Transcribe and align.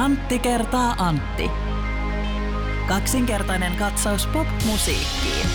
Antti 0.00 0.38
kertaa 0.38 0.94
Antti. 0.98 1.50
Kaksinkertainen 2.88 3.76
katsaus 3.76 4.26
pop-musiikkiin. 4.26 5.46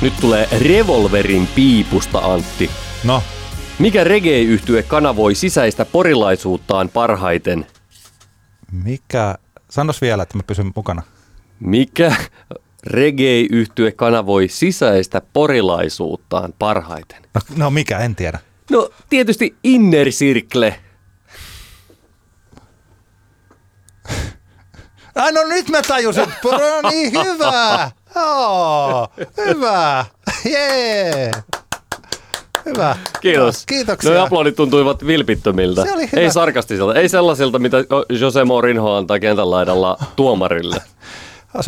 Nyt 0.00 0.12
tulee 0.20 0.48
Revolverin 0.60 1.48
piipusta, 1.54 2.18
Antti. 2.18 2.70
No, 3.04 3.22
Mikä 3.78 4.04
reggae-yhtye 4.04 4.82
kanavoi 4.82 5.34
sisäistä 5.34 5.84
porilaisuuttaan 5.84 6.88
parhaiten? 6.88 7.66
mikä... 8.84 9.34
Sanos 9.70 10.00
vielä, 10.02 10.22
että 10.22 10.36
mä 10.36 10.42
pysyn 10.46 10.72
mukana. 10.76 11.02
Mikä 11.60 12.16
reggae-yhtye 12.86 13.92
kanavoi 13.96 14.48
sisäistä 14.48 15.22
porilaisuuttaan 15.32 16.54
parhaiten? 16.58 17.22
No, 17.34 17.40
no 17.56 17.70
mikä, 17.70 17.98
en 17.98 18.16
tiedä. 18.16 18.38
No 18.72 18.90
tietysti 19.08 19.56
Inner 19.64 20.08
Circle. 20.08 20.80
Ai 25.14 25.32
no 25.32 25.42
nyt 25.48 25.68
mä 25.68 25.82
tajusin. 25.82 26.24
No 26.44 26.90
niin, 26.90 27.12
hyvä. 27.24 27.90
Joo, 28.16 29.08
hyvä. 29.46 30.04
Jee. 30.44 31.30
Hyvä. 32.64 32.96
Kiitos. 33.20 33.66
Kiitoksia. 33.66 34.14
No 34.14 34.22
aplodit 34.22 34.56
tuntuivat 34.56 35.06
vilpittömiltä. 35.06 35.82
Se 35.82 35.92
oli 35.92 36.08
hyvä. 36.12 36.22
Ei 36.22 36.30
sarkastiselta. 36.30 36.94
Ei 36.94 37.08
sellaisilta, 37.08 37.58
mitä 37.58 37.76
Jose 38.20 38.44
Mourinho 38.44 38.94
antaa 38.96 39.18
kentän 39.18 39.50
laidalla 39.50 39.98
tuomarille. 40.16 40.76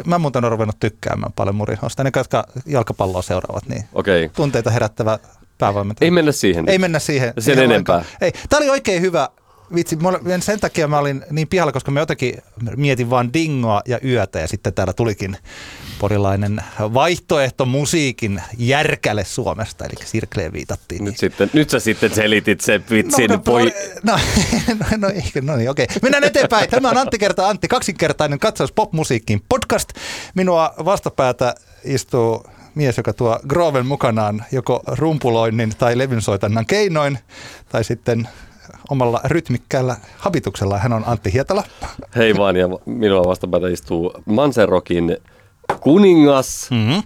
Mä 0.05 0.18
muuten 0.18 0.44
olen 0.44 0.52
ruvennut 0.52 0.80
tykkäämään 0.80 1.32
paljon 1.32 1.55
murihosta. 1.55 2.05
Ne, 2.05 2.10
jotka 2.16 2.44
jalkapalloa 2.66 3.22
seuraavat, 3.22 3.68
niin 3.68 3.84
Okei. 3.92 4.24
Okay. 4.24 4.34
tunteita 4.36 4.70
herättävä 4.70 5.19
päävalmentaja. 5.58 6.06
Ei 6.06 6.10
mennä 6.10 6.33
siihen. 6.33 6.69
Ei 6.69 6.78
mennä 6.78 6.98
siihen. 6.98 7.33
Sen 7.34 7.42
siihen 7.42 7.64
enempää. 7.64 8.05
Ei, 8.20 8.33
tämä 8.48 8.58
oli 8.58 8.70
oikein 8.70 9.02
hyvä. 9.02 9.28
Vitsi, 9.74 9.97
mä 9.97 10.08
olin- 10.08 10.42
sen 10.42 10.60
takia 10.60 10.88
mä 10.88 10.98
olin 10.98 11.24
niin 11.30 11.48
pihalla, 11.48 11.72
koska 11.72 11.91
mä 11.91 12.00
jotenkin 12.00 12.34
mietin 12.77 13.10
vaan 13.10 13.33
dingoa 13.33 13.82
ja 13.88 13.98
yötä 14.05 14.41
ja 14.41 14.48
sitten 14.48 14.75
täällä 14.75 14.92
tulikin 14.92 15.36
porilainen 15.98 16.62
vaihtoehto 16.80 17.64
musiikin 17.66 18.42
järkäle 18.58 19.25
Suomesta, 19.25 19.84
eli 19.84 19.92
Sirkleen 20.05 20.52
viitattiin. 20.52 21.05
Nyt, 21.05 21.16
sitten, 21.19 21.50
nyt 21.52 21.70
sä 21.70 21.80
sitten 21.80 22.14
selitit 22.14 22.60
sen 22.60 22.84
vitsin. 22.91 23.30
No, 23.30 23.36
No, 23.36 23.42
poi... 23.42 23.72
no, 24.02 24.19
no, 24.80 24.86
no, 24.97 25.08
ehkä, 25.25 25.41
no 25.41 25.56
niin, 25.56 25.70
okei. 25.70 25.86
Mennään 26.02 26.25
eteenpäin. 26.25 26.70
Tämä 26.70 26.91
on 26.91 26.97
Antti 26.98 27.19
kertaa 27.19 27.48
Antti, 27.48 27.69
kaksinkertainen 27.69 28.38
katsaus 28.38 28.72
popmusiikkiin 28.72 29.42
podcast. 29.48 29.88
Minua 30.34 30.75
vastapäätä 30.84 31.55
istuu 31.84 32.47
mies, 32.75 32.97
joka 32.97 33.12
tuo 33.12 33.39
Groven 33.48 33.86
mukanaan 33.86 34.44
joko 34.53 34.83
rumpuloinnin 34.86 35.72
tai 35.78 35.98
levynsoitannan 35.98 36.67
keinoin, 36.67 37.19
tai 37.69 37.84
sitten 37.84 38.28
omalla 38.91 39.20
rytmikkäällä 39.25 39.97
habituksella. 40.19 40.78
Hän 40.78 40.92
on 40.92 41.03
Antti 41.06 41.33
Hietala. 41.33 41.62
Hei 42.16 42.36
vaan, 42.36 42.56
ja 42.56 42.69
minua 42.86 43.25
vastapäätä 43.25 43.69
istuu 43.69 44.12
Manserokin 44.27 45.16
kuningas 45.81 46.70
Mhm. 46.70 46.98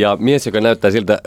ja 0.00 0.16
mies, 0.20 0.46
joka 0.46 0.60
näyttää 0.60 0.90
siltä, 0.90 1.18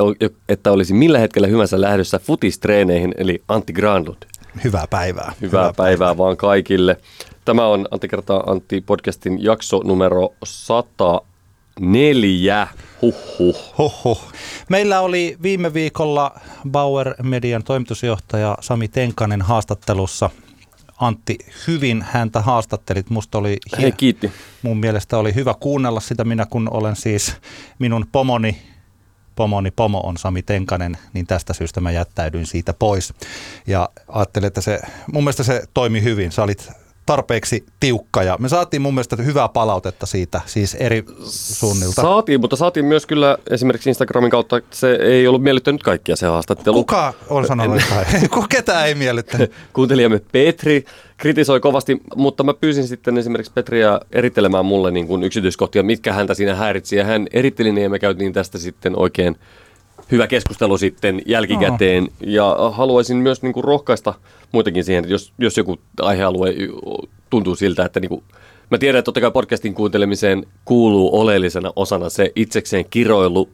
että 0.49 0.71
olisi 0.71 0.93
millä 0.93 1.19
hetkellä 1.19 1.47
hyvänsä 1.47 1.81
lähdössä 1.81 2.19
futistreeneihin, 2.19 3.13
eli 3.17 3.41
Antti 3.47 3.73
Granlund. 3.73 4.17
Hyvää 4.63 4.85
päivää. 4.89 5.33
Hyvää, 5.41 5.61
Hyvää 5.61 5.73
päivää 5.77 6.17
vaan 6.17 6.37
kaikille. 6.37 6.97
Tämä 7.45 7.67
on 7.67 7.87
Antti 7.91 8.07
kertaa 8.07 8.43
Antti 8.47 8.81
podcastin 8.81 9.43
jakso 9.43 9.81
numero 9.83 10.33
104. 10.43 12.67
Huhhuh. 13.01 13.55
Huhhuh. 13.77 14.21
Meillä 14.69 14.99
oli 14.99 15.37
viime 15.41 15.73
viikolla 15.73 16.39
Bauer 16.71 17.15
Median 17.23 17.63
toimitusjohtaja 17.63 18.57
Sami 18.61 18.87
Tenkanen 18.87 19.41
haastattelussa. 19.41 20.29
Antti, 20.99 21.37
hyvin 21.67 22.05
häntä 22.11 22.41
haastattelit. 22.41 23.09
Musta 23.09 23.37
oli 23.37 23.57
Hei, 23.81 23.91
kiitti. 23.91 24.31
mun 24.61 24.77
mielestä 24.77 25.17
oli 25.17 25.35
hyvä 25.35 25.53
kuunnella 25.59 25.99
sitä. 25.99 26.23
Minä 26.23 26.45
kun 26.45 26.69
olen 26.71 26.95
siis 26.95 27.35
minun 27.79 28.05
pomoni, 28.11 28.61
pomoni 29.35 29.71
pomo 29.71 29.99
on 29.99 30.17
Sami 30.17 30.41
Tenkanen, 30.41 30.97
niin 31.13 31.27
tästä 31.27 31.53
syystä 31.53 31.81
mä 31.81 31.91
jättäydyin 31.91 32.45
siitä 32.45 32.73
pois. 32.73 33.13
Ja 33.67 33.89
ajattelin, 34.07 34.47
että 34.47 34.61
se, 34.61 34.81
mun 35.13 35.23
mielestä 35.23 35.43
se 35.43 35.63
toimi 35.73 36.03
hyvin. 36.03 36.31
Sä 36.31 36.43
olit 36.43 36.71
tarpeeksi 37.05 37.65
tiukka 37.79 38.23
ja 38.23 38.37
me 38.39 38.49
saatiin 38.49 38.81
mun 38.81 38.93
mielestä 38.93 39.15
hyvää 39.15 39.49
palautetta 39.49 40.05
siitä, 40.05 40.41
siis 40.45 40.75
eri 40.75 41.03
suunnilta. 41.29 42.01
Saatiin, 42.01 42.41
mutta 42.41 42.55
saatiin 42.55 42.85
myös 42.85 43.05
kyllä 43.05 43.37
esimerkiksi 43.49 43.89
Instagramin 43.89 44.31
kautta, 44.31 44.57
että 44.57 44.75
se 44.75 44.91
ei 44.91 45.27
ollut 45.27 45.43
miellyttänyt 45.43 45.83
kaikkia 45.83 46.15
se 46.15 46.27
haastattelu. 46.27 46.75
Kuka 46.75 47.13
on 47.29 47.47
sanonut 47.47 47.81
jotain? 47.81 48.29
Kuka 48.33 48.47
ketään 48.47 48.87
ei 48.87 48.95
miellyttänyt? 48.95 49.51
Kuuntelijamme 49.73 50.21
Petri 50.31 50.85
kritisoi 51.17 51.59
kovasti, 51.59 52.01
mutta 52.15 52.43
mä 52.43 52.53
pyysin 52.53 52.87
sitten 52.87 53.17
esimerkiksi 53.17 53.51
Petriä 53.53 53.99
erittelemään 54.11 54.65
mulle 54.65 54.91
niin 54.91 55.07
kuin 55.07 55.23
yksityiskohtia, 55.23 55.83
mitkä 55.83 56.13
häntä 56.13 56.33
siinä 56.33 56.55
häiritsi. 56.55 56.95
Ja 56.95 57.05
hän 57.05 57.27
eritteli 57.33 57.71
ne 57.71 57.81
ja 57.81 57.89
me 57.89 57.99
käytiin 57.99 58.33
tästä 58.33 58.57
sitten 58.57 58.99
oikein 58.99 59.35
hyvä 60.11 60.27
keskustelu 60.27 60.77
sitten 60.77 61.21
jälkikäteen. 61.25 62.07
Ja 62.21 62.55
haluaisin 62.71 63.17
myös 63.17 63.41
niin 63.41 63.53
kuin 63.53 63.63
rohkaista 63.63 64.13
muitakin 64.51 64.83
siihen, 64.83 65.03
että 65.03 65.13
jos, 65.13 65.33
jos 65.37 65.57
joku 65.57 65.77
aihealue 66.01 66.53
tuntuu 67.29 67.55
siltä, 67.55 67.85
että 67.85 67.99
niin 67.99 68.09
kuin, 68.09 68.23
mä 68.71 68.77
tiedän, 68.77 68.99
että 68.99 69.05
totta 69.05 69.21
kai 69.21 69.31
podcastin 69.31 69.73
kuuntelemiseen 69.73 70.45
kuuluu 70.65 71.19
oleellisena 71.19 71.73
osana 71.75 72.09
se 72.09 72.31
itsekseen 72.35 72.85
kiroilu, 72.89 73.49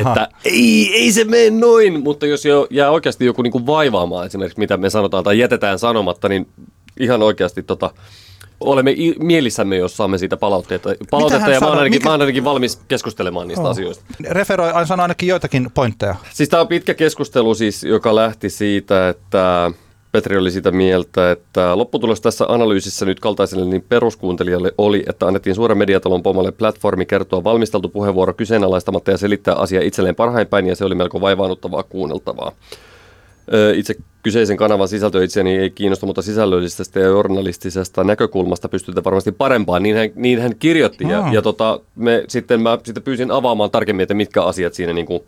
että 0.00 0.28
ei, 0.44 0.94
ei 0.94 1.12
se 1.12 1.24
mene 1.24 1.50
noin, 1.50 2.02
mutta 2.02 2.26
jos 2.26 2.44
jo 2.44 2.66
jää 2.70 2.90
oikeasti 2.90 3.24
joku 3.24 3.42
niin 3.42 3.52
kuin 3.52 3.66
vaivaamaan 3.66 4.26
esimerkiksi, 4.26 4.58
mitä 4.58 4.76
me 4.76 4.90
sanotaan 4.90 5.24
tai 5.24 5.38
jätetään 5.38 5.78
sanomatta, 5.78 6.28
niin 6.28 6.46
ihan 7.00 7.22
oikeasti 7.22 7.62
tota, 7.62 7.90
olemme 8.60 8.94
mielissämme, 9.18 9.76
jos 9.76 9.96
saamme 9.96 10.18
siitä 10.18 10.36
palautteita, 10.36 10.90
palautetta 11.10 11.50
ja 11.50 11.60
mä 11.60 11.66
oon, 11.66 11.78
ainakin, 11.78 11.96
Mikä- 12.00 12.08
mä 12.08 12.10
oon 12.10 12.20
ainakin 12.20 12.44
valmis 12.44 12.80
keskustelemaan 12.88 13.48
niistä 13.48 13.64
Oh. 13.64 13.70
asioista. 13.70 14.04
Referoi, 14.30 14.70
aina 14.70 14.86
sano 14.86 15.02
ainakin 15.02 15.28
joitakin 15.28 15.70
pointteja. 15.74 16.14
Siis 16.32 16.48
tämä 16.48 16.60
on 16.60 16.68
pitkä 16.68 16.94
keskustelu 16.94 17.54
siis, 17.54 17.84
joka 17.84 18.14
lähti 18.14 18.50
siitä, 18.50 19.08
että 19.08 19.70
Petri 20.12 20.36
oli 20.38 20.50
sitä 20.50 20.70
mieltä, 20.70 21.30
että 21.30 21.78
lopputulos 21.78 22.20
tässä 22.20 22.44
analyysissä 22.48 23.06
nyt 23.06 23.20
kaltaiselle 23.20 23.64
niin 23.64 23.84
peruskuuntelijalle 23.88 24.72
oli, 24.78 25.04
että 25.08 25.26
annettiin 25.26 25.54
suuren 25.54 25.78
mediatalon 25.78 26.22
pomolle 26.22 26.52
platformi 26.52 27.06
kertoa 27.06 27.44
valmisteltu 27.44 27.88
puheenvuoro 27.88 28.32
kyseenalaistamatta 28.34 29.10
ja 29.10 29.18
selittää 29.18 29.54
asia 29.54 29.80
itselleen 29.82 30.14
parhain 30.14 30.46
päin, 30.46 30.66
ja 30.66 30.76
se 30.76 30.84
oli 30.84 30.94
melko 30.94 31.20
vaivaannuttavaa 31.20 31.82
kuunneltavaa. 31.82 32.52
Itse 33.74 33.94
kyseisen 34.22 34.56
kanavan 34.56 34.88
sisältö 34.88 35.24
itseäni 35.24 35.58
ei 35.58 35.70
kiinnosta, 35.70 36.06
mutta 36.06 36.22
sisällöllisestä 36.22 37.00
ja 37.00 37.06
journalistisesta 37.06 38.04
näkökulmasta 38.04 38.68
pystytään 38.68 39.04
varmasti 39.04 39.32
parempaan. 39.32 39.82
Niin 39.82 39.96
hän, 39.96 40.10
niin 40.14 40.40
hän 40.40 40.56
kirjoitti. 40.58 41.04
Ja, 41.08 41.28
ja 41.32 41.42
tota, 41.42 41.80
me, 41.96 42.24
sitten 42.28 42.62
mä 42.62 42.78
sitten 42.84 43.02
pyysin 43.02 43.30
avaamaan 43.30 43.70
tarkemmin, 43.70 44.02
että 44.02 44.14
mitkä 44.14 44.42
asiat 44.42 44.74
siinä 44.74 44.92
niin 44.92 45.06
kuin, 45.06 45.22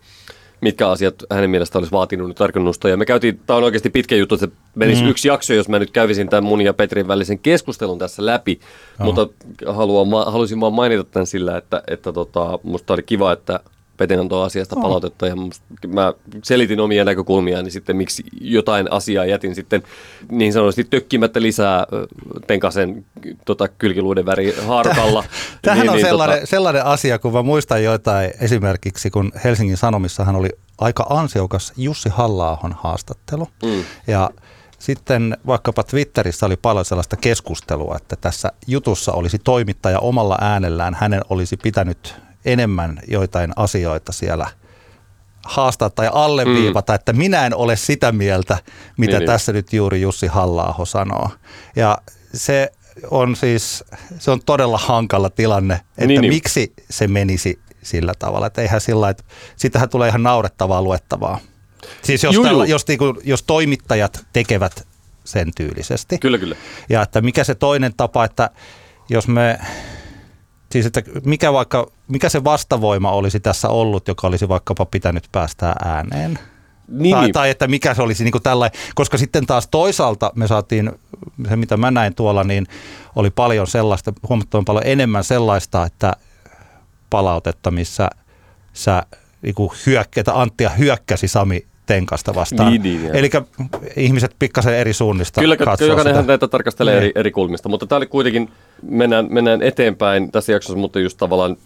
mitkä 0.61 0.89
asiat 0.89 1.15
hänen 1.31 1.49
mielestä 1.49 1.77
olisi 1.77 1.91
vaatinut 1.91 2.27
nyt 2.27 2.37
tarkennusta. 2.37 2.89
Ja 2.89 2.97
me 2.97 3.05
käytiin, 3.05 3.39
tämä 3.45 3.57
on 3.57 3.63
oikeasti 3.63 3.89
pitkä 3.89 4.15
juttu, 4.15 4.35
että 4.35 4.45
se 4.45 4.51
menisi 4.75 5.03
mm. 5.03 5.09
yksi 5.09 5.27
jakso, 5.27 5.53
jos 5.53 5.69
mä 5.69 5.79
nyt 5.79 5.91
kävisin 5.91 6.29
tämän 6.29 6.43
mun 6.43 6.61
ja 6.61 6.73
Petrin 6.73 7.07
välisen 7.07 7.39
keskustelun 7.39 7.99
tässä 7.99 8.25
läpi. 8.25 8.59
Joo. 8.99 9.05
Mutta 9.05 9.27
haluan, 9.65 10.31
halusin 10.31 10.59
vaan 10.59 10.73
mainita 10.73 11.03
tämän 11.03 11.27
sillä, 11.27 11.57
että, 11.57 11.83
että 11.87 12.13
tota, 12.13 12.59
musta 12.63 12.93
oli 12.93 13.03
kiva, 13.03 13.31
että 13.31 13.59
Petri 13.97 14.17
antoi 14.17 14.45
asiasta 14.45 14.75
palautetta 14.75 15.27
ja 15.27 15.35
mä 15.87 16.13
selitin 16.43 16.79
omia 16.79 17.05
näkökulmiani 17.05 17.71
sitten, 17.71 17.95
miksi 17.95 18.23
jotain 18.41 18.91
asiaa 18.91 19.25
jätin 19.25 19.55
sitten 19.55 19.83
niin 20.31 20.53
sanotusti 20.53 20.83
tökkimättä 20.83 21.41
lisää 21.41 21.87
Tenkasen 22.47 23.05
tota, 23.45 23.67
kylkiluiden 23.67 24.25
väri 24.25 24.55
haarukalla. 24.67 25.23
Tähän 25.61 25.79
Niin, 25.79 25.89
on 25.89 25.95
niin, 25.95 26.05
sellainen, 26.05 26.37
tota, 26.37 26.49
sellainen 26.49 26.85
asia, 26.85 27.19
kun 27.19 27.33
mä 27.33 27.41
muistan 27.41 27.83
jotain 27.83 28.31
esimerkiksi, 28.41 29.09
kun 29.09 29.31
Helsingin 29.43 29.77
Sanomissahan 29.77 30.35
oli 30.35 30.49
aika 30.77 31.05
ansiokas 31.09 31.73
Jussi 31.77 32.09
halla 32.09 32.59
haastattelu. 32.75 33.47
Mm. 33.63 33.83
Ja 34.07 34.29
sitten 34.79 35.37
vaikkapa 35.47 35.83
Twitterissä 35.83 36.45
oli 36.45 36.57
paljon 36.57 36.85
sellaista 36.85 37.15
keskustelua, 37.15 37.95
että 37.97 38.15
tässä 38.15 38.51
jutussa 38.67 39.11
olisi 39.11 39.39
toimittaja 39.39 39.99
omalla 39.99 40.37
äänellään, 40.41 40.93
hänen 40.93 41.21
olisi 41.29 41.57
pitänyt 41.57 42.15
enemmän 42.45 42.99
joitain 43.07 43.51
asioita 43.55 44.11
siellä 44.11 44.47
haastaa 45.45 45.89
tai 45.89 46.09
alleviivata, 46.13 46.93
mm. 46.93 46.95
että 46.95 47.13
minä 47.13 47.45
en 47.45 47.55
ole 47.55 47.75
sitä 47.75 48.11
mieltä, 48.11 48.53
mitä 48.53 48.71
Niin, 48.97 49.09
niin, 49.11 49.19
niin. 49.19 49.27
tässä 49.27 49.53
nyt 49.53 49.73
juuri 49.73 50.01
Jussi 50.01 50.27
halla 50.27 50.75
sanoo. 50.85 51.29
Ja 51.75 51.97
se 52.33 52.71
on 53.11 53.35
siis, 53.35 53.83
se 54.19 54.31
on 54.31 54.39
todella 54.45 54.77
hankala 54.77 55.29
tilanne, 55.29 55.73
että 55.73 55.85
Niin, 55.97 56.07
niin, 56.07 56.21
niin. 56.21 56.33
miksi 56.33 56.73
se 56.89 57.07
menisi 57.07 57.59
sillä 57.83 58.13
tavalla. 58.19 58.47
Että 58.47 58.61
eihän 58.61 58.81
sillä 58.81 59.09
että 59.09 59.23
sitähän 59.55 59.89
tulee 59.89 60.09
ihan 60.09 60.23
naurettavaa 60.23 60.81
luettavaa. 60.81 61.39
Siis 62.01 62.23
jos, 62.23 62.35
Juu, 62.35 62.43
tällä, 62.43 62.63
juu. 62.63 62.71
jos, 62.71 62.87
niinku, 62.87 63.21
jos 63.23 63.43
toimittajat 63.43 64.25
tekevät 64.33 64.87
sen 65.23 65.51
tyylisesti. 65.55 66.17
Kyllä, 66.17 66.37
kyllä. 66.37 66.55
Ja 66.89 67.01
että 67.01 67.21
mikä 67.21 67.43
se 67.43 67.55
toinen 67.55 67.93
tapa, 67.97 68.25
että 68.25 68.49
jos 69.09 69.27
me, 69.27 69.59
siis 70.71 70.85
että 70.85 71.03
mikä, 71.25 71.53
vaikka, 71.53 71.91
mikä 72.07 72.29
se 72.29 72.43
vastavoima 72.43 73.11
olisi 73.11 73.39
tässä 73.39 73.69
ollut, 73.69 74.07
joka 74.07 74.27
olisi 74.27 74.49
vaikkapa 74.49 74.85
pitänyt 74.85 75.23
päästää 75.31 75.75
ääneen. 75.85 76.39
Niin, 76.87 77.15
tai, 77.15 77.31
tai 77.31 77.49
että 77.49 77.67
mikä 77.67 77.93
se 77.93 78.01
olisi 78.01 78.23
niin 78.23 78.31
kuin 78.31 78.43
tällainen, 78.43 78.79
koska 78.95 79.17
sitten 79.17 79.45
taas 79.45 79.67
toisaalta 79.67 80.31
me 80.35 80.47
saatiin, 80.47 80.91
se 81.49 81.55
mitä 81.55 81.77
mä 81.77 81.91
näin 81.91 82.15
tuolla, 82.15 82.43
niin 82.43 82.67
oli 83.15 83.29
paljon 83.29 83.67
sellaista, 83.67 84.13
huomattavan 84.29 84.65
paljon 84.65 84.87
enemmän 84.87 85.23
sellaista, 85.23 85.85
että 85.85 86.13
palautetta, 87.09 87.71
missä 87.71 88.09
sä 88.73 89.03
niin 89.41 89.55
kuin 89.55 89.71
hyökkätä, 89.85 90.41
Anttia 90.41 90.69
hyökkäsi 90.69 91.27
Sami 91.27 91.65
Tenkasta 91.85 92.35
vastaan. 92.35 92.71
Niin, 92.71 92.83
niin. 92.83 93.15
Eli 93.15 93.29
ihmiset 93.95 94.35
pikkasen 94.39 94.73
eri 94.73 94.93
suunnista 94.93 95.41
Kyllä, 95.41 95.57
katsoo 95.57 95.87
jokainenhan 95.87 96.23
sitä. 96.23 96.31
näitä 96.31 96.47
tarkastelee 96.47 96.97
eri, 96.97 97.05
Niin. 97.05 97.17
eri 97.17 97.31
kulmista, 97.31 97.69
mutta 97.69 97.85
tämä 97.87 97.97
oli 97.97 98.05
kuitenkin, 98.07 98.49
mennään, 98.81 99.27
mennään 99.29 99.61
eteenpäin 99.61 100.31
tässä 100.31 100.51
jaksossa, 100.51 100.77
mutta 100.77 100.99
just 100.99 101.17
tavallaan 101.17 101.57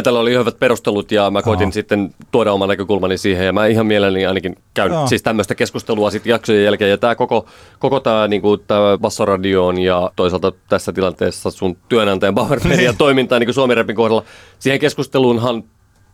Petällä 0.00 0.20
oli 0.20 0.34
hyvät 0.34 0.58
perustelut 0.58 1.12
ja 1.12 1.30
mä 1.30 1.42
koitin 1.42 1.64
Joo. 1.64 1.72
sitten 1.72 2.14
tuoda 2.30 2.52
oman 2.52 2.68
näkökulmani 2.68 3.18
siihen 3.18 3.46
ja 3.46 3.52
mä 3.52 3.66
ihan 3.66 3.86
mielelläni 3.86 4.26
ainakin 4.26 4.56
käyn 4.74 4.92
Joo. 4.92 5.06
siis 5.06 5.22
tämmöistä 5.22 5.54
keskustelua 5.54 6.10
sitten 6.10 6.30
jaksojen 6.30 6.64
jälkeen 6.64 6.90
ja 6.90 6.98
tämä 6.98 7.14
koko, 7.14 7.46
koko 7.78 8.00
tämä 8.00 8.28
niinku, 8.28 8.58
Bassoradioon 9.00 9.78
ja 9.78 10.10
toisaalta 10.16 10.52
tässä 10.68 10.92
tilanteessa 10.92 11.50
sun 11.50 11.76
työnantajan 11.88 12.34
Power 12.34 12.60
Median 12.68 12.96
toimintaa 12.96 13.38
niin 13.38 13.54
Suomen 13.54 13.76
Rapin 13.76 13.96
kohdalla, 13.96 14.24
siihen 14.58 14.80
keskusteluunhan 14.80 15.64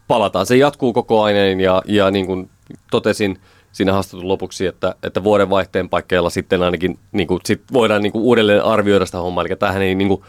palataan. 0.09 0.47
Se 0.47 0.56
jatkuu 0.56 0.93
koko 0.93 1.23
ajan 1.23 1.61
ja, 1.61 1.83
ja 1.85 2.11
niin 2.11 2.27
kuin 2.27 2.50
totesin 2.91 3.38
siinä 3.73 3.93
haastattelun 3.93 4.29
lopuksi, 4.29 4.67
että, 4.67 4.94
että 5.03 5.25
vuoden 5.25 5.50
vaihteen 5.50 5.88
paikkeilla 5.88 6.31
sitten 6.31 6.62
ainakin 6.62 6.99
niin 7.12 7.29
kuin, 7.29 7.41
sit 7.44 7.62
voidaan 7.73 8.03
niin 8.03 8.12
kuin 8.12 8.23
uudelleen 8.23 8.65
arvioida 8.65 9.06
sitä 9.06 9.19
hommaa. 9.19 9.44
Eli 9.44 9.56
tähän 9.56 9.83
ei 9.83 9.94
niin 9.94 10.09
kuin, 10.09 10.23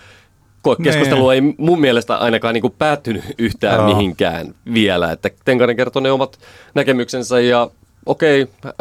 keskustelu 0.75 1.29
ei 1.29 1.41
mun 1.57 1.81
mielestä 1.81 2.17
ainakaan 2.17 2.53
niin 2.53 2.61
kuin 2.61 2.73
päättynyt 2.79 3.23
yhtään 3.37 3.75
Joo. 3.75 3.87
mihinkään 3.87 4.55
vielä. 4.73 5.11
Että 5.11 5.29
Tenkanen 5.45 5.75
kertoi 5.75 6.01
ne 6.01 6.11
omat 6.11 6.39
näkemyksensä 6.75 7.39
ja 7.39 7.69
okei, 8.05 8.47
äh, 8.65 8.71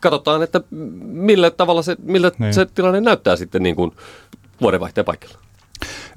katsotaan, 0.00 0.42
että 0.42 0.60
millä 1.04 1.50
tavalla 1.50 1.82
se, 1.82 1.96
millä 2.02 2.30
Niin. 2.38 2.54
se 2.54 2.66
tilanne 2.66 3.00
näyttää 3.00 3.36
sitten 3.36 3.62
niin 3.62 3.76
kuin 3.76 3.92
vuodenvaihteen 4.60 5.04
paikkeilla. 5.04 5.38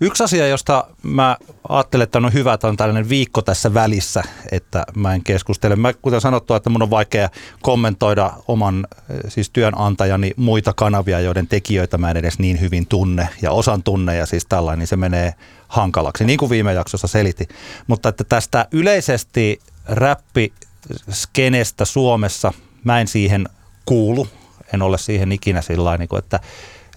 Yksi 0.01 0.23
asia, 0.23 0.47
josta 0.47 0.87
mä 1.03 1.37
ajattelen, 1.69 2.03
että 2.03 2.17
on 2.17 2.33
hyvä, 2.33 2.53
että 2.53 2.67
on 2.67 2.77
tällainen 2.77 3.09
viikko 3.09 3.41
tässä 3.41 3.73
välissä, 3.73 4.23
että 4.51 4.83
mä 4.95 5.13
en 5.13 5.23
keskustele. 5.23 5.75
Mä, 5.75 5.93
kuten 5.93 6.21
sanottua, 6.21 6.57
että 6.57 6.69
mun 6.69 6.81
on 6.81 6.89
vaikea 6.89 7.29
kommentoida 7.61 8.33
oman 8.47 8.87
eh, 8.91 9.19
siis 9.27 9.49
työnantajani 9.49 10.31
muita 10.35 10.73
kanavia, 10.73 11.19
joiden 11.19 11.47
tekijöitä 11.47 11.97
mä 11.97 12.11
en 12.11 12.17
edes 12.17 12.39
niin 12.39 12.61
hyvin 12.61 12.87
tunne 12.87 13.29
ja 13.41 13.51
osan 13.51 13.83
tunne 13.83 14.15
ja 14.15 14.25
siis 14.25 14.45
tällainen, 14.45 14.79
niin 14.79 14.87
se 14.87 14.95
menee 14.95 15.33
hankalaksi, 15.67 16.25
niin 16.25 16.39
kuin 16.39 16.49
viime 16.49 16.73
jaksossa 16.73 17.07
selitin. 17.07 17.47
Mutta 17.87 18.09
että 18.09 18.23
tästä 18.23 18.67
yleisesti 18.71 19.59
räppiskenestä 19.85 21.85
Suomessa, 21.85 22.53
mä 22.83 23.01
en 23.01 23.07
siihen 23.07 23.49
kuulu, 23.85 24.27
en 24.73 24.81
ole 24.81 24.97
siihen 24.97 25.31
ikinä 25.31 25.61
sillä 25.61 25.97
niin 25.97 26.09
että 26.17 26.39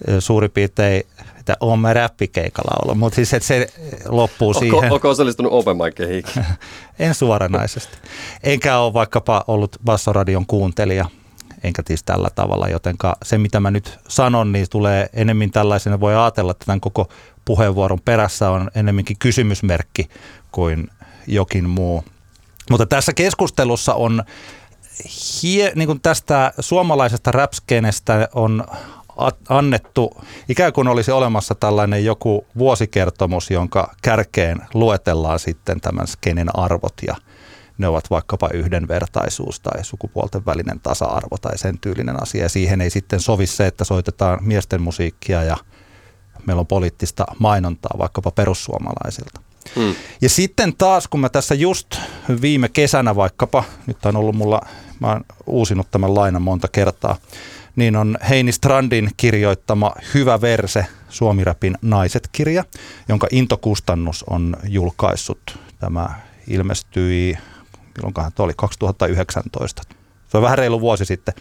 ö, 0.08 0.20
suurin 0.20 0.50
piirtein, 0.50 1.02
että 1.40 1.56
oon 1.60 1.78
mä 1.78 1.94
räppikeikalla 1.94 2.76
ollut, 2.82 2.98
mutta 2.98 3.16
siis 3.16 3.34
että 3.34 3.46
se 3.46 3.66
loppuu 4.08 4.54
siihen. 4.54 4.78
Onko, 4.78 4.94
onko 4.94 5.08
osallistunut 5.08 5.52
Open 5.52 5.76
Miceihin? 5.76 6.24
En 6.98 7.14
suoranaisesti. 7.14 7.96
Enkä 8.42 8.78
ole 8.78 8.92
vaikkapa 8.92 9.44
ollut 9.46 9.76
Bassoradion 9.84 10.46
kuuntelija, 10.46 11.04
enkä 11.62 11.82
siis 11.86 12.02
tällä 12.02 12.30
tavalla, 12.34 12.68
jotenka 12.68 13.16
se 13.24 13.38
mitä 13.38 13.60
mä 13.60 13.70
nyt 13.70 13.98
sanon, 14.08 14.52
niin 14.52 14.66
tulee 14.70 15.08
enemmän 15.12 15.50
tällaisena, 15.50 16.00
voi 16.00 16.16
ajatella, 16.16 16.50
että 16.50 16.66
tämän 16.66 16.80
koko 16.80 17.08
puheenvuoron 17.44 18.00
perässä 18.00 18.50
on 18.50 18.70
enemmänkin 18.74 19.16
kysymysmerkki 19.18 20.08
kuin 20.52 20.88
jokin 21.26 21.68
muu. 21.68 22.04
Mutta 22.70 22.86
tässä 22.86 23.12
keskustelussa 23.12 23.94
on 23.94 24.22
hie, 25.42 25.72
niin 25.74 25.86
kuin 25.86 26.00
tästä 26.00 26.52
suomalaisesta 26.60 27.32
rapskenestä 27.32 28.28
on 28.34 28.64
annettu, 29.48 30.20
ikään 30.48 30.72
kuin 30.72 30.88
olisi 30.88 31.10
olemassa 31.10 31.54
tällainen 31.54 32.04
joku 32.04 32.46
vuosikertomus, 32.58 33.50
jonka 33.50 33.94
kärkeen 34.02 34.58
luetellaan 34.74 35.38
sitten 35.38 35.80
tämän 35.80 36.06
skenen 36.06 36.58
arvot 36.58 36.94
ja 37.06 37.16
ne 37.78 37.88
ovat 37.88 38.10
vaikkapa 38.10 38.48
yhdenvertaisuus 38.52 39.60
tai 39.60 39.84
sukupuolten 39.84 40.46
välinen 40.46 40.80
tasa-arvo 40.80 41.36
tai 41.40 41.58
sen 41.58 41.78
tyylinen 41.78 42.22
asia. 42.22 42.42
Ja 42.42 42.48
siihen 42.48 42.80
ei 42.80 42.90
sitten 42.90 43.20
sovi 43.20 43.46
se, 43.46 43.66
että 43.66 43.84
soitetaan 43.84 44.38
miesten 44.42 44.82
musiikkia 44.82 45.42
ja 45.42 45.56
meillä 46.46 46.60
on 46.60 46.66
poliittista 46.66 47.24
mainontaa 47.38 47.98
vaikkapa 47.98 48.30
perussuomalaisilta. 48.30 49.40
Mm. 49.76 49.94
Ja 50.20 50.28
sitten 50.28 50.76
taas, 50.76 51.08
kun 51.08 51.20
mä 51.20 51.28
tässä 51.28 51.54
just 51.54 51.86
viime 52.40 52.68
kesänä 52.68 53.16
vaikkapa, 53.16 53.64
nyt 53.86 54.06
on 54.06 54.16
ollut 54.16 54.36
mulla, 54.36 54.60
mä 55.00 55.08
oon 55.08 55.24
uusinut 55.46 55.90
tämän 55.90 56.14
lainan 56.14 56.42
monta 56.42 56.68
kertaa, 56.68 57.16
niin 57.76 57.96
on 57.96 58.18
Heini 58.28 58.52
Strandin 58.52 59.10
kirjoittama 59.16 59.92
Hyvä 60.14 60.40
verse, 60.40 60.86
Suomirapin 61.08 61.76
Naiset-kirja, 61.82 62.64
jonka 63.08 63.26
Intokustannus 63.30 64.24
on 64.30 64.56
julkaissut. 64.68 65.58
Tämä 65.78 66.08
ilmestyi, 66.48 67.38
milloinkohan 67.96 68.32
tuo 68.32 68.44
oli, 68.44 68.52
2019. 68.56 69.82
Se 70.28 70.36
on 70.36 70.42
vähän 70.42 70.58
reilu 70.58 70.80
vuosi 70.80 71.04
sitten. 71.04 71.34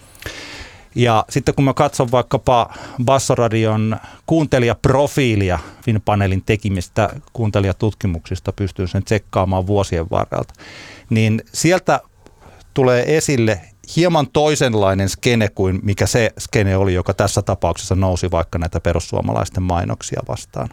Ja 0.95 1.25
sitten 1.29 1.55
kun 1.55 1.65
mä 1.65 1.73
katson 1.73 2.11
vaikkapa 2.11 2.73
Bassoradion 3.05 3.97
kuuntelijaprofiilia 4.25 5.59
Finpanelin 5.85 6.43
tekemistä 6.45 7.09
kuuntelijatutkimuksista, 7.33 8.53
pystyn 8.53 8.87
sen 8.87 9.03
tsekkaamaan 9.03 9.67
vuosien 9.67 10.09
varrelta, 10.09 10.53
niin 11.09 11.41
sieltä 11.53 11.99
tulee 12.73 13.17
esille 13.17 13.61
hieman 13.95 14.27
toisenlainen 14.33 15.09
skene 15.09 15.47
kuin 15.47 15.79
mikä 15.83 16.05
se 16.05 16.31
skene 16.39 16.77
oli, 16.77 16.93
joka 16.93 17.13
tässä 17.13 17.41
tapauksessa 17.41 17.95
nousi 17.95 18.31
vaikka 18.31 18.57
näitä 18.59 18.79
perussuomalaisten 18.79 19.63
mainoksia 19.63 20.21
vastaan. 20.27 20.69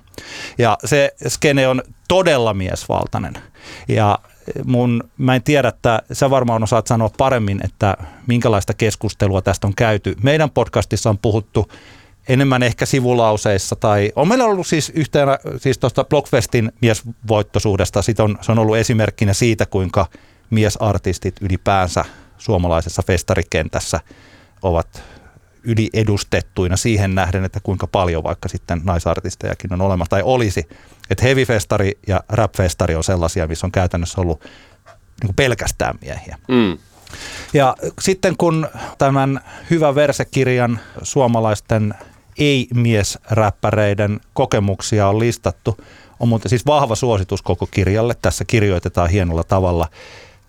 Ja 0.58 0.78
se 0.84 1.14
skene 1.28 1.68
on 1.68 1.82
todella 2.08 2.54
miesvaltainen. 2.54 3.34
Ja 3.88 4.18
mun, 4.64 5.04
mä 5.18 5.34
en 5.34 5.42
tiedä, 5.42 5.68
että 5.68 6.02
sä 6.12 6.30
varmaan 6.30 6.62
osaat 6.62 6.86
sanoa 6.86 7.10
paremmin, 7.18 7.60
että 7.64 7.96
minkälaista 8.26 8.74
keskustelua 8.74 9.42
tästä 9.42 9.66
on 9.66 9.74
käyty. 9.74 10.16
Meidän 10.22 10.50
podcastissa 10.50 11.10
on 11.10 11.18
puhuttu 11.18 11.68
enemmän 12.28 12.62
ehkä 12.62 12.86
sivulauseissa 12.86 13.76
tai 13.76 14.12
on 14.16 14.28
meillä 14.28 14.44
ollut 14.44 14.66
siis 14.66 14.92
yhtenä, 14.94 15.38
siis 15.56 15.78
tuosta 15.78 16.04
Blockfestin 16.04 16.72
miesvoittoisuudesta, 16.80 18.02
sit 18.02 18.20
on, 18.20 18.38
se 18.40 18.52
on 18.52 18.58
ollut 18.58 18.76
esimerkkinä 18.76 19.32
siitä, 19.32 19.66
kuinka 19.66 20.06
miesartistit 20.50 21.36
ylipäänsä 21.40 22.04
suomalaisessa 22.38 23.02
festarikentässä 23.06 24.00
ovat 24.62 25.02
yliedustettuina 25.62 26.76
siihen 26.76 27.14
nähden, 27.14 27.44
että 27.44 27.60
kuinka 27.62 27.86
paljon 27.86 28.24
vaikka 28.24 28.48
sitten 28.48 28.80
naisartistejakin 28.84 29.72
on 29.72 29.80
olemassa 29.80 30.10
tai 30.10 30.22
olisi. 30.24 30.68
Että 31.10 31.24
heavy-festari 31.24 31.98
ja 32.06 32.20
rap-festari 32.28 32.96
on 32.96 33.04
sellaisia, 33.04 33.46
missä 33.46 33.66
on 33.66 33.72
käytännössä 33.72 34.20
ollut 34.20 34.44
niin 35.22 35.34
pelkästään 35.34 35.98
miehiä. 36.00 36.38
Mm. 36.48 36.78
Ja 37.52 37.76
sitten 38.00 38.36
kun 38.36 38.68
tämän 38.98 39.40
Hyvä 39.70 39.94
versekirjan 39.94 40.80
suomalaisten 41.02 41.94
ei-miesräppäreiden 42.38 44.20
kokemuksia 44.32 45.08
on 45.08 45.18
listattu, 45.18 45.76
on 46.20 46.28
muuten 46.28 46.48
siis 46.48 46.66
vahva 46.66 46.94
suositus 46.94 47.42
koko 47.42 47.66
kirjalle. 47.70 48.14
Tässä 48.22 48.44
kirjoitetaan 48.44 49.10
hienolla 49.10 49.44
tavalla 49.44 49.88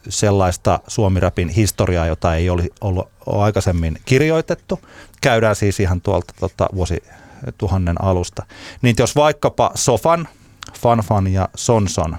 sellaista 0.10 0.80
suomirapin 0.88 1.50
historiaa, 1.50 2.06
jota 2.06 2.36
ei 2.36 2.50
ole 2.50 2.70
ollut 2.82 3.10
aikaisemmin 3.26 3.98
kirjoitettu. 4.06 4.80
Käydään 5.22 5.56
siis 5.56 5.80
ihan 5.80 6.02
tuolta 6.02 6.34
tota, 6.40 6.70
vuosituhannen 6.76 8.04
alusta. 8.04 8.46
Niin 8.82 8.96
jos 9.00 9.16
vaikkapa 9.16 9.72
Sofan, 9.76 10.28
Fanfan 10.80 11.34
ja 11.34 11.50
Sonson 11.56 12.18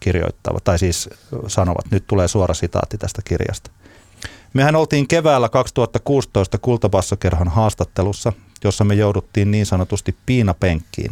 kirjoittavat, 0.00 0.64
tai 0.64 0.78
siis 0.78 1.10
sanovat, 1.46 1.90
nyt 1.90 2.04
tulee 2.06 2.28
suora 2.28 2.54
sitaatti 2.54 2.98
tästä 2.98 3.22
kirjasta. 3.24 3.70
Mehän 4.54 4.76
oltiin 4.76 5.08
keväällä 5.08 5.48
2016 5.48 6.58
Kultabassokerhon 6.58 7.48
haastattelussa, 7.48 8.32
jossa 8.64 8.84
me 8.84 8.94
jouduttiin 8.94 9.50
niin 9.50 9.66
sanotusti 9.66 10.16
piinapenkkiin. 10.26 11.10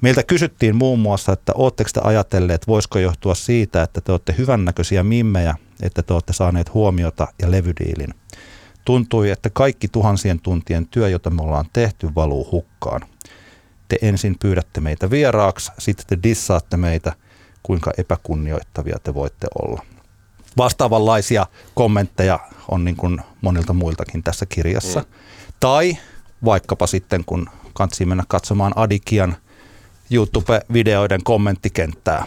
Meiltä 0.00 0.22
kysyttiin 0.22 0.76
muun 0.76 0.98
muassa, 0.98 1.32
että 1.32 1.52
ootteko 1.54 1.90
te 1.92 2.00
ajatelleet, 2.04 2.66
voisiko 2.66 2.98
johtua 2.98 3.34
siitä, 3.34 3.82
että 3.82 4.00
te 4.00 4.12
olette 4.12 4.34
hyvännäköisiä 4.38 5.02
mimmejä, 5.02 5.54
että 5.82 6.02
te 6.02 6.12
olette 6.12 6.32
saaneet 6.32 6.74
huomiota 6.74 7.28
ja 7.42 7.50
levydiilin. 7.50 8.14
Tuntui, 8.84 9.30
että 9.30 9.50
kaikki 9.50 9.88
tuhansien 9.88 10.40
tuntien 10.40 10.86
työ, 10.86 11.08
jota 11.08 11.30
me 11.30 11.42
ollaan 11.42 11.66
tehty, 11.72 12.08
valuu 12.14 12.48
hukkaan. 12.52 13.00
Te 13.88 13.98
ensin 14.02 14.36
pyydätte 14.40 14.80
meitä 14.80 15.10
vieraaksi, 15.10 15.72
sitten 15.78 16.06
te 16.06 16.18
dissaatte 16.22 16.76
meitä, 16.76 17.12
kuinka 17.62 17.92
epäkunnioittavia 17.98 18.96
te 19.02 19.14
voitte 19.14 19.46
olla. 19.62 19.82
Vastaavanlaisia 20.56 21.46
kommentteja 21.74 22.38
on 22.68 22.84
niin 22.84 22.96
kuin 22.96 23.20
monilta 23.40 23.72
muiltakin 23.72 24.22
tässä 24.22 24.46
kirjassa. 24.46 25.00
Mm. 25.00 25.06
Tai 25.60 25.96
vaikkapa 26.44 26.86
sitten, 26.86 27.24
kun 27.24 27.48
kansi 27.74 28.04
mennä 28.04 28.24
katsomaan 28.28 28.72
Adikian 28.76 29.36
YouTube-videoiden 30.10 31.20
kommenttikenttää, 31.24 32.26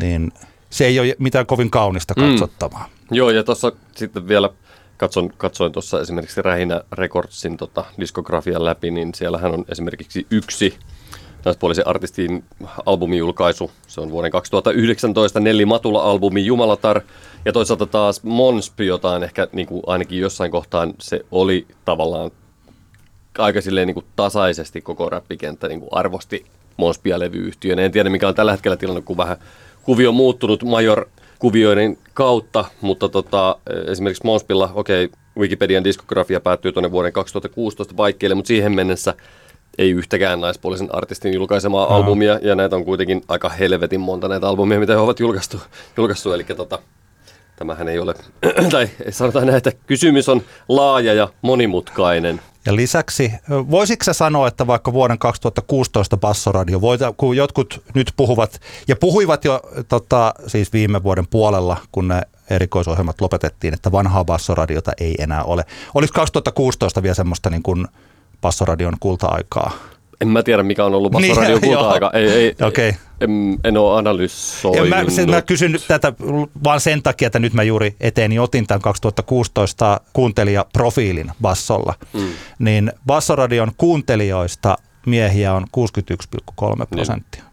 niin 0.00 0.32
se 0.70 0.86
ei 0.86 1.00
ole 1.00 1.16
mitään 1.18 1.46
kovin 1.46 1.70
kaunista 1.70 2.14
katsottavaa. 2.14 2.88
Mm. 3.10 3.16
Joo, 3.16 3.30
ja 3.30 3.44
tuossa 3.44 3.72
sitten 3.96 4.28
vielä 4.28 4.50
katson, 4.96 5.30
katsoin 5.36 5.72
tuossa 5.72 6.00
esimerkiksi 6.00 6.42
Rähinä 6.42 6.82
Recordsin 6.92 7.56
tota, 7.56 7.84
diskografian 8.00 8.64
läpi, 8.64 8.90
niin 8.90 9.14
siellähän 9.14 9.54
on 9.54 9.64
esimerkiksi 9.68 10.26
yksi 10.30 10.78
naispuolisen 11.44 11.88
artistin 11.88 12.44
albumijulkaisu. 12.86 13.70
Se 13.86 14.00
on 14.00 14.10
vuoden 14.10 14.30
2019 14.30 15.40
Nelli 15.40 15.64
Matula-albumi 15.64 16.46
Jumalatar. 16.46 17.00
Ja 17.44 17.52
toisaalta 17.52 17.86
taas 17.86 18.22
Monspi, 18.22 18.86
jota 18.86 19.10
on 19.10 19.24
ehkä 19.24 19.48
niin 19.52 19.66
kuin 19.66 19.82
ainakin 19.86 20.20
jossain 20.20 20.50
kohtaan 20.50 20.94
se 20.98 21.24
oli 21.30 21.66
tavallaan 21.84 22.30
aika 23.38 23.60
silleen 23.60 23.86
niin 23.86 23.94
kuin 23.94 24.06
tasaisesti 24.16 24.80
koko 24.80 25.10
räppikenttä 25.10 25.68
niin 25.68 25.80
kuin 25.80 25.88
arvosti 25.92 26.46
Monspia 26.76 27.18
levyyhtiönä. 27.18 27.82
En 27.82 27.92
tiedä 27.92 28.10
mikä 28.10 28.28
on 28.28 28.34
tällä 28.34 28.52
hetkellä 28.52 28.76
tilanne, 28.76 29.02
kun 29.02 29.16
vähän 29.16 29.36
kuvio 29.82 30.08
on 30.08 30.14
muuttunut 30.14 30.62
Major 30.64 31.06
kuvioiden 31.38 31.98
kautta, 32.14 32.64
mutta 32.80 33.08
tota, 33.08 33.56
esimerkiksi 33.86 34.24
Monspilla, 34.26 34.70
okei, 34.74 35.04
okay, 35.04 35.20
Wikipedian 35.38 35.84
diskografia 35.84 36.40
päättyy 36.40 36.72
tuonne 36.72 36.90
vuoden 36.90 37.12
2016 37.12 37.94
paikkeille, 37.94 38.34
mutta 38.34 38.48
siihen 38.48 38.74
mennessä 38.74 39.14
ei 39.78 39.90
yhtäkään 39.90 40.40
naispuolisen 40.40 40.94
artistin 40.94 41.34
julkaisemaa 41.34 41.88
no. 41.88 41.96
albumia, 41.96 42.38
ja 42.42 42.54
näitä 42.54 42.76
on 42.76 42.84
kuitenkin 42.84 43.22
aika 43.28 43.48
helvetin 43.48 44.00
monta 44.00 44.28
näitä 44.28 44.48
albumia, 44.48 44.80
mitä 44.80 44.92
he 44.92 44.98
ovat 44.98 45.20
julkaistu. 45.20 45.60
julkaistu 45.96 46.32
eli 46.32 46.44
tota, 46.44 46.78
tämähän 47.56 47.88
ei 47.88 47.98
ole, 47.98 48.14
tai 48.72 48.88
sanotaan 49.10 49.46
näin, 49.46 49.56
että 49.56 49.72
kysymys 49.86 50.28
on 50.28 50.42
laaja 50.68 51.14
ja 51.14 51.28
monimutkainen. 51.42 52.40
Ja 52.66 52.76
lisäksi, 52.76 53.32
voisitko 53.70 54.04
sä 54.04 54.12
sanoa, 54.12 54.48
että 54.48 54.66
vaikka 54.66 54.92
vuoden 54.92 55.18
2016 55.18 56.16
Bassoradio, 56.16 56.80
kun 57.16 57.36
jotkut 57.36 57.82
nyt 57.94 58.12
puhuvat, 58.16 58.60
ja 58.88 58.96
puhuivat 58.96 59.44
jo 59.44 59.60
tota, 59.88 60.34
siis 60.46 60.72
viime 60.72 61.02
vuoden 61.02 61.26
puolella, 61.26 61.76
kun 61.92 62.08
ne 62.08 62.22
erikoisohjelmat 62.50 63.20
lopetettiin, 63.20 63.74
että 63.74 63.92
vanhaa 63.92 64.24
Bassoradiota 64.24 64.92
ei 65.00 65.14
enää 65.18 65.44
ole. 65.44 65.64
Oliko 65.94 66.12
2016 66.14 67.02
vielä 67.02 67.14
semmoista 67.14 67.50
niin 67.50 67.62
kuin 67.62 67.86
Bassoradion 68.40 68.96
kulta-aikaa? 69.00 69.72
En 70.20 70.28
mä 70.28 70.42
tiedä, 70.42 70.62
mikä 70.62 70.84
on 70.84 70.94
ollut 70.94 71.12
Bassoradion 71.12 71.60
niin, 71.60 71.74
kulta-aika. 71.76 72.10
Ei, 72.14 72.28
ei, 72.28 72.54
okay. 72.62 72.92
en, 73.20 73.58
en 73.64 73.76
ole 73.76 73.98
analysoinut. 73.98 74.88
mä, 74.88 75.04
sen, 75.08 75.30
mä 75.30 75.42
kysyn 75.42 75.78
tätä 75.88 76.12
vaan 76.64 76.80
sen 76.80 77.02
takia, 77.02 77.26
että 77.26 77.38
nyt 77.38 77.52
mä 77.52 77.62
juuri 77.62 77.96
eteeni 78.00 78.38
otin 78.38 78.66
tämän 78.66 78.80
2016 78.80 80.00
kuuntelijaprofiilin 80.12 81.32
Bassolla. 81.42 81.94
Mm. 82.12 82.28
Niin 82.58 82.92
Bassoradion 83.06 83.72
kuuntelijoista 83.76 84.78
miehiä 85.06 85.54
on 85.54 85.62
61,3 85.62 86.86
prosenttia. 86.90 87.42
Niin. 87.42 87.50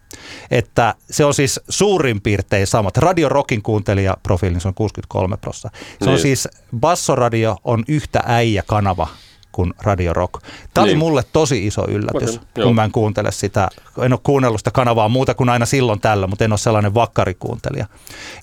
Että 0.52 0.96
se 1.10 1.26
on 1.26 1.34
siis 1.34 1.60
suurin 1.70 2.22
piirtein 2.22 2.68
samat. 2.68 2.98
Radio 2.98 3.30
Rockin 3.30 3.62
kuuntelijaprofiilin 3.62 4.62
se 4.62 4.68
on 4.68 4.74
63 4.74 5.38
prosenttia. 5.38 5.82
Se 5.82 6.06
niin. 6.06 6.14
on 6.14 6.20
siis, 6.20 6.48
Bassoradio 6.80 7.58
on 7.64 7.84
yhtä 7.88 8.24
äijä-kanava 8.26 9.08
kuin 9.58 9.74
Radio 9.82 10.14
Rock. 10.14 10.34
Tämä 10.74 10.86
niin. 10.86 10.96
oli 10.96 10.96
mulle 10.96 11.24
tosi 11.34 11.68
iso 11.68 11.86
yllätys, 11.90 12.36
okay, 12.38 12.64
kun 12.64 12.76
mä 12.76 12.84
en 12.84 12.92
kuuntele 12.92 13.32
sitä. 13.32 13.68
En 14.02 14.14
ole 14.14 14.20
kuunnellut 14.24 14.60
sitä 14.60 14.72
kanavaa 14.72 15.10
muuta 15.10 15.34
kuin 15.34 15.50
aina 15.50 15.66
silloin 15.66 16.00
tällä, 16.00 16.28
mutta 16.28 16.46
en 16.46 16.52
ole 16.52 16.58
sellainen 16.58 16.94
vakkarikuuntelija. 16.94 17.86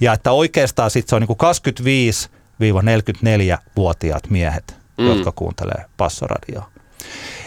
Ja 0.01 0.13
että 0.13 0.33
oikeastaan 0.33 0.91
sitten 0.91 1.11
se 1.11 1.17
on 1.17 1.23
niin 1.23 2.29
25-44-vuotiaat 2.61 4.31
miehet, 4.31 4.77
mm. 4.99 5.07
jotka 5.07 5.33
kuuntelee 5.33 5.85
passoradioa. 5.97 6.71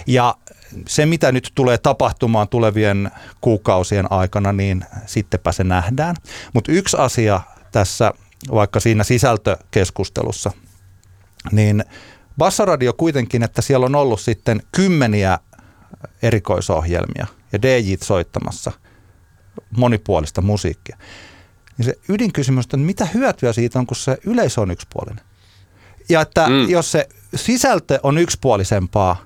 Ja 0.08 0.36
se, 0.88 1.06
mitä 1.06 1.32
nyt 1.32 1.52
tulee 1.56 1.78
tapahtumaan 1.78 2.48
tulevien 2.48 3.12
kuukausien 3.42 4.12
aikana, 4.12 4.54
niin 4.54 4.86
sittenpä 5.06 5.52
se 5.52 5.64
nähdään. 5.64 6.16
Mutta 6.54 6.72
yksi 6.72 6.98
asia 6.98 7.42
tässä, 7.72 8.14
vaikka 8.52 8.80
siinä 8.80 9.04
sisältökeskustelussa, 9.04 10.52
niin 11.52 11.86
Bassaradio 12.38 12.94
kuitenkin, 12.94 13.44
että 13.44 13.62
siellä 13.62 13.86
on 13.86 13.96
ollut 13.96 14.22
sitten 14.22 14.62
kymmeniä 14.72 15.39
erikoisohjelmia 16.22 17.27
ja 17.53 17.62
DJ 17.62 17.94
soittamassa 18.03 18.72
monipuolista 19.77 20.41
musiikkia. 20.41 20.98
Niin 21.77 21.86
se 21.86 21.94
ydinkysymys 22.10 22.65
on, 22.65 22.67
että 22.67 22.77
mitä 22.77 23.08
hyötyä 23.13 23.53
siitä 23.53 23.79
on, 23.79 23.88
kun 23.88 23.98
se 23.98 24.17
yleisö 24.25 24.62
on 24.62 24.72
yksipuolinen. 24.72 25.25
Ja 26.10 26.22
että 26.22 26.48
mm. 26.48 26.70
jos 26.70 26.91
se 26.91 27.08
sisältö 27.36 28.00
on 28.03 28.17
yksipuolisempaa, 28.17 29.25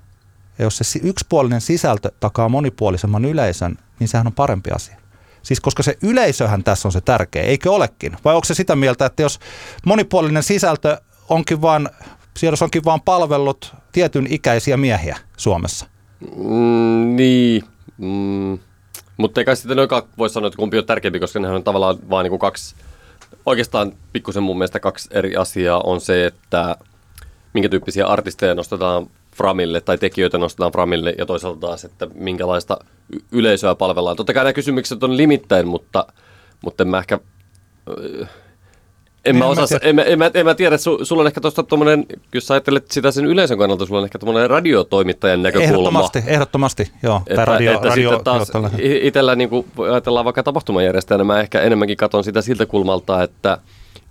ja 0.59 0.65
jos 0.65 0.77
se 0.77 0.99
yksipuolinen 1.03 1.61
sisältö 1.61 2.11
takaa 2.19 2.49
monipuolisemman 2.49 3.25
yleisön, 3.25 3.77
niin 3.99 4.07
sehän 4.07 4.27
on 4.27 4.33
parempi 4.33 4.71
asia. 4.71 5.01
Siis 5.43 5.59
koska 5.59 5.83
se 5.83 5.97
yleisöhän 6.01 6.63
tässä 6.63 6.87
on 6.87 6.91
se 6.91 7.01
tärkeä, 7.01 7.43
eikö 7.43 7.71
olekin? 7.71 8.17
Vai 8.25 8.35
onko 8.35 8.45
se 8.45 8.53
sitä 8.53 8.75
mieltä, 8.75 9.05
että 9.05 9.21
jos 9.21 9.39
monipuolinen 9.85 10.43
sisältö 10.43 11.01
onkin 11.29 11.61
vaan 11.61 11.89
Siedos 12.37 12.61
onkin 12.61 12.85
vaan 12.85 13.01
palvellut 13.01 13.75
tietyn 13.91 14.27
ikäisiä 14.29 14.77
miehiä 14.77 15.17
Suomessa. 15.37 15.85
Mm, 16.35 17.15
niin, 17.15 17.63
mm, 17.97 18.59
mutta 19.17 19.41
eikä 19.41 19.55
sitten 19.55 19.79
oikein 19.79 20.01
voi 20.17 20.29
sanoa, 20.29 20.47
että 20.47 20.57
kumpi 20.57 20.77
on 20.77 20.85
tärkeämpi, 20.85 21.19
koska 21.19 21.39
ne 21.39 21.49
on 21.49 21.63
tavallaan 21.63 21.97
vain 22.09 22.29
niin 22.29 22.39
kaksi, 22.39 22.75
oikeastaan 23.45 23.93
pikkusen 24.13 24.43
mun 24.43 24.57
mielestä 24.57 24.79
kaksi 24.79 25.09
eri 25.11 25.35
asiaa 25.35 25.81
on 25.83 26.01
se, 26.01 26.25
että 26.25 26.75
minkä 27.53 27.69
tyyppisiä 27.69 28.07
artisteja 28.07 28.55
nostetaan 28.55 29.07
Framille 29.35 29.81
tai 29.81 29.97
tekijöitä 29.97 30.37
nostetaan 30.37 30.71
Framille 30.71 31.15
ja 31.17 31.25
toisaalta 31.25 31.59
taas, 31.59 31.85
että 31.85 32.07
minkälaista 32.13 32.77
yleisöä 33.31 33.75
palvellaan. 33.75 34.15
Totta 34.15 34.33
kai 34.33 34.43
nämä 34.43 34.53
kysymykset 34.53 35.03
on 35.03 35.17
limittäin, 35.17 35.67
mutta, 35.67 36.05
mutta 36.63 36.83
en 36.83 36.87
mä 36.87 36.99
ehkä 36.99 37.19
en 39.25 39.35
mä, 39.35 39.45
osaa, 39.45 39.79
en, 39.81 39.95
mä, 39.95 40.01
en, 40.01 40.19
mä, 40.19 40.31
en 40.33 40.45
mä 40.45 40.55
tiedä, 40.55 40.77
su, 40.77 41.05
sulla 41.05 41.21
on 41.21 41.27
ehkä 41.27 41.41
tuosta 41.41 41.63
tuommoinen, 41.63 42.05
jos 42.33 42.47
sä 42.47 42.53
ajattelet 42.53 42.91
sitä 42.91 43.11
sen 43.11 43.25
yleisön 43.25 43.57
kannalta, 43.57 43.85
sulla 43.85 43.99
on 43.99 44.05
ehkä 44.05 44.19
tuommoinen 44.19 44.49
radiotoimittajan 44.49 45.43
näkökulma. 45.43 45.73
Ehdottomasti, 45.73 46.23
ehdottomasti, 46.27 46.91
joo. 47.03 47.21
Että, 47.27 47.45
radio, 47.45 47.73
että 47.73 47.87
radio, 47.87 48.09
sitten 48.09 48.23
taas 48.23 48.51
joo, 48.53 48.69
itsellä 49.01 49.35
niin 49.35 49.49
kuin 49.49 49.67
ajatellaan 49.91 50.25
vaikka 50.25 50.43
tapahtumajärjestäjänä, 50.43 51.23
mä 51.23 51.39
ehkä 51.39 51.61
enemmänkin 51.61 51.97
katson 51.97 52.23
sitä 52.23 52.41
siltä 52.41 52.65
kulmalta, 52.65 53.23
että 53.23 53.57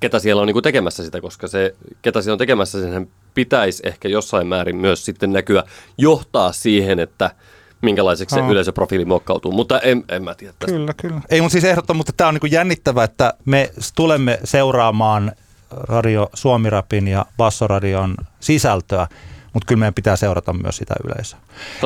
ketä 0.00 0.18
siellä 0.18 0.40
on 0.40 0.46
niin 0.46 0.54
kuin 0.54 0.62
tekemässä 0.62 1.04
sitä, 1.04 1.20
koska 1.20 1.48
se, 1.48 1.74
ketä 2.02 2.22
siellä 2.22 2.34
on 2.34 2.38
tekemässä, 2.38 2.80
sen 2.80 3.08
pitäisi 3.34 3.82
ehkä 3.86 4.08
jossain 4.08 4.46
määrin 4.46 4.76
myös 4.76 5.04
sitten 5.04 5.32
näkyä, 5.32 5.62
johtaa 5.98 6.52
siihen, 6.52 6.98
että– 6.98 7.30
minkälaiseksi 7.82 8.34
se 8.34 8.40
yleisöprofiili 8.40 9.04
muokkautuu, 9.04 9.52
mutta 9.52 9.80
en, 9.80 10.04
en 10.08 10.24
mä 10.24 10.34
tiedä 10.34 10.54
tästä. 10.58 10.72
Kyllä, 10.72 10.94
kyllä. 10.94 11.20
Ei 11.28 11.40
mun 11.40 11.50
siis 11.50 11.64
ehdottomasti, 11.64 11.98
mutta 11.98 12.12
tämä 12.16 12.28
on 12.28 12.38
niin 12.42 12.52
jännittävää, 12.52 13.04
että 13.04 13.34
me 13.44 13.70
tulemme 13.96 14.40
seuraamaan 14.44 15.32
Radio 15.70 16.30
Suomirapin 16.34 17.08
ja 17.08 17.26
Bassoradion 17.36 18.14
sisältöä, 18.40 19.06
mutta 19.52 19.66
kyllä 19.66 19.78
meidän 19.78 19.94
pitää 19.94 20.16
seurata 20.16 20.52
myös 20.52 20.76
sitä 20.76 20.94
yleisöä. 21.04 21.38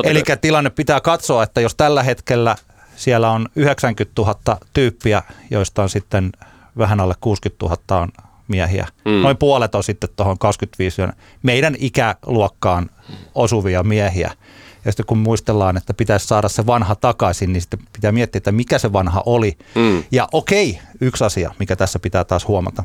Eli 0.03 0.23
tilanne 0.41 0.69
pitää 0.69 1.01
katsoa, 1.01 1.43
että 1.43 1.61
jos 1.61 1.75
tällä 1.75 2.03
hetkellä 2.03 2.55
siellä 2.95 3.31
on 3.31 3.49
90 3.55 4.21
000 4.21 4.57
tyyppiä, 4.73 5.23
joista 5.51 5.83
on 5.83 5.89
sitten 5.89 6.31
vähän 6.77 6.99
alle 6.99 7.13
60 7.21 7.65
000 7.65 8.01
on 8.01 8.09
miehiä. 8.47 8.87
Mm. 9.05 9.11
Noin 9.11 9.37
puolet 9.37 9.75
on 9.75 9.83
sitten 9.83 10.09
tuohon 10.15 10.37
25 10.37 11.01
meidän 11.43 11.75
ikäluokkaan 11.79 12.89
osuvia 13.35 13.83
miehiä. 13.83 14.31
Ja 14.85 14.91
sitten 14.91 15.05
kun 15.05 15.17
muistellaan, 15.17 15.77
että 15.77 15.93
pitäisi 15.93 16.27
saada 16.27 16.49
se 16.49 16.65
vanha 16.65 16.95
takaisin, 16.95 17.53
niin 17.53 17.61
sitten 17.61 17.79
pitää 17.93 18.11
miettiä, 18.11 18.37
että 18.37 18.51
mikä 18.51 18.79
se 18.79 18.93
vanha 18.93 19.23
oli. 19.25 19.57
Mm. 19.75 20.03
Ja 20.11 20.27
okei, 20.31 20.79
yksi 21.01 21.23
asia, 21.23 21.53
mikä 21.59 21.75
tässä 21.75 21.99
pitää 21.99 22.23
taas 22.23 22.47
huomata, 22.47 22.83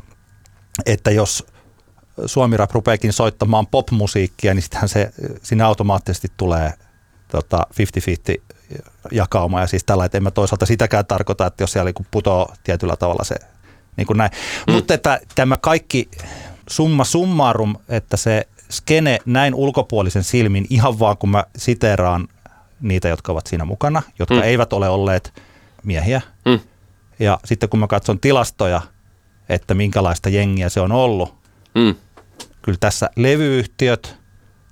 että 0.85 1.11
jos 1.11 1.45
Suomi 2.25 2.57
Rap 2.57 2.71
rupeekin 2.71 3.13
soittamaan 3.13 3.67
popmusiikkia, 3.67 4.53
niin 4.53 4.63
sittenhän 4.63 4.89
se, 4.89 5.11
sinne 5.43 5.63
automaattisesti 5.63 6.27
tulee 6.37 6.73
tota, 7.27 7.67
50-50 8.37 8.41
jakauma. 9.11 9.61
Ja 9.61 9.67
siis 9.67 9.83
tällä, 9.83 10.05
että 10.05 10.17
en 10.17 10.23
mä 10.23 10.31
toisaalta 10.31 10.65
sitäkään 10.65 11.05
tarkoita, 11.05 11.45
että 11.45 11.63
jos 11.63 11.71
siellä 11.71 11.91
putoo 12.11 12.53
tietyllä 12.63 12.95
tavalla 12.95 13.23
se 13.23 13.35
niin 13.97 14.07
kuin 14.07 14.17
näin. 14.17 14.31
Mm. 14.67 14.73
Mutta 14.73 14.93
että 14.93 15.19
tämä 15.35 15.57
kaikki 15.57 16.09
summa 16.69 17.03
summarum, 17.03 17.75
että 17.89 18.17
se 18.17 18.47
skene 18.71 19.19
näin 19.25 19.55
ulkopuolisen 19.55 20.23
silmin 20.23 20.67
ihan 20.69 20.99
vaan 20.99 21.17
kun 21.17 21.29
mä 21.29 21.43
siteraan 21.57 22.27
niitä, 22.81 23.07
jotka 23.07 23.31
ovat 23.31 23.47
siinä 23.47 23.65
mukana, 23.65 24.01
jotka 24.19 24.35
mm. 24.35 24.41
eivät 24.41 24.73
ole 24.73 24.89
olleet 24.89 25.33
miehiä. 25.83 26.21
Mm. 26.45 26.59
Ja 27.19 27.39
sitten 27.45 27.69
kun 27.69 27.79
mä 27.79 27.87
katson 27.87 28.19
tilastoja, 28.19 28.81
että 29.49 29.73
minkälaista 29.73 30.29
jengiä 30.29 30.69
se 30.69 30.81
on 30.81 30.91
ollut, 30.91 31.35
mm. 31.75 31.95
kyllä 32.61 32.77
tässä 32.79 33.09
levyyhtiöt, 33.15 34.17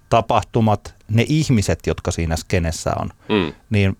tapahtumat, 0.09 0.95
ne 1.11 1.25
ihmiset, 1.27 1.79
jotka 1.87 2.11
siinä 2.11 2.35
skenessä 2.35 2.91
on, 2.99 3.09
mm. 3.29 3.53
niin 3.69 3.97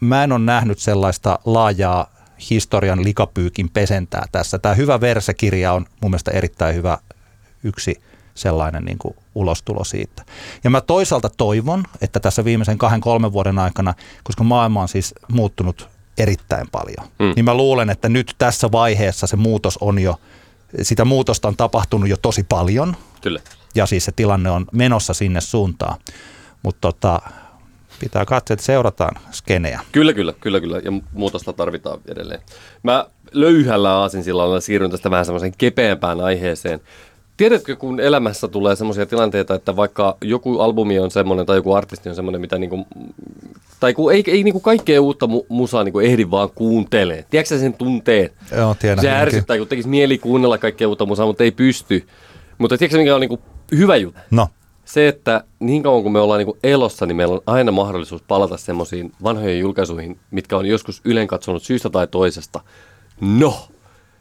mä 0.00 0.24
en 0.24 0.32
ole 0.32 0.40
nähnyt 0.40 0.78
sellaista 0.78 1.38
laajaa 1.44 2.16
historian 2.50 3.04
likapyykin 3.04 3.70
pesentää 3.70 4.26
tässä. 4.32 4.58
Tämä 4.58 4.74
hyvä 4.74 5.00
versekirja 5.00 5.72
on 5.72 5.86
mun 6.00 6.10
mielestä 6.10 6.30
erittäin 6.30 6.74
hyvä 6.74 6.98
yksi 7.64 8.02
sellainen 8.36 8.84
niin 8.84 8.98
kuin 8.98 9.16
ulostulo 9.34 9.84
siitä. 9.84 10.24
Ja 10.64 10.70
mä 10.70 10.80
toisaalta 10.80 11.30
toivon, 11.36 11.84
että 12.00 12.20
tässä 12.20 12.44
viimeisen 12.44 12.78
kahden, 12.78 13.00
kolmen 13.00 13.32
vuoden 13.32 13.58
aikana, 13.58 13.94
koska 14.24 14.44
maailma 14.44 14.82
on 14.82 14.88
siis 14.88 15.14
muuttunut 15.28 15.88
erittäin 16.18 16.66
paljon, 16.72 17.06
mm. 17.18 17.32
niin 17.36 17.44
mä 17.44 17.54
luulen, 17.54 17.90
että 17.90 18.08
nyt 18.08 18.34
tässä 18.38 18.72
vaiheessa 18.72 19.26
se 19.26 19.36
muutos 19.36 19.78
on 19.80 19.98
jo, 19.98 20.20
sitä 20.82 21.04
muutosta 21.04 21.48
on 21.48 21.56
tapahtunut 21.56 22.08
jo 22.08 22.16
tosi 22.16 22.42
paljon. 22.48 22.96
Kyllä. 23.20 23.40
ja 23.74 23.86
siis 23.86 24.04
se 24.04 24.12
tilanne 24.12 24.50
on 24.50 24.66
menossa 24.72 25.14
sinne 25.14 25.40
suuntaan. 25.40 25.98
Mutta 26.62 26.80
tota, 26.80 27.20
pitää 28.00 28.24
katsoa, 28.24 28.54
että 28.54 28.66
seurataan 28.66 29.16
skenejä. 29.30 29.80
Kyllä, 29.92 30.12
kyllä, 30.12 30.32
kyllä, 30.40 30.60
kyllä. 30.60 30.78
Ja 30.78 30.92
muutosta 31.12 31.52
tarvitaan 31.52 32.00
edelleen. 32.08 32.40
Mä 32.82 33.06
löyhällä 33.32 33.92
aasinsillalla 33.98 34.60
siirryn 34.60 34.90
tästä 34.90 35.10
vähän 35.10 35.24
semmoiseen 35.24 35.52
kepeämpään 35.58 36.20
aiheeseen. 36.20 36.80
Tiedätkö, 37.36 37.76
kun 37.76 38.00
elämässä 38.00 38.48
tulee 38.48 38.76
semmoisia 38.76 39.06
tilanteita, 39.06 39.54
että 39.54 39.76
vaikka 39.76 40.16
joku 40.24 40.60
albumi 40.60 40.98
on 40.98 41.10
semmoinen 41.10 41.46
tai 41.46 41.56
joku 41.56 41.74
artisti 41.74 42.08
on 42.08 42.14
semmoinen, 42.14 42.40
mitä 42.40 42.58
niinku, 42.58 42.86
tai 43.80 43.94
kun 43.94 44.12
ei, 44.12 44.24
ei 44.26 44.42
niinku 44.44 44.60
kaikkea 44.60 45.00
uutta 45.02 45.26
mu- 45.26 45.46
musaa 45.48 45.84
niinku 45.84 46.00
ehdi 46.00 46.30
vaan 46.30 46.50
kuuntelee. 46.54 47.24
Tiedätkö 47.30 47.58
sen 47.58 47.74
tunteen? 47.74 48.30
Joo, 48.56 48.74
tiedän. 48.74 49.00
Se 49.00 49.10
ärsyttää, 49.10 49.58
kun 49.58 49.66
tekisi 49.68 49.88
mieli 49.88 50.18
kuunnella 50.18 50.58
kaikkea 50.58 50.88
uutta 50.88 51.06
musaa, 51.06 51.26
mutta 51.26 51.44
ei 51.44 51.50
pysty. 51.50 52.06
Mutta 52.58 52.78
tiedätkö 52.78 52.98
mikä 52.98 53.14
on 53.14 53.20
niinku 53.20 53.38
hyvä 53.76 53.96
juttu? 53.96 54.20
No, 54.30 54.48
Se, 54.84 55.08
että 55.08 55.44
niin 55.60 55.82
kauan 55.82 56.02
kun 56.02 56.12
me 56.12 56.20
ollaan 56.20 56.38
niinku 56.38 56.58
elossa, 56.62 57.06
niin 57.06 57.16
meillä 57.16 57.34
on 57.34 57.42
aina 57.46 57.72
mahdollisuus 57.72 58.22
palata 58.22 58.56
semmoisiin 58.56 59.12
vanhoihin 59.22 59.60
julkaisuihin, 59.60 60.18
mitkä 60.30 60.56
on 60.56 60.66
joskus 60.66 61.00
ylen 61.04 61.26
katsonut 61.26 61.62
syystä 61.62 61.90
tai 61.90 62.06
toisesta. 62.06 62.60
No, 63.20 63.68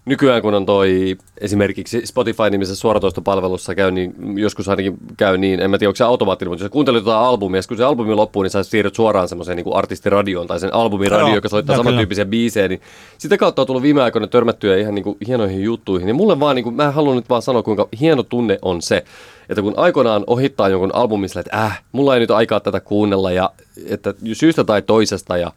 nykyään 0.06 0.42
kun 0.42 0.54
on 0.54 0.66
toi 0.66 1.18
esimerkiksi 1.38 2.02
Spotify-nimisessä 2.06 2.82
suoratoistopalvelussa 2.82 3.76
käy, 3.76 3.92
niin 3.92 4.16
joskus 4.38 4.70
ainakin 4.70 4.98
käy 5.18 5.38
niin, 5.38 5.60
en 5.60 5.72
mä 5.72 5.78
tiedä 5.78 5.90
onko 5.90 5.96
se 5.96 6.04
automaattinen, 6.04 6.52
mutta 6.52 6.66
jos 6.66 6.72
kuuntelet 6.72 7.06
jotain 7.06 7.28
albumia, 7.28 7.60
ja 7.60 7.64
kun 7.68 7.78
se 7.78 7.84
albumi 7.84 8.16
loppuu, 8.16 8.44
niin 8.44 8.52
sä 8.52 8.64
siirryt 8.64 8.96
suoraan 8.96 9.28
semmoiseen 9.28 9.56
niin 9.58 9.76
artistiradioon 9.76 10.48
tai 10.48 10.60
sen 10.60 10.74
albumiradioon, 10.74 11.30
Joo, 11.30 11.38
joka 11.38 11.50
soittaa 11.50 11.78
samantyyppisiä 11.78 12.26
biisejä, 12.26 12.68
niin 12.68 12.82
sitä 13.18 13.38
kautta 13.38 13.62
on 13.62 13.68
tullut 13.68 13.84
viime 13.84 14.02
aikoina 14.02 14.28
törmättyä 14.28 14.78
ihan 14.78 14.96
niin 14.96 15.04
kuin 15.04 15.18
hienoihin 15.28 15.64
juttuihin. 15.64 16.06
Niin 16.06 16.16
mulle 16.16 16.40
vaan, 16.40 16.56
niin 16.56 16.64
kuin, 16.64 16.76
mä 16.76 16.92
haluan 16.92 17.16
nyt 17.16 17.30
vaan 17.30 17.42
sanoa, 17.42 17.64
kuinka 17.64 17.88
hieno 18.00 18.24
tunne 18.24 18.60
on 18.62 18.82
se, 18.82 19.06
että 19.50 19.62
kun 19.62 19.74
aikoinaan 19.78 20.24
ohittaa 20.28 20.70
jonkun 20.70 20.96
albumin 20.96 21.30
sillä, 21.30 21.40
että 21.40 21.64
äh, 21.66 21.84
mulla 21.92 22.14
ei 22.14 22.20
nyt 22.20 22.32
aikaa 22.32 22.60
tätä 22.60 22.80
kuunnella, 22.80 23.32
ja 23.32 23.50
että 23.88 24.14
syystä 24.34 24.64
tai 24.64 24.82
toisesta, 24.82 25.38
ja 25.38 25.52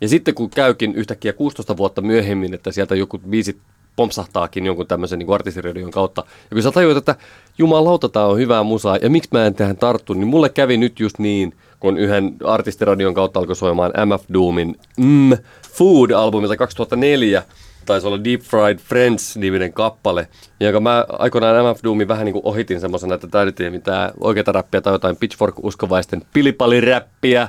ja 0.00 0.08
sitten 0.08 0.34
kun 0.34 0.50
käykin 0.50 0.94
yhtäkkiä 0.94 1.32
16 1.32 1.76
vuotta 1.76 2.02
myöhemmin, 2.02 2.54
että 2.54 2.72
sieltä 2.72 2.94
joku 2.94 3.18
biisit 3.18 3.56
pompsahtaakin 3.96 4.66
jonkun 4.66 4.86
tämmöisen 4.86 5.18
niin 5.18 5.34
artistiradion 5.34 5.90
kautta. 5.90 6.24
Ja 6.26 6.54
kun 6.54 6.62
sä 6.62 6.72
tajuat, 6.72 6.96
että 6.96 7.16
jumalauta, 7.58 8.08
tää 8.08 8.26
on 8.26 8.38
hyvää 8.38 8.62
musaa, 8.62 8.96
ja 8.96 9.10
miksi 9.10 9.28
mä 9.32 9.46
en 9.46 9.54
tähän 9.54 9.76
tarttu, 9.76 10.14
niin 10.14 10.26
mulle 10.26 10.48
kävi 10.48 10.76
nyt 10.76 11.00
just 11.00 11.18
niin, 11.18 11.54
kun 11.80 11.98
yhden 11.98 12.36
artistiradion 12.44 13.14
kautta 13.14 13.40
alkoi 13.40 13.56
soimaan 13.56 13.92
MF 14.06 14.24
Doomin 14.32 14.76
mm, 14.96 15.32
Food-albumilta 15.72 16.56
2004, 16.56 17.42
taisi 17.86 18.06
olla 18.06 18.24
Deep 18.24 18.40
Fried 18.40 18.78
Friends-niminen 18.78 19.72
kappale, 19.72 20.28
jonka 20.60 20.80
mä 20.80 21.04
aikoinaan 21.08 21.70
MF 21.70 21.80
Doomin 21.84 22.08
vähän 22.08 22.24
niin 22.24 22.32
kuin 22.32 22.46
ohitin 22.46 22.80
semmoisena, 22.80 23.14
että 23.14 23.26
tämä 23.26 23.44
nyt 23.44 23.60
ei 23.60 23.70
mitään 23.70 24.10
oikeata 24.20 24.52
räppiä 24.52 24.80
tai 24.80 24.92
jotain 24.92 25.16
Pitchfork-uskovaisten 25.16 26.22
pilipaliräppiä. 26.32 27.48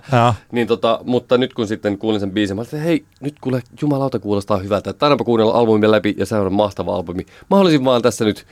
Niin 0.51 0.67
tota, 0.67 0.99
mutta 1.03 1.37
nyt 1.37 1.53
kun 1.53 1.67
sitten 1.67 1.97
kuulin 1.97 2.19
sen 2.19 2.31
biisin, 2.31 2.55
mä 2.55 2.59
olin, 2.59 2.67
että 2.67 2.77
hei, 2.77 3.05
nyt 3.19 3.35
kuule, 3.41 3.61
jumalauta 3.81 4.19
kuulostaa 4.19 4.57
hyvältä. 4.57 4.89
Että 4.89 5.05
ainaanpa 5.05 5.23
kuunnella 5.23 5.53
albumin 5.53 5.91
läpi 5.91 6.15
ja 6.17 6.25
se 6.25 6.35
on 6.35 6.53
mahtava 6.53 6.95
albumi. 6.95 7.25
Mä 7.49 7.57
haluaisin 7.57 7.85
vaan 7.85 8.01
tässä 8.01 8.25
nyt 8.25 8.45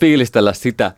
fiilistellä 0.00 0.52
sitä, 0.52 0.92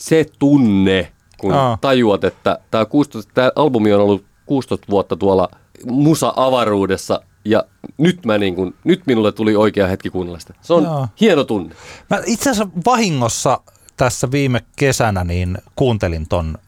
se 0.00 0.26
tunne, 0.38 1.12
kun 1.40 1.52
Aa. 1.52 1.78
tajuat, 1.80 2.24
että 2.24 2.58
tämä, 2.70 2.84
16, 2.84 3.32
tämä 3.34 3.50
albumi 3.56 3.92
on 3.92 4.00
ollut 4.00 4.24
16 4.46 4.86
vuotta 4.90 5.16
tuolla 5.16 5.48
musa-avaruudessa 5.86 7.20
ja 7.50 7.64
nyt, 7.98 8.26
mä 8.26 8.38
niin 8.38 8.54
kun, 8.54 8.74
nyt 8.84 9.02
minulle 9.06 9.32
tuli 9.32 9.56
oikea 9.56 9.86
hetki 9.86 10.10
kuunnella 10.10 10.38
sitä. 10.38 10.54
Se 10.60 10.74
on 10.74 10.84
Joo. 10.84 11.08
hieno 11.20 11.44
tunne. 11.44 11.74
Mä 12.10 12.20
itse 12.26 12.50
asiassa 12.50 12.72
vahingossa 12.86 13.60
tässä 13.96 14.30
viime 14.30 14.64
kesänä 14.76 15.24
niin 15.24 15.58
kuuntelin 15.76 16.28
ton, 16.28 16.58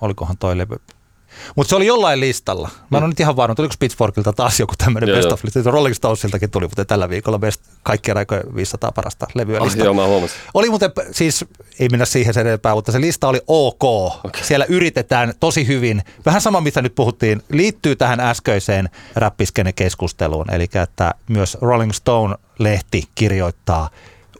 olikohan 0.00 0.36
toi 0.38 0.58
levy. 0.58 0.76
Mutta 1.56 1.68
se 1.68 1.76
oli 1.76 1.86
jollain 1.86 2.20
listalla. 2.20 2.70
Mä 2.90 2.98
en 2.98 3.04
ole 3.04 3.10
nyt 3.10 3.20
ihan 3.20 3.36
varma, 3.36 3.54
tuliko 3.54 3.74
Pitchforkilta 3.78 4.32
taas 4.32 4.60
joku 4.60 4.74
tämmöinen 4.78 5.16
best 5.16 5.32
of 5.32 5.44
lista. 5.44 5.70
Rolling 5.70 5.94
Stonesiltakin 5.94 6.50
tuli, 6.50 6.64
mutta 6.66 6.84
tällä 6.84 7.08
viikolla 7.08 7.38
best, 7.38 7.60
kaikkien 7.82 8.16
aikojen 8.16 8.54
500 8.54 8.92
parasta 8.92 9.26
levyä 9.34 9.58
Ah, 9.60 9.64
lista. 9.64 9.84
joo, 9.84 9.94
mä 9.94 10.06
huomasin. 10.06 10.36
Oli 10.54 10.70
muuten, 10.70 10.90
siis 11.12 11.44
ei 11.78 11.88
mennä 11.88 12.04
siihen 12.04 12.34
sen 12.34 12.46
enempää, 12.46 12.74
mutta 12.74 12.92
se 12.92 13.00
lista 13.00 13.28
oli 13.28 13.40
ok. 13.46 13.84
Okay. 13.84 14.42
Siellä 14.42 14.66
yritetään 14.68 15.34
tosi 15.40 15.66
hyvin. 15.66 16.02
Vähän 16.26 16.40
sama, 16.40 16.60
mitä 16.60 16.82
nyt 16.82 16.94
puhuttiin, 16.94 17.42
liittyy 17.52 17.96
tähän 17.96 18.20
äskeiseen 18.20 18.88
räppiskene-keskusteluun. 19.16 20.54
Eli 20.54 20.68
että 20.82 21.14
myös 21.28 21.56
Rolling 21.60 21.92
Stone-lehti 21.92 23.04
kirjoittaa 23.14 23.90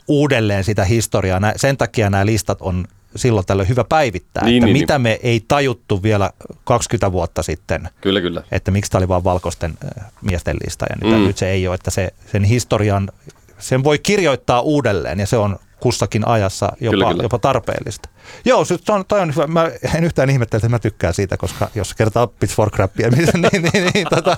uudelleen 0.08 0.64
sitä 0.64 0.84
historiaa. 0.84 1.40
Sen 1.56 1.76
takia 1.76 2.10
nämä 2.10 2.26
listat 2.26 2.58
on 2.60 2.84
silloin 3.16 3.46
tällöin 3.46 3.68
hyvä 3.68 3.84
päivittää, 3.84 4.44
Niin, 4.44 4.56
että 4.56 4.66
niin, 4.66 4.76
mitä 4.82 4.98
me 4.98 5.18
ei 5.22 5.44
tajuttu 5.48 6.02
vielä 6.02 6.30
20 6.64 7.12
vuotta 7.12 7.42
sitten 7.42 7.88
Kyllä, 8.00 8.20
kyllä. 8.20 8.42
että 8.52 8.70
miksi 8.70 8.90
tämä 8.90 9.00
oli 9.00 9.08
vain 9.08 9.24
valkoisten 9.24 9.74
äh, 9.98 10.04
miesten 10.22 10.56
lista 10.64 10.86
ja 10.90 10.96
nyt, 11.02 11.20
Mm. 11.20 11.26
nyt 11.26 11.38
se 11.38 11.50
ei 11.50 11.68
ole, 11.68 11.74
että 11.74 11.90
se, 11.90 12.14
sen 12.32 12.44
historian, 12.44 13.08
sen 13.58 13.84
voi 13.84 13.98
kirjoittaa 13.98 14.60
uudelleen 14.60 15.20
ja 15.20 15.26
se 15.26 15.36
on 15.36 15.56
kussakin 15.80 16.28
ajassa 16.28 16.72
jopa, 16.80 16.90
Kyllä, 16.90 17.08
kyllä. 17.10 17.22
jopa 17.22 17.38
tarpeellista. 17.38 18.08
Joo, 18.44 18.64
se 18.64 18.78
on, 18.88 19.04
toi 19.08 19.20
on 19.20 19.34
hyvä. 19.34 19.46
Mä 19.46 19.70
en 19.94 20.04
yhtään 20.04 20.30
ihmettele, 20.30 20.58
että 20.58 20.68
mä 20.68 20.78
tykkään 20.78 21.14
siitä, 21.14 21.36
koska 21.36 21.68
jos 21.74 21.94
kertaa 21.94 22.26
Pitchfork 22.26 22.76
Rappia, 22.78 23.10
niin, 23.10 23.28
niin, 23.52 23.62
niin, 23.72 23.90
niin, 23.94 24.06
tota, 24.10 24.36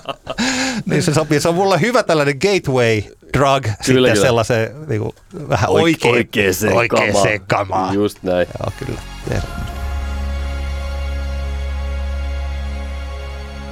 niin 0.86 1.02
se 1.02 1.14
sopii. 1.14 1.40
Se 1.40 1.48
on 1.48 1.54
mulle 1.54 1.80
hyvä 1.80 2.02
tällainen 2.02 2.36
gateway 2.36 3.02
drug 3.32 3.62
kyllä, 3.62 3.76
sitten 3.82 3.94
kyllä. 3.96 4.14
sellaiseen 4.14 4.70
niin 4.88 5.00
kuin, 5.00 5.12
vähän 5.48 5.70
Oike- 5.70 5.72
oikein, 5.72 6.14
oikeeseen 6.14 6.72
oikeeseen 6.72 7.40
kamaan. 7.40 7.66
kamaan. 7.66 7.94
Just 7.94 8.22
näin. 8.22 8.46
Joo, 8.60 8.72
kyllä. 8.78 9.00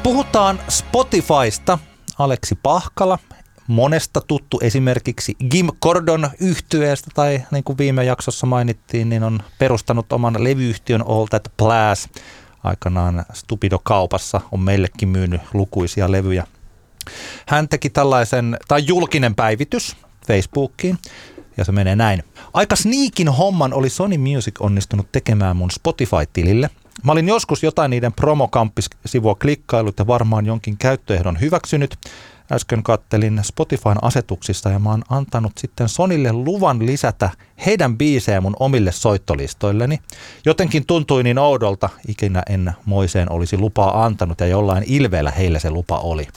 Puhutaan 0.02 0.60
Spotifysta. 0.68 1.78
Aleksi 2.18 2.54
Pahkala, 2.62 3.18
monesta 3.66 4.20
tuttu 4.20 4.58
esimerkiksi 4.62 5.36
Jim 5.54 5.68
Gordon 5.80 6.30
yhtyeestä 6.40 7.10
tai 7.14 7.42
niin 7.50 7.64
kuin 7.64 7.78
viime 7.78 8.04
jaksossa 8.04 8.46
mainittiin, 8.46 9.08
niin 9.08 9.22
on 9.22 9.40
perustanut 9.58 10.12
oman 10.12 10.44
levyyhtiön 10.44 11.02
All 11.06 11.26
That 11.26 11.48
Plas. 11.56 12.08
Aikanaan 12.64 13.24
Stupido-kaupassa 13.32 14.40
on 14.52 14.60
meillekin 14.60 15.08
myynyt 15.08 15.40
lukuisia 15.52 16.12
levyjä. 16.12 16.46
Hän 17.46 17.68
teki 17.68 17.90
tällaisen, 17.90 18.58
tai 18.68 18.82
julkinen 18.86 19.34
päivitys 19.34 19.96
Facebookiin, 20.26 20.98
ja 21.56 21.64
se 21.64 21.72
menee 21.72 21.96
näin. 21.96 22.22
Aika 22.54 22.76
sneakin 22.76 23.28
homman 23.28 23.72
oli 23.74 23.90
Sony 23.90 24.18
Music 24.18 24.54
onnistunut 24.60 25.12
tekemään 25.12 25.56
mun 25.56 25.70
Spotify-tilille. 25.70 26.70
Mä 27.02 27.12
olin 27.12 27.28
joskus 27.28 27.62
jotain 27.62 27.90
niiden 27.90 28.12
promokamppis-sivua 28.12 29.34
klikkailut 29.34 29.98
ja 29.98 30.06
varmaan 30.06 30.46
jonkin 30.46 30.76
käyttöehdon 30.76 31.40
hyväksynyt. 31.40 31.96
Äsken 32.52 32.82
kattelin 32.82 33.40
Spotifyn 33.42 34.04
asetuksista 34.04 34.70
ja 34.70 34.78
mä 34.78 34.90
oon 34.90 35.02
antanut 35.10 35.52
sitten 35.58 35.88
Sonille 35.88 36.32
luvan 36.32 36.86
lisätä 36.86 37.30
heidän 37.66 37.98
biisejä 37.98 38.40
mun 38.40 38.56
omille 38.60 38.92
soittolistoilleni. 38.92 40.00
Jotenkin 40.44 40.86
tuntui 40.86 41.22
niin 41.22 41.38
oudolta, 41.38 41.88
ikinä 42.08 42.42
en 42.48 42.72
moiseen 42.84 43.32
olisi 43.32 43.58
lupaa 43.58 44.04
antanut 44.04 44.40
ja 44.40 44.46
jollain 44.46 44.84
ilveellä 44.86 45.30
heillä 45.30 45.58
se 45.58 45.70
lupa 45.70 45.98
oli 45.98 46.28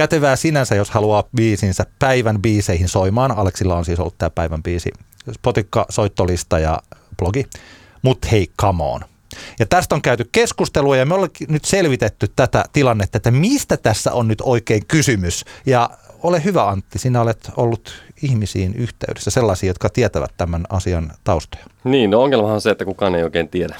kätevää 0.00 0.36
sinänsä, 0.36 0.74
jos 0.74 0.90
haluaa 0.90 1.24
biisinsä 1.36 1.86
päivän 1.98 2.42
biiseihin 2.42 2.88
soimaan. 2.88 3.32
Aleksilla 3.32 3.76
on 3.76 3.84
siis 3.84 4.00
ollut 4.00 4.18
tämä 4.18 4.30
päivän 4.30 4.62
biisi 4.62 4.90
Spotikka, 5.32 5.86
soittolista 5.88 6.58
ja 6.58 6.78
blogi. 7.18 7.46
Mut 8.02 8.18
hei, 8.32 8.50
come 8.60 8.84
on. 8.84 9.00
Ja 9.58 9.66
tästä 9.66 9.94
on 9.94 10.02
käyty 10.02 10.28
keskustelua 10.32 10.96
ja 10.96 11.06
me 11.06 11.14
ollaan 11.14 11.30
nyt 11.48 11.64
selvitetty 11.64 12.28
tätä 12.36 12.64
tilannetta, 12.72 13.16
että 13.16 13.30
mistä 13.30 13.76
tässä 13.76 14.12
on 14.12 14.28
nyt 14.28 14.40
oikein 14.40 14.86
kysymys. 14.86 15.44
Ja 15.66 15.90
ole 16.22 16.44
hyvä 16.44 16.68
Antti, 16.68 16.98
sinä 16.98 17.20
olet 17.20 17.50
ollut 17.56 17.92
ihmisiin 18.22 18.74
yhteydessä, 18.74 19.30
sellaisia, 19.30 19.70
jotka 19.70 19.88
tietävät 19.88 20.32
tämän 20.36 20.64
asian 20.70 21.12
taustoja. 21.24 21.64
Niin, 21.84 22.10
no 22.10 22.22
ongelmahan 22.22 22.54
on 22.54 22.60
se, 22.60 22.70
että 22.70 22.84
kukaan 22.84 23.14
ei 23.14 23.24
oikein 23.24 23.48
tiedä. 23.48 23.76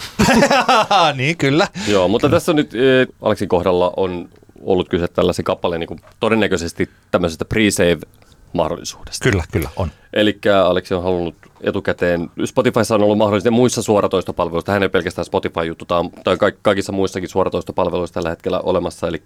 niin, 1.17 1.37
kyllä. 1.37 1.69
Joo, 1.89 2.09
mutta 2.09 2.29
tässä 2.29 2.53
on 2.53 2.57
nyt 2.57 2.75
eh, 2.75 3.07
Aleksin 3.23 3.49
kohdalla 3.49 3.93
on 3.97 4.29
ollut 4.61 4.89
kyse 4.89 5.09
tällaisen 5.09 5.45
kappaleen 5.45 5.81
niin 5.81 5.89
kuin 5.89 6.01
todennäköisesti 6.21 6.91
tämmöisestä 7.11 7.45
pre-save-mahdollisuudesta. 7.45 9.31
Kyllä, 9.31 9.45
kyllä, 9.53 9.69
on. 9.77 9.91
Eli 10.13 10.39
Aleksi 10.65 10.95
on 10.95 11.03
halunnut 11.03 11.35
etukäteen, 11.61 12.31
Spotifyssa 12.45 12.95
on 12.95 13.03
ollut 13.03 13.19
mahdollista 13.19 13.51
muissa 13.51 13.83
suoratoistopalveluissa, 13.83 14.73
hän 14.73 14.83
ei 14.83 14.89
pelkästään 14.89 15.25
Spotify-juttu, 15.25 15.85
tämä 15.85 16.01
on, 16.01 16.11
tämä 16.11 16.33
on 16.33 16.39
kaik- 16.39 16.59
kaikissa 16.63 16.93
muissakin 16.93 17.29
suoratoistopalveluissa 17.29 18.15
tällä 18.15 18.31
hetkellä 18.31 18.61
olemassa, 18.61 19.09
eli 19.09 19.23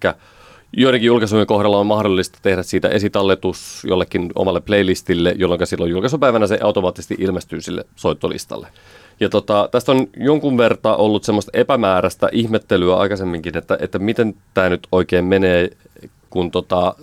joidenkin 0.76 1.06
julkaisujen 1.06 1.46
kohdalla 1.46 1.78
on 1.78 1.86
mahdollista 1.86 2.38
tehdä 2.42 2.62
siitä 2.62 2.88
esitalletus 2.88 3.82
jollekin 3.88 4.32
omalle 4.34 4.60
playlistille, 4.60 5.34
jolloin 5.36 5.66
silloin 5.66 5.90
julkaisupäivänä 5.90 6.46
se 6.46 6.58
automaattisesti 6.62 7.16
ilmestyy 7.18 7.60
sille 7.60 7.84
soittolistalle. 7.96 8.68
Ja 9.20 9.28
tota, 9.28 9.68
tästä 9.72 9.92
on 9.92 10.06
jonkun 10.16 10.58
verran 10.58 10.96
ollut 10.98 11.24
semmoista 11.24 11.50
epämääräistä 11.54 12.28
ihmettelyä 12.32 12.96
aikaisemminkin, 12.96 13.56
että, 13.56 13.78
että 13.80 13.98
miten 13.98 14.34
tämä 14.54 14.68
nyt 14.68 14.86
oikein 14.92 15.24
menee, 15.24 15.70
kun 16.30 16.50
tota, 16.50 16.94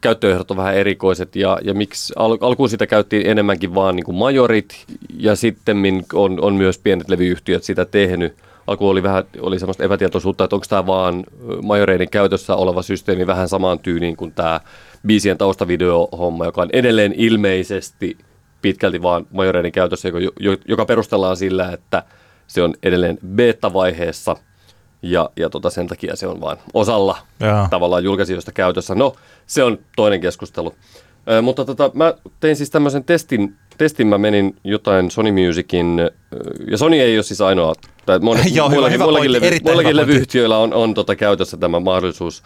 käyttöehdot 0.00 0.50
on 0.50 0.56
vähän 0.56 0.74
erikoiset 0.74 1.36
ja, 1.36 1.58
ja 1.62 1.74
miksi 1.74 2.12
al, 2.16 2.38
alkuun 2.40 2.68
sitä 2.68 2.86
käyttiin 2.86 3.26
enemmänkin 3.26 3.74
vaan 3.74 3.96
niin 3.96 4.04
kuin 4.04 4.16
majorit 4.16 4.84
ja 5.18 5.36
sitten 5.36 5.76
on, 6.12 6.40
on 6.40 6.54
myös 6.54 6.78
pienet 6.78 7.08
levyyhtiöt 7.08 7.64
sitä 7.64 7.84
tehnyt. 7.84 8.34
Alku 8.66 8.88
oli 8.88 9.02
vähän 9.02 9.24
oli 9.40 9.58
semmoista 9.58 9.84
epätietoisuutta, 9.84 10.44
että 10.44 10.56
onko 10.56 10.66
tämä 10.68 10.86
vaan 10.86 11.24
majoreiden 11.62 12.10
käytössä 12.10 12.56
oleva 12.56 12.82
systeemi 12.82 13.26
vähän 13.26 13.48
samaan 13.48 13.78
tyyliin 13.78 14.16
kuin 14.16 14.32
tämä 14.32 14.60
biisien 15.06 15.38
taustavideo-homma, 15.38 16.44
joka 16.44 16.62
on 16.62 16.68
edelleen 16.72 17.14
ilmeisesti 17.16 18.16
pitkälti 18.62 19.02
vaan 19.02 19.26
majoreiden 19.32 19.72
käytössä, 19.72 20.08
joka, 20.08 20.62
joka 20.68 20.84
perustellaan 20.84 21.36
sillä, 21.36 21.72
että 21.72 22.02
se 22.46 22.62
on 22.62 22.74
edelleen 22.82 23.18
beta-vaiheessa– 23.36 24.36
ja, 25.02 25.30
ja 25.36 25.50
tota, 25.50 25.70
sen 25.70 25.86
takia 25.86 26.16
se 26.16 26.26
on 26.26 26.40
vain 26.40 26.58
osalla 26.74 27.18
Jaa. 27.40 27.68
tavallaan 27.70 28.04
julkaisijoista 28.04 28.52
käytössä. 28.52 28.94
No, 28.94 29.16
se 29.46 29.64
on 29.64 29.78
toinen 29.96 30.20
keskustelu. 30.20 30.74
Ö, 31.30 31.42
mutta 31.42 31.64
tota, 31.64 31.90
mä 31.94 32.14
tein 32.40 32.56
siis 32.56 32.70
tämmöisen 32.70 33.04
testin, 33.04 33.56
testin 33.78 34.06
mä 34.06 34.18
menin 34.18 34.56
jotain 34.64 35.10
Sony 35.10 35.32
Musicin, 35.32 35.98
ja 36.70 36.78
Sony 36.78 36.96
ei 36.96 37.16
ole 37.16 37.22
siis 37.22 37.40
ainoa, 37.40 37.74
tai 38.06 38.18
monet, 38.22 38.54
Joo, 38.54 38.68
muillakin, 38.68 38.94
hyvä 38.94 39.04
muillakin, 39.04 39.32
levy, 39.32 39.56
muillakin 39.64 39.96
levyyhtiöillä 39.96 40.58
on, 40.58 40.74
on 40.74 40.94
tota 40.94 41.16
käytössä 41.16 41.56
tämä 41.56 41.80
mahdollisuus. 41.80 42.42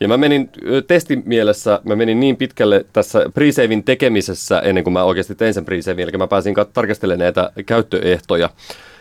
Ja 0.00 0.08
mä 0.08 0.16
menin 0.16 0.50
testin 0.86 1.22
mielessä, 1.26 1.80
mä 1.84 1.96
menin 1.96 2.20
niin 2.20 2.36
pitkälle 2.36 2.86
tässä 2.92 3.26
pre 3.34 3.46
tekemisessä 3.84 4.60
ennen 4.60 4.84
kuin 4.84 4.94
mä 4.94 5.04
oikeasti 5.04 5.34
tein 5.34 5.54
sen 5.54 5.64
pre 5.64 5.78
eli 5.98 6.18
mä 6.18 6.26
pääsin 6.26 6.54
tarkastelemaan 6.72 7.18
näitä 7.18 7.50
käyttöehtoja. 7.66 8.50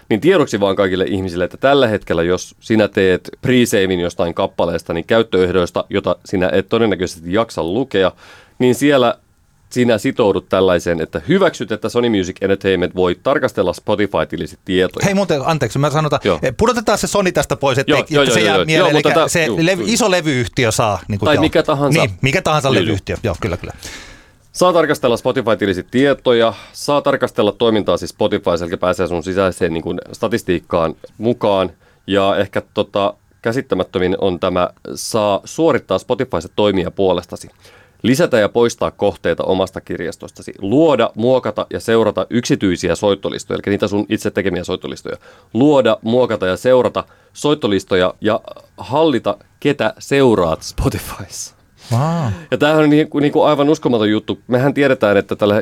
Niin 0.10 0.22
tiedoksi 0.22 0.60
vaan 0.60 0.76
kaikille 0.76 1.06
ihmisille, 1.06 1.44
että 1.44 1.58
tällä 1.58 1.88
hetkellä, 1.88 2.24
jos 2.24 2.56
sinä 2.60 2.88
teet 2.88 3.30
pre 3.42 3.54
jostain 4.02 4.34
kappaleesta, 4.34 4.94
niin 4.94 5.06
käyttöehdoista, 5.06 5.86
jota 5.90 6.16
sinä 6.26 6.50
et 6.54 6.70
todennäköisesti 6.70 7.34
jaksa 7.34 7.64
lukea, 7.64 8.12
niin 8.60 8.76
siellä 8.76 9.18
sinä 9.74 9.98
sitoudut 9.98 10.50
tällaiseen, 10.50 11.02
että 11.02 11.22
hyväksyt, 11.28 11.72
että 11.72 11.90
Sony 11.90 12.10
Music 12.10 12.36
Entertainment 12.42 12.96
voi 12.96 13.20
tarkastella 13.24 13.74
Spotify-tilisi 13.74 14.58
tietoja. 14.66 15.06
Hei 15.06 15.14
muuten, 15.14 15.42
anteeksi, 15.46 15.80
mä 15.80 15.90
sanotaan, 15.90 16.22
joo. 16.24 16.40
Eh, 16.42 16.54
pudotetaan 16.58 16.98
se 16.98 17.08
Sony 17.08 17.32
tästä 17.32 17.56
pois, 17.56 17.78
että, 17.78 17.92
joo, 17.92 18.00
että 18.00 18.14
joo, 18.14 18.26
se 18.26 18.32
joo, 18.32 18.46
jää 18.46 18.56
joo, 18.56 18.66
mieleen, 18.66 18.90
joo, 18.90 18.90
eli 18.90 19.02
tätä, 19.02 19.28
se 19.28 19.46
joo, 19.46 19.58
levy, 19.60 19.84
iso 19.86 20.12
levyyhtiö 20.12 20.72
saa. 20.72 21.00
Niin 21.08 21.20
kuin 21.20 21.28
tai 21.28 21.36
joo. 21.36 21.42
mikä 21.42 21.64
tahansa. 21.64 22.00
Niin, 22.00 22.12
mikä 22.22 22.42
tahansa 22.42 22.74
levyyhtiö, 22.74 23.16
joo, 23.24 23.36
kyllä, 23.42 23.58
kyllä. 23.58 23.74
Saa 24.52 24.74
tarkastella 24.74 25.18
Spotify-tilisi 25.18 25.84
tietoja, 25.92 26.54
saa 26.74 27.02
tarkastella 27.02 27.52
toimintaa 27.52 27.98
siis 27.98 28.10
Spotify, 28.10 28.50
eli 28.68 28.78
pääsee 28.78 29.08
sun 29.08 29.24
sisäiseen 29.24 29.74
niin 29.74 29.84
kuin 29.84 30.00
statistiikkaan 30.12 30.96
mukaan. 31.18 31.70
Ja 32.08 32.36
ehkä 32.38 32.62
tota, 32.74 33.14
käsittämättömin 33.42 34.16
on 34.22 34.40
tämä, 34.40 34.70
saa 34.96 35.42
suorittaa 35.46 36.00
Spotifyssa 36.00 36.50
toimia 36.56 36.92
puolestasi. 36.92 37.50
Lisätä 38.04 38.40
ja 38.40 38.50
poistaa 38.50 38.92
kohteita 38.92 39.44
omasta 39.44 39.82
kirjastostasi. 39.82 40.54
Luoda, 40.60 41.10
muokata 41.16 41.68
ja 41.70 41.80
seurata 41.80 42.28
yksityisiä 42.30 42.96
soittolistoja, 42.96 43.56
eli 43.56 43.72
niitä 43.72 43.88
sun 43.88 44.06
itse 44.10 44.32
tekemiä 44.32 44.64
soittolistoja. 44.64 45.18
Luoda, 45.54 45.98
muokata 46.02 46.48
ja 46.48 46.58
seurata 46.58 47.04
soittolistoja 47.34 48.14
ja 48.22 48.42
hallita, 48.78 49.38
ketä 49.60 49.94
seuraat 50.00 50.62
Spotifyssa. 50.62 51.56
Wow. 51.92 52.32
Ja 52.52 52.58
tämähän 52.58 52.84
on 52.84 52.90
niin, 52.90 53.08
niin 53.22 53.32
kuin 53.32 53.48
aivan 53.48 53.70
uskomaton 53.70 54.10
juttu. 54.10 54.40
Mehän 54.48 54.74
tiedetään, 54.74 55.18
että 55.18 55.36
tällä 55.36 55.62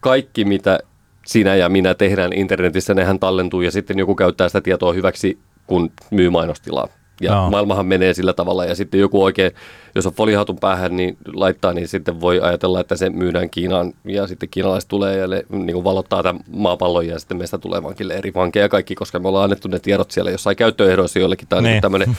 kaikki, 0.00 0.44
mitä 0.44 0.78
sinä 1.26 1.54
ja 1.54 1.68
minä 1.68 1.94
tehdään 1.94 2.32
internetissä, 2.32 2.94
nehän 2.94 3.18
tallentuu 3.18 3.60
ja 3.60 3.70
sitten 3.70 3.98
joku 3.98 4.14
käyttää 4.14 4.48
sitä 4.48 4.60
tietoa 4.60 4.92
hyväksi, 4.92 5.38
kun 5.66 5.90
myy 6.10 6.30
mainostilaa. 6.30 6.88
Ja 7.20 7.34
no. 7.34 7.50
maailmahan 7.50 7.86
menee 7.86 8.14
sillä 8.14 8.32
tavalla 8.32 8.64
ja 8.64 8.74
sitten 8.74 9.00
joku 9.00 9.24
oikein, 9.24 9.52
jos 9.94 10.06
on 10.06 10.12
folihatun 10.12 10.58
päähän, 10.60 10.96
niin 10.96 11.16
laittaa, 11.32 11.72
niin 11.72 11.88
sitten 11.88 12.20
voi 12.20 12.40
ajatella, 12.40 12.80
että 12.80 12.96
se 12.96 13.10
myydään 13.10 13.50
Kiinaan 13.50 13.92
ja 14.04 14.26
sitten 14.26 14.48
kiinalaiset 14.48 14.88
tulee 14.88 15.16
ja 15.16 15.26
ne 15.26 15.44
niin 15.48 15.72
kuin 15.72 15.84
valottaa 15.84 16.22
tämän 16.22 16.42
maapallon 16.50 17.06
ja 17.06 17.18
sitten 17.18 17.36
meistä 17.36 17.58
tulee 17.58 17.82
vankille 17.82 18.14
eri 18.14 18.34
vankeja 18.34 18.68
kaikki, 18.68 18.94
koska 18.94 19.18
me 19.18 19.28
ollaan 19.28 19.44
annettu 19.44 19.68
ne 19.68 19.78
tiedot 19.78 20.10
siellä 20.10 20.30
jossain 20.30 20.56
käyttöehdoissa 20.56 21.18
jollekin. 21.18 21.48
Tämä 21.48 21.58
on 21.58 21.64
niin. 21.64 21.72
niin 21.72 21.82
tämmöinen 21.82 22.16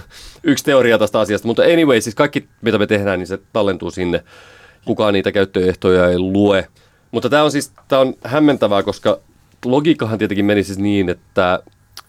yksi 0.42 0.64
teoria 0.64 0.98
tästä 0.98 1.20
asiasta, 1.20 1.46
mutta 1.46 1.62
anyway, 1.62 2.00
siis 2.00 2.14
kaikki 2.14 2.48
mitä 2.60 2.78
me 2.78 2.86
tehdään, 2.86 3.18
niin 3.18 3.26
se 3.26 3.38
tallentuu 3.52 3.90
sinne. 3.90 4.24
Kukaan 4.84 5.14
niitä 5.14 5.32
käyttöehtoja 5.32 6.08
ei 6.08 6.18
lue. 6.18 6.68
Mutta 7.10 7.28
tämä 7.28 7.42
on 7.42 7.50
siis 7.50 7.72
tämä 7.88 8.00
on 8.00 8.14
hämmentävää, 8.24 8.82
koska 8.82 9.18
logiikkahan 9.64 10.18
tietenkin 10.18 10.44
meni 10.44 10.64
siis 10.64 10.78
niin, 10.78 11.08
että 11.08 11.62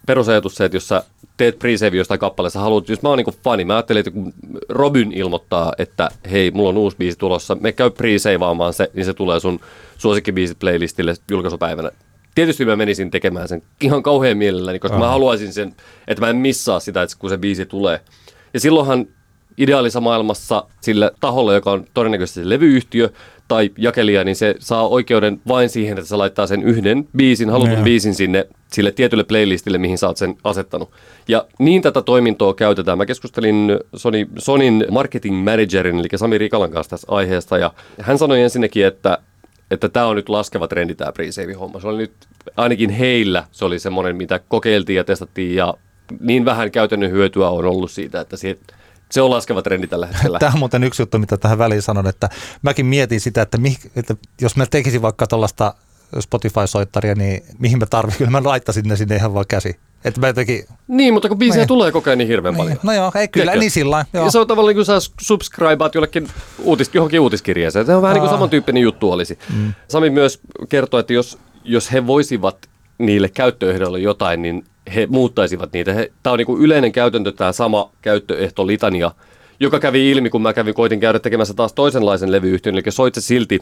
perusajatus 0.08 0.56
se, 0.56 0.66
että 0.66 0.76
jos 0.76 0.88
sä 0.88 1.04
teet 1.38 1.60
pre 1.60 1.72
jostain 1.92 2.20
kappaleessa, 2.20 2.60
haluat, 2.60 2.90
jos 2.90 3.02
mä 3.02 3.10
oon 3.10 3.18
niinku 3.18 3.34
fani, 3.44 3.66
mä 3.66 3.76
ajattelin, 3.76 4.00
että 4.00 4.12
kun 4.12 4.34
Robin 4.70 5.12
ilmoittaa, 5.12 5.74
että 5.78 6.10
hei, 6.32 6.52
mulla 6.52 6.70
on 6.70 6.78
uusi 6.78 6.98
biisi 6.98 7.18
tulossa, 7.18 7.56
me 7.56 7.72
käy 7.72 7.90
pre 7.90 8.20
se, 8.20 8.38
niin 8.94 9.06
se 9.06 9.14
tulee 9.14 9.40
sun 9.40 9.60
suosikkibiisit 9.98 10.60
playlistille 10.60 11.14
julkaisupäivänä. 11.32 11.92
Tietysti 12.36 12.66
mä 12.66 12.76
menisin 12.76 13.12
tekemään 13.12 13.48
sen 13.48 13.64
ihan 13.82 14.04
kauhean 14.04 14.38
mielelläni, 14.38 14.80
koska 14.80 14.98
Aha. 14.98 15.06
mä 15.06 15.12
haluaisin 15.12 15.54
sen, 15.54 15.76
että 16.08 16.22
mä 16.22 16.30
en 16.30 16.36
missaa 16.36 16.80
sitä, 16.80 17.02
että 17.02 17.16
kun 17.20 17.30
se 17.30 17.38
biisi 17.38 17.66
tulee. 17.66 18.00
Ja 18.54 18.60
silloinhan 18.60 19.08
ideaalisessa 19.64 20.02
maailmassa 20.02 20.64
sille 20.82 21.12
taholle, 21.20 21.54
joka 21.54 21.72
on 21.72 21.86
todennäköisesti 21.94 22.40
se 22.40 22.50
levyyhtiö 22.50 23.10
tai 23.48 23.70
jakelija, 23.78 24.24
niin 24.24 24.36
se 24.36 24.56
saa 24.60 24.88
oikeuden 24.88 25.42
vain 25.48 25.70
siihen, 25.70 25.98
että 25.98 26.10
se 26.10 26.16
laittaa 26.16 26.48
sen 26.48 26.64
yhden 26.64 27.08
biisin, 27.18 27.50
halutun 27.50 27.78
no, 27.78 27.84
biisin 27.84 28.16
sinne 28.16 28.48
sille 28.74 28.92
tietylle 28.92 29.24
playlistille, 29.24 29.78
mihin 29.78 29.98
sä 29.98 30.08
oot 30.08 30.18
sen 30.18 30.36
asettanut. 30.44 30.92
Ja 31.28 31.46
niin 31.60 31.82
tätä 31.82 32.02
toimintoa 32.02 32.54
käytetään. 32.54 32.98
Mä 32.98 33.06
keskustelin 33.06 33.80
Sony, 33.96 34.28
Sonin 34.38 34.86
marketing 34.92 35.44
managerin, 35.44 36.00
eli 36.00 36.08
Sami 36.16 36.38
Rikalan 36.38 36.72
kanssa 36.72 36.90
tässä 36.90 37.08
aiheesta, 37.12 37.58
ja 37.58 37.74
hän 38.02 38.18
sanoi 38.18 38.42
ensinnäkin, 38.42 38.86
että 38.86 39.18
että 39.72 39.90
tämä 39.90 40.06
on 40.06 40.16
nyt 40.16 40.30
laskeva 40.30 40.68
trendi 40.68 40.96
tämä 40.96 41.12
pre 41.12 41.30
homma 41.60 41.80
Se 41.80 41.88
oli 41.88 41.98
nyt, 41.98 42.14
ainakin 42.58 42.90
heillä 42.90 43.44
se 43.52 43.66
oli 43.66 43.80
semmoinen, 43.80 44.16
mitä 44.16 44.40
kokeiltiin 44.40 44.98
ja 44.98 45.04
testattiin, 45.04 45.56
ja 45.56 45.74
niin 46.20 46.46
vähän 46.46 46.72
käytännön 46.72 47.12
hyötyä 47.12 47.50
on 47.50 47.66
ollut 47.66 47.92
siitä, 47.92 48.22
että 48.22 48.38
se, 48.38 48.58
se 49.12 49.22
on 49.22 49.30
laskeva 49.30 49.62
trendi 49.62 49.88
tällä 49.88 50.08
hetkellä. 50.08 50.40
Tämä 50.40 50.52
on 50.54 50.60
muuten 50.60 50.84
yksi 50.84 51.02
juttu, 51.02 51.20
mitä 51.20 51.38
tähän 51.38 51.58
väliin 51.58 51.82
sanon, 51.82 52.08
että 52.08 52.30
mäkin 52.62 52.86
mietin 52.86 53.22
sitä, 53.22 53.42
että, 53.42 53.58
mi, 53.58 53.78
että 53.96 54.16
jos 54.42 54.56
mä 54.56 54.66
tekisin 54.66 55.02
vaikka 55.02 55.28
tuollaista 55.28 55.74
Spotify-soittaria, 56.20 57.16
niin 57.16 57.44
mihin 57.60 57.80
mä 57.80 57.86
tarvitsen? 57.86 58.18
Kyllä 58.18 58.42
mä 58.42 58.50
laittaisin 58.50 58.88
ne 58.88 58.96
sinne 58.96 59.16
ihan 59.16 59.34
vaan 59.34 59.46
käsi. 59.48 59.80
Että 60.06 60.22
mä 60.22 60.34
teki... 60.34 60.66
Niin, 60.88 61.14
mutta 61.14 61.30
kun 61.30 61.38
biisejä 61.38 61.64
no, 61.64 61.68
tulee 61.68 61.92
koko 61.92 62.10
ajan 62.10 62.18
niin 62.18 62.28
hirveän 62.28 62.54
niin, 62.54 62.64
paljon. 62.64 62.80
No 62.84 62.94
joo, 62.94 63.12
ei 63.16 63.28
kyllä, 63.28 63.44
Tiedätkö? 63.44 63.60
niin 63.60 63.72
sillä 63.72 64.06
Ja 64.14 64.32
se 64.32 64.40
on 64.40 64.48
tavallaan 64.48 64.76
niin 64.76 64.86
kuin 64.86 65.02
sä 65.02 65.10
subscribeat 65.22 65.96
jollekin 65.96 66.28
uutis, 66.60 66.90
johonkin 66.94 67.20
uutiskirjeeseen. 67.20 67.86
Se 67.86 67.96
on 67.96 68.02
vähän 68.02 68.12
Aa. 68.12 68.14
niin 68.14 68.22
kuin 68.22 68.38
samantyyppinen 68.38 68.84
juttu 68.84 69.12
olisi. 69.12 69.40
Mm. 69.58 69.74
Sami 69.88 70.10
myös 70.10 70.40
kertoi, 70.70 71.00
että 71.00 71.14
jos, 71.14 71.38
jos 71.64 71.92
he 71.92 72.08
voisivat 72.08 72.70
niille 72.98 73.30
käyttöehdoille 73.30 74.00
jotain, 74.00 74.42
niin 74.42 74.66
he 74.96 75.08
muuttaisivat 75.10 75.74
niitä. 75.74 75.94
Tämä 76.24 76.32
on 76.32 76.38
niin 76.38 76.46
kuin 76.46 76.62
yleinen 76.62 76.92
käytäntö, 76.92 77.32
tämä 77.32 77.52
sama 77.52 77.92
käyttöehto 78.02 78.68
litania, 78.68 79.12
joka 79.60 79.80
kävi 79.80 80.12
ilmi, 80.12 80.30
kun 80.30 80.42
mä 80.42 80.54
kävin, 80.54 80.74
koitin 80.74 81.00
käydä 81.00 81.20
tekemässä 81.20 81.54
taas 81.54 81.74
toisenlaisen 81.74 82.32
levyyhtiön, 82.32 82.76
eli 82.76 82.84
Soitse 82.90 83.22
Silti 83.22 83.60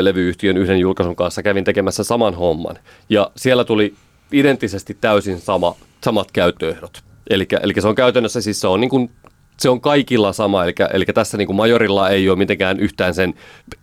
levyyhtiön 0.00 0.56
yhden 0.56 0.78
julkaisun 0.78 1.16
kanssa 1.16 1.42
kävin 1.42 1.64
tekemässä 1.64 2.04
saman 2.04 2.34
homman. 2.34 2.78
Ja 3.08 3.30
siellä 3.36 3.64
tuli 3.64 3.94
identtisesti 4.32 4.98
täysin 5.00 5.40
sama, 5.40 5.76
samat 6.04 6.32
käyttöehdot. 6.32 7.02
Eli, 7.30 7.46
eli 7.62 7.72
se 7.78 7.88
on 7.88 7.94
käytännössä 7.94 8.40
siis 8.40 8.60
se 8.60 8.66
on 8.66 8.80
niin 8.80 8.90
kuin 8.90 9.10
se 9.58 9.70
on 9.70 9.80
kaikilla 9.80 10.32
sama, 10.32 10.64
eli, 10.64 10.74
eli 10.92 11.04
tässä 11.04 11.36
niin 11.36 11.46
kuin 11.46 11.56
majorilla 11.56 12.10
ei 12.10 12.28
ole 12.28 12.38
mitenkään 12.38 12.80
yhtään 12.80 13.14
sen 13.14 13.34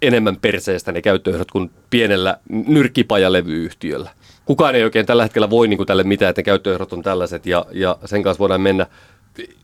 enemmän 0.01 0.37
perseestä 0.37 0.91
ne 0.91 1.01
käyttöehdot 1.01 1.51
kuin 1.51 1.71
pienellä 1.89 2.37
nyrkkipajalevyyhtiöllä. 2.49 4.09
Kukaan 4.47 4.75
ei 4.75 4.83
oikein 4.83 5.05
tällä 5.05 5.23
hetkellä 5.23 5.49
voi 5.49 5.67
niin 5.67 5.77
kuin 5.77 5.87
tälle 5.87 6.03
mitään, 6.03 6.29
että 6.29 6.39
ne 6.39 6.43
käyttöehdot 6.43 6.93
on 6.93 7.03
tällaiset 7.03 7.45
ja, 7.45 7.65
ja 7.71 7.97
sen 8.05 8.23
kanssa 8.23 8.39
voidaan 8.39 8.61
mennä. 8.61 8.87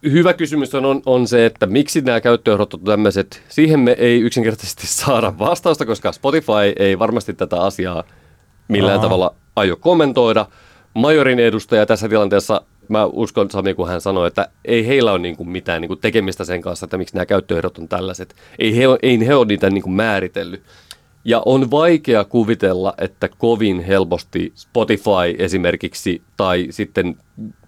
Hyvä 0.03 0.33
kysymys 0.33 0.75
on, 0.75 1.01
on 1.05 1.27
se, 1.27 1.45
että 1.45 1.65
miksi 1.65 2.01
nämä 2.01 2.21
käyttöehdot 2.21 2.73
on 2.73 2.79
tämmöiset. 2.79 3.43
Siihen 3.49 3.79
me 3.79 3.91
ei 3.91 4.21
yksinkertaisesti 4.21 4.87
saada 5.03 5.39
vastausta, 5.39 5.85
koska 5.85 6.11
Spotify 6.11 6.73
ei 6.79 6.99
varmasti 6.99 7.33
tätä 7.33 7.61
asiaa 7.61 8.03
millään 8.67 8.99
Aha. 8.99 9.03
tavalla 9.03 9.35
aio 9.55 9.75
kommentoida– 9.75 10.45
majorin 10.93 11.39
edustaja 11.39 11.85
tässä 11.85 12.09
tilanteessa, 12.09 12.61
mä 12.87 13.05
uskon 13.05 13.51
Sami, 13.51 13.73
kun 13.73 13.87
hän 13.87 14.01
sanoi, 14.01 14.27
että 14.27 14.47
ei 14.65 14.87
heillä 14.87 15.11
ole 15.11 15.19
niin 15.19 15.37
kuin 15.37 15.49
mitään 15.49 15.81
niin 15.81 15.87
kuin 15.87 15.99
tekemistä 15.99 16.45
sen 16.45 16.61
kanssa, 16.61 16.85
että 16.85 16.97
miksi 16.97 17.15
nämä 17.15 17.25
käyttöehdot 17.25 17.77
on 17.77 17.87
tällaiset. 17.87 18.35
Ei 18.59 18.77
he, 18.77 18.83
ei 19.03 19.27
he 19.27 19.35
ole 19.35 19.45
niitä 19.45 19.69
niin 19.69 19.83
kuin 19.83 19.93
määritellyt. 19.93 20.63
Ja 21.25 21.41
on 21.45 21.71
vaikea 21.71 22.23
kuvitella, 22.23 22.93
että 22.97 23.29
kovin 23.37 23.79
helposti 23.79 24.51
Spotify 24.55 25.35
esimerkiksi 25.37 26.21
tai 26.37 26.67
sitten 26.69 27.17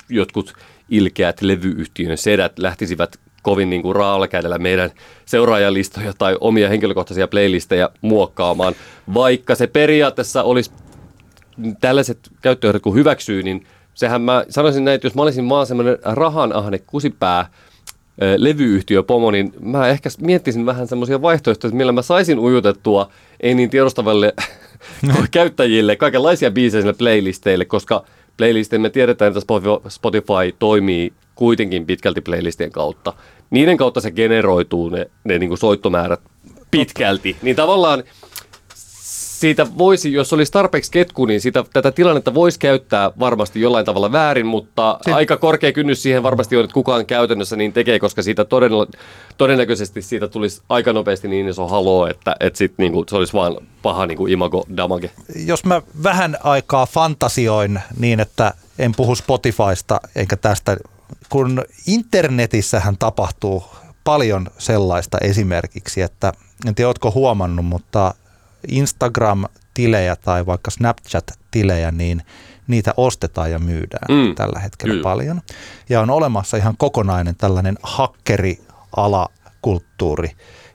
jotkut 0.09 0.53
ilkeät 0.89 1.41
levyyhtiön 1.41 2.17
sedät 2.17 2.59
lähtisivät 2.59 3.19
kovin 3.41 3.69
niin 3.69 3.81
kuin 3.81 3.95
raalla 3.95 4.27
kädellä 4.27 4.57
meidän 4.57 4.91
seuraajalistoja 5.25 6.13
tai 6.17 6.37
omia 6.41 6.69
henkilökohtaisia 6.69 7.27
playlisteja 7.27 7.89
muokkaamaan, 8.01 8.73
vaikka 9.13 9.55
se 9.55 9.67
periaatteessa 9.67 10.43
olisi 10.43 10.71
tällaiset 11.81 12.19
käyttöehdot 12.41 12.81
kun 12.81 12.95
hyväksyy, 12.95 13.43
niin 13.43 13.65
sehän 13.93 14.21
mä 14.21 14.45
sanoisin 14.49 14.85
näin, 14.85 14.95
että 14.95 15.07
jos 15.07 15.15
mä 15.15 15.21
olisin 15.21 15.49
vaan 15.49 15.67
semmoinen 15.67 15.97
rahanahne 16.03 16.79
kusipää, 16.79 17.49
ö, 18.21 18.35
levyyhtiö 18.37 19.03
pomo, 19.03 19.31
niin 19.31 19.53
mä 19.59 19.87
ehkä 19.87 20.09
miettisin 20.21 20.65
vähän 20.65 20.87
semmoisia 20.87 21.21
vaihtoehtoja, 21.21 21.73
millä 21.73 21.91
mä 21.91 22.01
saisin 22.01 22.39
ujutettua 22.39 23.09
ei 23.45 23.55
niin 23.55 23.69
tiedostavalle 23.69 24.33
käyttäjille 25.31 25.95
kaikenlaisia 25.95 26.51
biisejä 26.51 26.81
sinne 26.81 26.93
playlisteille, 26.93 27.65
koska 27.65 28.05
playlisteille 28.37 28.81
me 28.81 28.89
tiedetään, 28.89 29.29
että 29.29 29.39
Spotify- 29.39 29.89
Spotify 29.89 30.55
toimii 30.59 31.13
kuitenkin 31.35 31.85
pitkälti 31.85 32.21
playlistien 32.21 32.71
kautta. 32.71 33.13
Niiden 33.49 33.77
kautta 33.77 34.01
se 34.01 34.11
generoituu 34.11 34.89
ne, 34.89 35.09
ne 35.23 35.39
niin 35.39 35.49
kuin 35.49 35.57
soittomäärät 35.57 36.19
pitkälti. 36.71 37.35
Niin 37.41 37.55
tavallaan 37.55 38.03
siitä 39.45 39.67
voisi, 39.77 40.13
jos 40.13 40.33
olisi 40.33 40.51
tarpeeksi 40.51 40.91
ketku, 40.91 41.25
niin 41.25 41.41
sitä, 41.41 41.63
tätä 41.73 41.91
tilannetta 41.91 42.33
voisi 42.33 42.59
käyttää 42.59 43.11
varmasti 43.19 43.61
jollain 43.61 43.85
tavalla 43.85 44.11
väärin, 44.11 44.45
mutta 44.45 44.99
Se- 45.01 45.13
aika 45.13 45.37
korkea 45.37 45.71
kynnys 45.71 46.03
siihen 46.03 46.23
varmasti 46.23 46.57
on, 46.57 46.63
että 46.63 46.73
kukaan 46.73 47.05
käytännössä 47.05 47.55
niin 47.55 47.73
tekee, 47.73 47.99
koska 47.99 48.21
siitä 48.23 48.45
todella, 48.45 48.87
todennäköisesti 49.37 50.01
siitä 50.01 50.27
tulisi 50.27 50.61
aika 50.69 50.93
nopeasti 50.93 51.27
niin 51.27 51.47
iso 51.47 51.67
haloo, 51.67 52.07
että, 52.07 52.35
että 52.39 52.57
sit 52.57 52.73
niinku, 52.77 53.05
se 53.09 53.15
olisi 53.15 53.33
vaan 53.33 53.57
paha 53.81 54.05
niinku 54.05 54.27
imago 54.27 54.65
damage. 54.77 55.11
jos 55.45 55.65
mä 55.65 55.81
vähän 56.03 56.37
aikaa 56.43 56.85
fantasioin 56.85 57.79
niin, 57.99 58.19
että 58.19 58.53
en 58.79 58.91
puhu 58.97 59.15
Spotifysta 59.15 59.99
eikä 60.15 60.35
tästä, 60.35 60.77
kun 61.29 61.63
internetissähän 61.87 62.97
tapahtuu 62.97 63.63
paljon 64.03 64.47
sellaista 64.57 65.17
esimerkiksi, 65.21 66.01
että 66.01 66.33
en 66.67 66.75
tiedä, 66.75 66.87
ootko 66.87 67.11
huomannut, 67.11 67.65
mutta 67.65 68.13
Instagram-tilejä 68.67 70.15
tai 70.15 70.45
vaikka 70.45 70.71
Snapchat-tilejä, 70.71 71.91
niin 71.91 72.21
niitä 72.67 72.93
ostetaan 72.97 73.51
ja 73.51 73.59
myydään 73.59 74.05
Mm, 74.09 74.35
tällä 74.35 74.59
hetkellä 74.59 74.91
kyllä. 74.93 75.03
paljon. 75.03 75.41
Ja 75.89 76.01
on 76.01 76.09
olemassa 76.09 76.57
ihan 76.57 76.77
kokonainen 76.77 77.35
tällainen 77.35 77.77
hakkerialakulttuuri, 77.83 80.31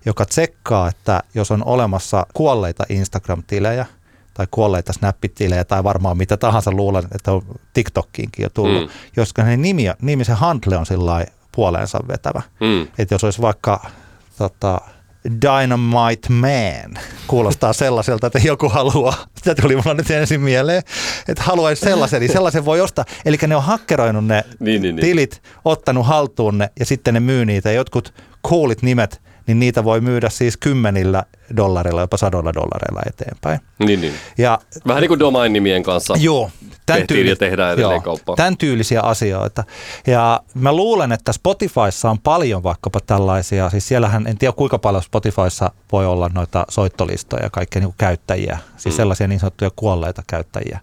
joka 0.07 0.25
tsekkaa, 0.25 0.89
että 0.89 1.23
jos 1.35 1.51
on 1.51 1.65
olemassa 1.65 2.27
kuolleita 2.35 2.85
Instagram-tilejä 2.89 3.87
tai 4.35 4.47
kuolleita 4.51 4.93
Snap-tilejä 4.93 5.65
tai 5.65 5.85
varmaan 5.85 6.17
mitä 6.17 6.37
tahansa 6.37 6.73
luulen, 6.73 7.05
että 7.15 7.33
on 7.33 7.43
TikTokkiinkin 7.73 8.43
jo 8.43 8.51
tullut, 8.51 8.83
Mm. 8.83 8.89
joska 9.17 9.43
ne 9.43 9.57
nimi, 9.57 9.85
nimi 10.03 10.25
se 10.25 10.33
handle 10.33 10.77
on 10.77 10.87
sillä 10.87 11.27
puoleensa 11.53 11.99
vetävä. 12.09 12.43
Mm. 12.61 12.83
Että 12.99 13.15
jos 13.15 13.25
olisi 13.25 13.43
vaikka 13.43 13.91
tota, 14.39 14.81
Dynamite 15.25 16.29
Man, 16.33 17.03
kuulostaa 17.27 17.73
sellaiselta, 17.73 18.27
että 18.27 18.41
joku 18.45 18.69
haluaa, 18.69 19.27
sitä 19.37 19.55
tuli 19.55 19.77
mulla 19.77 19.95
nyt 19.95 20.11
ensin 20.11 20.41
mieleen, 20.41 20.83
että 21.29 21.43
haluaisi 21.43 21.83
sellaisen, 21.85 22.21
niin 22.21 22.33
sellaisen 22.33 22.65
voi 22.65 22.81
ostaa. 22.81 23.05
Eli 23.25 23.37
ne 23.47 23.57
on 23.57 23.63
hakkeroinut 23.63 24.27
ne 24.27 24.45
Niin, 24.61 24.83
niin, 24.83 24.97
niin. 24.97 25.07
tilit, 25.07 25.43
ottanut 25.65 26.07
haltuun 26.07 26.59
ne 26.59 26.71
ja 26.79 26.87
sitten 26.87 27.15
ne 27.15 27.21
myy 27.21 27.45
niitä. 27.45 27.73
Jotkut 27.73 28.15
coolit 28.49 28.83
nimet, 28.83 29.23
niin 29.47 29.61
niitä 29.61 29.85
voi 29.85 30.01
myydä 30.01 30.29
siis 30.29 30.57
kymmenillä 30.57 31.25
dollareilla, 31.57 32.01
jopa 32.01 32.17
sadoilla 32.17 32.55
dollareilla 32.55 33.01
eteenpäin. 33.07 33.61
Niin, 33.79 34.01
niin. 34.01 34.15
Ja 34.39 34.59
Vähän 34.87 35.01
niin 35.01 35.09
kuin 35.09 35.21
domain-nimien 35.21 35.83
kanssa. 35.83 36.15
Joo. 36.21 36.51
tehtiin 36.87 37.27
ja 37.27 37.37
tehdään 37.37 37.75
edelleen 37.75 38.03
kauppaa. 38.03 38.37
Tämän 38.37 38.57
tyylisiä 38.57 39.01
asioita. 39.01 39.65
Ja 40.07 40.41
mä 40.55 40.73
luulen, 40.73 41.13
että 41.13 41.33
Spotifyssa 41.33 42.11
on 42.11 42.19
paljon 42.19 42.63
vaikkapa 42.63 43.01
tällaisia, 43.01 43.71
siis 43.71 43.89
siellähän 43.89 44.27
en 44.27 44.39
tiedä 44.39 44.53
kuinka 44.53 44.79
paljon 44.79 45.03
Spotifyssa 45.03 45.71
voi 45.93 46.07
olla 46.07 46.31
noita 46.35 46.65
soittolistoja 46.69 47.43
ja 47.43 47.51
kaikkia 47.51 47.81
niin 47.83 47.95
käyttäjiä, 47.99 48.59
siis 48.77 48.95
Mm. 48.95 48.97
sellaisia 48.97 49.29
niin 49.29 49.41
sanottuja 49.41 49.71
kuolleita 49.77 50.23
käyttäjiä, 50.27 50.81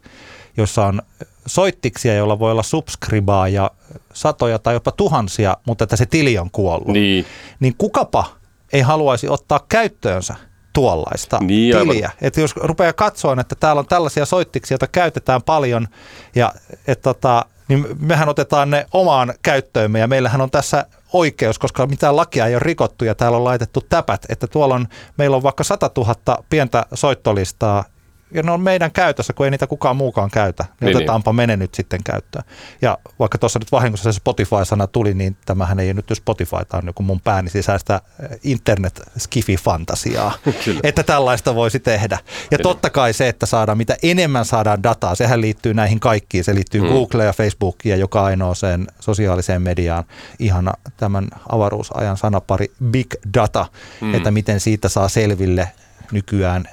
joissa 0.57 0.85
on 0.85 1.01
soittiksia, 1.45 2.13
joilla 2.15 2.39
voi 2.39 2.51
olla 2.51 2.63
subscribaa 2.63 3.47
ja 3.47 3.71
satoja 4.13 4.59
tai 4.59 4.73
jopa 4.73 4.91
tuhansia, 4.91 5.57
mutta 5.65 5.83
että 5.83 5.95
se 5.95 6.05
tili 6.05 6.37
on 6.37 6.51
kuollut. 6.51 6.87
Niin. 6.87 7.25
Niin 7.59 7.75
kukapa 7.77 8.25
ei 8.73 8.82
haluaisi 8.82 9.30
ottaa 9.30 9.60
käyttöönsä 9.69 10.36
tuollaista 10.73 11.38
Niin, 11.41 11.77
tiliä. 11.77 12.12
Että 12.21 12.41
jos 12.41 12.56
rupeaa 12.56 12.93
katsoa, 12.93 13.38
että 13.39 13.56
täällä 13.56 13.80
on 13.80 13.88
tällaisia 13.88 14.25
soittiksia, 14.25 14.75
joita 14.75 14.88
käytetään 14.88 15.41
paljon, 15.41 15.88
ja 16.36 16.53
et 16.88 17.01
tota, 17.01 17.45
niin 17.67 17.86
mehän 17.99 18.30
otetaan 18.30 18.69
ne 18.69 18.86
omaan 18.93 19.34
käyttöömme, 19.41 19.99
ja 19.99 20.08
meillähän 20.08 20.41
on 20.41 20.51
tässä 20.51 20.86
oikeus, 21.13 21.60
koska 21.60 21.88
mitään 21.88 22.15
lakia 22.15 22.45
ei 22.45 22.56
ole 22.56 22.60
rikottu, 22.60 23.06
ja 23.06 23.15
täällä 23.15 23.38
on 23.38 23.43
laitettu 23.43 23.82
täpät, 23.89 24.25
että 24.30 24.47
tuolla 24.47 24.75
on, 24.75 24.88
meillä 25.17 25.36
on 25.36 25.43
vaikka 25.43 25.63
100 25.63 25.91
000 25.97 26.43
pientä 26.49 26.86
soittolistaa, 26.93 27.84
ja 28.31 28.43
ne 28.43 28.51
on 28.51 28.61
meidän 28.61 28.91
käytössä, 28.91 29.33
kun 29.33 29.45
ei 29.45 29.51
niitä 29.51 29.67
kukaan 29.67 29.95
muukaan 29.95 30.31
käytä. 30.31 30.63
Niin, 30.63 30.71
Niin, 30.79 30.85
niin 30.85 30.97
otetaanpa 30.97 31.33
mene 31.33 31.57
nyt 31.57 31.73
sitten 31.75 32.03
käyttöön. 32.03 32.43
Ja 32.81 32.97
vaikka 33.19 33.37
tuossa 33.37 33.59
nyt 33.59 33.71
vahingossa 33.71 34.11
se 34.11 34.15
Spotify-sana 34.15 34.87
tuli, 34.87 35.13
niin 35.13 35.37
tämähän 35.45 35.79
ei 35.79 35.93
nyt 35.93 36.05
Spotify, 36.13 36.55
tämä 36.69 36.79
on 36.79 36.87
joku 36.87 37.03
mun 37.03 37.21
pääni 37.21 37.49
sisäistä 37.49 38.01
internet 38.43 39.01
skifi 39.17 39.55
fantasiaa 39.55 40.31
Kyllä. 40.65 40.79
että 40.83 41.03
tällaista 41.03 41.55
voisi 41.55 41.79
tehdä. 41.79 42.17
Ja 42.25 42.57
Kyllä. 42.57 42.63
totta 42.63 42.89
kai 42.89 43.13
se, 43.13 43.27
että 43.27 43.45
saadaan, 43.45 43.77
mitä 43.77 43.97
enemmän 44.03 44.45
saadaan 44.45 44.83
dataa, 44.83 45.15
sehän 45.15 45.41
liittyy 45.41 45.73
näihin 45.73 45.99
kaikkiin. 45.99 46.43
Se 46.43 46.55
liittyy 46.55 46.81
Mm. 46.81 46.87
mm. 46.87 46.93
Google 46.93 47.25
ja 47.25 47.33
Facebookiin 47.33 47.91
ja 47.91 47.97
joka 47.97 48.23
ainoaseen 48.23 48.87
sosiaaliseen 48.99 49.61
mediaan. 49.61 50.03
Ihana 50.39 50.73
tämän 50.97 51.27
avaruusajan 51.49 52.17
sanapari 52.17 52.71
big 52.83 53.07
data, 53.33 53.65
Mm. 54.01 54.07
mm. 54.07 54.13
että 54.15 54.31
miten 54.31 54.59
siitä 54.59 54.89
saa 54.89 55.09
selville 55.09 55.71
nykyään 56.11 56.67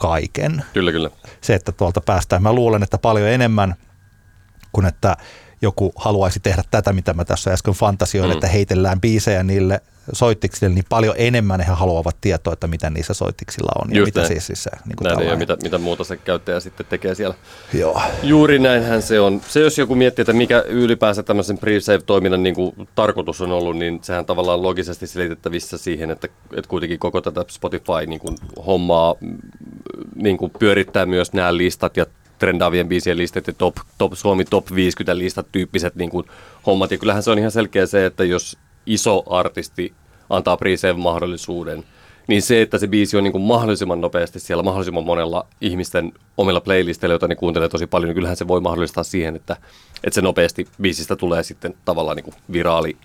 kaiken. 0.00 0.64
Kyllä, 0.72 0.92
kyllä. 0.92 1.10
Se, 1.40 1.54
että 1.54 1.72
tuolta 1.72 2.00
päästään. 2.00 2.42
Mä 2.42 2.52
luulen, 2.52 2.82
että 2.82 2.98
paljon 2.98 3.28
enemmän 3.28 3.74
kuin 4.72 4.86
että 4.86 5.16
joku 5.62 5.92
haluaisi 5.96 6.40
tehdä 6.40 6.62
tätä, 6.70 6.92
mitä 6.92 7.12
mä 7.14 7.24
tässä 7.24 7.52
äsken 7.52 7.74
fantasioin, 7.74 8.30
Mm. 8.30 8.34
että 8.34 8.46
heitellään 8.46 9.00
biisejä 9.00 9.42
niille 9.42 9.80
soittiksille, 10.12 10.74
niin 10.74 10.84
paljon 10.88 11.14
enemmän 11.18 11.60
he 11.60 11.72
haluavat 11.72 12.16
tietoa, 12.20 12.52
että 12.52 12.66
mitä 12.66 12.90
niissä 12.90 13.14
soittiksilla 13.14 13.72
on 13.84 13.90
ja 13.90 13.98
Just 13.98 14.06
mitä 14.06 14.20
näin. 14.28 14.40
siis, 14.40 14.62
se, 14.62 14.70
niin 14.86 14.96
kuin 14.96 15.04
Näin, 15.08 15.28
ja 15.28 15.36
mitä, 15.36 15.56
mitä 15.62 15.78
muuta 15.78 16.04
se 16.04 16.16
käyttäjä 16.16 16.60
sitten 16.60 16.86
tekee 16.86 17.14
siellä. 17.14 17.34
Joo. 17.74 18.02
Juuri 18.22 18.58
näinhän 18.58 19.02
se 19.02 19.20
on. 19.20 19.40
Se 19.48 19.60
jos 19.60 19.78
joku 19.78 19.94
miettii, 19.94 20.22
että 20.22 20.32
mikä 20.32 20.64
ylipäänsä 20.68 21.22
tämmöisen 21.22 21.58
pre-save-toiminnan 21.58 22.42
niin 22.42 22.54
kuin 22.54 22.88
tarkoitus 22.94 23.40
on 23.40 23.52
ollut, 23.52 23.76
niin 23.76 23.98
sehän 24.02 24.26
tavallaan 24.26 24.62
logisesti 24.62 25.06
selitettävissä 25.06 25.78
siihen, 25.78 26.10
että, 26.10 26.28
että 26.56 26.68
kuitenkin 26.68 26.98
koko 26.98 27.20
tätä 27.20 27.44
Spotify 27.48 28.06
niin 28.06 28.20
kuin 28.20 28.36
hommaa 28.66 29.14
mm, 29.20 29.38
niin 30.14 30.36
kuin 30.36 30.52
pyörittää 30.58 31.06
myös 31.06 31.32
nämä 31.32 31.56
listat 31.56 31.96
ja 31.96 32.06
trendaavien 32.38 32.88
biisien 32.88 33.18
listat 33.18 33.46
ja 33.46 33.52
top, 33.52 33.76
top, 33.98 34.12
Suomi 34.12 34.44
top 34.44 34.74
50 34.74 35.18
listat 35.18 35.46
tyyppiset 35.52 35.94
niin 35.94 36.10
kuin 36.10 36.26
hommat. 36.66 36.90
Ja 36.90 36.98
kyllähän 36.98 37.22
se 37.22 37.30
on 37.30 37.38
ihan 37.38 37.50
selkeä 37.50 37.86
se, 37.86 38.06
että 38.06 38.24
jos 38.24 38.58
iso 38.86 39.24
artisti 39.26 39.92
antaa 40.30 40.56
pre-save-mahdollisuuden, 40.56 41.84
niin 42.26 42.42
se, 42.42 42.62
että 42.62 42.78
se 42.78 42.86
biisi 42.86 43.16
on 43.16 43.24
niin 43.24 43.32
kuin 43.32 43.42
mahdollisimman 43.42 44.00
nopeasti 44.00 44.40
siellä 44.40 44.62
mahdollisimman 44.62 45.04
monella 45.04 45.46
ihmisten 45.60 46.12
omilla 46.36 46.60
playlisteilla, 46.60 47.12
joita 47.12 47.28
ne 47.28 47.34
kuuntelee 47.34 47.68
tosi 47.68 47.86
paljon, 47.86 48.08
niin 48.08 48.14
kyllähän 48.14 48.36
se 48.36 48.48
voi 48.48 48.60
mahdollistaa 48.60 49.04
siihen, 49.04 49.36
että, 49.36 49.56
että 50.04 50.14
se 50.14 50.20
nopeasti 50.20 50.68
biisistä 50.82 51.16
tulee 51.16 51.42
sitten 51.42 51.74
tavallaan 51.84 52.16
niin 52.16 52.24
kuin 52.24 52.34
viraali 52.52 52.96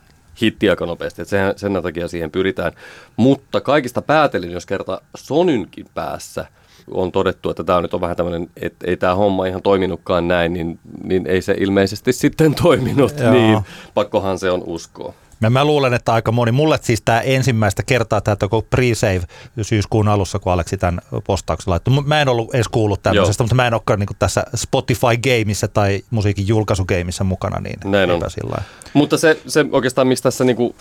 hitti 0.42 0.70
aika 0.70 0.86
nopeasti. 0.86 1.22
Että 1.22 1.30
sehän, 1.30 1.54
sen 1.56 1.80
takia 1.84 2.08
siihen 2.08 2.32
pyritään. 2.32 2.72
Mutta 3.18 3.62
kaikista 3.62 4.02
päätelin, 4.02 4.52
jos 4.52 4.66
kerta 4.66 5.02
Sonynkin 5.16 5.86
päässä 5.94 6.46
on 6.92 7.12
todettu, 7.12 7.50
että 7.50 7.64
tämä 7.64 7.82
nyt 7.82 7.94
on 7.94 8.02
vähän 8.02 8.16
tämmöinen, 8.16 8.50
että 8.62 8.88
ei 8.88 8.98
tämä 8.98 9.16
homma 9.16 9.46
ihan 9.46 9.62
toiminutkaan 9.62 10.28
näin, 10.28 10.54
niin, 10.54 10.80
niin 11.04 11.28
ei 11.28 11.42
se 11.42 11.56
ilmeisesti 11.60 12.14
sitten 12.14 12.56
toiminut. 12.64 13.20
Joo. 13.20 13.32
Niin 13.32 13.60
pakkohan 13.94 14.40
se 14.40 14.52
on 14.52 14.64
uskoa. 14.66 15.14
Mä, 15.44 15.50
mä 15.50 15.66
luulen, 15.66 15.94
että 15.94 16.14
aika 16.14 16.32
moni, 16.32 16.52
mulle 16.52 16.80
siis 16.82 17.02
tämä 17.02 17.22
ensimmäistä 17.22 17.84
kertaa 17.84 18.22
tämä 18.22 18.36
koko 18.36 18.62
pre-save 18.62 19.26
syyskuun 19.62 20.08
alussa, 20.08 20.40
kun 20.40 20.54
Aleksi 20.54 20.78
tämän 20.78 21.02
postauksen 21.24 21.72
laittoi. 21.72 22.04
Mä 22.06 22.22
en 22.22 22.30
ollut 22.30 22.56
edes 22.56 22.68
kuullut 22.68 23.04
tämmöisestä, 23.04 23.42
Joo. 23.42 23.46
mutta 23.46 23.56
mä 23.56 23.68
en 23.68 23.74
olekaan 23.74 24.00
niin 24.00 24.08
tässä 24.20 24.44
Spotify-gameissa 24.56 25.68
tai 25.68 26.02
musiikin 26.12 26.48
julkaisugameissa 26.48 27.24
mukana, 27.24 27.60
niin 27.60 27.80
Näin 27.86 28.12
on. 28.12 28.22
sillä. 28.28 28.58
Mutta 28.94 29.18
se, 29.18 29.40
se 29.48 29.66
oikeastaan, 29.72 30.08
mistä 30.08 30.24
tässä 30.24 30.44
niinku, 30.44 30.76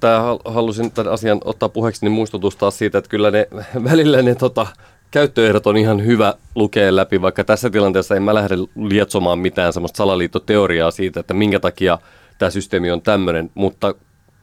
tää 0.00 0.20
hal- 0.20 0.52
halusin 0.52 0.92
tämän 0.92 1.12
asian 1.12 1.40
ottaa 1.44 1.68
puheeksi, 1.68 2.04
niin 2.06 2.12
muistutus 2.12 2.56
taas 2.56 2.78
siitä, 2.78 2.98
että 2.98 3.10
kyllä 3.10 3.30
ne 3.30 3.48
välillä 3.90 4.22
ne 4.22 4.34
tota, 4.34 4.66
käyttöehdot 5.12 5.66
on 5.66 5.76
ihan 5.76 6.04
hyvä 6.04 6.34
lukea 6.54 6.96
läpi, 6.96 7.22
vaikka 7.22 7.44
tässä 7.44 7.70
tilanteessa 7.70 8.16
en 8.16 8.22
mä 8.22 8.34
lähde 8.34 8.54
lietsomaan 8.76 9.38
mitään 9.38 9.72
semmoista 9.72 9.96
salaliittoteoriaa 9.96 10.90
siitä, 10.90 11.20
että 11.20 11.34
minkä 11.34 11.60
takia 11.60 11.98
tämä 12.38 12.50
systeemi 12.50 12.90
on 12.90 13.02
tämmöinen, 13.02 13.50
mutta 13.54 13.94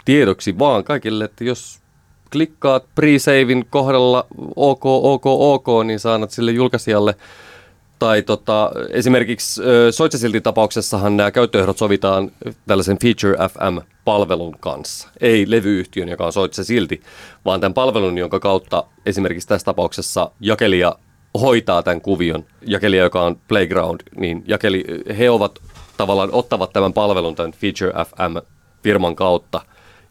tiedoksi 0.06 0.60
vaan 0.60 0.84
kaikille, 0.84 1.26
että 1.26 1.44
jos 1.44 1.80
klikkaat 2.32 2.84
pre-savein 2.84 3.66
kohdalla 3.70 4.26
OK, 4.56 4.86
OK, 4.86 5.26
OK, 5.26 5.68
niin 5.86 6.00
saanat 6.00 6.32
sille 6.32 6.52
julkaisijalle 6.52 7.16
tai 8.00 8.22
tota, 8.22 8.72
esimerkiksi 8.90 9.62
Soitsesiltin 9.92 10.44
tapauksessahan 10.44 11.18
nämä 11.18 11.32
käyttöehdot 11.32 11.78
sovitaan 11.78 12.32
tällaisen 12.68 12.98
Feature 13.00 13.38
FM-palvelun 13.50 14.56
kanssa. 14.60 15.10
Ei 15.22 15.46
levyyhtiön, 15.48 16.10
joka 16.10 16.26
on 16.26 16.34
Soitse 16.34 16.64
silti, 16.64 17.02
vaan 17.46 17.62
tämän 17.62 17.74
palvelun, 17.74 18.18
jonka 18.18 18.40
kautta 18.40 18.84
esimerkiksi 19.06 19.48
tässä 19.48 19.66
tapauksessa 19.66 20.32
jakelija 20.40 20.96
hoitaa 21.42 21.84
tämän 21.84 22.02
kuvion. 22.02 22.46
Jakelija, 22.68 23.04
joka 23.04 23.22
on 23.22 23.38
Playground, 23.48 24.02
niin 24.16 24.44
jakeli, 24.48 24.86
he 25.18 25.30
ovat 25.30 25.60
tavallaan 25.98 26.30
ottavat 26.32 26.74
tämän 26.74 26.94
palvelun 26.94 27.36
tämän 27.36 27.52
Feature 27.52 27.94
FM-firman 28.06 29.16
kautta 29.16 29.62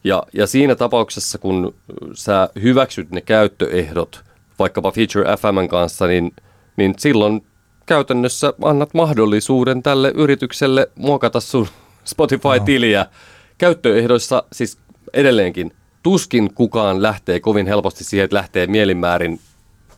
Ja, 0.04 0.22
ja 0.32 0.46
siinä 0.46 0.74
tapauksessa, 0.74 1.38
kun 1.38 1.74
sä 2.14 2.48
hyväksyt 2.62 3.10
ne 3.10 3.20
käyttöehdot 3.20 4.24
vaikkapa 4.58 4.90
Feature 4.90 5.36
FM 5.36 5.68
kanssa, 5.68 6.06
niin, 6.06 6.32
niin 6.76 6.94
silloin 6.98 7.47
käytännössä 7.88 8.52
annat 8.62 8.94
mahdollisuuden 8.94 9.82
tälle 9.82 10.12
yritykselle 10.14 10.90
muokata 10.94 11.40
sun 11.40 11.68
Spotify-tiliä. 12.04 13.00
No. 13.00 13.10
Käyttöehdoissa 13.58 14.42
siis 14.52 14.78
edelleenkin 15.12 15.72
tuskin 16.02 16.54
kukaan 16.54 17.02
lähtee 17.02 17.40
kovin 17.40 17.66
helposti 17.66 18.04
siihen, 18.04 18.24
että 18.24 18.36
lähtee 18.36 18.66
mielinmäärin 18.66 19.40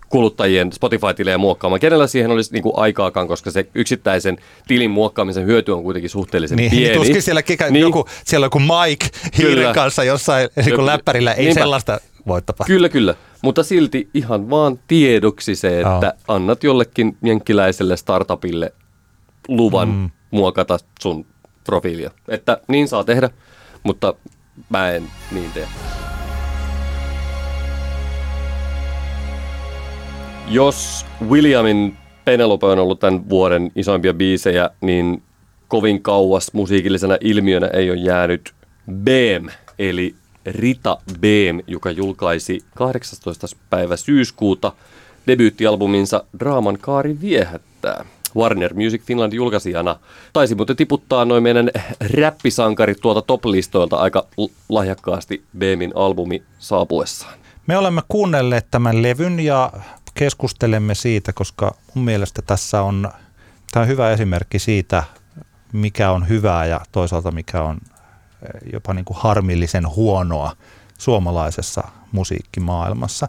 kuluttajien 0.09 0.73
Spotify-tilejä 0.73 1.39
muokkaamaan. 1.39 1.81
Kenellä 1.81 2.07
siihen 2.07 2.31
olisi 2.31 2.53
niin 2.53 2.63
kuin 2.63 2.73
aikaakaan, 2.77 3.29
koska 3.29 3.51
se 3.51 3.67
yksittäisen 3.75 4.39
tilin 4.69 4.91
muokkaamisen 4.91 5.47
hyöty 5.47 5.73
on 5.73 5.83
kuitenkin 5.83 6.11
suhteellisen 6.11 6.57
niin, 6.57 6.71
pieni. 6.71 6.89
Niin 6.89 6.99
tuskin 6.99 7.23
siellä, 7.23 7.43
kika, 7.43 7.71
niin. 7.71 7.81
joku, 7.81 8.09
siellä 8.25 8.47
joku 8.47 8.59
Mike 8.59 9.07
hiiren 9.39 9.75
kanssa 9.75 10.05
jossain 10.05 10.49
niin 10.67 10.87
läppärillä, 10.87 11.33
ei 11.33 11.45
Niinpä. 11.45 11.61
sellaista 11.61 12.01
voi 12.27 12.43
tapahtua. 12.43 12.75
Kyllä, 12.75 12.89
kyllä. 12.89 13.15
Mutta 13.43 13.63
silti 13.63 14.09
ihan 14.15 14.51
vaan 14.51 14.79
tiedoksi 14.89 15.55
se, 15.55 15.81
että 15.81 16.15
oh. 16.29 16.35
annat 16.35 16.65
jollekin 16.65 17.17
jenkkiläiselle 17.25 17.97
startupille 17.97 18.73
luvan 19.49 19.89
mm. 19.89 20.11
muokata 20.31 20.79
sun 21.01 21.27
profiilia. 21.65 22.11
Että 22.29 22.61
niin 22.69 22.89
saa 22.89 23.05
tehdä, 23.05 23.31
mutta 23.83 24.15
mä 24.69 24.91
en 24.91 25.05
niin 25.33 25.51
tee. 25.53 25.69
Jos 30.49 31.07
Williamin 31.29 31.97
Penelope 32.25 32.67
on 32.67 32.79
ollut 32.79 33.01
tämän 33.01 33.29
vuoden 33.29 33.73
isoimpia 33.77 34.15
biisejä, 34.15 34.71
niin 34.81 35.23
kovin 35.69 36.03
kauas 36.03 36.53
musiikillisena 36.53 37.17
ilmiönä 37.21 37.67
ei 37.67 37.91
ole 37.91 37.99
jäänyt 37.99 38.55
Beam, 38.93 39.49
eli 39.79 40.15
Rita 40.47 40.99
Beam, 41.21 41.61
joka 41.67 41.91
julkaisi 41.91 42.65
18. 42.75 43.47
päivä 43.71 43.97
syyskuuta 43.97 44.73
debyyttialbuminsa 45.27 46.25
Draaman 46.39 46.79
kaari 46.79 47.21
viehättää. 47.21 48.05
Warner 48.37 48.75
Music 48.75 49.03
Finland 49.03 49.33
julkaisijana 49.33 49.97
taisi 50.33 50.55
muuten 50.55 50.77
tiputtaa 50.77 51.25
noin 51.25 51.43
meidän 51.43 51.71
räppisankarit 52.01 53.01
tuolta 53.01 53.23
top-listoilta 53.23 53.97
aika 53.97 54.27
lahjakkaasti 54.69 55.45
Beamin 55.59 55.93
albumi 55.95 56.43
saapuessaan. 56.59 57.39
Me 57.67 57.79
olemme 57.79 58.03
kuunnelleet 58.09 58.67
tämän 58.71 59.03
levyn 59.03 59.41
ja 59.41 59.73
keskustelemme 60.15 60.95
siitä, 60.95 61.33
koska 61.33 61.75
mun 61.95 62.05
mielestä 62.05 62.43
tässä 62.43 62.83
on, 62.83 63.09
tämä 63.73 63.83
on 63.83 63.89
hyvä 63.89 64.11
esimerkki 64.11 64.59
siitä, 64.59 65.03
mikä 65.73 66.11
on 66.11 66.29
hyvää 66.29 66.67
ja 66.67 66.81
toisaalta 66.93 67.31
mikä 67.31 67.63
on 67.63 67.79
jopa 68.73 68.95
niin 68.95 69.05
kuin 69.05 69.17
harmillisen 69.21 69.89
huonoa 69.89 70.57
suomalaisessa 70.99 71.83
musiikkimaailmassa. 72.13 73.29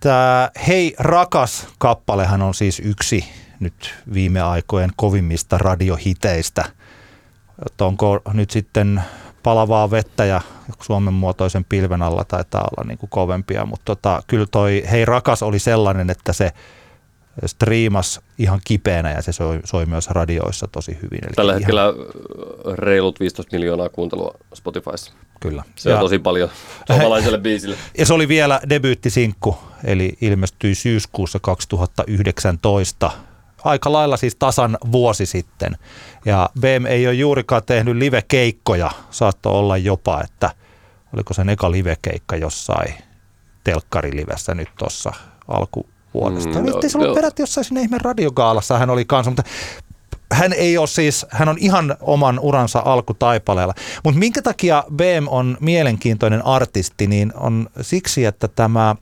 Tämä 0.00 0.50
Hei 0.66 0.94
rakas 0.98 1.66
kappalehan 1.78 2.42
on 2.42 2.54
siis 2.54 2.80
yksi 2.84 3.24
nyt 3.60 3.94
viime 4.14 4.40
aikojen 4.40 4.90
kovimmista 4.96 5.58
radiohiteistä. 5.58 6.64
Onko 7.80 8.20
nyt 8.32 8.50
sitten 8.50 9.02
palavaa 9.42 9.90
vettä 9.90 10.24
ja 10.24 10.40
Suomen 10.82 11.14
muotoisen 11.14 11.64
pilven 11.64 12.02
alla 12.02 12.24
taitaa 12.24 12.60
olla 12.60 12.88
niin 12.88 12.98
kuin 12.98 13.10
kovempia, 13.10 13.64
mutta 13.66 13.84
tota, 13.84 14.22
kyllä 14.26 14.46
toi 14.50 14.84
Hei 14.90 15.04
rakas 15.04 15.42
oli 15.42 15.58
sellainen, 15.58 16.10
että 16.10 16.32
se 16.32 16.52
striimas 17.46 18.20
ihan 18.38 18.60
kipeänä 18.64 19.12
ja 19.12 19.22
se 19.22 19.32
soi, 19.32 19.60
soi 19.64 19.86
myös 19.86 20.08
radioissa 20.08 20.68
tosi 20.72 20.98
hyvin. 21.02 21.24
Eli 21.24 21.32
Tällä 21.36 21.52
ihan... 21.52 21.60
hetkellä 21.60 21.84
reilut 22.74 23.20
15 23.20 23.56
miljoonaa 23.56 23.88
kuuntelua 23.88 24.34
Spotifyssa. 24.54 25.12
Kyllä. 25.40 25.64
Se 25.76 25.90
ja, 25.90 25.96
on 25.96 26.02
tosi 26.02 26.18
paljon 26.18 26.50
suomalaiselle 26.86 27.38
biisille. 27.38 27.76
Ja 27.98 28.06
se 28.06 28.14
oli 28.14 28.28
vielä 28.28 28.60
debyyttisinkku, 28.68 29.58
eli 29.84 30.12
ilmestyi 30.20 30.74
syyskuussa 30.74 31.38
2019 31.42 33.10
aika 33.64 33.92
lailla 33.92 34.16
siis 34.16 34.36
tasan 34.36 34.78
vuosi 34.92 35.26
sitten. 35.26 35.76
Ja 36.24 36.50
BM 36.60 36.86
ei 36.86 37.06
ole 37.06 37.14
juurikaan 37.14 37.62
tehnyt 37.66 37.96
live-keikkoja. 37.96 38.90
Saattoi 39.10 39.52
olla 39.52 39.76
jopa, 39.76 40.20
että 40.24 40.50
oliko 41.14 41.34
se 41.34 41.42
eka 41.52 41.70
live-keikka 41.70 42.36
jossain 42.36 42.94
telkkarilivessä 43.64 44.54
nyt 44.54 44.68
tuossa 44.78 45.12
alkuvuodesta. 46.14 46.60
Mm, 46.60 46.66
no, 46.66 46.80
se 46.88 46.98
ollut 46.98 47.08
no. 47.08 47.14
peräti 47.14 47.42
jossain 47.42 47.64
sinne 47.64 47.80
ihme 47.80 47.98
radiogaalassa 47.98 48.78
hän 48.78 48.90
oli 48.90 49.04
kanssa, 49.04 49.30
mutta 49.30 49.42
hän 50.32 50.52
ei 50.52 50.78
ole 50.78 50.86
siis, 50.86 51.26
hän 51.30 51.48
on 51.48 51.56
ihan 51.60 51.96
oman 52.00 52.38
uransa 52.38 52.82
alkutaipaleella. 52.84 53.74
Mutta 54.04 54.18
minkä 54.18 54.42
takia 54.42 54.84
BM 54.94 55.28
on 55.28 55.56
mielenkiintoinen 55.60 56.46
artisti, 56.46 57.06
niin 57.06 57.32
on 57.36 57.68
siksi, 57.80 58.24
että 58.24 58.48
tämä, 58.48 58.96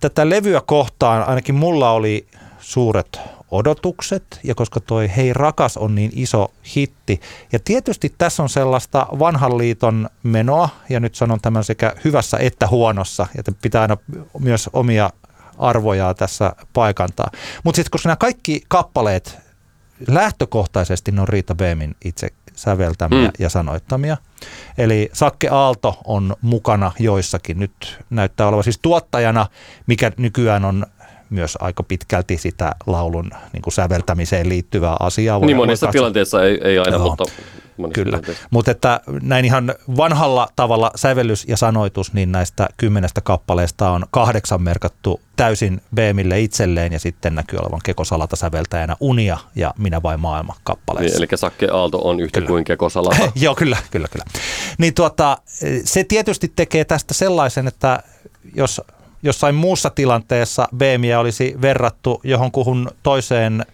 tätä 0.00 0.30
levyä 0.30 0.60
kohtaan 0.66 1.28
ainakin 1.28 1.54
mulla 1.54 1.90
oli 1.90 2.26
suuret 2.58 3.20
odotukset 3.50 4.40
ja 4.44 4.54
koska 4.54 4.80
toi 4.80 5.10
Hei 5.16 5.32
rakas 5.32 5.76
on 5.76 5.94
niin 5.94 6.10
iso 6.14 6.50
hitti. 6.76 7.20
Ja 7.52 7.58
tietysti 7.64 8.14
tässä 8.18 8.42
on 8.42 8.48
sellaista 8.48 9.06
vanhan 9.18 9.58
liiton 9.58 10.08
menoa 10.22 10.68
ja 10.88 11.00
nyt 11.00 11.14
sanon 11.14 11.40
tämän 11.40 11.64
sekä 11.64 11.94
hyvässä 12.04 12.36
että 12.40 12.68
huonossa, 12.68 13.26
ja 13.36 13.42
pitää 13.62 13.82
aina 13.82 13.96
myös 14.38 14.70
omia 14.72 15.10
arvoja 15.58 16.14
tässä 16.14 16.52
paikantaa. 16.72 17.30
Mutta 17.64 17.76
sitten 17.76 17.90
koska 17.90 18.08
nämä 18.08 18.16
kaikki 18.16 18.62
kappaleet 18.68 19.38
lähtökohtaisesti 20.08 21.12
ne 21.12 21.20
on 21.20 21.28
Riita 21.28 21.54
Beemin 21.54 21.96
itse 22.04 22.28
säveltämiä 22.54 23.28
mm. 23.28 23.32
ja 23.38 23.48
sanoittamia. 23.48 24.16
Eli 24.78 25.10
Sakke 25.12 25.48
Aalto 25.48 25.98
on 26.04 26.36
mukana 26.40 26.92
joissakin. 26.98 27.58
Nyt 27.58 27.98
näyttää 28.10 28.48
olevan 28.48 28.64
siis 28.64 28.78
tuottajana, 28.82 29.46
mikä 29.86 30.12
nykyään 30.16 30.64
on 30.64 30.86
myös 31.30 31.58
aika 31.60 31.82
pitkälti 31.82 32.38
sitä 32.38 32.72
laulun 32.86 33.30
niin 33.52 33.62
kuin 33.62 33.74
säveltämiseen 33.74 34.48
liittyvää 34.48 34.96
asiaa. 35.00 35.40
Voi 35.40 35.46
niin 35.46 35.56
monessa 35.56 35.86
tilanteessa 35.86 36.44
ei, 36.44 36.60
ei 36.64 36.78
aina, 36.78 36.96
Joo, 36.96 37.08
mutta 37.08 37.24
Kyllä, 37.92 38.20
mutta 38.50 38.70
että 38.70 39.00
näin 39.22 39.44
ihan 39.44 39.74
vanhalla 39.96 40.48
tavalla 40.56 40.90
sävellys 40.94 41.44
ja 41.48 41.56
sanoitus, 41.56 42.12
niin 42.12 42.32
näistä 42.32 42.68
kymmenestä 42.76 43.20
kappaleesta 43.20 43.90
on 43.90 44.06
kahdeksan 44.10 44.62
merkattu 44.62 45.20
täysin 45.36 45.80
Beemille 45.94 46.40
itselleen 46.40 46.92
ja 46.92 46.98
sitten 46.98 47.34
näkyy 47.34 47.58
olevan 47.58 47.80
Kekosalata 47.84 48.36
säveltäjänä 48.36 48.96
Unia 49.00 49.38
ja 49.54 49.74
Minä 49.78 50.02
vai 50.02 50.16
maailma 50.16 50.56
kappaleessa. 50.64 51.18
Niin, 51.18 51.28
eli 51.30 51.38
Sakke 51.38 51.68
Aalto 51.72 51.98
on 51.98 52.20
yhtä 52.20 52.40
kyllä. 52.40 52.48
kuin 52.48 52.64
Kekosalata. 52.64 53.32
Joo, 53.40 53.54
kyllä, 53.54 53.76
kyllä, 53.90 54.08
kyllä. 54.08 54.24
Niin 54.78 54.94
tuota, 54.94 55.38
se 55.84 56.04
tietysti 56.04 56.52
tekee 56.56 56.84
tästä 56.84 57.14
sellaisen, 57.14 57.68
että 57.68 58.02
jos 58.54 58.80
jossain 59.22 59.54
muussa 59.54 59.90
tilanteessa 59.90 60.68
BMiä 60.76 61.20
olisi 61.20 61.54
verrattu 61.62 62.20
johonkuhun 62.24 62.90
toiseen 63.02 63.66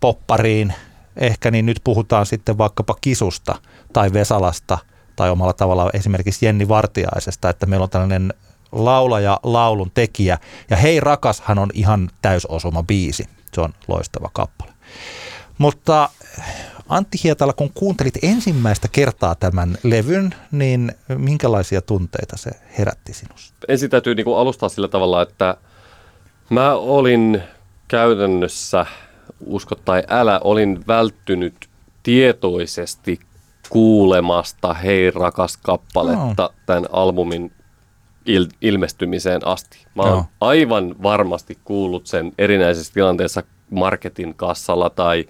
poppariin, 0.00 0.74
ehkä 1.18 1.50
niin 1.50 1.66
nyt 1.66 1.80
puhutaan 1.84 2.26
sitten 2.26 2.58
vaikkapa 2.58 2.96
Kisusta 3.00 3.54
tai 3.92 4.12
Vesalasta 4.12 4.78
tai 5.16 5.30
omalla 5.30 5.52
tavalla 5.52 5.90
esimerkiksi 5.92 6.46
Jenni 6.46 6.68
Vartiaisesta, 6.68 7.50
että 7.50 7.66
meillä 7.66 7.84
on 7.84 7.90
tällainen 7.90 8.34
laulaja, 8.72 9.40
laulun 9.42 9.90
tekijä 9.94 10.38
ja 10.70 10.76
Hei 10.76 11.00
rakashan 11.00 11.58
on 11.58 11.70
ihan 11.74 12.10
täysosuma 12.22 12.82
biisi. 12.82 13.28
Se 13.52 13.60
on 13.60 13.74
loistava 13.88 14.30
kappale. 14.32 14.72
Mutta 15.58 16.08
Antti 16.88 17.18
Hietala, 17.24 17.52
kun 17.52 17.70
kuuntelit 17.74 18.18
ensimmäistä 18.22 18.88
kertaa 18.92 19.34
tämän 19.34 19.78
levyn, 19.82 20.34
niin 20.52 20.92
minkälaisia 21.08 21.82
tunteita 21.82 22.36
se 22.36 22.50
herätti 22.78 23.12
sinussa? 23.12 23.54
Ensin 23.68 23.90
täytyy 23.90 24.14
niin 24.14 24.24
kuin 24.24 24.38
alustaa 24.38 24.68
sillä 24.68 24.88
tavalla, 24.88 25.22
että 25.22 25.56
mä 26.50 26.74
olin 26.74 27.42
käytännössä, 27.88 28.86
usko 29.46 29.74
tai 29.74 30.02
älä, 30.08 30.40
olin 30.44 30.84
välttynyt 30.86 31.54
tietoisesti 32.02 33.20
kuulemasta 33.68 34.74
Hei 34.74 35.10
rakas 35.10 35.56
kappaletta 35.56 36.42
no. 36.42 36.54
tämän 36.66 36.86
albumin 36.92 37.52
il- 38.26 38.56
ilmestymiseen 38.60 39.46
asti. 39.46 39.86
Mä 39.94 40.02
oon 40.02 40.12
no. 40.12 40.24
aivan 40.40 40.94
varmasti 41.02 41.58
kuullut 41.64 42.06
sen 42.06 42.32
erinäisessä 42.38 42.92
tilanteessa 42.92 43.42
marketin 43.70 44.34
kassalla 44.34 44.90
tai– 44.90 45.24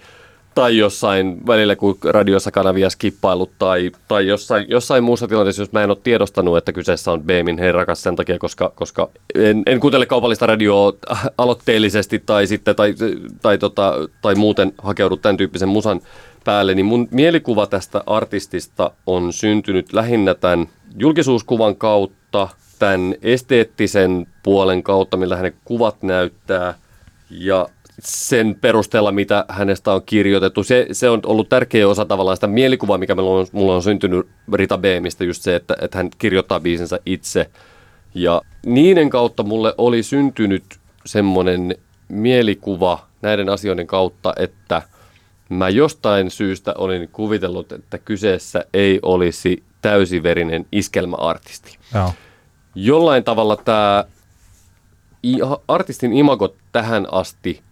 tai 0.58 0.76
jossain 0.76 1.46
välillä, 1.46 1.76
kun 1.76 1.98
radiossa 2.04 2.50
kanavia 2.50 2.90
skippailut 2.90 3.50
tai, 3.58 3.90
tai 4.08 4.26
jossain, 4.26 4.66
jossain 4.68 5.04
muussa 5.04 5.28
tilanteessa, 5.28 5.62
jos 5.62 5.72
mä 5.72 5.82
en 5.82 5.90
ole 5.90 5.98
tiedostanut, 6.02 6.56
että 6.56 6.72
kyseessä 6.72 7.12
on 7.12 7.22
Beemin 7.22 7.58
herrakas 7.58 8.02
sen 8.02 8.16
takia, 8.16 8.38
koska, 8.38 8.72
koska 8.74 9.08
en, 9.34 9.62
en 9.66 9.80
kuuntele 9.80 10.06
kaupallista 10.06 10.46
radioa 10.46 10.92
aloitteellisesti 11.38 12.22
tai, 12.26 12.46
sitten, 12.46 12.76
tai, 12.76 12.94
tai, 13.42 13.58
tota, 13.58 13.94
tai 14.22 14.34
muuten 14.34 14.72
hakeudu 14.82 15.16
tämän 15.16 15.36
tyyppisen 15.36 15.68
musan 15.68 16.00
päälle, 16.44 16.74
niin 16.74 16.86
mun 16.86 17.08
mielikuva 17.10 17.66
tästä 17.66 18.02
artistista 18.06 18.90
on 19.06 19.32
syntynyt 19.32 19.92
lähinnä 19.92 20.34
tämän 20.34 20.68
julkisuuskuvan 20.98 21.76
kautta, 21.76 22.48
tämän 22.78 23.14
esteettisen 23.22 24.26
puolen 24.42 24.82
kautta, 24.82 25.16
millä 25.16 25.36
hänen 25.36 25.54
kuvat 25.64 26.02
näyttää, 26.02 26.74
ja 27.30 27.68
sen 27.98 28.56
perusteella, 28.60 29.12
mitä 29.12 29.44
hänestä 29.48 29.92
on 29.92 30.02
kirjoitettu. 30.06 30.64
Se, 30.64 30.86
se 30.92 31.10
on 31.10 31.20
ollut 31.26 31.48
tärkeä 31.48 31.88
osa 31.88 32.04
tavallaan 32.04 32.36
sitä 32.36 32.46
mielikuvaa, 32.46 32.98
mikä 32.98 33.14
mulla 33.14 33.40
on, 33.40 33.46
mulla 33.52 33.74
on 33.74 33.82
syntynyt 33.82 34.26
Rita 34.52 34.78
Beemistä, 34.78 35.24
just 35.24 35.42
se, 35.42 35.56
että, 35.56 35.76
että 35.80 35.98
hän 35.98 36.10
kirjoittaa 36.18 36.60
biisinsä 36.60 37.00
itse. 37.06 37.50
Ja 38.14 38.42
niiden 38.66 39.10
kautta 39.10 39.42
mulle 39.42 39.74
oli 39.78 40.02
syntynyt 40.02 40.64
semmoinen 41.06 41.74
mielikuva 42.08 43.06
näiden 43.22 43.48
asioiden 43.48 43.86
kautta, 43.86 44.32
että 44.36 44.82
mä 45.48 45.68
jostain 45.68 46.30
syystä 46.30 46.74
olin 46.78 47.08
kuvitellut, 47.12 47.72
että 47.72 47.98
kyseessä 47.98 48.64
ei 48.74 48.98
olisi 49.02 49.62
täysiverinen 49.82 50.66
iskelmäartisti. 50.72 51.78
Joo. 51.94 52.12
Jollain 52.74 53.24
tavalla 53.24 53.56
tämä 53.56 54.04
artistin 55.68 56.12
imago 56.12 56.54
tähän 56.72 57.06
asti 57.12 57.62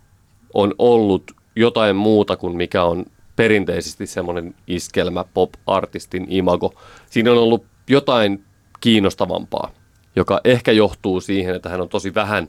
on 0.55 0.75
ollut 0.79 1.33
jotain 1.57 1.97
muuta 1.97 2.37
kuin 2.37 2.57
mikä 2.57 2.85
on 2.85 3.05
perinteisesti 3.37 4.07
semmoinen 4.07 4.55
iskelmä 4.67 5.25
pop-artistin 5.35 6.27
imago. 6.29 6.75
Siinä 7.11 7.33
on 7.33 7.39
ollut 7.39 7.65
jotain 7.89 8.45
kiinnostavampaa, 8.81 9.71
joka 10.17 10.41
ehkä 10.45 10.73
johtuu 10.73 11.21
siihen, 11.21 11.55
että 11.55 11.69
hän 11.69 11.81
on 11.81 11.89
tosi 11.89 12.15
vähän, 12.15 12.49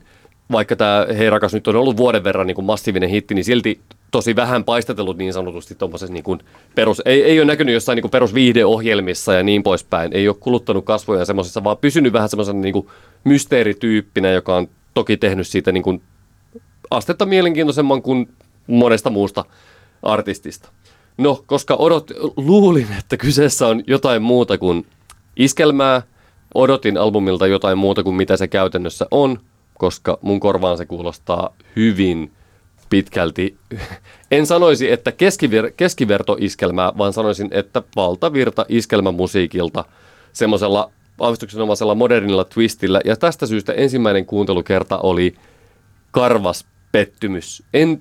vaikka 0.52 0.76
tämä 0.76 1.06
Hei 1.18 1.30
rakas 1.30 1.54
nyt 1.54 1.68
on 1.68 1.76
ollut 1.76 1.96
vuoden 1.96 2.24
verran 2.24 2.46
niin 2.46 2.54
kuin 2.54 2.64
massiivinen 2.64 3.08
hitti, 3.08 3.34
niin 3.34 3.44
silti 3.44 3.80
tosi 4.10 4.36
vähän 4.36 4.64
paistatellut 4.64 5.18
niin 5.18 5.32
sanotusti 5.32 5.74
tuommoisessa 5.74 6.12
niin 6.12 6.24
kuin 6.24 6.40
perus, 6.74 7.02
ei, 7.04 7.22
ei 7.22 7.38
ole 7.38 7.46
näkynyt 7.46 7.74
jossain 7.74 7.96
niin 7.96 8.02
kuin 8.02 8.10
perusviihdeohjelmissa 8.10 9.34
ja 9.34 9.42
niin 9.42 9.62
poispäin, 9.62 10.12
ei 10.12 10.28
ole 10.28 10.36
kuluttanut 10.40 10.84
kasvoja 10.84 11.24
semmoisessa, 11.24 11.64
vaan 11.64 11.76
pysynyt 11.76 12.12
vähän 12.12 12.28
semmoisen 12.28 12.60
niin 12.60 12.72
kuin 12.72 12.86
mysteerityyppinä, 13.24 14.30
joka 14.30 14.56
on 14.56 14.68
toki 14.94 15.16
tehnyt 15.16 15.46
siitä 15.46 15.72
niin 15.72 15.82
kuin 15.82 16.02
astetta 16.90 17.26
mielenkiintoisemman 17.26 18.02
kuin 18.02 18.28
monesta 18.66 19.10
muusta 19.10 19.44
artistista. 20.02 20.68
No, 21.18 21.44
koska 21.46 21.74
odot, 21.74 22.10
luulin, 22.36 22.88
että 22.98 23.16
kyseessä 23.16 23.66
on 23.66 23.82
jotain 23.86 24.22
muuta 24.22 24.58
kuin 24.58 24.86
iskelmää, 25.36 26.02
odotin 26.54 26.98
albumilta 26.98 27.46
jotain 27.46 27.78
muuta 27.78 28.02
kuin 28.02 28.16
mitä 28.16 28.36
se 28.36 28.48
käytännössä 28.48 29.06
on, 29.10 29.40
koska 29.78 30.18
mun 30.22 30.40
korvaan 30.40 30.78
se 30.78 30.86
kuulostaa 30.86 31.54
hyvin 31.76 32.32
pitkälti, 32.90 33.56
en 34.30 34.46
sanoisi, 34.46 34.92
että 34.92 35.10
keskiver- 35.10 35.72
keskivertoiskelmää, 35.76 36.92
vaan 36.98 37.12
sanoisin, 37.12 37.48
että 37.50 37.82
valtavirta 37.96 38.66
iskelmämusiikilta 38.68 39.84
semmoisella 40.32 40.90
aavistuksenomaisella 41.20 41.94
modernilla 41.94 42.44
twistillä. 42.44 43.00
Ja 43.04 43.16
tästä 43.16 43.46
syystä 43.46 43.72
ensimmäinen 43.72 44.26
kuuntelukerta 44.26 44.98
oli 44.98 45.34
karvas 46.10 46.64
pettymys. 46.92 47.62
En 47.74 48.00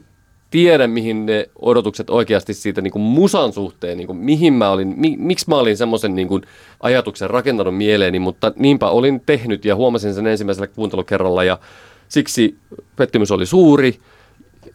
tiedä, 0.52 0.88
mihin 0.88 1.26
ne 1.26 1.50
odotukset 1.62 2.10
oikeasti 2.10 2.54
siitä 2.54 2.82
niin 2.82 2.92
kuin 2.92 3.02
musan 3.02 3.54
suhteen, 3.54 3.98
niin 3.98 4.08
kuin 4.08 4.18
mihin 4.18 4.54
mä 4.54 4.70
olin, 4.70 4.94
mi, 4.98 5.16
miksi 5.20 5.46
mä 5.50 5.56
olin 5.56 5.78
semmoisen 5.78 6.16
niin 6.16 6.28
kuin 6.28 6.44
ajatuksen 6.80 7.30
rakentanut 7.30 7.78
mieleeni, 7.78 8.20
mutta 8.20 8.52
niinpä 8.56 8.90
olin 8.90 9.22
tehnyt 9.26 9.66
ja 9.66 9.76
huomasin 9.76 10.14
sen 10.14 10.28
ensimmäisellä 10.28 10.68
kuuntelukerralla 10.68 11.44
ja 11.44 11.60
siksi 12.08 12.58
pettymys 12.96 13.32
oli 13.32 13.46
suuri 13.46 14.00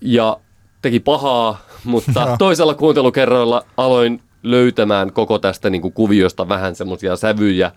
ja 0.01 0.37
teki 0.83 1.01
pahaa, 1.01 1.67
mutta 1.85 2.37
toisella 2.39 2.75
kuuntelukerralla 2.75 3.65
aloin 3.77 4.21
löytämään 4.43 5.13
koko 5.13 5.39
tästä 5.39 5.71
niin 5.71 5.83
kuin 5.83 5.95
kuviosta 5.95 6.49
vähän 6.49 6.75
semmoisia 6.75 7.17
sävyjä 7.17 7.71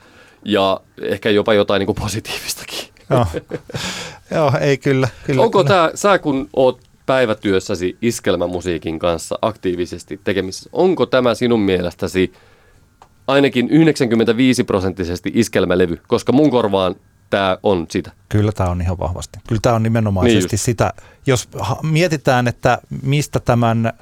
ja 0.45 0.81
ehkä 1.01 1.29
jopa 1.29 1.53
jotain 1.53 1.79
niin 1.79 1.85
kuin 1.85 1.97
positiivistakin. 2.01 2.94
Joo. 3.09 3.25
Joo, 4.35 4.53
ei 4.61 4.77
kyllä. 4.77 5.07
kyllä 5.25 5.41
Onko 5.41 5.63
kyllä. 5.63 5.75
tämä, 5.75 5.91
sä 5.95 6.19
kun 6.19 6.49
oot 6.53 6.79
päivätyössäsi 7.05 7.97
iskelmämusiikin 8.01 8.99
kanssa 8.99 9.39
aktiivisesti 9.41 10.19
tekemisissä, 10.23 10.69
onko 10.73 11.05
tämä 11.05 11.35
sinun 11.35 11.59
mielestäsi 11.59 12.33
ainakin 13.27 13.69
95 13.69 14.63
prosenttisesti 14.63 15.31
iskelmälevy, 15.33 16.01
koska 16.07 16.31
mun 16.31 16.49
korvaan 16.51 16.95
tämä 17.29 17.57
on 17.63 17.85
sitä. 17.89 18.11
Kyllä 18.29 18.51
tämä 18.51 18.69
on 18.69 18.81
ihan 18.81 18.99
vahvasti. 18.99 19.39
Kyllä 19.47 19.59
tämä 19.61 19.75
on 19.75 19.83
nimenomaisesti 19.83 20.49
niin 20.51 20.59
sitä. 20.59 20.93
Jos 21.27 21.49
mietitään, 21.83 22.47
että 22.47 22.77
mistä 23.01 23.39
tämän 23.39 23.93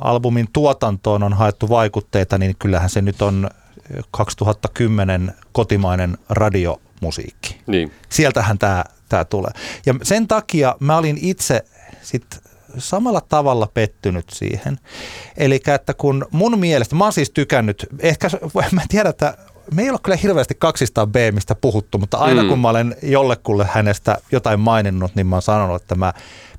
albumin 0.00 0.48
tuotantoon 0.52 1.22
on 1.22 1.32
haettu 1.32 1.68
vaikutteita, 1.68 2.38
niin 2.38 2.56
kyllähän 2.58 2.90
se 2.90 3.02
nyt 3.02 3.22
on 3.22 3.50
2010 4.10 5.34
kotimainen 5.52 6.18
radiomusiikki. 7.00 7.60
Niin. 7.66 7.92
Sieltähän 8.08 8.58
tämä, 8.58 8.84
tämä 9.08 9.24
tulee. 9.24 9.50
Ja 9.86 9.94
sen 10.02 10.28
takia 10.28 10.76
mä 10.80 10.96
olin 10.96 11.18
itse 11.20 11.64
sit 12.02 12.24
samalla 12.78 13.20
tavalla 13.20 13.68
pettynyt 13.74 14.30
siihen. 14.30 14.78
Eli 15.36 15.60
että 15.74 15.94
kun 15.94 16.26
mun 16.30 16.58
mielestä, 16.58 16.96
mä 16.96 17.04
oon 17.04 17.12
siis 17.12 17.30
tykännyt, 17.30 17.86
ehkä 17.98 18.28
mä 18.72 18.82
tiedän, 18.88 19.10
että 19.10 19.36
me 19.74 19.82
ei 19.82 19.90
ole 19.90 19.98
kyllä 20.02 20.16
hirveästi 20.16 20.54
200 20.54 21.06
B, 21.06 21.16
mistä 21.32 21.54
puhuttu, 21.54 21.98
mutta 21.98 22.16
aina 22.16 22.42
mm. 22.42 22.48
kun 22.48 22.58
mä 22.58 22.68
olen 22.68 22.96
jollekulle 23.02 23.66
hänestä 23.72 24.18
jotain 24.32 24.60
maininnut, 24.60 25.14
niin 25.14 25.26
mä 25.26 25.36
oon 25.36 25.42
sanonut, 25.42 25.82
että 25.82 25.94
mä 25.94 26.12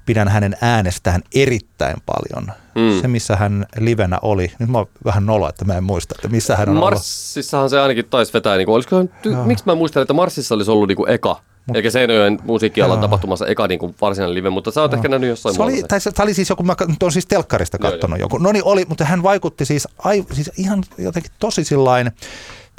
pidän 0.05 0.27
hänen 0.27 0.57
äänestään 0.61 1.21
erittäin 1.35 1.97
paljon. 2.05 2.57
Mm. 2.75 3.01
Se, 3.01 3.07
missä 3.07 3.35
hän 3.35 3.65
livenä 3.79 4.17
oli. 4.21 4.51
Nyt 4.59 4.69
mä 4.69 4.77
oon 4.77 4.87
vähän 5.05 5.25
nolo, 5.25 5.49
että 5.49 5.65
mä 5.65 5.73
en 5.73 5.83
muista, 5.83 6.15
että 6.17 6.27
missä 6.27 6.55
hän 6.55 6.69
on 6.69 6.75
Marsissahan 6.75 7.61
ollut. 7.61 7.69
se 7.69 7.79
ainakin 7.79 8.05
taisi 8.09 8.33
vetää, 8.33 8.57
niin 8.57 8.65
kuin, 8.65 8.75
olisiko, 8.75 9.01
ty- 9.01 9.35
miksi 9.45 9.63
mä 9.65 9.75
muistan, 9.75 10.01
että 10.01 10.13
Marsissa 10.13 10.55
olisi 10.55 10.71
ollut 10.71 10.87
niin 10.87 10.95
kuin 10.95 11.09
eka 11.09 11.41
Mut, 11.65 11.75
Eikä 11.77 11.89
Seinäjoen 11.89 12.39
musiikkialan 12.43 12.95
Jaa. 12.95 13.01
tapahtumassa 13.01 13.47
eka 13.47 13.67
niin 13.67 13.79
kuin 13.79 13.95
varsinainen 14.01 14.35
live, 14.35 14.49
mutta 14.49 14.71
sä 14.71 14.81
oot 14.81 14.91
Jaa. 14.91 14.97
ehkä 14.97 15.09
nähnyt 15.09 15.29
jossain 15.29 15.55
se 15.55 15.61
oli, 15.61 15.83
tai 15.87 16.01
se, 16.01 16.11
se, 16.15 16.23
oli 16.23 16.33
siis 16.33 16.49
joku, 16.49 16.63
mä 16.63 16.75
on 17.03 17.11
siis 17.11 17.25
telkkarista 17.25 17.77
katsonut 17.77 18.19
joku. 18.19 18.37
No 18.37 18.51
niin 18.51 18.63
oli, 18.65 18.85
mutta 18.89 19.05
hän 19.05 19.23
vaikutti 19.23 19.65
siis, 19.65 19.87
ai, 19.97 20.25
siis 20.33 20.51
ihan 20.57 20.83
jotenkin 20.97 21.31
tosi 21.39 21.63
sillain, 21.63 22.11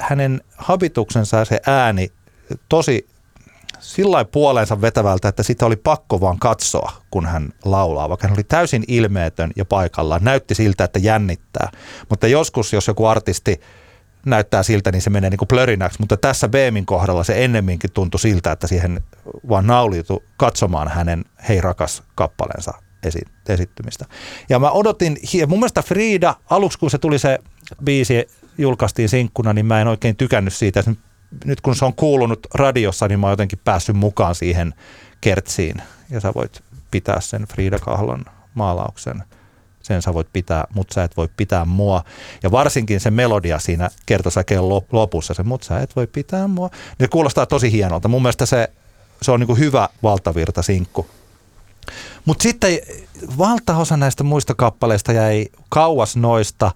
hänen 0.01 0.41
habituksensa 0.57 1.37
ja 1.37 1.45
se 1.45 1.61
ääni 1.67 2.11
tosi 2.69 3.07
sillä 3.83 4.25
puoleensa 4.25 4.81
vetävältä, 4.81 5.27
että 5.27 5.43
sitä 5.43 5.65
oli 5.65 5.75
pakko 5.75 6.21
vaan 6.21 6.39
katsoa, 6.39 6.91
kun 7.11 7.25
hän 7.25 7.53
laulaa, 7.65 8.09
vaikka 8.09 8.27
hän 8.27 8.35
oli 8.35 8.43
täysin 8.43 8.83
ilmeetön 8.87 9.51
ja 9.55 9.65
paikallaan. 9.65 10.23
Näytti 10.23 10.55
siltä, 10.55 10.83
että 10.83 10.99
jännittää. 10.99 11.71
Mutta 12.09 12.27
joskus, 12.27 12.73
jos 12.73 12.87
joku 12.87 13.05
artisti 13.05 13.61
näyttää 14.25 14.63
siltä, 14.63 14.91
niin 14.91 15.01
se 15.01 15.09
menee 15.09 15.29
niin 15.29 15.37
kuin 15.37 15.47
plörinäksi, 15.47 15.99
mutta 15.99 16.17
tässä 16.17 16.49
Beemin 16.49 16.85
kohdalla 16.85 17.23
se 17.23 17.43
ennemminkin 17.43 17.91
tuntui 17.91 18.19
siltä, 18.19 18.51
että 18.51 18.67
siihen 18.67 19.01
vaan 19.49 19.67
nauliutu 19.67 20.23
katsomaan 20.37 20.87
hänen 20.87 21.25
Hei 21.49 21.61
rakas 21.61 22.03
kappaleensa 22.15 22.73
esi- 23.03 23.31
esittymistä. 23.49 24.05
Ja 24.49 24.59
mä 24.59 24.71
odotin, 24.71 25.17
mun 25.47 25.59
mielestä 25.59 25.81
Frida, 25.81 26.35
aluksi 26.49 26.79
kun 26.79 26.91
se 26.91 26.97
tuli 26.97 27.19
se 27.19 27.39
biisi, 27.83 28.27
julkaistiin 28.57 29.09
sinkkuna, 29.09 29.53
niin 29.53 29.65
mä 29.65 29.81
en 29.81 29.87
oikein 29.87 30.15
tykännyt 30.15 30.53
siitä. 30.53 30.83
Nyt 31.45 31.61
kun 31.61 31.75
se 31.75 31.85
on 31.85 31.93
kuulunut 31.93 32.47
radiossa, 32.53 33.07
niin 33.07 33.19
mä 33.19 33.27
oon 33.27 33.33
jotenkin 33.33 33.59
päässyt 33.65 33.95
mukaan 33.95 34.35
siihen 34.35 34.73
kertsiin. 35.21 35.81
Ja 36.09 36.19
sä 36.19 36.33
voit 36.35 36.63
pitää 36.91 37.21
sen 37.21 37.47
Frida 37.47 37.79
Kahlon 37.79 38.25
maalauksen 38.53 39.23
sen 39.83 40.01
sä 40.01 40.13
voit 40.13 40.27
pitää, 40.33 40.63
mutta 40.73 40.93
sä 40.93 41.03
et 41.03 41.17
voi 41.17 41.29
pitää 41.37 41.65
mua. 41.65 42.03
Ja 42.43 42.51
varsinkin 42.51 42.99
se 42.99 43.11
melodia 43.11 43.59
siinä 43.59 43.89
kertosäkeen 44.05 44.69
lopussa, 44.91 45.33
se 45.33 45.43
mutta 45.43 45.67
sä 45.67 45.79
et 45.79 45.95
voi 45.95 46.07
pitää 46.07 46.47
mua, 46.47 46.67
niin 46.67 47.05
se 47.05 47.07
kuulostaa 47.07 47.45
tosi 47.45 47.71
hienolta. 47.71 48.07
Mun 48.07 48.21
mielestä 48.21 48.45
se, 48.45 48.71
se 49.21 49.31
on 49.31 49.39
niin 49.39 49.59
hyvä 49.59 49.89
valtavirta 50.03 50.61
sinkku. 50.61 51.07
Mutta 52.25 52.43
sitten 52.43 52.79
valtaosa 53.37 53.97
näistä 53.97 54.23
muista 54.23 54.55
kappaleista 54.55 55.11
jäi 55.11 55.45
kauas 55.69 56.15
noista, 56.15 56.71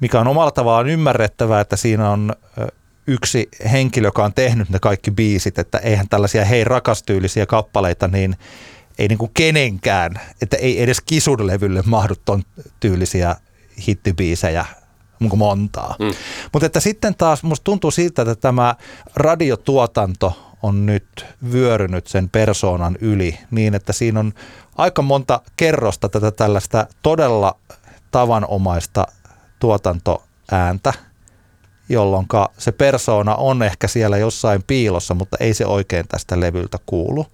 mikä 0.00 0.20
on 0.20 0.28
omalla 0.28 0.50
tavallaan 0.50 0.88
ymmärrettävää, 0.88 1.60
että 1.60 1.76
siinä 1.76 2.10
on 2.10 2.32
yksi 3.06 3.48
henkilö, 3.72 4.06
joka 4.06 4.24
on 4.24 4.34
tehnyt 4.34 4.70
ne 4.70 4.78
kaikki 4.78 5.10
biisit, 5.10 5.58
että 5.58 5.78
eihän 5.78 6.08
tällaisia 6.08 6.44
hei 6.44 6.64
rakastyylisiä 6.64 7.46
kappaleita, 7.46 8.08
niin 8.08 8.36
ei 8.98 9.08
niin 9.08 9.18
kuin 9.18 9.30
kenenkään, 9.34 10.20
että 10.42 10.56
ei 10.56 10.82
edes 10.82 11.00
kisudlevylle 11.00 11.82
mahdu 11.86 12.14
ton 12.24 12.42
tyylisiä 12.80 13.36
hittibiisejä 13.88 14.66
niin 15.20 15.38
montaa. 15.38 15.96
Mm. 15.98 16.14
Mutta 16.52 16.66
että 16.66 16.80
sitten 16.80 17.14
taas 17.14 17.42
musta 17.42 17.64
tuntuu 17.64 17.90
siltä, 17.90 18.22
että 18.22 18.34
tämä 18.34 18.74
radiotuotanto 19.14 20.52
on 20.62 20.86
nyt 20.86 21.26
vyörynyt 21.52 22.06
sen 22.06 22.28
persoonan 22.28 22.96
yli 23.00 23.38
niin, 23.50 23.74
että 23.74 23.92
siinä 23.92 24.20
on 24.20 24.32
aika 24.76 25.02
monta 25.02 25.40
kerrosta 25.56 26.08
tätä 26.08 26.30
tällaista 26.30 26.86
todella 27.02 27.56
tavanomaista 28.10 29.06
tuotantoääntä– 29.58 30.92
jolloin 31.88 32.26
se 32.58 32.72
persoona 32.72 33.34
on 33.34 33.62
ehkä 33.62 33.88
siellä 33.88 34.16
jossain 34.16 34.62
piilossa, 34.66 35.14
mutta 35.14 35.36
ei 35.40 35.54
se 35.54 35.66
oikein 35.66 36.08
tästä 36.08 36.40
levyltä 36.40 36.78
kuulu. 36.86 37.26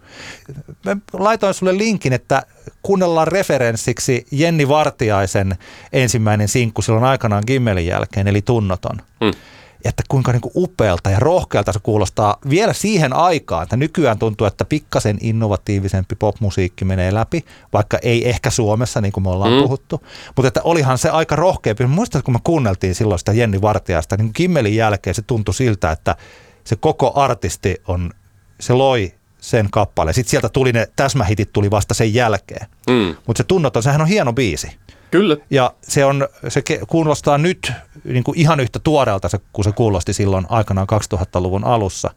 Mä 0.85 0.97
laitoin 1.13 1.55
sulle 1.55 1.79
linkin, 1.79 2.13
että 2.13 2.43
kuunnellaan 2.83 3.29
referenssiksi 3.29 4.27
Jenni 4.31 4.69
Vartiaisen 4.69 5.57
ensimmäinen 5.93 6.49
sinkku 6.49 6.83
silloin 6.83 7.05
aikanaan 7.05 7.45
Gimmelin 7.47 7.87
jälkeen, 7.87 8.29
eli 8.29 8.43
Tunnoton. 8.43 8.97
Hmm. 9.25 9.33
Että 9.85 10.03
kuinka 10.09 10.33
niin 10.33 10.41
kuin 10.41 10.53
upealta 10.57 11.11
ja 11.11 11.19
rohkealta 11.19 11.73
se 11.73 11.79
kuulostaa 11.83 12.37
vielä 12.51 12.73
siihen 12.73 13.13
aikaan, 13.13 13.63
että 13.63 13.77
nykyään 13.77 14.19
tuntuu, 14.19 14.47
että 14.47 14.65
pikkasen 14.65 15.19
innovatiivisempi 15.21 16.15
popmusiikki 16.15 16.85
menee 16.85 17.15
läpi, 17.15 17.45
vaikka 17.73 17.99
ei 18.03 18.29
ehkä 18.29 18.51
Suomessa, 18.51 19.01
niin 19.01 19.13
kuin 19.13 19.25
me 19.25 19.31
ollaan 19.31 19.53
mm. 19.53 19.63
puhuttu, 19.63 20.03
mutta 20.37 20.49
että 20.49 20.61
olihan 20.65 20.99
se 20.99 21.09
aika 21.09 21.37
rohkeampi. 21.37 21.87
Muistan, 21.87 22.23
kun 22.23 22.35
me 22.35 22.41
kuunneltiin 22.45 22.95
silloin 22.95 23.19
sitä 23.19 23.33
Jenni 23.33 23.61
Vartiasta, 23.61 24.17
niin 24.17 24.33
Kimmelin 24.33 24.77
jälkeen 24.77 25.15
se 25.15 25.23
tuntui 25.23 25.55
siltä, 25.55 25.91
että 25.91 26.17
se 26.65 26.77
koko 26.77 27.13
artisti 27.15 27.77
on, 27.89 28.11
se 28.61 28.73
loi 28.73 29.13
sen 29.41 29.69
kappaleen. 29.71 30.15
Sitten 30.15 30.31
sieltä 30.31 30.49
tuli 30.49 30.73
ne 30.73 30.89
täsmähitit 30.97 31.53
tuli 31.53 31.71
vasta 31.71 31.95
sen 31.95 32.15
jälkeen. 32.15 32.67
Mm. 32.91 33.17
Mutta 33.27 33.39
se 33.39 33.45
tunnoton, 33.45 33.83
sehän 33.83 34.01
on 34.01 34.07
hieno 34.07 34.33
biisi. 34.33 34.79
Kyllä. 35.13 35.37
Ja 35.51 35.75
se, 35.83 36.05
on, 36.05 36.29
se 36.49 36.63
kuulostaa 36.89 37.39
nyt 37.39 37.73
niin 38.05 38.25
kuin 38.25 38.39
ihan 38.39 38.61
yhtä 38.61 38.79
tuoreelta, 38.79 39.29
kun 39.53 39.65
se 39.65 39.73
kuulosti 39.73 40.13
silloin 40.13 40.47
aikanaan 40.49 40.87
2000-luvun 41.15 41.65
alussa. 41.65 42.11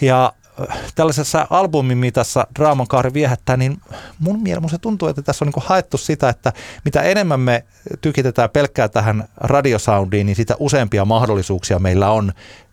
Ja 0.00 0.32
äh, 0.70 0.78
tällaisessa 0.94 1.46
albumin 1.50 1.98
mitassa 1.98 2.46
Draaman 2.58 2.86
kaari 2.86 3.12
viehättää, 3.14 3.56
niin 3.56 3.80
mun 4.18 4.42
mielestä 4.42 4.68
se 4.68 4.78
tuntuu, 4.78 5.08
että 5.08 5.22
tässä 5.22 5.44
on 5.44 5.52
niin 5.54 5.64
haettu 5.66 5.96
sitä, 5.96 6.28
että 6.28 6.52
mitä 6.84 7.02
enemmän 7.02 7.40
me 7.40 7.64
tykitetään 8.00 8.50
pelkkää 8.50 8.88
tähän 8.88 9.28
radiosoundiin, 9.36 10.26
niin 10.26 10.36
sitä 10.36 10.56
useampia 10.58 11.04
mahdollisuuksia 11.04 11.78
meillä 11.78 12.10
on 12.10 12.32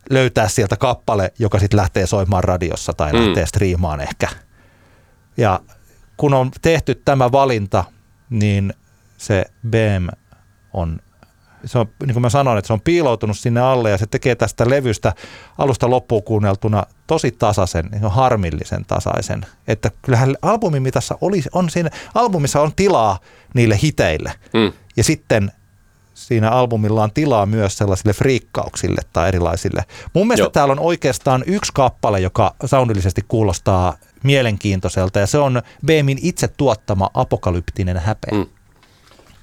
löytää 0.10 0.48
sieltä 0.48 0.76
kappale, 0.76 1.34
joka 1.40 1.60
sitten 1.60 1.78
lähtee 1.78 2.08
soimaan 2.08 2.44
radiossa 2.44 2.94
tai 2.94 3.14
mm. 3.14 3.20
lähtee 3.20 3.46
striimaan 3.46 4.02
ehkä. 4.02 4.28
Ja 5.38 5.60
kun 6.18 6.34
on 6.34 6.52
tehty 6.62 6.96
tämä 6.96 7.32
valinta, 7.32 7.84
niin 8.30 8.74
se 9.18 9.46
BM 9.70 10.08
on, 10.74 11.00
se 11.66 11.80
on, 11.80 11.90
niin 12.06 12.14
kuin 12.14 12.22
mä 12.22 12.30
sanoin, 12.30 12.58
että 12.58 12.68
se 12.68 12.74
on 12.74 12.82
piiloutunut 12.82 13.38
sinne 13.38 13.62
alle 13.62 13.90
ja 13.90 13.98
se 13.98 14.06
tekee 14.06 14.36
tästä 14.36 14.70
levystä 14.70 15.14
alusta 15.58 15.90
loppuun 15.90 16.24
kuunneltuna 16.24 16.84
tosi 17.08 17.32
tasaisen, 17.32 17.86
niin 17.92 18.12
harmillisen 18.12 18.86
tasaisen. 18.86 19.46
Että 19.68 19.92
kyllähän 20.02 20.36
albumin 20.42 20.84
mitassa 20.84 21.18
oli, 21.22 21.44
on 21.52 21.70
siinä, 21.70 21.90
albumissa 22.16 22.62
on 22.62 22.72
tilaa 22.76 23.20
niille 23.54 23.80
hiteille. 23.84 24.34
Mm. 24.54 24.74
Ja 24.98 25.04
sitten 25.04 25.52
siinä 26.14 26.52
albumilla 26.52 27.04
on 27.04 27.12
tilaa 27.12 27.46
myös 27.46 27.78
sellaisille 27.78 28.14
friikkauksille 28.14 29.02
tai 29.14 29.28
erilaisille. 29.28 29.84
Mun 30.14 30.28
mielestä 30.28 30.44
Joo. 30.44 30.50
täällä 30.50 30.72
on 30.72 30.80
oikeastaan 30.80 31.44
yksi 31.48 31.72
kappale, 31.76 32.20
joka 32.20 32.56
soundillisesti 32.66 33.22
kuulostaa 33.28 33.94
mielenkiintoiselta, 34.24 35.20
ja 35.20 35.28
se 35.28 35.38
on 35.38 35.62
Beemin 35.86 36.20
itse 36.22 36.48
tuottama 36.48 37.10
apokalyptinen 37.14 37.98
häpeä. 37.98 38.38
Mm. 38.38 38.46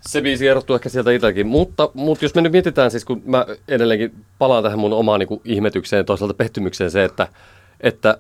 Se 0.09 0.23
biisi 0.23 0.49
erottuu 0.49 0.77
ehkä 0.77 0.89
sieltä 0.89 1.11
itselläkin, 1.11 1.47
mutta, 1.47 1.91
mutta 1.95 2.25
jos 2.25 2.35
me 2.35 2.43
nyt 2.43 2.53
mietitään 2.53 2.91
siis, 2.91 3.05
kun 3.05 3.23
mä 3.27 3.47
edelleenkin 3.69 4.25
palaan 4.39 4.63
tähän 4.63 4.79
mun 4.79 4.93
omaan 4.93 5.21
niin 5.21 5.41
ihmetykseen 5.45 6.07
toisaalta 6.07 6.35
pehtymykseen 6.35 6.91
se, 6.91 7.05
että, 7.05 7.29
että, 7.81 8.19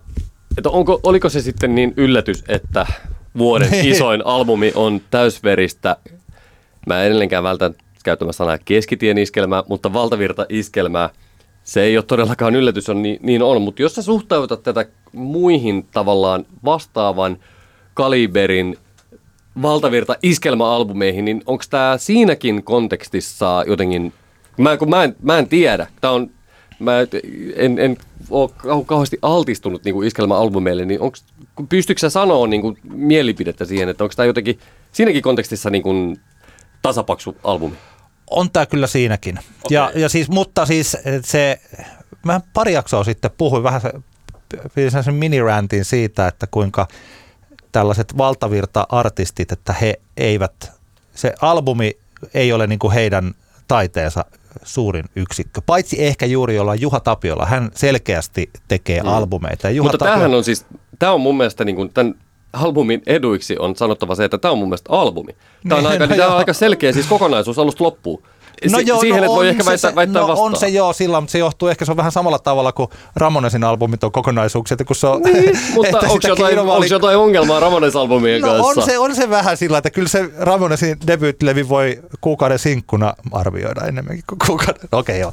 että 0.59 0.71
onko, 0.71 1.01
oliko 1.03 1.29
se 1.29 1.41
sitten 1.41 1.75
niin 1.75 1.95
yllätys, 1.97 2.45
että 2.49 2.87
vuoden 3.39 3.71
niin. 3.71 3.89
isoin 3.89 4.23
albumi 4.27 4.73
on 4.75 5.01
täysveristä, 5.11 5.97
mä 6.87 7.03
edelleenkään 7.03 7.45
vältän 7.45 7.75
käyttämään 8.05 8.35
sanaa 8.35 8.59
keskitien 8.65 9.19
iskelmää, 9.19 9.63
mutta 9.69 9.93
valtavirta 9.93 10.47
iskelmää, 10.49 11.11
se 11.65 11.83
ei 11.83 11.97
ole 11.97 12.05
todellakaan 12.05 12.55
yllätys, 12.57 12.89
on 12.89 13.03
niin, 13.03 13.19
niin 13.23 13.43
on, 13.43 13.63
mutta 13.63 13.83
jos 13.83 13.95
sä 13.95 14.03
suhtautat 14.03 14.63
tätä 14.63 14.87
muihin 15.13 15.87
tavallaan 15.93 16.47
vastaavan 16.65 17.39
kaliberin 17.95 18.77
valtavirta 19.63 20.17
iskelmäalbumeihin, 20.23 21.25
niin 21.25 21.43
onko 21.47 21.65
tämä 21.71 21.99
siinäkin 21.99 22.63
kontekstissa 22.63 23.65
jotenkin, 23.67 24.13
mä, 24.57 24.77
kun 24.77 24.91
mä 24.91 25.05
en, 25.05 25.17
mä 25.23 25.39
en 25.39 25.49
tiedä, 25.49 25.87
tämä 26.01 26.13
on, 26.13 26.31
mä 26.79 26.93
en, 27.57 27.79
en 27.79 27.97
ole 28.31 28.51
kauheasti 28.87 29.19
altistunut 29.23 29.85
niin 29.85 30.05
iskelmäalbumeille, 30.05 30.85
niin 30.85 31.01
onks, 31.01 31.25
pystyykö 31.69 32.01
sä 32.01 32.11
sanoa 32.11 32.47
niin 32.47 32.63
kuin, 32.63 32.79
mielipidettä 32.83 33.65
siihen, 33.65 33.89
että 33.89 34.05
onko 34.05 34.15
tämä 34.17 34.27
jotenkin 34.27 34.59
siinäkin 34.93 35.23
kontekstissa 35.23 35.71
niin 35.71 35.83
kuin, 35.83 36.21
tasapaksu 36.83 37.37
albumi? 37.45 37.77
On 38.31 38.51
tämä 38.51 38.67
kyllä 38.67 38.87
siinäkin. 38.87 39.39
Okay. 39.39 39.49
Ja, 39.71 39.93
ja 39.95 40.09
siis, 40.09 40.29
mutta 40.29 40.67
siis 40.67 40.97
se, 41.23 41.61
mä 42.25 42.41
pari 42.53 42.73
jaksoa 42.73 43.05
sitten 43.05 43.31
puhuin 43.39 43.63
vähän 43.63 43.81
se, 43.81 45.03
sen 45.03 45.15
minirantin 45.15 45.85
siitä, 45.85 46.29
että 46.29 46.47
kuinka 46.51 46.89
tällaiset 47.75 48.19
valtavirta-artistit, 48.19 49.53
että 49.53 49.73
he 49.73 49.95
eivät, 50.17 50.73
se 51.15 51.35
albumi 51.41 51.93
ei 52.35 52.53
ole 52.53 52.67
niin 52.67 52.79
kuin 52.79 52.93
heidän 52.93 53.35
taiteensa 53.69 54.25
suurin 54.63 55.05
yksikkö. 55.17 55.61
Paitsi 55.67 56.05
ehkä 56.05 56.27
juuri 56.27 56.57
jolla 56.57 56.75
Juha 56.75 57.01
Tapiola, 57.01 57.47
hän 57.47 57.71
selkeästi 57.75 58.51
tekee 58.69 59.03
mm. 59.03 59.09
albumeita. 59.09 59.71
Juha 59.71 59.91
Mutta 59.91 60.05
tämähän 60.05 60.35
on 60.35 60.45
siis, 60.45 60.67
tämä 60.99 61.13
on 61.13 61.21
mun 61.21 61.37
mielestä 61.37 61.65
niin 61.65 61.77
kuin 61.77 61.93
tämän 61.93 62.15
albumin 62.53 63.03
eduiksi 63.07 63.59
on 63.59 63.77
sanottava 63.77 64.15
se, 64.15 64.25
että 64.25 64.39
tämä 64.39 64.53
on 64.53 64.59
mun 64.59 64.69
mielestä 64.69 64.93
albumi. 64.93 65.37
Tämä 65.69 65.79
on, 65.79 65.85
niin, 65.85 65.93
aika, 65.93 66.07
no 66.15 66.17
tämä 66.17 66.31
on 66.31 66.39
aika 66.39 66.53
selkeä 66.53 66.93
siis 66.93 67.07
kokonaisuus 67.07 67.59
alusta 67.59 67.85
loppuun. 67.85 68.23
No 68.73 68.79
joo, 68.79 69.01
siihen, 69.01 69.19
no 69.19 69.25
että 69.25 69.37
voi 69.37 69.49
ehkä 69.49 69.65
väittää, 69.65 69.91
se, 69.91 69.97
väittää 69.97 70.23
no 70.23 70.29
vastaan. 70.29 70.53
on 70.53 70.57
se 70.57 70.69
joo 70.69 70.93
sillä, 70.93 71.21
mutta 71.21 71.33
se 71.33 71.39
johtuu 71.39 71.69
ehkä, 71.69 71.85
se 71.85 71.91
on 71.91 71.97
vähän 71.97 72.13
samalla 72.13 72.39
tavalla 72.39 72.73
kuin 72.73 72.89
Ramonesin 73.17 73.65
albumit 73.65 74.05
on 74.05 74.13
kokonaisuuksia, 74.13 74.75
että 74.75 74.85
kun 74.85 74.97
se 74.97 75.07
on... 75.07 75.23
Niin, 75.23 75.59
mutta 75.75 75.99
onko 75.99 76.29
jotain, 76.29 76.59
onko 76.59 76.85
jotain 76.85 77.17
ongelmaa 77.19 77.61
Ramones 77.61 77.97
albumien 77.97 78.41
no, 78.41 78.49
kanssa? 78.49 78.81
On 78.81 78.87
se, 78.87 78.99
on 78.99 79.15
se 79.15 79.31
vähän 79.31 79.57
sillä, 79.57 79.79
että 79.79 79.91
kyllä 79.91 80.09
se 80.09 80.31
Ramonesin 80.39 80.97
debyyttilevi 81.07 81.69
voi 81.69 82.03
kuukauden 82.21 82.59
sinkkuna 82.59 83.15
arvioida 83.33 83.87
enemmänkin 83.87 84.25
kuin 84.29 84.39
kuukauden. 84.47 84.89
No, 84.93 84.99
okei 85.05 85.25
okay, 85.25 85.33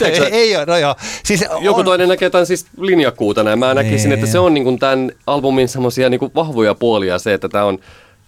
ei, 0.00 0.32
ei 0.32 0.56
ole, 0.56 0.64
no 0.64 0.76
joo. 0.76 0.94
Siis 1.24 1.44
Joku 1.60 1.80
on... 1.80 1.84
toinen 1.84 2.08
näkee 2.08 2.30
tämän 2.30 2.46
siis 2.46 2.66
linjakkuutena 2.78 3.50
ja 3.50 3.56
mä 3.56 3.74
näkisin, 3.74 4.08
niin. 4.08 4.12
että 4.12 4.32
se 4.32 4.38
on 4.38 4.54
niin 4.54 4.64
kuin 4.64 4.78
tämän 4.78 5.12
albumin 5.26 5.68
semmoisia 5.68 6.08
niin 6.08 6.20
vahvoja 6.34 6.74
puolia 6.74 7.18
se, 7.18 7.34
että 7.34 7.48
tämä 7.48 7.64
on, 7.64 7.78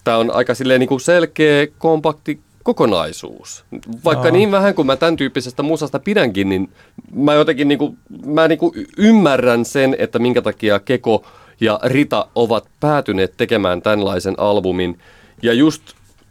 tämä 0.05 0.17
on 0.17 0.31
aika 0.31 0.55
silleen 0.55 0.81
niin 0.81 0.89
kuin 0.89 1.01
selkeä, 1.01 1.67
kompakti 1.79 2.41
kokonaisuus. 2.65 3.65
Vaikka 4.05 4.27
Jaa. 4.27 4.33
niin 4.33 4.51
vähän 4.51 4.75
kuin 4.75 4.87
mä 4.87 4.97
tämän 4.97 5.17
tyyppisestä 5.17 5.63
musasta 5.63 5.99
pidänkin, 5.99 6.49
niin 6.49 6.73
mä 7.13 7.35
jotenkin 7.35 7.69
niin 7.69 7.79
kuin, 7.79 7.99
mä 8.27 8.49
niin 8.49 8.59
kuin 8.59 8.87
ymmärrän 8.99 9.65
sen, 9.65 9.97
että 9.99 10.19
minkä 10.19 10.43
takia 10.43 10.81
Keko 10.81 11.25
ja 11.61 11.81
Rita 11.83 12.27
ovat 12.35 12.69
päätyneet 12.81 13.35
tekemään 13.37 13.83
tämänlaisen 13.83 14.35
albumin. 14.39 14.99
Ja 15.43 15.53
just 15.53 15.83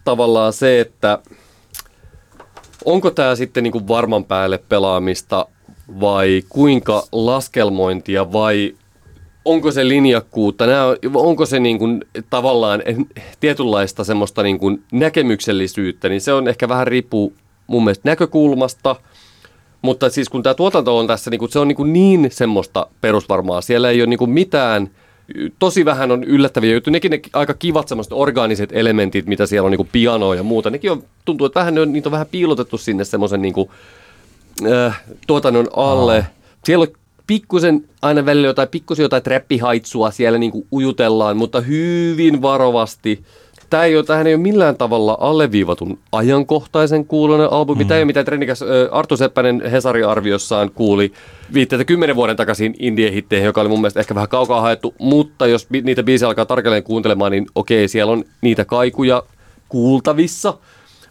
tavallaan 0.04 0.54
se, 0.54 0.80
että 0.80 1.20
onko 2.86 3.12
tämä 3.12 3.36
sitten 3.36 3.64
niin 3.64 3.72
kuin 3.72 3.88
varman 3.88 4.26
päälle 4.26 4.58
pelaamista 4.58 5.46
vai 6.00 6.44
kuinka 6.50 7.04
laskelmointia 7.12 8.32
vai 8.32 8.76
onko 9.46 9.72
se 9.72 9.88
linjakkuutta, 9.88 10.68
nämä, 10.68 10.84
onko 11.14 11.46
se 11.46 11.60
niin 11.60 11.80
kuin, 11.80 12.06
tavallaan 12.30 12.84
tietynlaista 13.40 14.04
semmoista 14.04 14.44
niin 14.44 14.60
kuin 14.60 14.84
näkemyksellisyyttä, 14.92 16.10
niin 16.10 16.22
se 16.22 16.34
on 16.34 16.48
ehkä 16.48 16.70
vähän 16.70 16.88
riippuu 16.88 17.34
mun 17.68 17.84
mielestä 17.84 18.10
näkökulmasta, 18.10 18.96
mutta 19.82 20.10
siis 20.10 20.30
kun 20.30 20.44
tämä 20.44 20.54
tuotanto 20.54 20.98
on 20.98 21.08
tässä, 21.08 21.32
niin 21.32 21.40
kuin, 21.40 21.52
se 21.52 21.60
on 21.60 21.68
niin, 21.68 21.76
kuin 21.76 21.94
niin 21.94 22.28
semmoista 22.32 22.88
perusvarmaa, 23.02 23.62
siellä 23.62 23.90
ei 23.90 24.02
ole 24.02 24.08
niin 24.08 24.18
kuin 24.18 24.32
mitään, 24.32 24.90
tosi 25.60 25.86
vähän 25.86 26.12
on 26.12 26.24
yllättäviä 26.24 26.74
juttuja, 26.74 26.92
nekin 26.92 27.12
ne 27.12 27.20
aika 27.34 27.54
kivat 27.54 27.88
semmoiset 27.88 28.14
orgaaniset 28.14 28.70
elementit, 28.74 29.26
mitä 29.26 29.46
siellä 29.46 29.66
on 29.66 29.72
niin 29.72 29.78
kuin 29.78 29.90
pianoa 29.92 30.36
ja 30.36 30.44
muuta, 30.44 30.70
nekin 30.70 30.92
on, 30.92 31.04
tuntuu, 31.26 31.48
että 31.48 31.60
vähän, 31.60 31.76
niitä 31.92 32.10
on 32.10 32.12
vähän 32.12 32.28
piilotettu 32.32 32.78
sinne 32.78 33.04
semmoisen 33.04 33.42
niin 33.42 33.54
kuin, 33.54 33.70
äh, 34.72 35.04
tuotannon 35.28 35.68
alle. 35.76 36.18
Oh. 36.18 36.26
Siellä 36.64 36.84
on 36.84 37.03
pikkusen 37.28 37.90
aina 38.02 38.26
välillä 38.26 38.48
jotain, 38.48 38.70
pikkusen 38.70 39.04
jotain 39.04 39.24
trappihaitsua 39.24 40.12
siellä 40.12 40.40
niin 40.40 40.52
kuin 40.52 40.68
ujutellaan, 40.72 41.38
mutta 41.38 41.62
hyvin 41.62 42.42
varovasti. 42.42 43.24
Tämä 43.70 43.84
ei 43.84 43.96
ole, 43.96 44.04
tähän 44.04 44.28
ei 44.28 44.34
ole 44.34 44.42
millään 44.42 44.78
tavalla 44.78 45.18
alleviivatun 45.20 46.00
ajankohtaisen 46.12 47.06
kuulonen 47.06 47.54
albumi. 47.54 47.84
Mm. 47.84 47.88
Tämä 47.88 47.98
ei 47.98 48.02
ole 48.02 48.06
mitään 48.06 48.26
trendikäs. 48.26 48.64
Arto 48.92 49.18
Seppänen 49.18 49.62
Hesari-arviossaan 49.72 50.72
kuuli 50.72 51.14
viitteitä 51.54 51.86
kymmenen 51.86 52.16
vuoden 52.16 52.36
takaisin 52.36 52.76
indie-hitteihin, 52.80 53.46
joka 53.46 53.62
oli 53.62 53.70
mun 53.70 53.82
mielestä 53.82 54.00
ehkä 54.00 54.16
vähän 54.16 54.30
kaukaa 54.30 54.62
haettu. 54.62 54.96
Mutta 55.00 55.48
jos 55.48 55.68
niitä 55.70 56.04
biisejä 56.04 56.28
alkaa 56.28 56.46
tarkalleen 56.46 56.84
kuuntelemaan, 56.84 57.32
niin 57.32 57.46
okei, 57.56 57.88
siellä 57.88 58.12
on 58.14 58.24
niitä 58.42 58.66
kaikuja 58.66 59.24
kuultavissa. 59.70 60.58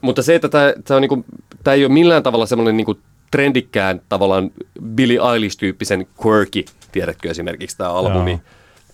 Mutta 0.00 0.22
se, 0.22 0.34
että 0.34 0.48
tämä, 0.48 0.72
tämä, 0.84 0.96
on 0.96 1.00
niin 1.00 1.08
kuin, 1.08 1.24
tämä 1.64 1.74
ei 1.74 1.84
ole 1.84 1.92
millään 1.92 2.22
tavalla 2.22 2.46
semmoinen 2.46 2.76
niin 2.76 2.96
trendikkään 3.32 4.00
tavallaan 4.08 4.50
Billie 4.84 5.18
Eilish-tyyppisen 5.32 6.06
quirky, 6.26 6.64
tiedätkö 6.92 7.30
esimerkiksi 7.30 7.76
tämä 7.76 7.90
albumi. 7.90 8.30
Joo. 8.30 8.40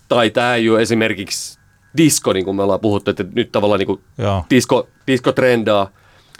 Tai 0.07 0.29
tämä 0.29 0.55
ei 0.55 0.69
ole 0.69 0.81
esimerkiksi 0.81 1.59
disco, 1.97 2.33
niin 2.33 2.45
kuin 2.45 2.55
me 2.55 2.63
ollaan 2.63 2.79
puhuttu, 2.79 3.11
että 3.11 3.25
nyt 3.33 3.51
tavallaan 3.51 3.79
niin 3.79 3.87
kuin 3.87 4.01
disco, 4.49 4.87
disco 5.07 5.31
trendaa. 5.31 5.89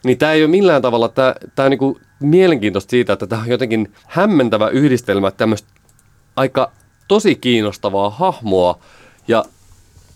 Niin 0.04 0.18
tämä 0.18 0.32
ei 0.32 0.44
ole 0.44 0.52
millään 0.52 0.82
tavalla, 0.82 1.10
tämä, 1.10 1.36
tämä 1.56 1.66
on 1.66 1.70
niin 1.70 1.80
kuin 1.80 1.96
mielenkiintoista 2.20 2.90
siitä, 2.90 3.14
että 3.14 3.28
tämä 3.28 3.42
on 3.42 3.48
jotenkin 3.48 3.94
hämmentävä 4.08 4.68
yhdistelmä 4.70 5.32
tämmöistä 5.32 5.70
aika 6.36 6.72
tosi 7.08 7.36
kiinnostavaa 7.36 8.10
hahmoa 8.10 8.80
ja 9.28 9.46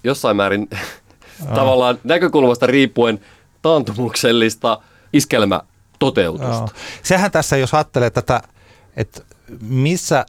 jossain 0.04 0.38
määrin 0.38 0.70
tavallaan 1.56 2.00
näkökulmasta 2.04 2.68
riippuen 2.68 3.20
taantumuksellista 3.62 4.82
iskelmä 5.14 5.62
toteutusta. 6.06 6.54
Joo. 6.54 6.70
Sehän 7.04 7.32
tässä, 7.32 7.58
jos 7.58 7.74
ajattelee 7.74 8.10
tätä 8.10 8.41
että 8.95 9.22
missä 9.62 10.26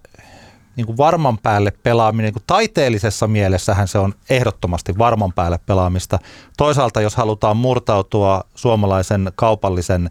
niin 0.76 0.86
kuin 0.86 0.96
varman 0.96 1.38
päälle 1.38 1.72
pelaaminen, 1.82 2.24
niin 2.24 2.32
kuin 2.32 2.42
taiteellisessa 2.46 3.26
mielessähän 3.26 3.88
se 3.88 3.98
on 3.98 4.14
ehdottomasti 4.30 4.98
varman 4.98 5.32
päälle 5.32 5.58
pelaamista. 5.66 6.18
Toisaalta 6.56 7.00
jos 7.00 7.16
halutaan 7.16 7.56
murtautua 7.56 8.44
suomalaisen 8.54 9.32
kaupallisen 9.34 10.10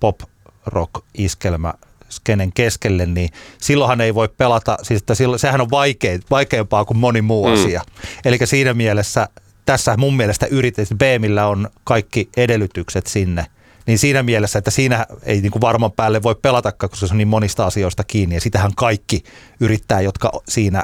pop-rock-iskelmä 0.00 1.74
skenen 2.08 2.52
keskelle, 2.52 3.06
niin 3.06 3.30
silloinhan 3.58 4.00
ei 4.00 4.14
voi 4.14 4.28
pelata, 4.28 4.78
siis 4.82 5.00
että 5.00 5.14
silloin, 5.14 5.38
sehän 5.38 5.60
on 5.60 5.70
vaikein, 5.70 6.22
vaikeampaa 6.30 6.84
kuin 6.84 6.98
moni 6.98 7.22
muu 7.22 7.46
mm. 7.46 7.52
asia. 7.52 7.82
Eli 8.24 8.38
siinä 8.44 8.74
mielessä 8.74 9.28
tässä 9.66 9.96
mun 9.96 10.16
mielestä 10.16 10.46
yritetään, 10.46 10.98
BMillä 10.98 11.46
on 11.46 11.68
kaikki 11.84 12.28
edellytykset 12.36 13.06
sinne– 13.06 13.46
niin 13.90 13.98
siinä 13.98 14.22
mielessä, 14.22 14.58
että 14.58 14.70
siinä 14.70 15.06
ei 15.22 15.40
niin 15.40 15.52
kuin 15.52 15.60
varman 15.60 15.92
päälle 15.92 16.22
voi 16.22 16.34
pelata, 16.34 16.72
koska 16.72 17.06
se 17.06 17.14
on 17.14 17.18
niin 17.18 17.28
monista 17.28 17.66
asioista 17.66 18.04
kiinni. 18.04 18.34
Ja 18.34 18.40
sitähän 18.40 18.70
kaikki 18.76 19.24
yrittää, 19.60 20.00
jotka 20.00 20.32
siinä 20.48 20.82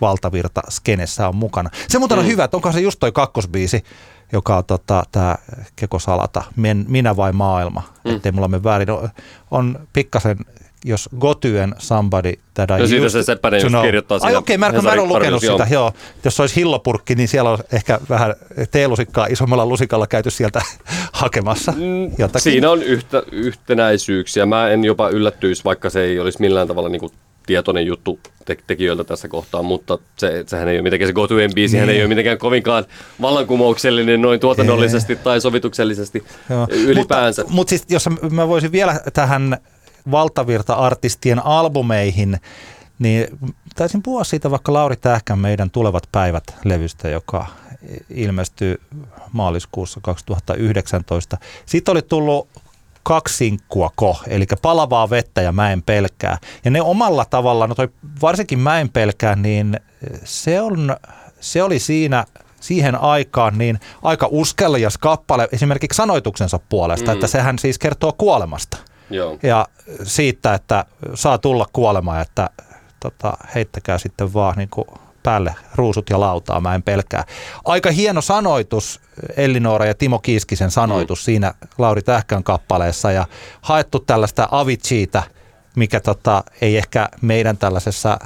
valtavirta 0.00 0.62
skenessä 0.70 1.28
on 1.28 1.36
mukana. 1.36 1.70
Se 1.88 1.98
muuten 1.98 2.18
on 2.18 2.24
mm. 2.24 2.30
hyvä, 2.30 2.44
että 2.44 2.56
onko 2.56 2.72
se 2.72 2.80
just 2.80 3.00
toi 3.00 3.12
kakkosbiisi, 3.12 3.84
joka 4.32 4.56
on 4.56 4.64
tota, 4.64 5.02
tämä 5.12 5.36
Keko 5.76 5.98
Salata, 5.98 6.42
Minä 6.88 7.16
vai 7.16 7.32
maailma, 7.32 7.82
mm. 8.04 8.16
ettei 8.16 8.32
mulla 8.32 8.48
mene 8.48 8.62
väärin. 8.62 8.88
On 9.50 9.88
pikkasen 9.92 10.36
jos 10.84 11.08
Gotyen 11.18 11.74
Somebody 11.78 12.32
That 12.54 12.70
I 12.70 12.80
no 12.80 12.86
siitä 12.86 13.08
se 13.08 13.22
Seppänen 13.22 13.62
just 13.62 13.74
kirjoittaa 13.82 14.18
Ai 14.22 14.36
okei, 14.36 14.56
okay, 14.56 14.72
mä, 14.72 14.82
mä 14.82 14.92
en 14.92 15.00
ole 15.00 15.08
lukenut 15.08 15.40
sitä, 15.40 15.66
joo. 15.70 15.92
Jos 16.24 16.36
se 16.36 16.42
olisi 16.42 16.56
hillopurkki, 16.56 17.14
niin 17.14 17.28
siellä 17.28 17.50
on 17.50 17.58
ehkä 17.72 18.00
vähän 18.08 18.34
teelusikkaa 18.70 19.26
isommalla 19.26 19.66
lusikalla 19.66 20.06
käyty 20.06 20.30
sieltä 20.30 20.62
hakemassa 21.12 21.72
mm, 21.72 22.04
jotakin. 22.18 22.40
Siinä 22.40 22.70
on 22.70 22.82
yhtä, 22.82 23.22
yhtenäisyyksiä. 23.32 24.46
Mä 24.46 24.68
en 24.68 24.84
jopa 24.84 25.08
yllättyisi, 25.08 25.64
vaikka 25.64 25.90
se 25.90 26.02
ei 26.02 26.18
olisi 26.18 26.40
millään 26.40 26.68
tavalla 26.68 26.88
niin 26.88 27.00
kuin 27.00 27.12
tietoinen 27.46 27.86
juttu 27.86 28.18
te- 28.44 28.56
tekijöiltä 28.66 29.04
tässä 29.04 29.28
kohtaa, 29.28 29.62
mutta 29.62 29.98
se, 30.16 30.44
sehän 30.46 30.68
ei 30.68 30.76
ole 30.76 30.82
mitenkään, 30.82 31.08
se 31.08 31.12
Go 31.12 31.28
to 31.28 31.34
biisi 31.54 31.76
niin. 31.76 31.90
ei 31.90 32.00
ole 32.00 32.08
mitenkään 32.08 32.38
kovinkaan 32.38 32.84
vallankumouksellinen 33.20 34.22
noin 34.22 34.40
tuotannollisesti 34.40 35.16
tai 35.16 35.40
sovituksellisesti 35.40 36.24
Joo. 36.50 36.66
ylipäänsä. 36.70 37.42
Mutta, 37.42 37.54
mutta 37.54 37.70
siis 37.70 37.84
jos 37.88 38.08
mä 38.30 38.48
voisin 38.48 38.72
vielä 38.72 39.00
tähän 39.12 39.58
valtavirta-artistien 40.10 41.46
albumeihin, 41.46 42.40
niin 42.98 43.38
taisin 43.74 44.02
puhua 44.02 44.24
siitä 44.24 44.50
vaikka 44.50 44.72
Lauri 44.72 44.96
Tähkän 44.96 45.38
meidän 45.38 45.70
Tulevat 45.70 46.08
päivät 46.12 46.44
levystä, 46.64 47.08
joka 47.08 47.46
ilmestyy 48.10 48.80
maaliskuussa 49.32 50.00
2019. 50.02 51.38
Siitä 51.66 51.92
oli 51.92 52.02
tullut 52.02 52.48
kaksi 53.02 53.36
sinkkua 53.36 53.90
ko, 53.96 54.16
eli 54.26 54.46
palavaa 54.62 55.10
vettä 55.10 55.42
ja 55.42 55.52
mä 55.52 55.72
en 55.72 55.82
pelkää. 55.82 56.38
Ja 56.64 56.70
ne 56.70 56.82
omalla 56.82 57.24
tavallaan, 57.24 57.68
no 57.68 57.74
toi 57.74 57.88
varsinkin 58.22 58.58
mä 58.58 58.80
en 58.80 58.88
pelkää, 58.88 59.36
niin 59.36 59.80
se, 60.24 60.60
on, 60.60 60.96
se 61.40 61.62
oli 61.62 61.78
siinä 61.78 62.24
siihen 62.60 63.00
aikaan 63.00 63.58
niin 63.58 63.80
aika 64.02 64.28
uskelias 64.30 64.98
kappale 64.98 65.48
esimerkiksi 65.52 65.96
sanoituksensa 65.96 66.58
puolesta, 66.68 67.10
mm. 67.10 67.14
että 67.14 67.26
sehän 67.26 67.58
siis 67.58 67.78
kertoo 67.78 68.12
kuolemasta– 68.12 68.76
Joo. 69.10 69.38
Ja 69.42 69.66
siitä, 70.02 70.54
että 70.54 70.84
saa 71.14 71.38
tulla 71.38 71.66
kuolemaan, 71.72 72.20
että 72.20 72.50
tota, 73.00 73.36
heittäkää 73.54 73.98
sitten 73.98 74.34
vaan 74.34 74.54
niin 74.56 74.68
kuin 74.70 74.86
päälle 75.22 75.54
ruusut 75.74 76.10
ja 76.10 76.20
lautaa, 76.20 76.60
mä 76.60 76.74
en 76.74 76.82
pelkää. 76.82 77.24
Aika 77.64 77.90
hieno 77.90 78.20
sanoitus, 78.20 79.00
Ellinora 79.36 79.86
ja 79.86 79.94
Timo 79.94 80.18
Kiiskisen 80.18 80.70
sanoitus 80.70 81.20
mm. 81.20 81.24
siinä 81.24 81.54
Lauri 81.78 82.02
Tähkän 82.02 82.44
kappaleessa 82.44 83.12
ja 83.12 83.26
haettu 83.60 84.00
tällaista 84.00 84.48
Aviciita, 84.50 85.22
mikä 85.76 86.00
tota, 86.00 86.44
ei 86.60 86.76
ehkä 86.76 87.08
meidän 87.20 87.56
tällaisessa 87.56 88.18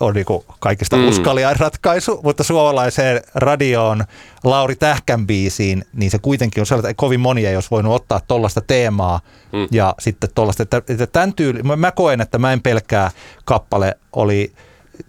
on 0.00 0.14
niin 0.14 0.26
kaikista 0.58 0.96
mm. 0.96 1.08
uskaliain 1.08 1.60
ratkaisu, 1.60 2.20
mutta 2.22 2.44
suomalaiseen 2.44 3.22
radioon 3.34 4.04
Lauri 4.44 4.76
Tähkän 4.76 5.26
biisiin, 5.26 5.84
niin 5.92 6.10
se 6.10 6.18
kuitenkin 6.18 6.60
on 6.60 6.66
sellainen, 6.66 6.90
että 6.90 7.00
kovin 7.00 7.20
moni 7.20 7.46
ei 7.46 7.54
olisi 7.54 7.70
voinut 7.70 7.94
ottaa 7.94 8.20
tuollaista 8.28 8.60
teemaa 8.60 9.20
mm. 9.52 9.68
ja 9.70 9.94
sitten 9.98 10.30
tuollaista, 10.34 10.62
että, 10.62 10.76
että 10.76 11.06
tämän 11.06 11.32
tyyli, 11.32 11.62
mä 11.62 11.92
koen, 11.92 12.20
että 12.20 12.38
mä 12.38 12.52
en 12.52 12.62
pelkää 12.62 13.10
kappale 13.44 13.98
oli 14.12 14.52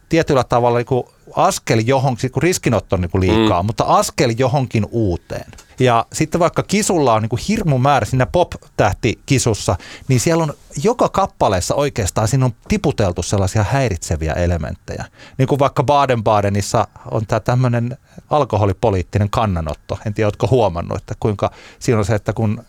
tietyllä 0.10 0.44
tavalla 0.44 0.78
niin 0.78 0.86
kuin 0.86 1.04
askel 1.36 1.82
johonkin, 1.86 2.32
kun 2.32 2.44
riskinotto 2.44 2.96
on 2.96 3.02
niin 3.02 3.12
kuin 3.12 3.22
liikaa, 3.22 3.64
mm. 3.64 3.68
mutta 3.68 3.84
askel 3.84 4.34
johonkin 4.38 4.86
uuteen. 4.92 5.52
Ja 5.80 6.06
sitten 6.14 6.40
vaikka 6.40 6.64
kisulla 6.64 7.14
on 7.14 7.22
niin 7.22 7.30
kuin 7.30 7.42
hirmu 7.48 7.78
määrä 7.78 8.06
siinä 8.06 8.26
pop-tähti 8.26 9.20
kisussa, 9.26 9.76
niin 10.08 10.20
siellä 10.20 10.44
on 10.44 10.54
joka 10.84 11.10
kappaleessa 11.10 11.76
oikeastaan 11.76 12.28
siinä 12.28 12.46
on 12.46 12.54
tiputeltu 12.68 13.24
sellaisia 13.24 13.64
häiritseviä 13.64 14.34
elementtejä. 14.34 15.06
Niin 15.38 15.48
kuin 15.48 15.60
vaikka 15.60 15.84
Baden-Badenissa 15.84 16.88
on 17.12 17.26
tämä 17.26 17.40
tämmöinen 17.40 17.98
alkoholipoliittinen 18.30 19.30
kannanotto. 19.30 20.00
En 20.06 20.14
tiedä, 20.14 20.28
oletko 20.28 20.48
huomannut, 20.52 20.98
että 20.98 21.16
kuinka 21.20 21.52
siinä 21.80 22.00
on 22.00 22.06
se, 22.06 22.16
että 22.16 22.34
kun 22.34 22.64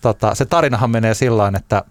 tota, 0.00 0.34
se 0.34 0.44
tarinahan 0.44 0.90
menee 0.90 1.14
sillä 1.14 1.52
että 1.56 1.84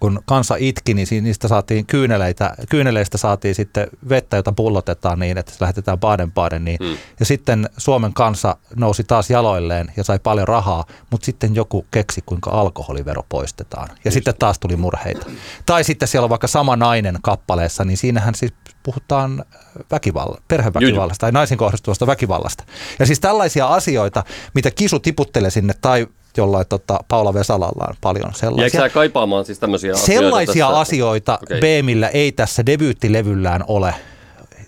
kun 0.00 0.22
kansa 0.26 0.54
itki, 0.58 0.94
niin 0.94 1.06
niistä 1.20 1.48
saatiin 1.48 1.86
kyyneleitä, 1.86 2.54
kyyneleistä 2.70 3.18
saatiin 3.18 3.54
sitten 3.54 3.88
vettä, 4.08 4.36
jota 4.36 4.52
pullotetaan 4.52 5.18
niin, 5.18 5.38
että 5.38 5.52
se 5.52 5.58
lähetetään 5.60 5.98
Baden-Baden. 5.98 6.64
Niin. 6.64 6.78
Hmm. 6.84 6.96
Ja 7.20 7.26
sitten 7.26 7.68
Suomen 7.76 8.14
kansa 8.14 8.56
nousi 8.76 9.04
taas 9.04 9.30
jaloilleen 9.30 9.92
ja 9.96 10.04
sai 10.04 10.18
paljon 10.18 10.48
rahaa, 10.48 10.84
mutta 11.10 11.24
sitten 11.24 11.54
joku 11.54 11.86
keksi, 11.90 12.22
kuinka 12.26 12.50
alkoholivero 12.50 13.22
poistetaan. 13.28 13.88
Ja 13.90 13.96
Just. 14.04 14.14
sitten 14.14 14.34
taas 14.38 14.58
tuli 14.58 14.76
murheita. 14.76 15.26
Tai 15.66 15.84
sitten 15.84 16.08
siellä 16.08 16.24
on 16.24 16.30
vaikka 16.30 16.46
sama 16.46 16.76
nainen 16.76 17.18
kappaleessa, 17.22 17.84
niin 17.84 17.96
siinähän 17.96 18.34
siis 18.34 18.52
puhutaan 18.82 19.44
väkivalla, 19.90 20.40
perheväkivallasta 20.48 21.20
tai 21.20 21.32
naisen 21.32 21.58
kohdistuvasta 21.58 22.06
väkivallasta. 22.06 22.64
Ja 22.98 23.06
siis 23.06 23.20
tällaisia 23.20 23.66
asioita, 23.66 24.24
mitä 24.54 24.70
kisu 24.70 24.98
tiputtelee 24.98 25.50
sinne 25.50 25.74
tai 25.80 26.06
jollain 26.36 26.66
tota, 26.68 27.00
Paula 27.08 27.34
Vesalalla 27.34 27.86
on 27.88 27.94
paljon 28.00 28.34
sellaisia. 28.34 28.80
Jääkö 28.80 28.94
kaipaamaan 28.94 29.44
siis 29.44 29.58
tämmöisiä 29.58 29.94
Sellaisia 29.94 30.66
asioita, 30.66 30.80
asioita 30.80 31.38
okay. 31.42 31.60
Beemillä 31.60 32.08
ei 32.08 32.32
tässä 32.32 32.66
debyyttilevyllään 32.66 33.64
ole 33.68 33.94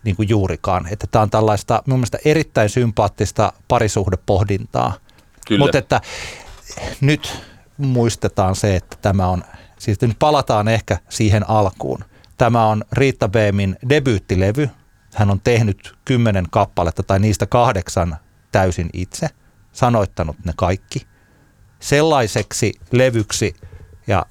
niin 0.04 0.16
kuin 0.16 0.28
juurikaan. 0.28 0.88
Että 0.90 1.06
tämä 1.10 1.22
on 1.22 1.30
tällaista 1.30 1.82
mun 1.86 1.98
mielestä 1.98 2.18
erittäin 2.24 2.68
sympaattista 2.68 3.52
parisuhdepohdintaa. 3.68 4.92
Mutta 5.58 5.78
että 5.78 6.00
nyt 7.00 7.42
muistetaan 7.76 8.56
se, 8.56 8.76
että 8.76 8.96
tämä 9.02 9.28
on, 9.28 9.44
siis 9.78 10.00
nyt 10.00 10.16
palataan 10.18 10.68
ehkä 10.68 10.98
siihen 11.08 11.50
alkuun. 11.50 12.04
Tämä 12.38 12.66
on 12.66 12.84
Riitta 12.92 13.28
Beemin 13.28 13.76
debyyttilevy. 13.88 14.70
Hän 15.14 15.30
on 15.30 15.40
tehnyt 15.44 15.94
kymmenen 16.04 16.46
kappaletta 16.50 17.02
tai 17.02 17.18
niistä 17.18 17.46
kahdeksan 17.46 18.16
täysin 18.52 18.90
itse, 18.92 19.28
sanoittanut 19.72 20.36
ne 20.44 20.52
kaikki– 20.56 21.06
sellaiseksi 21.86 22.74
levyksi, 22.92 23.54
ja 24.06 24.26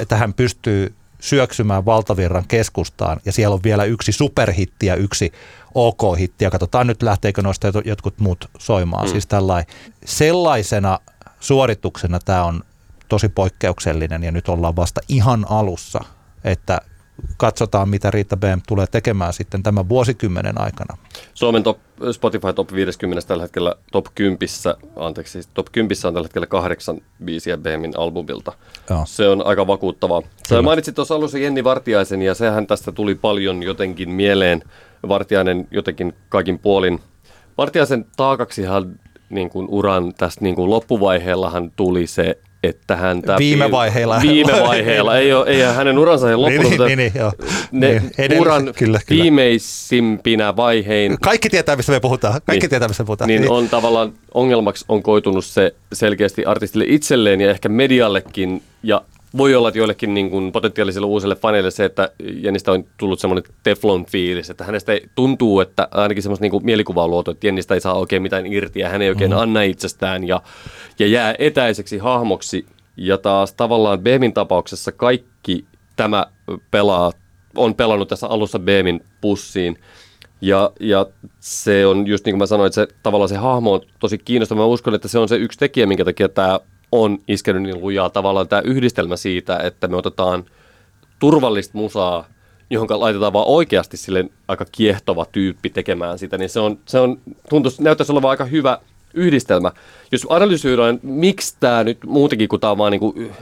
että 0.00 0.16
hän 0.16 0.34
pystyy 0.34 0.94
syöksymään 1.20 1.84
valtavirran 1.84 2.44
keskustaan, 2.48 3.20
ja 3.24 3.32
siellä 3.32 3.54
on 3.54 3.62
vielä 3.62 3.84
yksi 3.84 4.12
superhitti 4.12 4.86
ja 4.86 4.94
yksi 4.94 5.32
OK-hitti, 5.74 6.44
ja 6.44 6.50
katsotaan 6.50 6.86
nyt 6.86 7.02
lähteekö 7.02 7.42
noista 7.42 7.72
jotkut 7.84 8.18
muut 8.18 8.50
soimaan. 8.58 9.06
Mm. 9.06 9.10
Siis 9.10 9.26
tällainen, 9.26 9.74
sellaisena 10.04 10.98
suorituksena 11.40 12.18
tämä 12.18 12.44
on 12.44 12.62
tosi 13.08 13.28
poikkeuksellinen, 13.28 14.22
ja 14.22 14.32
nyt 14.32 14.48
ollaan 14.48 14.76
vasta 14.76 15.00
ihan 15.08 15.46
alussa, 15.48 16.00
että 16.44 16.80
katsotaan, 17.36 17.88
mitä 17.88 18.10
Riitta 18.10 18.36
BM 18.36 18.60
tulee 18.68 18.86
tekemään 18.86 19.32
sitten 19.32 19.62
tämän 19.62 19.88
vuosikymmenen 19.88 20.60
aikana. 20.60 20.96
Suomen 21.34 21.62
top, 21.62 21.78
Spotify 22.12 22.52
Top 22.52 22.72
50 22.72 23.28
tällä 23.28 23.42
hetkellä 23.42 23.74
Top 23.92 24.06
10, 24.14 24.48
anteeksi, 24.96 25.40
Top 25.54 25.66
10 25.72 25.96
on 26.04 26.14
tällä 26.14 26.26
hetkellä 26.26 26.46
kahdeksan 26.46 27.00
biisiä 27.24 27.56
BMin 27.56 27.98
albumilta. 27.98 28.52
Joo. 28.90 29.02
Se 29.06 29.28
on 29.28 29.46
aika 29.46 29.66
vakuuttavaa. 29.66 30.22
Sä 30.48 30.62
mainitsit 30.62 30.94
tuossa 30.94 31.14
alussa 31.14 31.38
Jenni 31.38 31.64
Vartiaisen 31.64 32.22
ja 32.22 32.34
sehän 32.34 32.66
tästä 32.66 32.92
tuli 32.92 33.14
paljon 33.14 33.62
jotenkin 33.62 34.10
mieleen. 34.10 34.62
Vartiainen 35.08 35.68
jotenkin 35.70 36.14
kaikin 36.28 36.58
puolin. 36.58 37.00
Vartiaisen 37.58 38.06
taakaksihan 38.16 39.00
niin 39.30 39.50
kuin 39.50 39.66
uran 39.70 40.14
tässä 40.14 40.40
niin 40.40 40.54
kuin 40.54 40.70
loppuvaiheellahan 40.70 41.72
tuli 41.76 42.06
se 42.06 42.38
että 42.62 42.96
häntä... 42.96 43.36
Viime 43.38 43.70
vaiheilla. 43.70 44.18
Viime 44.22 44.52
vaiheilla. 44.52 45.18
ei, 45.18 45.32
ole, 45.32 45.46
ei 45.46 45.60
hänen 45.60 45.98
uransa 45.98 46.30
ei 46.30 46.36
loppunut, 46.36 46.70
niin, 46.70 46.86
niin, 46.86 46.98
niin, 46.98 47.12
joo. 47.14 47.32
ne 47.72 47.88
niin, 47.88 48.10
edellä, 48.18 48.40
uran 48.40 48.64
kyllä, 48.64 49.00
kyllä. 49.06 49.22
viimeisimpinä 49.22 50.56
vaihein... 50.56 51.16
Kaikki 51.22 51.50
tietää, 51.50 51.76
mistä 51.76 51.92
me 51.92 52.00
puhutaan. 52.00 52.32
Kaikki 52.32 52.64
niin, 52.64 52.70
tietää, 52.70 52.88
mistä 52.88 53.02
me 53.02 53.06
puhutaan. 53.06 53.28
Niin, 53.28 53.42
niin 53.42 53.50
on 53.52 53.68
tavallaan 53.68 54.12
ongelmaksi 54.34 54.84
on 54.88 55.02
koitunut 55.02 55.44
se 55.44 55.74
selkeästi 55.92 56.44
artistille 56.44 56.84
itselleen 56.88 57.40
ja 57.40 57.50
ehkä 57.50 57.68
mediallekin 57.68 58.62
ja 58.82 59.02
voi 59.36 59.54
olla, 59.54 59.68
että 59.68 59.78
joillekin 59.78 60.14
niin 60.14 60.30
kuin 60.30 60.52
potentiaalisille 60.52 61.06
uusille 61.06 61.36
faneille 61.36 61.70
se, 61.70 61.84
että 61.84 62.10
Jennistä 62.18 62.72
on 62.72 62.84
tullut 62.96 63.20
semmoinen 63.20 63.44
teflon-fiilis, 63.62 64.50
että 64.50 64.64
hänestä 64.64 64.92
ei, 64.92 65.06
tuntuu, 65.14 65.60
että 65.60 65.88
ainakin 65.90 66.22
semmoista 66.22 66.42
niin 66.42 66.64
mielikuvaa 66.64 67.04
on 67.04 67.10
luotu, 67.10 67.30
että 67.30 67.46
Jennistä 67.46 67.74
ei 67.74 67.80
saa 67.80 67.94
oikein 67.94 68.22
mitään 68.22 68.46
irti 68.46 68.80
ja 68.80 68.88
hän 68.88 69.02
ei 69.02 69.08
oikein 69.08 69.30
mm. 69.30 69.36
anna 69.36 69.62
itsestään 69.62 70.28
ja, 70.28 70.42
ja 70.98 71.06
jää 71.06 71.34
etäiseksi 71.38 71.98
hahmoksi. 71.98 72.66
Ja 72.96 73.18
taas 73.18 73.52
tavallaan 73.52 74.00
Behmin 74.00 74.32
tapauksessa 74.32 74.92
kaikki 74.92 75.64
tämä 75.96 76.26
pelaa, 76.70 77.12
on 77.56 77.74
pelannut 77.74 78.08
tässä 78.08 78.26
alussa 78.26 78.58
Beemin 78.58 79.00
pussiin. 79.20 79.78
Ja, 80.40 80.72
ja 80.80 81.06
se 81.40 81.86
on 81.86 82.06
just 82.06 82.24
niin 82.24 82.32
kuin 82.32 82.38
mä 82.38 82.46
sanoin, 82.46 82.66
että 82.66 82.74
se, 82.74 82.88
tavallaan 83.02 83.28
se 83.28 83.36
hahmo 83.36 83.72
on 83.72 83.80
tosi 83.98 84.18
kiinnostava. 84.18 84.60
Mä 84.60 84.66
uskon, 84.66 84.94
että 84.94 85.08
se 85.08 85.18
on 85.18 85.28
se 85.28 85.36
yksi 85.36 85.58
tekijä, 85.58 85.86
minkä 85.86 86.04
takia 86.04 86.28
tämä 86.28 86.60
on 86.92 87.18
iskenyt 87.28 87.62
niin 87.62 87.80
lujaa. 87.80 88.10
Tavallaan 88.10 88.48
tämä 88.48 88.62
yhdistelmä 88.64 89.16
siitä, 89.16 89.56
että 89.56 89.88
me 89.88 89.96
otetaan 89.96 90.44
turvallista 91.18 91.78
musaa, 91.78 92.26
johon 92.70 92.88
laitetaan 92.90 93.32
vaan 93.32 93.48
oikeasti 93.48 93.96
sille 93.96 94.24
aika 94.48 94.64
kiehtova 94.72 95.24
tyyppi 95.24 95.70
tekemään 95.70 96.18
sitä, 96.18 96.38
niin 96.38 96.48
se 96.48 96.60
on, 96.60 96.78
se 96.86 97.00
on 97.00 97.18
tuntuisi, 97.48 97.82
näyttäisi 97.82 98.12
olevan 98.12 98.30
aika 98.30 98.44
hyvä 98.44 98.78
yhdistelmä. 99.14 99.72
Jos 100.12 100.26
analysoidaan, 100.28 101.00
miksi 101.02 101.56
tämä 101.60 101.84
nyt 101.84 101.98
muutenkin, 102.06 102.48
kun 102.48 102.60
tämä 102.60 102.70
on 102.70 102.78
vaan 102.78 102.92
niin 102.92 103.00
kuin 103.00 103.32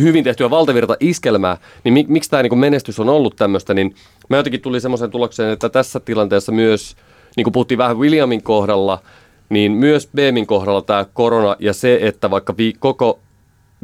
hyvin 0.00 0.24
tehtyä 0.24 0.50
valtavirta 0.50 0.96
iskelmää, 1.00 1.56
niin 1.84 1.92
mik, 1.92 2.08
miksi 2.08 2.30
tämä 2.30 2.42
niin 2.42 2.58
menestys 2.58 3.00
on 3.00 3.08
ollut 3.08 3.36
tämmöistä, 3.36 3.74
niin 3.74 3.94
mä 4.28 4.36
jotenkin 4.36 4.60
tuli 4.60 4.80
semmoisen 4.80 5.10
tulokseen, 5.10 5.50
että 5.50 5.68
tässä 5.68 6.00
tilanteessa 6.00 6.52
myös, 6.52 6.96
niin 7.36 7.44
kuin 7.44 7.52
puhuttiin 7.52 7.78
vähän 7.78 7.98
Williamin 7.98 8.42
kohdalla, 8.42 9.02
niin 9.48 9.72
myös 9.72 10.08
Beemin 10.14 10.46
kohdalla 10.46 10.82
tämä 10.82 11.06
korona 11.12 11.56
ja 11.58 11.72
se, 11.72 11.98
että 12.02 12.30
vaikka 12.30 12.56
vi, 12.56 12.72
koko 12.78 13.18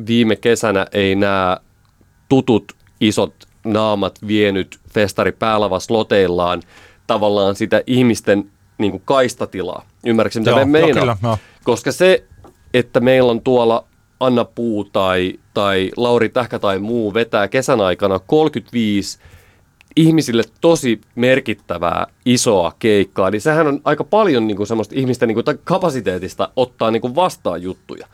viime 0.07 0.37
kesänä 0.37 0.87
ei 0.93 1.15
nämä 1.15 1.57
tutut 2.29 2.73
isot 3.01 3.35
naamat 3.65 4.19
vienyt 4.27 4.79
festari 4.95 5.33
päälava 5.33 5.81
sloteillaan 5.81 6.63
tavallaan 7.07 7.55
sitä 7.55 7.83
ihmisten 7.87 8.51
niin 8.79 8.91
kuin 8.91 9.03
kaistatilaa. 9.05 9.87
Ymmärrätkö, 10.07 10.39
mitä 10.39 10.55
me 10.55 10.65
meinaa? 10.65 11.17
Kyllä. 11.21 11.39
Koska 11.65 11.93
se, 11.93 12.25
että 12.75 13.01
meillä 13.01 13.31
on 13.31 13.41
tuolla 13.41 13.85
Anna 14.21 14.45
Puu 14.45 14.85
tai, 14.85 15.39
tai 15.55 15.91
Lauri 15.97 16.29
Tähkä 16.29 16.59
tai 16.59 16.79
muu 16.79 17.15
vetää 17.15 17.49
kesän 17.49 17.81
aikana 17.81 18.19
35 18.19 19.19
ihmisille 19.97 20.43
tosi 20.61 21.01
merkittävää 21.14 22.07
isoa 22.24 22.72
keikkaa, 22.78 23.30
niin 23.30 23.40
sehän 23.40 23.66
on 23.66 23.80
aika 23.84 24.05
paljon 24.05 24.47
niin 24.47 24.57
kuin 24.57 24.66
semmoista 24.66 24.95
ihmisten 24.99 25.28
niin 25.28 25.45
kuin, 25.45 25.59
kapasiteetista 25.64 26.49
ottaa 26.57 26.90
niin 26.90 27.03
kuin 27.03 27.14
vastaan 27.14 27.62
juttuja. 27.62 28.07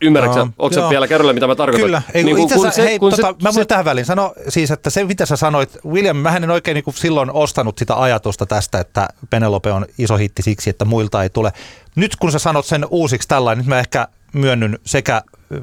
Ymmärrätkö, 0.00 0.38
no, 0.38 0.50
onko 0.58 0.74
se 0.74 0.80
vielä 0.90 1.08
kerralla, 1.08 1.32
mitä 1.32 1.46
mä 1.46 1.54
tarkoitan? 1.54 1.86
Kyllä. 1.86 2.02
Ei, 2.14 2.24
niin, 2.24 2.36
kun, 2.36 2.50
kun 2.50 2.72
se, 2.72 2.84
hei, 2.84 2.98
kun 2.98 3.10
tota, 3.10 3.26
se, 3.26 3.34
mä 3.42 3.54
voin 3.54 3.54
se, 3.54 3.64
tähän 3.64 3.84
väliin 3.84 4.06
sanoa 4.06 4.32
siis, 4.48 4.70
että 4.70 4.90
se 4.90 5.04
mitä 5.04 5.26
sä 5.26 5.36
sanoit, 5.36 5.78
William, 5.86 6.16
mä 6.16 6.36
en 6.36 6.50
oikein 6.50 6.74
niin 6.74 6.84
kuin 6.84 6.94
silloin 6.94 7.30
ostanut 7.30 7.78
sitä 7.78 8.00
ajatusta 8.00 8.46
tästä, 8.46 8.80
että 8.80 9.08
Penelope 9.30 9.72
on 9.72 9.86
iso 9.98 10.16
hitti 10.16 10.42
siksi, 10.42 10.70
että 10.70 10.84
muilta 10.84 11.22
ei 11.22 11.30
tule. 11.30 11.52
Nyt 11.96 12.16
kun 12.16 12.32
sä 12.32 12.38
sanot 12.38 12.66
sen 12.66 12.86
uusiksi 12.90 13.28
tällainen, 13.28 13.58
nyt 13.58 13.68
mä 13.68 13.78
ehkä 13.78 14.08
myönnyn 14.32 14.78
sekä 14.86 15.22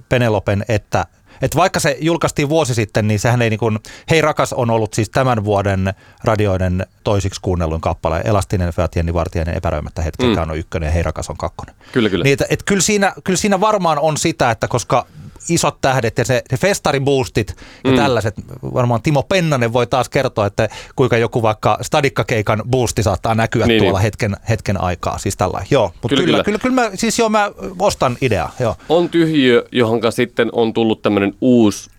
Penelopen 0.09 0.65
että 0.69 1.05
että 1.41 1.57
vaikka 1.57 1.79
se 1.79 1.97
julkaistiin 2.01 2.49
vuosi 2.49 2.75
sitten, 2.75 3.07
niin 3.07 3.19
sehän 3.19 3.41
ei 3.41 3.49
niin 3.49 3.59
kuin, 3.59 3.79
Hei 4.09 4.21
rakas 4.21 4.53
on 4.53 4.69
ollut 4.69 4.93
siis 4.93 5.09
tämän 5.09 5.43
vuoden 5.43 5.93
radioiden 6.23 6.85
toisiksi 7.03 7.41
kuunnellun 7.41 7.81
kappale. 7.81 8.21
Elastinen, 8.25 8.73
Featieni, 8.73 9.13
Vartijainen, 9.13 9.57
epäröimättä 9.57 10.01
hetkekään 10.01 10.47
mm. 10.47 10.51
on 10.51 10.57
ykkönen 10.57 10.87
ja 10.87 10.91
Hei 10.91 11.03
rakas 11.03 11.29
on 11.29 11.37
kakkonen. 11.37 11.75
Kyllä, 11.91 12.09
kyllä. 12.09 12.23
Niin, 12.23 12.33
että, 12.33 12.45
että 12.49 12.65
kyllä, 12.65 12.81
siinä, 12.81 13.13
kyllä 13.23 13.37
siinä 13.37 13.59
varmaan 13.61 13.99
on 13.99 14.17
sitä, 14.17 14.51
että 14.51 14.67
koska 14.67 15.05
isot 15.49 15.77
tähdet 15.81 16.17
ja 16.17 16.25
se, 16.25 16.43
se 16.49 16.57
festariboostit 16.57 17.55
ja 17.83 17.91
mm. 17.91 17.97
tällaiset. 17.97 18.35
Varmaan 18.73 19.01
Timo 19.01 19.23
Pennanen 19.23 19.73
voi 19.73 19.87
taas 19.87 20.09
kertoa, 20.09 20.45
että 20.45 20.69
kuinka 20.95 21.17
joku 21.17 21.41
vaikka 21.41 21.77
stadikkakeikan 21.81 22.63
boosti 22.69 23.03
saattaa 23.03 23.35
näkyä 23.35 23.65
niin, 23.65 23.79
tuolla 23.81 23.99
niin. 23.99 24.03
Hetken, 24.03 24.37
hetken 24.49 24.81
aikaa. 24.81 25.17
Siis 25.17 25.37
tällä. 25.37 25.65
Joo, 25.69 25.91
mutta 26.01 26.07
kyllä, 26.07 26.23
kyllä, 26.23 26.43
kyllä, 26.43 26.59
kyllä, 26.59 26.75
mä, 26.75 26.91
siis 26.95 27.19
joo, 27.19 27.29
mä 27.29 27.51
ostan 27.79 28.17
idea. 28.21 28.49
Joo. 28.59 28.75
On 28.89 29.09
tyhjiö, 29.09 29.65
johon 29.71 30.01
sitten 30.09 30.49
on 30.51 30.73
tullut 30.73 31.01
tämmöinen 31.01 31.20
uusi 31.41 31.89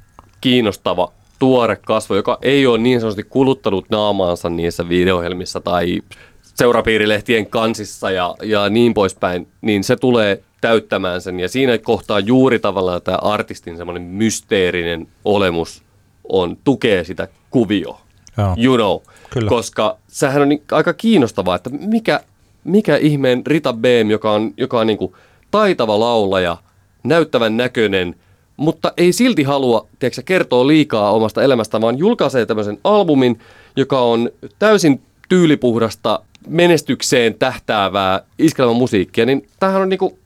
kiinnostava 0.40 1.12
tuore 1.38 1.76
kasvo, 1.76 2.14
joka 2.14 2.38
ei 2.42 2.66
ole 2.66 2.78
niin 2.78 3.00
sanotusti 3.00 3.24
kuluttanut 3.24 3.90
naamaansa 3.90 4.50
niissä 4.50 4.88
videohjelmissa 4.88 5.60
tai 5.60 6.02
seurapiirilehtien 6.42 7.46
kansissa 7.46 8.10
ja, 8.10 8.34
ja 8.42 8.68
niin 8.68 8.94
poispäin, 8.94 9.48
niin 9.60 9.84
se 9.84 9.96
tulee 9.96 10.42
täyttämään 10.60 11.20
sen. 11.20 11.40
Ja 11.40 11.48
siinä 11.48 11.78
kohtaa 11.78 12.20
juuri 12.20 12.58
tavallaan 12.58 13.02
tämä 13.02 13.18
artistin 13.22 13.76
semmoinen 13.76 14.02
mysteerinen 14.02 15.08
olemus 15.24 15.82
on, 16.28 16.56
tukee 16.64 17.04
sitä 17.04 17.28
kuvio. 17.50 18.00
Joo. 18.38 18.54
You 18.64 18.76
know. 18.76 19.16
Kyllä. 19.30 19.48
Koska 19.48 19.96
sehän 20.08 20.42
on 20.42 20.48
niin, 20.48 20.62
aika 20.72 20.92
kiinnostavaa, 20.92 21.56
että 21.56 21.70
mikä, 21.70 22.20
mikä 22.64 22.96
ihmeen 22.96 23.42
Rita 23.46 23.72
Beem, 23.72 24.10
joka 24.10 24.32
on, 24.32 24.54
joka 24.56 24.80
on 24.80 24.86
niin 24.86 24.98
kuin 24.98 25.12
taitava 25.50 26.00
laulaja, 26.00 26.56
näyttävän 27.04 27.56
näköinen, 27.56 28.14
mutta 28.62 28.92
ei 28.96 29.12
silti 29.12 29.42
halua 29.42 29.86
tiedätkö, 29.98 30.22
kertoa 30.24 30.66
liikaa 30.66 31.12
omasta 31.12 31.42
elämästä, 31.42 31.80
vaan 31.80 31.98
julkaisee 31.98 32.46
tämmöisen 32.46 32.78
albumin, 32.84 33.38
joka 33.76 34.00
on 34.00 34.30
täysin 34.58 35.02
tyylipuhdasta, 35.28 36.20
menestykseen 36.48 37.34
tähtäävää 37.34 38.20
iskelmämusiikkia, 38.38 39.26
niin 39.26 39.46
tämähän 39.60 39.82
on 39.82 39.88
niinku 39.88 40.18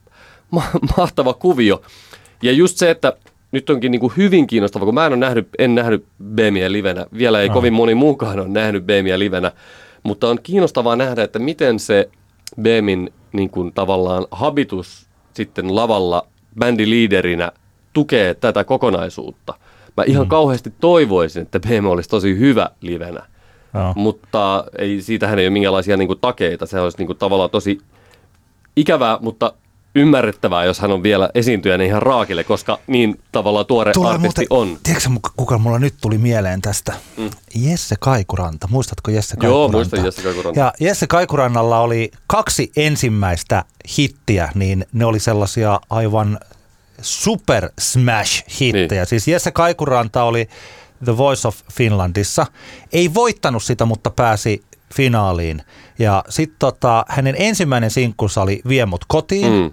ma- 0.51 0.71
mahtava 0.97 1.33
kuvio. 1.33 1.81
Ja 2.41 2.51
just 2.51 2.77
se, 2.77 2.91
että 2.91 3.13
nyt 3.51 3.69
onkin 3.69 3.91
niin 3.91 3.99
kuin 3.99 4.13
hyvin 4.17 4.47
kiinnostava, 4.47 4.85
kun 4.85 4.93
mä 4.93 5.05
en 5.05 5.13
ole 5.13 5.19
nähnyt, 5.19 5.47
en 5.59 5.75
nähnyt 5.75 6.05
Beemiä 6.23 6.71
livenä, 6.71 7.05
vielä 7.17 7.41
ei 7.41 7.47
no. 7.47 7.53
kovin 7.53 7.73
moni 7.73 7.95
muukaan 7.95 8.39
ole 8.39 8.47
nähnyt 8.47 8.85
Beemiä 8.85 9.19
livenä, 9.19 9.51
mutta 10.03 10.29
on 10.29 10.39
kiinnostavaa 10.43 10.95
nähdä, 10.95 11.23
että 11.23 11.39
miten 11.39 11.79
se 11.79 12.09
Beemin 12.61 13.13
niin 13.33 13.49
kuin 13.49 13.73
tavallaan 13.73 14.25
habitus 14.31 15.07
sitten 15.33 15.75
lavalla 15.75 16.27
bändiliiderinä 16.59 17.51
tukee 17.97 18.33
tätä 18.33 18.63
kokonaisuutta. 18.63 19.53
Mä 19.97 20.03
ihan 20.07 20.25
mm. 20.25 20.29
kauheasti 20.29 20.73
toivoisin, 20.79 21.41
että 21.41 21.59
BM 21.59 21.85
olisi 21.85 22.09
tosi 22.09 22.39
hyvä 22.39 22.69
livenä, 22.81 23.25
no. 23.73 23.93
mutta 23.95 24.63
ei, 24.77 25.01
siitähän 25.01 25.39
ei 25.39 25.45
ole 25.45 25.53
minkälaisia 25.53 25.97
niin 25.97 26.07
kuin, 26.07 26.19
takeita. 26.19 26.65
Se 26.65 26.79
olisi 26.79 26.97
niin 26.97 27.07
kuin, 27.07 27.17
tavallaan 27.17 27.49
tosi 27.49 27.77
ikävää, 28.75 29.17
mutta 29.21 29.53
ymmärrettävää, 29.95 30.65
jos 30.65 30.79
hän 30.79 30.91
on 30.91 31.03
vielä 31.03 31.29
esiintyjänä 31.35 31.83
ihan 31.83 32.01
raakille, 32.01 32.43
koska 32.43 32.79
niin 32.87 33.19
tavallaan 33.31 33.65
tuore 33.65 33.93
Tulee 33.93 34.13
artisti 34.13 34.45
muuten, 34.49 34.73
on. 34.73 34.79
Tiedätkö 34.83 35.09
kuka 35.37 35.57
mulla 35.57 35.79
nyt 35.79 35.93
tuli 36.01 36.17
mieleen 36.17 36.61
tästä? 36.61 36.93
Mm. 37.17 37.29
Jesse 37.55 37.95
Kaikuranta. 37.99 38.67
Muistatko 38.71 39.11
Jesse 39.11 39.35
Kaikuranta? 39.35 39.57
Joo, 39.57 39.67
muistan 39.67 40.05
Jesse 40.05 40.21
Kaikuranta. 40.21 40.59
Ja 40.59 40.73
Jesse 40.79 41.07
Kaikurannalla 41.07 41.79
oli 41.79 42.11
kaksi 42.27 42.71
ensimmäistä 42.75 43.63
hittiä, 43.97 44.49
niin 44.55 44.85
ne 44.93 45.05
oli 45.05 45.19
sellaisia 45.19 45.79
aivan 45.89 46.39
super 47.01 47.69
smash 47.79 48.43
hittejä. 48.59 49.01
Niin. 49.01 49.07
Siis 49.07 49.27
Jesse 49.27 49.51
Kaikuranta 49.51 50.23
oli 50.23 50.49
The 51.05 51.17
Voice 51.17 51.47
of 51.47 51.57
Finlandissa. 51.73 52.45
Ei 52.93 53.13
voittanut 53.13 53.63
sitä, 53.63 53.85
mutta 53.85 54.09
pääsi 54.11 54.63
finaaliin. 54.93 55.61
Ja 55.99 56.23
sitten 56.29 56.59
tota, 56.59 57.05
hänen 57.09 57.35
ensimmäinen 57.37 57.91
sinkkunsa 57.91 58.41
oli 58.41 58.61
Vie 58.67 58.85
mut 58.85 59.05
kotiin. 59.07 59.51
Mm 59.51 59.71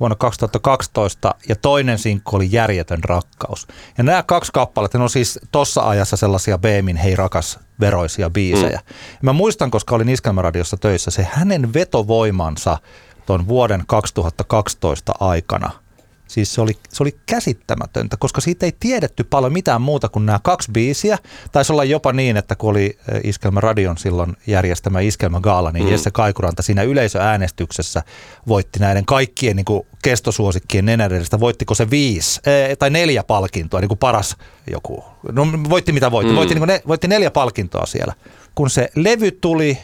vuonna 0.00 0.16
2012 0.16 1.34
ja 1.48 1.56
toinen 1.56 1.98
sinkku 1.98 2.36
oli 2.36 2.48
Järjetön 2.50 3.04
rakkaus. 3.04 3.66
Ja 3.98 4.04
nämä 4.04 4.22
kaksi 4.22 4.52
kappaletta, 4.52 4.98
ne 4.98 5.04
on 5.04 5.10
siis 5.10 5.38
tuossa 5.52 5.88
ajassa 5.88 6.16
sellaisia 6.16 6.58
Beemin 6.58 6.96
Hei 6.96 7.16
rakas 7.16 7.58
veroisia 7.80 8.30
biisejä. 8.30 8.78
Mm. 8.78 8.94
Ja 9.12 9.18
mä 9.22 9.32
muistan, 9.32 9.70
koska 9.70 9.94
olin 9.94 10.08
Iskelmäradiossa 10.08 10.76
töissä, 10.76 11.10
se 11.10 11.26
hänen 11.32 11.74
vetovoimansa 11.74 12.78
tuon 13.26 13.48
vuoden 13.48 13.84
2012 13.86 15.14
aikana– 15.20 15.70
Siis 16.28 16.54
se 16.54 16.60
oli, 16.60 16.72
se 16.88 17.02
oli 17.02 17.16
käsittämätöntä, 17.26 18.16
koska 18.16 18.40
siitä 18.40 18.66
ei 18.66 18.72
tiedetty 18.80 19.24
paljon 19.24 19.52
mitään 19.52 19.82
muuta 19.82 20.08
kuin 20.08 20.26
nämä 20.26 20.38
kaksi 20.42 20.72
biisiä. 20.72 21.18
Taisi 21.52 21.72
olla 21.72 21.84
jopa 21.84 22.12
niin, 22.12 22.36
että 22.36 22.56
kun 22.56 22.70
oli 22.70 22.98
eh, 23.12 23.20
Iskelmä 23.24 23.60
Radion 23.60 23.98
silloin 23.98 24.36
järjestämä 24.46 25.00
Iskelmä 25.00 25.40
Gaala, 25.40 25.72
niin 25.72 25.84
mm. 25.84 25.90
Jesse 25.90 26.10
Kaikuranta 26.10 26.62
siinä 26.62 26.82
yleisöäänestyksessä 26.82 28.02
voitti 28.48 28.78
näiden 28.78 29.04
kaikkien 29.04 29.56
niin 29.56 29.64
kuin 29.64 29.86
kestosuosikkien 30.02 30.84
nenäredestä. 30.84 31.40
Voittiko 31.40 31.74
se 31.74 31.90
viisi 31.90 32.40
eh, 32.46 32.78
tai 32.78 32.90
neljä 32.90 33.24
palkintoa, 33.24 33.80
niin 33.80 33.88
kuin 33.88 33.98
paras 33.98 34.36
joku. 34.70 35.04
No 35.32 35.46
voitti 35.68 35.92
mitä 35.92 36.10
voitti. 36.10 36.32
Mm. 36.32 36.36
Voitti, 36.36 36.54
niin 36.54 36.60
kuin 36.60 36.68
ne, 36.68 36.82
voitti 36.88 37.08
neljä 37.08 37.30
palkintoa 37.30 37.86
siellä. 37.86 38.14
Kun 38.54 38.70
se 38.70 38.90
levy 38.94 39.30
tuli 39.30 39.78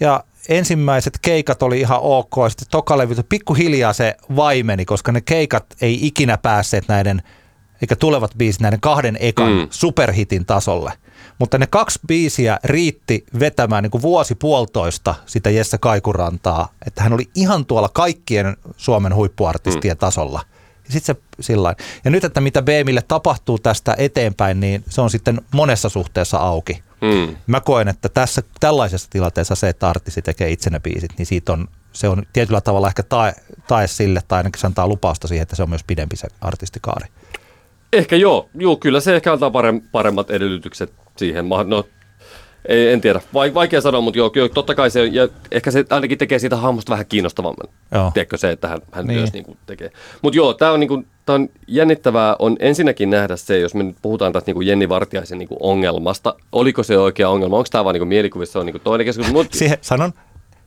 ja 0.00 0.24
ensimmäiset 0.48 1.18
keikat 1.22 1.62
oli 1.62 1.80
ihan 1.80 1.98
ok, 2.02 2.36
ja 2.42 2.48
sitten 2.48 2.68
tokalevy, 2.70 3.14
pikkuhiljaa 3.28 3.92
se 3.92 4.16
vaimeni, 4.36 4.84
koska 4.84 5.12
ne 5.12 5.20
keikat 5.20 5.64
ei 5.80 6.06
ikinä 6.06 6.38
päässeet 6.38 6.84
näiden, 6.88 7.22
eikä 7.82 7.96
tulevat 7.96 8.30
biisit 8.38 8.60
näiden 8.60 8.80
kahden 8.80 9.16
ekan 9.20 9.52
mm. 9.52 9.66
superhitin 9.70 10.46
tasolle. 10.46 10.92
Mutta 11.38 11.58
ne 11.58 11.66
kaksi 11.66 12.00
biisiä 12.06 12.58
riitti 12.64 13.26
vetämään 13.40 13.82
niin 13.82 13.90
kuin 13.90 14.02
vuosi 14.02 14.34
puolitoista 14.34 15.14
sitä 15.26 15.50
Jesse 15.50 15.78
Kaikurantaa, 15.78 16.68
että 16.86 17.02
hän 17.02 17.12
oli 17.12 17.30
ihan 17.34 17.66
tuolla 17.66 17.88
kaikkien 17.88 18.56
Suomen 18.76 19.14
huippuartistien 19.14 19.96
mm. 19.96 19.98
tasolla. 19.98 20.40
Ja 20.86 20.92
sitten 20.92 21.16
se 21.16 21.22
sillain. 21.40 21.76
Ja 22.04 22.10
nyt, 22.10 22.24
että 22.24 22.40
mitä 22.40 22.62
Beemille 22.62 23.02
tapahtuu 23.08 23.58
tästä 23.58 23.94
eteenpäin, 23.98 24.60
niin 24.60 24.84
se 24.88 25.00
on 25.00 25.10
sitten 25.10 25.40
monessa 25.52 25.88
suhteessa 25.88 26.38
auki. 26.38 26.82
Mm. 27.00 27.36
Mä 27.46 27.60
koen, 27.60 27.88
että 27.88 28.08
tässä 28.08 28.42
tällaisessa 28.60 29.10
tilanteessa 29.10 29.54
se, 29.54 29.68
että 29.68 29.88
artisti 29.88 30.22
tekee 30.22 30.50
itsenä 30.50 30.80
biisit, 30.80 31.10
niin 31.18 31.26
siitä 31.26 31.52
on, 31.52 31.68
se 31.92 32.08
on 32.08 32.22
tietyllä 32.32 32.60
tavalla 32.60 32.88
ehkä 32.88 33.02
tae, 33.02 33.34
tae 33.66 33.86
sille, 33.86 34.20
tai 34.28 34.36
ainakin 34.36 34.60
se 34.60 34.66
antaa 34.66 34.88
lupausta 34.88 35.28
siihen, 35.28 35.42
että 35.42 35.56
se 35.56 35.62
on 35.62 35.68
myös 35.68 35.84
pidempi 35.84 36.16
se 36.16 36.28
artistikaari. 36.40 37.06
Ehkä 37.92 38.16
joo, 38.16 38.48
joo 38.54 38.76
kyllä 38.76 39.00
se 39.00 39.16
ehkä 39.16 39.32
antaa 39.32 39.52
paremmat 39.92 40.30
edellytykset 40.30 40.92
siihen. 41.16 41.48
No, 41.66 41.84
ei, 42.68 42.92
en 42.92 43.00
tiedä, 43.00 43.20
vaikea 43.34 43.80
sanoa, 43.80 44.00
mutta 44.00 44.18
joo, 44.18 44.32
joo, 44.34 44.48
totta 44.48 44.74
kai 44.74 44.90
se, 44.90 45.04
ja 45.04 45.28
ehkä 45.50 45.70
se 45.70 45.84
ainakin 45.90 46.18
tekee 46.18 46.38
siitä 46.38 46.56
hahmosta 46.56 46.90
vähän 46.92 47.06
kiinnostavamman. 47.06 47.68
Joo. 47.92 48.10
Tiedätkö 48.14 48.36
se, 48.36 48.50
että 48.50 48.68
hän, 48.68 48.78
hän 48.92 49.06
niin. 49.06 49.18
myös 49.18 49.32
niin 49.32 49.44
kuin 49.44 49.58
tekee. 49.66 49.90
Mutta 50.22 50.36
joo, 50.36 50.54
tämä 50.54 50.72
on, 50.72 50.80
niin 50.80 50.88
kuin, 50.88 51.06
tää 51.26 51.34
on 51.34 51.48
jännittävää 51.66 52.36
on 52.38 52.56
ensinnäkin 52.58 53.10
nähdä 53.10 53.36
se, 53.36 53.58
jos 53.58 53.74
me 53.74 53.82
nyt 53.82 53.96
puhutaan 54.02 54.32
tästä 54.32 54.48
niin 54.48 54.54
kuin 54.54 54.66
Jenni 54.66 54.88
Vartiaisen 54.88 55.38
niin 55.38 55.48
kuin 55.48 55.58
ongelmasta. 55.60 56.34
Oliko 56.52 56.82
se 56.82 56.98
oikea 56.98 57.28
ongelma? 57.28 57.56
Onko 57.56 57.68
tämä 57.70 57.84
vain 57.84 57.94
niin 57.94 58.08
mielikuvissa? 58.08 58.52
Se 58.52 58.58
on 58.58 58.66
niin 58.66 58.74
kuin 58.74 58.82
toinen 58.82 59.04
keskustelu. 59.04 59.38
Mut... 59.38 59.52
Siihen, 59.52 59.78
sanon, 59.80 60.12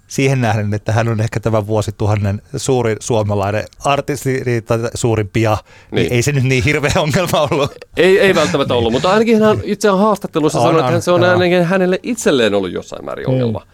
siihen 0.08 0.42
nähden, 0.42 0.74
että 0.74 0.92
hän 0.92 1.08
on 1.08 1.22
ehkä 1.22 1.40
tämän 1.40 1.68
vuosituhannen 1.68 2.42
suurin 2.56 2.98
suomalainen 3.00 3.64
artisti 3.86 4.62
tai 4.66 4.80
suurimpia, 4.94 5.58
niin. 5.92 6.04
niin 6.04 6.14
ei 6.14 6.22
se 6.22 6.32
nyt 6.32 6.44
niin 6.44 6.64
hirveä 6.64 6.92
ongelma 6.96 7.48
ollut. 7.52 7.72
Ei, 7.98 8.20
ei 8.20 8.36
välttämättä 8.36 8.74
ollut, 8.74 8.92
mutta 8.92 9.12
ainakin 9.12 9.42
hän 9.42 9.60
itse 9.64 9.92
on 9.92 10.00
haastattelussa 10.00 10.60
sanonut, 10.60 10.86
että 10.86 11.02
se 11.02 11.12
on 11.12 11.24
ainakin 11.24 11.64
hänelle 11.64 12.00
itselleen 12.04 12.54
ollut 12.54 12.72
jossain 12.72 13.06
määrin 13.06 13.30
ongelma. 13.30 13.60
Mm. 13.60 13.66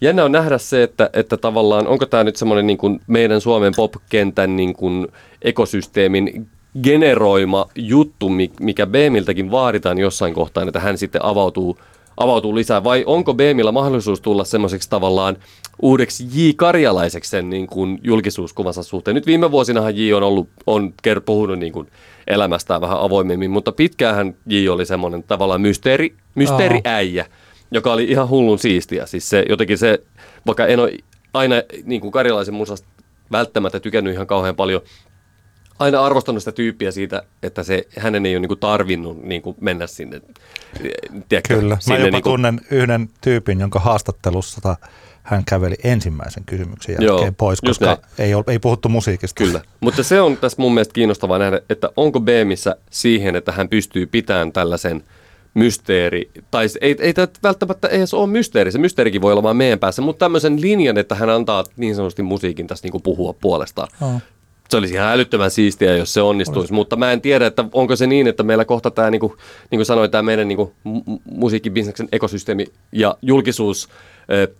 Jännä 0.00 0.24
on 0.24 0.32
nähdä 0.32 0.58
se, 0.58 0.82
että, 0.82 1.10
että 1.12 1.36
tavallaan 1.36 1.86
onko 1.86 2.06
tämä 2.06 2.24
nyt 2.24 2.36
semmoinen 2.36 2.66
niin 2.66 2.78
kuin 2.78 3.00
meidän 3.06 3.40
Suomen 3.40 3.72
pop-kentän 3.76 4.56
niin 4.56 4.74
kuin 4.74 5.08
ekosysteemin 5.42 6.48
generoima 6.82 7.66
juttu, 7.74 8.28
mikä 8.60 8.86
BMiltäkin 8.86 9.50
vaaditaan 9.50 9.98
jossain 9.98 10.34
kohtaa, 10.34 10.64
että 10.64 10.80
hän 10.80 10.98
sitten 10.98 11.24
avautuu 11.24 11.78
avautuu 12.16 12.54
lisää, 12.54 12.84
vai 12.84 13.04
onko 13.06 13.34
BMillä 13.34 13.72
mahdollisuus 13.72 14.20
tulla 14.20 14.44
semmoiseksi 14.44 14.90
tavallaan 14.90 15.36
uudeksi 15.82 16.24
J. 16.32 16.50
Karjalaiseksi 16.56 17.30
sen 17.30 17.50
niin 17.50 17.66
kuin 17.66 17.98
julkisuuskuvansa 18.02 18.82
suhteen? 18.82 19.14
Nyt 19.14 19.26
viime 19.26 19.50
vuosinahan 19.50 19.96
J 19.96 20.12
on 20.12 20.22
ollut, 20.22 20.48
on 20.66 20.94
puhunut 21.24 21.58
niin 21.58 21.72
kuin 21.72 21.88
elämästään 22.26 22.80
vähän 22.80 23.00
avoimemmin, 23.00 23.50
mutta 23.50 23.72
pitkäänhän 23.72 24.34
J 24.46 24.68
oli 24.68 24.86
semmoinen 24.86 25.22
tavallaan 25.22 25.60
mysteeri, 25.60 26.14
mysteeriäijä, 26.34 27.26
joka 27.70 27.92
oli 27.92 28.04
ihan 28.04 28.28
hullun 28.28 28.58
siistiä. 28.58 29.06
Siis 29.06 29.28
se 29.28 29.44
jotenkin 29.48 29.78
se, 29.78 30.02
vaikka 30.46 30.66
en 30.66 30.80
ole 30.80 30.92
aina 31.34 31.54
niin 31.84 32.00
kuin 32.00 32.12
karjalaisen 32.12 32.54
musasta 32.54 32.88
välttämättä 33.32 33.80
tykännyt 33.80 34.14
ihan 34.14 34.26
kauhean 34.26 34.56
paljon, 34.56 34.80
aina 35.78 36.04
arvostanut 36.04 36.42
sitä 36.42 36.52
tyyppiä 36.52 36.90
siitä, 36.90 37.22
että 37.42 37.62
se, 37.62 37.86
hänen 37.98 38.26
ei 38.26 38.36
ole 38.36 38.46
niin 38.46 38.58
tarvinnut 38.58 39.22
niin 39.22 39.42
kuin 39.42 39.56
mennä 39.60 39.86
sinne. 39.86 40.20
Tiedätkö, 41.28 41.54
Kyllä, 41.60 41.76
sinne 41.80 41.98
mä 41.98 42.06
jopa 42.06 42.16
niin 42.16 42.22
kuin... 42.22 42.32
tunnen 42.32 42.60
yhden 42.70 43.08
tyypin, 43.20 43.60
jonka 43.60 43.78
haastattelussa 43.78 44.60
hän 45.22 45.44
käveli 45.44 45.74
ensimmäisen 45.84 46.44
kysymyksen 46.44 46.92
jälkeen 46.92 47.26
Joo, 47.26 47.32
pois, 47.38 47.60
koska 47.60 47.98
ei, 48.18 48.34
ole, 48.34 48.44
ei 48.46 48.58
puhuttu 48.58 48.88
musiikista. 48.88 49.44
Kyllä, 49.44 49.60
mutta 49.80 50.02
se 50.02 50.20
on 50.20 50.36
tässä 50.36 50.62
mun 50.62 50.74
mielestä 50.74 50.92
kiinnostavaa 50.92 51.38
nähdä, 51.38 51.60
että 51.70 51.90
onko 51.96 52.20
Beemissä 52.20 52.76
siihen, 52.90 53.36
että 53.36 53.52
hän 53.52 53.68
pystyy 53.68 54.06
pitämään 54.06 54.52
tällaisen 54.52 55.04
mysteeri, 55.54 56.30
tai 56.50 56.66
ei, 56.80 56.96
ei 57.00 57.14
tämä 57.14 57.28
välttämättä 57.42 57.88
edes 57.88 58.14
ole 58.14 58.26
mysteeri, 58.26 58.72
se 58.72 58.78
mysteerikin 58.78 59.22
voi 59.22 59.32
olla 59.32 59.42
vaan 59.42 59.56
meidän 59.56 59.78
päässä, 59.78 60.02
mutta 60.02 60.24
tämmöisen 60.24 60.60
linjan, 60.60 60.98
että 60.98 61.14
hän 61.14 61.30
antaa 61.30 61.64
niin 61.76 61.94
sanotusti 61.94 62.22
musiikin 62.22 62.66
tässä 62.66 62.84
niin 62.84 62.92
kuin 62.92 63.02
puhua 63.02 63.32
puolestaan. 63.32 63.88
Oh 64.00 64.22
se 64.70 64.76
olisi 64.76 64.94
ihan 64.94 65.12
älyttömän 65.12 65.50
siistiä, 65.50 65.96
jos 65.96 66.12
se 66.12 66.22
onnistuisi, 66.22 66.60
Olisi. 66.60 66.72
mutta 66.72 66.96
mä 66.96 67.12
en 67.12 67.20
tiedä, 67.20 67.46
että 67.46 67.64
onko 67.72 67.96
se 67.96 68.06
niin, 68.06 68.26
että 68.26 68.42
meillä 68.42 68.64
kohta 68.64 68.90
tämä, 68.90 69.10
niin 69.10 69.20
kuin, 69.20 69.32
niin 69.70 69.78
kuin 69.78 69.86
sanoin, 69.86 70.10
tämä 70.10 70.22
meidän 70.22 70.48
niin 70.48 70.56
kuin, 70.56 70.72
musiikkibisneksen 71.24 72.08
ekosysteemi 72.12 72.66
ja 72.92 73.16
julkisuus 73.22 73.88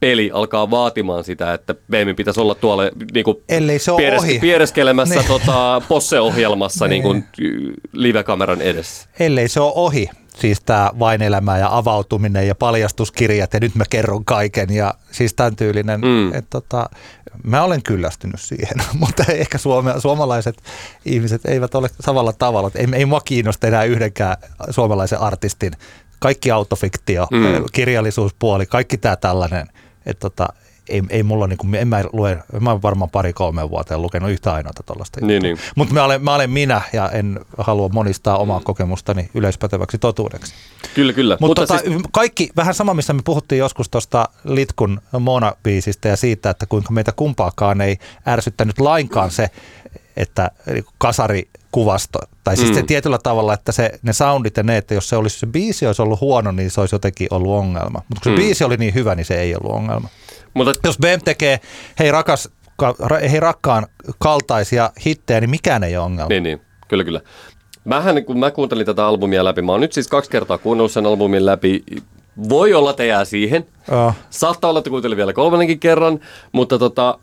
peli 0.00 0.30
alkaa 0.34 0.70
vaatimaan 0.70 1.24
sitä, 1.24 1.54
että 1.54 1.74
BM 1.74 2.16
pitäisi 2.16 2.40
olla 2.40 2.54
tuolla 2.54 2.82
niin 3.14 3.24
kuin 3.24 3.36
Ellei 3.48 3.78
se 3.78 3.92
ole 3.92 4.00
pieres- 4.00 4.18
ohi. 4.18 4.38
piereskelemässä 4.38 5.14
niin. 5.20 5.28
tota, 5.28 5.82
posse-ohjelmassa 5.88 6.88
niin. 6.88 6.90
Niin 6.90 7.02
kuin, 7.02 7.24
live-kameran 7.92 8.62
edessä. 8.62 9.08
Ellei 9.20 9.48
se 9.48 9.60
ole 9.60 9.72
ohi, 9.74 10.10
siis 10.36 10.60
tämä 10.60 10.90
vain 10.98 11.22
elämä 11.22 11.58
ja 11.58 11.76
avautuminen 11.76 12.46
ja 12.46 12.54
paljastuskirjat 12.54 13.54
ja 13.54 13.60
nyt 13.60 13.74
mä 13.74 13.84
kerron 13.90 14.24
kaiken 14.24 14.74
ja 14.74 14.94
siis 15.10 15.34
tämän 15.34 15.56
tyylinen, 15.56 16.00
mm. 16.00 16.28
että 16.28 16.50
tota, 16.50 16.90
mä 17.44 17.62
olen 17.62 17.82
kyllästynyt 17.82 18.40
siihen, 18.40 18.76
mutta 19.00 19.24
ehkä 19.28 19.58
suome, 19.58 19.94
suomalaiset 19.98 20.62
ihmiset 21.04 21.44
eivät 21.44 21.74
ole 21.74 21.90
samalla 22.00 22.32
tavalla. 22.32 22.70
Ei, 22.74 22.86
ei 22.92 23.06
mua 23.06 23.20
kiinnosta 23.20 23.66
enää 23.66 23.84
yhdenkään 23.84 24.36
suomalaisen 24.70 25.20
artistin. 25.20 25.72
Kaikki 26.20 26.50
autofiktio, 26.50 27.26
mm. 27.30 27.64
kirjallisuuspuoli, 27.72 28.66
kaikki 28.66 28.98
tämä 28.98 29.16
tällainen. 29.16 29.66
Että 30.06 30.20
tota, 30.20 30.48
ei, 30.90 31.02
ei 31.08 31.22
mulla 31.22 31.46
niinku, 31.46 31.66
en 31.78 31.88
mä 31.88 32.04
lue, 32.12 32.42
mä 32.60 32.70
olen 32.70 32.82
varmaan 32.82 33.10
pari 33.10 33.32
kolme 33.32 33.70
vuoteen 33.70 34.02
lukenut 34.02 34.30
yhtä 34.30 34.52
ainoata 34.52 34.82
tuollaista. 34.82 35.26
Niin, 35.26 35.42
niin. 35.42 35.58
Mutta 35.76 35.94
mä 35.94 36.04
olen, 36.04 36.24
mä 36.24 36.34
olen 36.34 36.50
minä 36.50 36.82
ja 36.92 37.10
en 37.10 37.40
halua 37.58 37.88
monistaa 37.88 38.38
omaa 38.38 38.60
kokemustani 38.60 39.30
yleispäteväksi 39.34 39.98
totuudeksi. 39.98 40.54
Kyllä, 40.94 41.12
kyllä. 41.12 41.36
Mutta, 41.40 41.62
Mutta 41.62 41.74
tota, 41.76 41.90
siis... 41.90 42.02
kaikki, 42.12 42.50
vähän 42.56 42.74
sama, 42.74 42.94
missä 42.94 43.12
me 43.12 43.22
puhuttiin 43.24 43.58
joskus 43.58 43.88
tuosta 43.88 44.28
Litkun 44.44 45.00
Mona-biisistä 45.12 46.08
ja 46.08 46.16
siitä, 46.16 46.50
että 46.50 46.66
kuinka 46.66 46.92
meitä 46.92 47.12
kumpaakaan 47.12 47.80
ei 47.80 47.98
ärsyttänyt 48.28 48.78
lainkaan 48.80 49.30
se, 49.30 49.50
että 50.16 50.50
kasari 50.98 51.48
kuvasto. 51.72 52.18
Tai 52.44 52.56
siis 52.56 52.68
mm. 52.68 52.74
se 52.74 52.82
tietyllä 52.82 53.18
tavalla, 53.22 53.54
että 53.54 53.72
se, 53.72 53.90
ne 54.02 54.12
soundit 54.12 54.56
ja 54.56 54.62
ne, 54.62 54.76
että 54.76 54.94
jos 54.94 55.08
se 55.08 55.16
olisi 55.16 55.38
se 55.38 55.46
biisi 55.46 55.86
olisi 55.86 56.02
ollut 56.02 56.20
huono, 56.20 56.52
niin 56.52 56.70
se 56.70 56.80
olisi 56.80 56.94
jotenkin 56.94 57.28
ollut 57.30 57.58
ongelma. 57.58 58.02
Mutta 58.08 58.20
kun 58.22 58.24
se 58.24 58.30
mm. 58.30 58.36
biisi 58.36 58.64
oli 58.64 58.76
niin 58.76 58.94
hyvä, 58.94 59.14
niin 59.14 59.24
se 59.24 59.40
ei 59.40 59.54
ollut 59.54 59.76
ongelma. 59.76 60.08
Mutta 60.54 60.74
jos 60.84 60.98
BM 60.98 61.24
tekee, 61.24 61.60
hei 61.98 62.10
rakas, 62.10 62.48
hei 63.30 63.40
rakkaan 63.40 63.86
kaltaisia 64.18 64.90
hittejä, 65.06 65.40
niin 65.40 65.50
mikään 65.50 65.84
ei 65.84 65.96
ole 65.96 66.04
ongelma. 66.04 66.28
Niin, 66.28 66.42
niin. 66.42 66.60
Kyllä, 66.88 67.04
kyllä. 67.04 67.20
Mähän, 67.84 68.24
kun 68.24 68.38
mä 68.38 68.50
kuuntelin 68.50 68.86
tätä 68.86 69.06
albumia 69.06 69.44
läpi, 69.44 69.62
mä 69.62 69.72
oon 69.72 69.80
nyt 69.80 69.92
siis 69.92 70.08
kaksi 70.08 70.30
kertaa 70.30 70.58
kuunnellut 70.58 70.92
sen 70.92 71.06
albumin 71.06 71.46
läpi. 71.46 71.84
Voi 72.48 72.74
olla, 72.74 72.90
että 72.90 73.04
jää 73.04 73.24
siihen. 73.24 73.66
Oh. 73.90 74.14
Saattaa 74.30 74.70
olla, 74.70 74.78
että 74.78 74.90
kuuntelin 74.90 75.16
vielä 75.16 75.32
kolmannenkin 75.32 75.80
kerran, 75.80 76.20
mutta 76.52 76.78
tota, 76.78 77.18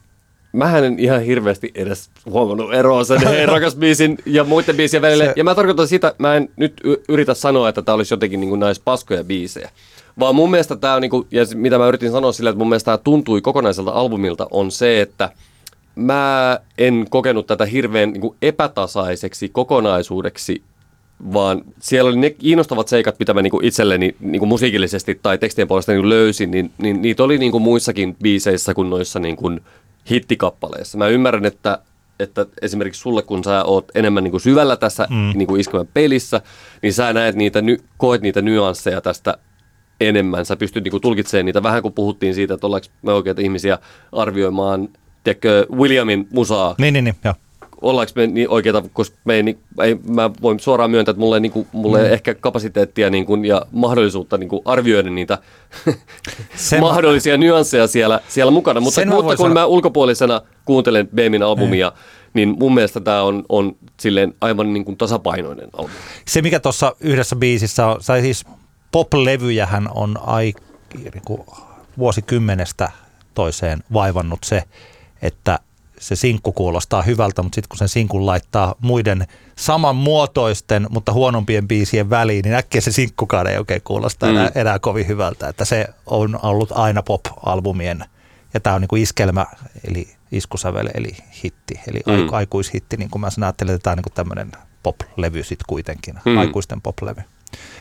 mähän 0.53 0.83
en 0.83 0.99
ihan 0.99 1.21
hirveästi 1.21 1.71
edes 1.75 2.09
huomannut 2.25 2.73
eroa 2.73 3.03
sen 3.03 3.21
rakas 3.45 3.75
biisin 3.75 4.17
ja 4.25 4.43
muiden 4.43 4.75
biisien 4.75 5.01
välillä. 5.01 5.25
Se... 5.25 5.33
Ja 5.35 5.43
mä 5.43 5.55
tarkoitan 5.55 5.87
sitä, 5.87 6.13
mä 6.17 6.35
en 6.35 6.49
nyt 6.55 6.81
yritä 7.09 7.33
sanoa, 7.33 7.69
että 7.69 7.81
tämä 7.81 7.95
olisi 7.95 8.13
jotenkin 8.13 8.39
niin 8.39 8.59
näissä 8.59 8.83
paskoja 8.85 9.23
biisejä. 9.23 9.69
Vaan 10.19 10.35
mun 10.35 10.51
mielestä 10.51 10.75
tämä 10.75 10.93
on, 10.93 11.01
niinku, 11.01 11.27
ja 11.31 11.45
mitä 11.55 11.77
mä 11.77 11.87
yritin 11.87 12.11
sanoa 12.11 12.31
sillä, 12.31 12.49
että 12.49 12.57
mun 12.57 12.69
mielestä 12.69 12.85
tämä 12.85 12.97
tuntui 12.97 13.41
kokonaiselta 13.41 13.91
albumilta, 13.91 14.47
on 14.51 14.71
se, 14.71 15.01
että 15.01 15.29
mä 15.95 16.59
en 16.77 17.05
kokenut 17.09 17.47
tätä 17.47 17.65
hirveän 17.65 18.11
niinku 18.11 18.35
epätasaiseksi 18.41 19.49
kokonaisuudeksi, 19.49 20.61
vaan 21.33 21.61
siellä 21.79 22.09
oli 22.09 22.17
ne 22.17 22.29
kiinnostavat 22.29 22.87
seikat, 22.87 23.19
mitä 23.19 23.33
mä 23.33 23.41
niinku 23.41 23.59
itselleni 23.63 24.15
niinku 24.19 24.45
musiikillisesti 24.45 25.19
tai 25.21 25.37
tekstien 25.37 25.67
puolesta 25.67 25.91
niinku 25.91 26.09
löysin, 26.09 26.51
niin, 26.51 26.71
niin 26.77 27.01
niitä 27.01 27.23
oli 27.23 27.37
niinku 27.37 27.59
muissakin 27.59 28.15
biiseissä 28.23 28.73
kuin 28.73 28.89
noissa 28.89 29.19
niinku 29.19 29.51
hittikappaleissa. 30.09 30.97
Mä 30.97 31.07
ymmärrän, 31.07 31.45
että 31.45 31.79
että 32.19 32.45
esimerkiksi 32.61 33.01
sulle, 33.01 33.21
kun 33.21 33.43
sä 33.43 33.63
oot 33.63 33.91
enemmän 33.95 34.23
niin 34.23 34.31
kuin 34.31 34.41
syvällä 34.41 34.75
tässä 34.75 35.07
mm. 35.09 35.31
niin 35.35 35.47
kuin 35.47 35.61
iskemän 35.61 35.87
pelissä, 35.93 36.41
niin 36.81 36.93
sä 36.93 37.13
näet 37.13 37.35
niitä, 37.35 37.59
koet 37.97 38.21
niitä 38.21 38.41
nyansseja 38.41 39.01
tästä 39.01 39.37
enemmän. 40.01 40.45
Sä 40.45 40.55
pystyt 40.55 40.83
niinku 40.83 40.99
tulkitsemaan 40.99 41.45
niitä 41.45 41.63
vähän, 41.63 41.81
kun 41.81 41.93
puhuttiin 41.93 42.33
siitä, 42.33 42.53
että 42.53 42.67
ollaanko 42.67 42.87
me 43.01 43.13
oikeita 43.13 43.41
ihmisiä 43.41 43.79
arvioimaan 44.11 44.89
tiedätkö, 45.23 45.65
Williamin 45.71 46.27
musaa. 46.31 46.75
Niin, 46.77 46.93
niin, 46.93 47.03
niin, 47.03 47.15
joo. 47.23 47.33
Ollaanko 47.81 48.11
me 48.15 48.27
niin 48.27 48.49
oikeita, 48.49 48.83
koska 48.93 49.17
me 49.25 49.33
ei, 49.33 49.43
niin, 49.43 49.59
ei, 49.83 49.95
mä 50.07 50.29
voin 50.41 50.59
suoraan 50.59 50.91
myöntää, 50.91 51.11
että 51.11 51.19
mulla 51.19 51.35
ei, 51.35 51.39
niin 51.39 51.51
kuin, 51.51 51.67
mulla 51.71 51.99
ei 51.99 52.07
mm. 52.07 52.13
ehkä 52.13 52.35
kapasiteettia 52.35 53.09
niin 53.09 53.25
kuin, 53.25 53.45
ja 53.45 53.61
mahdollisuutta 53.71 54.37
niin 54.37 54.49
kuin 54.49 54.61
arvioida 54.65 55.09
niitä 55.09 55.37
Sen 56.55 56.81
mahdollisia 56.81 57.33
mä... 57.33 57.37
nyansseja 57.37 57.87
siellä, 57.87 58.19
siellä 58.27 58.51
mukana. 58.51 58.79
Mutta, 58.79 59.05
mutta 59.05 59.23
kun 59.23 59.37
sanoa... 59.37 59.53
mä 59.53 59.65
ulkopuolisena 59.65 60.41
kuuntelen 60.65 61.09
Beemin 61.15 61.43
albumia, 61.43 61.91
ei. 61.95 62.01
niin 62.33 62.55
mun 62.59 62.73
mielestä 62.73 62.99
tämä 62.99 63.21
on, 63.21 63.43
on 63.49 63.75
silleen 63.99 64.33
aivan 64.41 64.73
niin 64.73 64.85
kuin 64.85 64.97
tasapainoinen 64.97 65.69
albumi. 65.73 65.95
Se, 66.27 66.41
mikä 66.41 66.59
tuossa 66.59 66.95
yhdessä 66.99 67.35
biisissä 67.35 67.87
on, 67.87 68.03
sai 68.03 68.21
siis 68.21 68.45
pop-levyjähän 68.91 69.89
on 69.95 70.15
ai, 70.25 70.53
niin 70.93 71.21
kuin 71.25 71.41
vuosikymmenestä 71.97 72.91
toiseen 73.33 73.83
vaivannut 73.93 74.39
se, 74.45 74.63
että 75.21 75.59
se 75.99 76.15
sinkku 76.15 76.51
kuulostaa 76.51 77.01
hyvältä, 77.01 77.43
mutta 77.43 77.55
sitten 77.55 77.69
kun 77.69 77.77
sen 77.77 77.89
sinkun 77.89 78.25
laittaa 78.25 78.75
muiden 78.81 79.27
samanmuotoisten, 79.55 80.87
mutta 80.89 81.13
huonompien 81.13 81.67
biisien 81.67 82.09
väliin, 82.09 82.43
niin 82.43 82.55
äkkiä 82.55 82.81
se 82.81 82.91
sinkkukaan 82.91 83.47
ei 83.47 83.57
oikein 83.57 83.81
kuulosta 83.83 84.25
mm. 84.25 84.31
enää, 84.31 84.51
enää 84.55 84.79
kovin 84.79 85.07
hyvältä. 85.07 85.47
Että 85.47 85.65
se 85.65 85.87
on 86.05 86.39
ollut 86.43 86.71
aina 86.71 87.03
pop-albumien, 87.03 88.05
ja 88.53 88.59
tämä 88.59 88.75
on 88.75 88.81
niin 88.81 88.87
kuin 88.87 89.01
iskelmä, 89.01 89.45
eli 89.89 90.07
iskusävel, 90.31 90.89
eli 90.93 91.17
hitti, 91.43 91.79
eli 91.87 92.01
mm. 92.05 92.33
aikuishitti, 92.33 92.97
niin 92.97 93.09
kuin 93.09 93.21
mä 93.21 93.27
ajattelen, 93.41 93.75
että 93.75 93.83
tämä 93.83 93.91
on 93.91 93.97
niin 93.97 94.13
tämmöinen 94.13 94.51
pop-levy 94.83 95.43
sitten 95.43 95.65
kuitenkin, 95.67 96.15
mm. 96.25 96.37
aikuisten 96.37 96.81
pop-levy. 96.81 97.21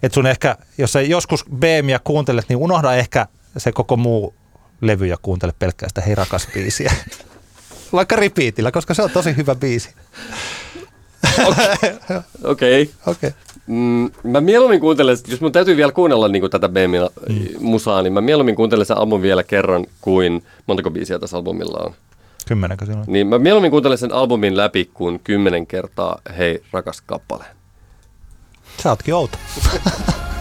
Et 0.02 0.14
sun 0.14 0.26
ehkä, 0.26 0.56
jos 0.78 0.92
sä 0.92 1.00
joskus 1.00 1.44
BMia 1.54 1.98
kuuntelet, 2.04 2.48
niin 2.48 2.56
unohda 2.56 2.94
ehkä 2.94 3.26
se 3.56 3.72
koko 3.72 3.96
muu 3.96 4.34
levy 4.80 5.06
ja 5.06 5.16
kuuntele 5.22 5.52
pelkkää 5.58 5.88
sitä 5.88 6.02
biisiä. 6.54 6.92
Vaikka 7.92 8.16
repeatillä, 8.16 8.70
koska 8.70 8.94
se 8.94 9.02
on 9.02 9.10
tosi 9.10 9.36
hyvä 9.36 9.54
biisi. 9.54 9.90
Okei. 12.44 12.82
Okay. 12.82 12.86
Okei. 13.06 13.30
Mm, 13.66 14.10
mä 14.22 14.40
mieluummin 14.40 14.80
kuuntelen, 14.80 15.16
jos 15.28 15.40
mun 15.40 15.52
täytyy 15.52 15.76
vielä 15.76 15.92
kuunnella 15.92 16.28
niin 16.28 16.50
tätä 16.50 16.68
Beemin 16.68 17.00
mm. 17.28 17.36
musaa, 17.60 18.02
niin 18.02 18.12
mä 18.12 18.20
mieluummin 18.20 18.56
kuuntelen 18.56 18.86
sen 18.86 18.98
album 18.98 19.22
vielä 19.22 19.42
kerran 19.42 19.86
kuin 20.00 20.42
montako 20.66 20.90
biisiä 20.90 21.18
tässä 21.18 21.36
albumilla 21.36 21.78
on. 21.78 21.94
Kymmenenkö 22.46 22.86
silloin? 22.86 23.04
Niin 23.06 23.26
mä 23.26 23.38
mieluummin 23.38 23.70
kuuntelen 23.70 23.98
sen 23.98 24.12
albumin 24.12 24.56
läpi 24.56 24.90
kuin 24.94 25.20
kymmenen 25.24 25.66
kertaa 25.66 26.20
Hei 26.38 26.62
rakas 26.72 27.00
kappale. 27.00 27.44
Sä 28.82 28.90
ootkin 28.90 29.14
outo. 29.14 29.38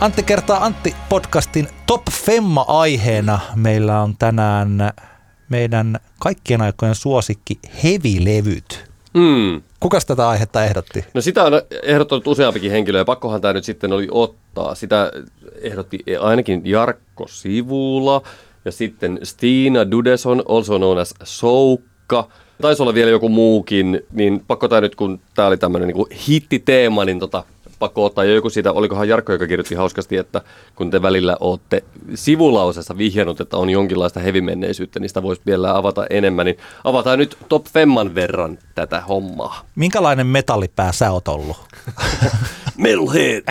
Antti 0.00 0.22
kertaa 0.22 0.64
Antti 0.64 0.94
podcastin 1.08 1.68
Top 1.86 2.02
Femma 2.10 2.64
aiheena. 2.68 3.38
Meillä 3.54 4.02
on 4.02 4.14
tänään 4.18 4.90
meidän 5.48 5.96
kaikkien 6.18 6.62
aikojen 6.62 6.94
suosikki 6.94 7.58
hevilevyt. 7.84 8.84
Mm. 9.14 9.62
Kuka 9.80 9.98
tätä 10.06 10.28
aihetta 10.28 10.64
ehdotti? 10.64 11.04
No 11.14 11.20
sitä 11.20 11.44
on 11.44 11.52
ehdottanut 11.82 12.26
useampikin 12.26 12.70
henkilö 12.70 12.98
ja 12.98 13.04
pakkohan 13.04 13.40
tämä 13.40 13.54
nyt 13.54 13.64
sitten 13.64 13.92
oli 13.92 14.08
ottaa. 14.10 14.74
Sitä 14.74 15.12
ehdotti 15.62 15.98
ainakin 16.20 16.62
Jarkko 16.64 17.28
Sivula 17.28 18.22
ja 18.64 18.72
sitten 18.72 19.18
Stina 19.22 19.90
Dudeson, 19.90 20.42
also 20.48 20.78
known 20.78 20.98
as 20.98 21.14
Soukka. 21.24 22.28
Taisi 22.62 22.82
olla 22.82 22.94
vielä 22.94 23.10
joku 23.10 23.28
muukin, 23.28 24.00
niin 24.12 24.44
pakko 24.46 24.68
tämä 24.68 24.80
nyt, 24.80 24.94
kun 24.94 25.20
tämä 25.34 25.48
oli 25.48 25.56
tämmöinen 25.56 25.88
niin 25.88 26.18
hittiteema, 26.28 27.04
niin 27.04 27.18
tota, 27.18 27.44
pakko 27.78 28.04
ottaa 28.04 28.24
jo 28.24 28.34
joku 28.34 28.50
siitä, 28.50 28.72
olikohan 28.72 29.08
Jarkko, 29.08 29.32
joka 29.32 29.46
kirjoitti 29.46 29.74
hauskasti, 29.74 30.16
että 30.16 30.42
kun 30.74 30.90
te 30.90 31.02
välillä 31.02 31.36
olette 31.40 31.84
sivulausessa 32.14 32.98
vihjannut, 32.98 33.40
että 33.40 33.56
on 33.56 33.70
jonkinlaista 33.70 34.20
hevimenneisyyttä, 34.20 35.00
niin 35.00 35.08
sitä 35.08 35.22
voisi 35.22 35.42
vielä 35.46 35.76
avata 35.76 36.06
enemmän, 36.10 36.46
niin 36.46 36.58
avataan 36.84 37.18
nyt 37.18 37.36
top 37.48 37.66
femman 37.66 38.14
verran 38.14 38.58
tätä 38.74 39.00
hommaa. 39.00 39.66
Minkälainen 39.74 40.26
metallipää 40.26 40.92
sä 40.92 41.10
oot 41.10 41.28
ollut? 41.28 41.56
Metalhead! 42.76 43.42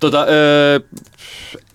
tota, 0.00 0.26
öö, 0.28 0.80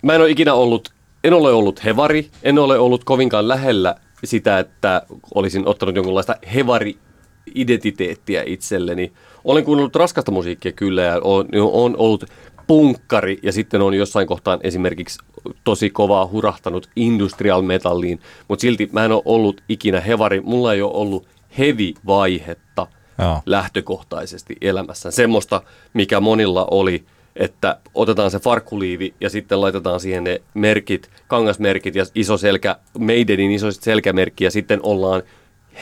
mä 0.01 0.13
en 0.13 0.21
ole 0.21 0.29
ikinä 0.29 0.53
ollut, 0.53 0.93
en 1.23 1.33
ole 1.33 1.51
ollut 1.51 1.83
hevari, 1.83 2.29
en 2.43 2.59
ole 2.59 2.79
ollut 2.79 3.03
kovinkaan 3.03 3.47
lähellä 3.47 3.95
sitä, 4.23 4.59
että 4.59 5.01
olisin 5.35 5.67
ottanut 5.67 5.95
jonkunlaista 5.95 6.35
hevari-identiteettiä 6.53 8.43
itselleni. 8.45 9.13
Olen 9.47 9.63
kuunnellut 9.63 9.95
raskasta 9.95 10.31
musiikkia 10.31 10.71
kyllä 10.71 11.01
ja 11.01 11.19
on, 11.23 11.47
on 11.71 11.95
ollut 11.97 12.25
punkkari 12.67 13.39
ja 13.43 13.51
sitten 13.51 13.81
on 13.81 13.93
jossain 13.93 14.27
kohtaan 14.27 14.59
esimerkiksi 14.63 15.19
tosi 15.63 15.89
kovaa 15.89 16.27
hurahtanut 16.27 16.89
industrial 16.95 17.61
metalliin, 17.61 18.19
mutta 18.47 18.61
silti 18.61 18.89
mä 18.91 19.05
en 19.05 19.11
ole 19.11 19.21
ollut 19.25 19.61
ikinä 19.69 20.01
hevari. 20.01 20.41
Mulla 20.41 20.73
ei 20.73 20.81
ole 20.81 20.91
ollut 20.93 21.27
heavy-vaihetta 21.57 22.87
Joo. 23.19 23.41
lähtökohtaisesti 23.45 24.55
elämässä. 24.61 25.11
Semmoista, 25.11 25.61
mikä 25.93 26.19
monilla 26.19 26.67
oli, 26.71 27.05
että 27.35 27.77
otetaan 27.95 28.31
se 28.31 28.39
farkkuliivi 28.39 29.13
ja 29.21 29.29
sitten 29.29 29.61
laitetaan 29.61 29.99
siihen 29.99 30.23
ne 30.23 30.41
merkit, 30.53 31.09
kangasmerkit 31.27 31.95
ja 31.95 32.05
iso 32.15 32.37
selkä, 32.37 32.75
Maidenin 32.99 33.51
iso 33.51 33.71
selkämerkki 33.71 34.43
ja 34.43 34.51
sitten 34.51 34.79
ollaan 34.83 35.23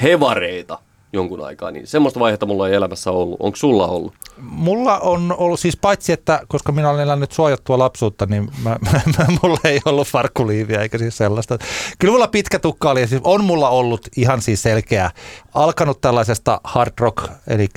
hevareita 0.01 0.79
jonkun 1.15 1.45
aikaa. 1.45 1.71
Niin 1.71 1.87
semmoista 1.87 2.19
vaihetta 2.19 2.45
mulla 2.45 2.67
ei 2.67 2.75
elämässä 2.75 3.11
ollut. 3.11 3.37
Onko 3.39 3.55
sulla 3.55 3.87
ollut? 3.87 4.13
Mulla 4.37 4.99
on 4.99 5.35
ollut 5.37 5.59
siis 5.59 5.77
paitsi, 5.77 6.13
että 6.13 6.41
koska 6.47 6.71
minä 6.71 6.89
olen 6.89 7.03
elänyt 7.03 7.31
suojattua 7.31 7.79
lapsuutta, 7.79 8.25
niin 8.25 8.51
mä, 8.63 8.69
mä, 8.91 9.01
mä, 9.17 9.25
mulla 9.43 9.59
ei 9.63 9.79
ollut 9.85 10.07
farkkuliiviä 10.07 10.81
eikä 10.81 10.97
siis 10.97 11.17
sellaista. 11.17 11.57
Kyllä 11.99 12.11
mulla 12.11 12.27
pitkä 12.27 12.59
tukka 12.59 12.91
oli 12.91 13.01
ja 13.01 13.07
siis 13.07 13.21
on 13.23 13.43
mulla 13.43 13.69
ollut 13.69 14.07
ihan 14.17 14.41
siis 14.41 14.61
selkeä, 14.61 15.11
alkanut 15.53 16.01
tällaisesta 16.01 16.61
hard 16.63 16.93
rock, 16.99 17.31
eli 17.47 17.67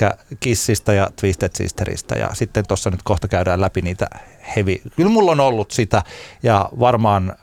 Kissistä 0.41 0.93
ja 0.93 1.09
Twisted 1.21 1.51
Sisteristä 1.55 2.15
ja 2.15 2.31
sitten 2.33 2.65
tuossa 2.69 2.91
nyt 2.91 3.03
kohta 3.05 3.29
käydään 3.29 3.61
läpi 3.61 3.83
niitä 3.83 4.07
heavy. 4.57 4.77
Kyllä 4.97 5.11
mulla 5.11 5.33
on 5.33 5.41
ollut 5.41 5.71
sitä 5.71 6.03
ja 6.43 6.69
varmaan 6.81 7.37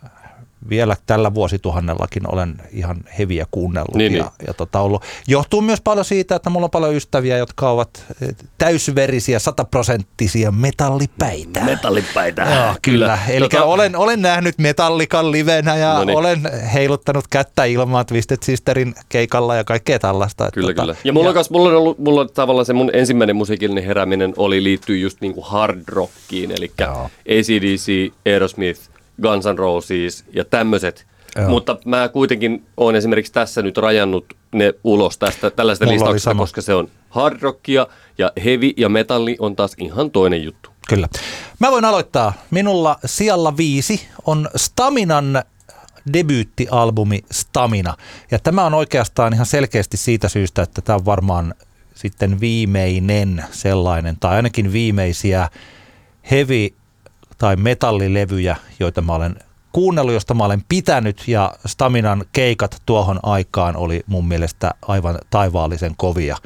vielä 0.69 0.95
tällä 1.05 1.33
vuosituhannellakin 1.33 2.33
olen 2.33 2.55
ihan 2.71 2.97
heviä 3.19 3.45
kuunnellut. 3.51 3.95
Niin, 3.95 4.13
ja, 4.15 4.23
niin. 4.23 4.47
ja 4.47 4.53
tota 4.53 4.79
ollut. 4.79 5.03
Johtuu 5.27 5.61
myös 5.61 5.81
paljon 5.81 6.05
siitä, 6.05 6.35
että 6.35 6.49
mulla 6.49 6.65
on 6.65 6.71
paljon 6.71 6.95
ystäviä, 6.95 7.37
jotka 7.37 7.69
ovat 7.69 8.05
eh, 8.21 8.35
täysverisiä, 8.57 9.39
sataprosenttisia 9.39 10.51
metallipäitä. 10.51 11.63
Metallipäitä. 11.63 12.41
Joo, 12.55 12.75
kyllä. 12.81 13.19
Eli 13.29 13.45
Tota- 13.47 13.61
olen, 13.63 13.95
olen 13.95 14.21
nähnyt 14.21 14.57
Metallikan 14.57 15.31
livenä 15.31 15.75
ja 15.75 15.93
Noniin. 15.93 16.17
olen 16.17 16.41
heiluttanut 16.73 17.25
kättä 17.29 17.65
ilmaan 17.65 18.05
Twisted 18.05 18.37
Sisterin 18.43 18.95
keikalla 19.09 19.55
ja 19.55 19.63
kaikkea 19.63 19.99
tällaista. 19.99 20.51
Kyllä, 20.53 20.67
Tota, 20.73 20.81
kyllä. 20.81 20.95
Ja 21.03 21.13
mulla, 21.13 21.29
on, 21.29 21.35
kas, 21.35 21.49
mulla 21.49 21.69
on 21.69 21.75
ollut, 21.75 21.99
mulla 21.99 22.21
on 22.21 22.29
tavallaan 22.33 22.65
se 22.65 22.73
mun 22.73 22.89
ensimmäinen 22.93 23.35
musiikillinen 23.35 23.83
herääminen 23.85 24.33
oli 24.37 24.63
liittyy 24.63 24.97
just 24.97 25.21
niinku 25.21 25.41
hard 25.41 25.81
rockiin, 25.87 26.51
eli 26.51 26.71
Joo. 26.81 27.09
ACDC, 27.29 28.11
Aerosmith, 28.25 28.81
Guns 29.21 29.45
N' 29.45 29.57
Roses 29.57 30.25
ja 30.33 30.45
tämmöiset. 30.45 31.05
Joo. 31.35 31.49
Mutta 31.49 31.77
mä 31.85 32.09
kuitenkin 32.09 32.65
olen 32.77 32.95
esimerkiksi 32.95 33.33
tässä 33.33 33.61
nyt 33.61 33.77
rajannut 33.77 34.25
ne 34.51 34.73
ulos 34.83 35.17
tästä 35.17 35.51
tällaista 35.51 35.85
Mulla 35.85 35.95
listauksesta, 35.95 36.35
koska 36.35 36.61
se 36.61 36.73
on 36.73 36.89
hard 37.09 37.41
rockia 37.41 37.87
ja 38.17 38.31
heavy 38.45 38.71
ja 38.77 38.89
metalli 38.89 39.35
on 39.39 39.55
taas 39.55 39.75
ihan 39.77 40.11
toinen 40.11 40.43
juttu. 40.43 40.69
Kyllä. 40.89 41.07
Mä 41.59 41.71
voin 41.71 41.85
aloittaa. 41.85 42.33
Minulla 42.51 42.99
sijalla 43.05 43.57
viisi 43.57 44.07
on 44.25 44.49
Staminan 44.55 45.43
debyyttialbumi 46.13 47.21
Stamina. 47.31 47.93
Ja 48.31 48.39
tämä 48.39 48.65
on 48.65 48.73
oikeastaan 48.73 49.33
ihan 49.33 49.45
selkeästi 49.45 49.97
siitä 49.97 50.29
syystä, 50.29 50.61
että 50.61 50.81
tämä 50.81 50.95
on 50.95 51.05
varmaan 51.05 51.53
sitten 51.95 52.39
viimeinen 52.39 53.43
sellainen, 53.51 54.17
tai 54.19 54.35
ainakin 54.35 54.73
viimeisiä 54.73 55.49
heavy- 56.31 56.73
tai 57.37 57.55
metallilevyjä, 57.55 58.55
joita 58.79 59.01
mä 59.01 59.13
olen 59.13 59.35
kuunnellut, 59.71 60.13
josta 60.13 60.33
mä 60.33 60.45
olen 60.45 60.63
pitänyt, 60.69 61.27
ja 61.27 61.53
Staminan 61.65 62.25
keikat 62.31 62.81
tuohon 62.85 63.19
aikaan 63.23 63.75
oli 63.77 64.03
mun 64.07 64.27
mielestä 64.27 64.71
aivan 64.81 65.19
taivaallisen 65.29 65.93
kovia. 65.97 66.37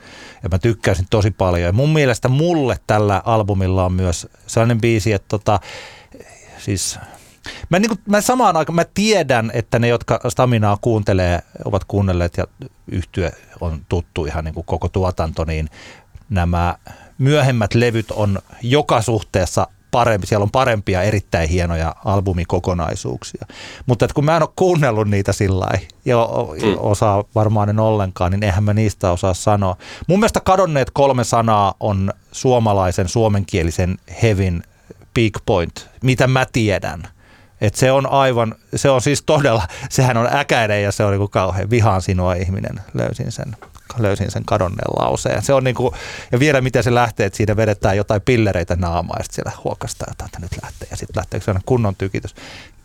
Ja 0.44 0.50
mä 0.50 0.60
tykkäsin 0.60 1.06
tosi 1.10 1.32
paljon. 1.32 1.62
Ja 1.62 1.74
mun 1.74 1.90
mielestä 1.90 2.30
mulle 2.30 2.78
tällä 2.88 3.22
albumilla 3.26 3.86
on 3.86 3.94
myös 3.94 4.28
sellainen 4.48 4.82
biisi, 4.82 5.14
että 5.14 5.28
tota, 5.28 5.60
siis 6.58 7.00
Mä, 7.70 7.80
niin 7.80 7.90
kuin, 7.90 8.00
mä 8.06 8.22
samaan 8.22 8.58
aikaan, 8.58 8.76
mä 8.76 8.86
tiedän, 8.94 9.52
että 9.54 9.80
ne, 9.80 9.88
jotka 9.88 10.20
Staminaa 10.30 10.78
kuuntelee, 10.82 11.40
ovat 11.66 11.84
kuunnelleet 11.84 12.38
ja 12.38 12.46
yhtye 12.92 13.32
on 13.62 13.82
tuttu 13.90 14.26
ihan 14.26 14.44
niin 14.44 14.54
kuin 14.54 14.66
koko 14.66 14.90
tuotanto, 14.90 15.46
niin 15.46 15.70
nämä 16.30 16.76
myöhemmät 17.18 17.74
levyt 17.74 18.12
on 18.12 18.40
joka 18.62 19.02
suhteessa 19.02 19.68
parempi, 19.92 20.28
siellä 20.28 20.44
on 20.44 20.52
parempia 20.52 21.02
erittäin 21.02 21.50
hienoja 21.50 21.96
albumikokonaisuuksia. 22.06 23.46
Mutta 23.86 24.06
että 24.06 24.16
kun 24.16 24.26
mä 24.26 24.36
en 24.38 24.44
ole 24.44 24.50
kuunnellut 24.56 25.08
niitä 25.10 25.34
sillä 25.34 25.60
lailla, 25.60 25.88
ja 26.06 26.18
Mm. 26.64 26.76
osaa 26.78 27.24
varmaan 27.36 27.70
en 27.70 27.80
ollenkaan, 27.80 28.32
niin 28.32 28.44
eihän 28.44 28.64
mä 28.64 28.74
niistä 28.74 29.12
osaa 29.12 29.34
sanoa. 29.34 29.76
Mun 30.08 30.20
mielestä 30.20 30.40
kadonneet 30.40 30.92
kolme 30.92 31.24
sanaa 31.24 31.74
on 31.80 32.14
suomalaisen, 32.32 33.08
suomenkielisen 33.08 33.98
hevin 34.24 34.64
peak 35.14 35.34
point, 35.46 35.90
mitä 36.04 36.28
mä 36.28 36.46
tiedän. 36.54 37.04
Et 37.62 37.76
se 37.76 37.92
on 37.92 38.08
aivan, 38.10 38.56
se 38.76 38.90
on 38.90 39.02
siis 39.02 39.24
todella, 39.26 39.68
sehän 39.90 40.18
on 40.18 40.28
äkäinen 40.36 40.84
ja 40.84 40.92
se 40.92 41.04
on 41.04 41.12
niinku 41.12 41.28
kauhean 41.28 41.70
vihaan 41.70 42.02
sinua 42.02 42.34
ihminen, 42.34 42.80
löysin 42.94 43.32
sen, 43.32 43.56
löysin 43.98 44.32
sen 44.32 44.46
kadonneen 44.46 44.92
lauseen. 45.00 45.42
Se 45.42 45.54
on 45.54 45.64
niinku, 45.64 45.94
ja 46.32 46.40
vielä 46.40 46.62
miten 46.62 46.84
se 46.84 46.94
lähtee, 46.94 47.26
että 47.26 47.38
siinä 47.38 47.56
vedetään 47.58 47.98
jotain 47.98 48.22
pillereitä 48.22 48.76
naamaa 48.76 49.16
ja 49.20 49.26
siellä 49.32 49.52
huokastaa 49.64 50.08
jotain, 50.12 50.28
että 50.28 50.40
nyt 50.40 50.64
lähtee 50.64 50.88
ja 50.92 50.98
sitten 50.98 51.20
lähtee 51.20 51.40
sellainen 51.40 51.64
kunnon 51.66 51.96
tykitys. 51.96 52.36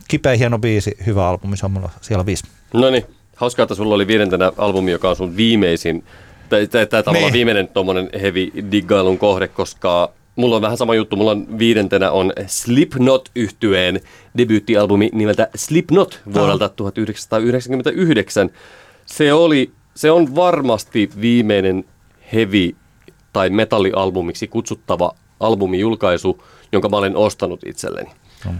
Kipeä 0.08 0.36
hieno 0.36 0.58
biisi, 0.58 0.96
hyvä 1.06 1.28
albumi, 1.28 1.56
se 1.56 1.66
on 1.66 1.72
mulla 1.72 1.90
siellä 2.00 2.26
viisi. 2.26 2.44
No 2.74 2.90
niin, 2.90 3.04
hauskaa, 3.36 3.62
että 3.62 3.74
sulla 3.74 3.94
oli 3.94 4.06
viidentenä 4.06 4.52
albumi, 4.58 4.90
joka 4.90 5.10
on 5.10 5.16
sun 5.16 5.36
viimeisin, 5.36 6.04
tai 6.48 6.66
tai- 6.66 6.86
tai 6.86 7.02
tavallaan 7.02 7.24
Niin. 7.24 7.32
viimeinen 7.32 7.68
tuommoinen 7.68 8.10
heavy 8.20 8.50
diggailun 8.70 9.18
kohde, 9.18 9.48
koska 9.48 10.10
mulla 10.36 10.56
on 10.56 10.62
vähän 10.62 10.76
sama 10.76 10.94
juttu. 10.94 11.16
Mulla 11.16 11.30
on 11.30 11.58
viidentenä 11.58 12.10
on 12.10 12.32
slipknot 12.46 13.28
yhtyeen 13.34 14.00
debyyttialbumi 14.38 15.10
nimeltä 15.12 15.48
Slipknot 15.56 16.20
vuodelta 16.34 16.68
1999. 16.68 18.50
Se 19.06 19.32
oli, 19.32 19.70
se 19.96 20.10
on 20.10 20.34
varmasti 20.34 21.10
viimeinen 21.20 21.84
heavy 22.32 22.74
tai 23.32 23.50
metallialbumiksi 23.50 24.48
kutsuttava 24.48 25.14
albumijulkaisu, 25.40 26.44
jonka 26.72 26.88
mä 26.88 26.96
olen 26.96 27.16
ostanut 27.16 27.60
itselleni. 27.66 28.10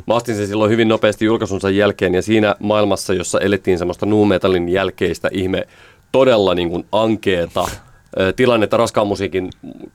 Mä 0.06 0.14
ostin 0.14 0.36
sen 0.36 0.46
silloin 0.46 0.70
hyvin 0.70 0.88
nopeasti 0.88 1.24
julkaisunsa 1.24 1.70
jälkeen 1.70 2.14
ja 2.14 2.22
siinä 2.22 2.54
maailmassa, 2.60 3.14
jossa 3.14 3.40
elettiin 3.40 3.78
semmoista 3.78 4.06
nu 4.06 4.24
metallin 4.24 4.68
jälkeistä 4.68 5.28
ihme 5.32 5.66
todella 6.12 6.54
niin 6.54 6.70
kuin 6.70 6.86
ankeeta 6.92 7.68
tilannetta 8.36 8.76
raskaan 8.76 9.06
musiikin 9.06 9.50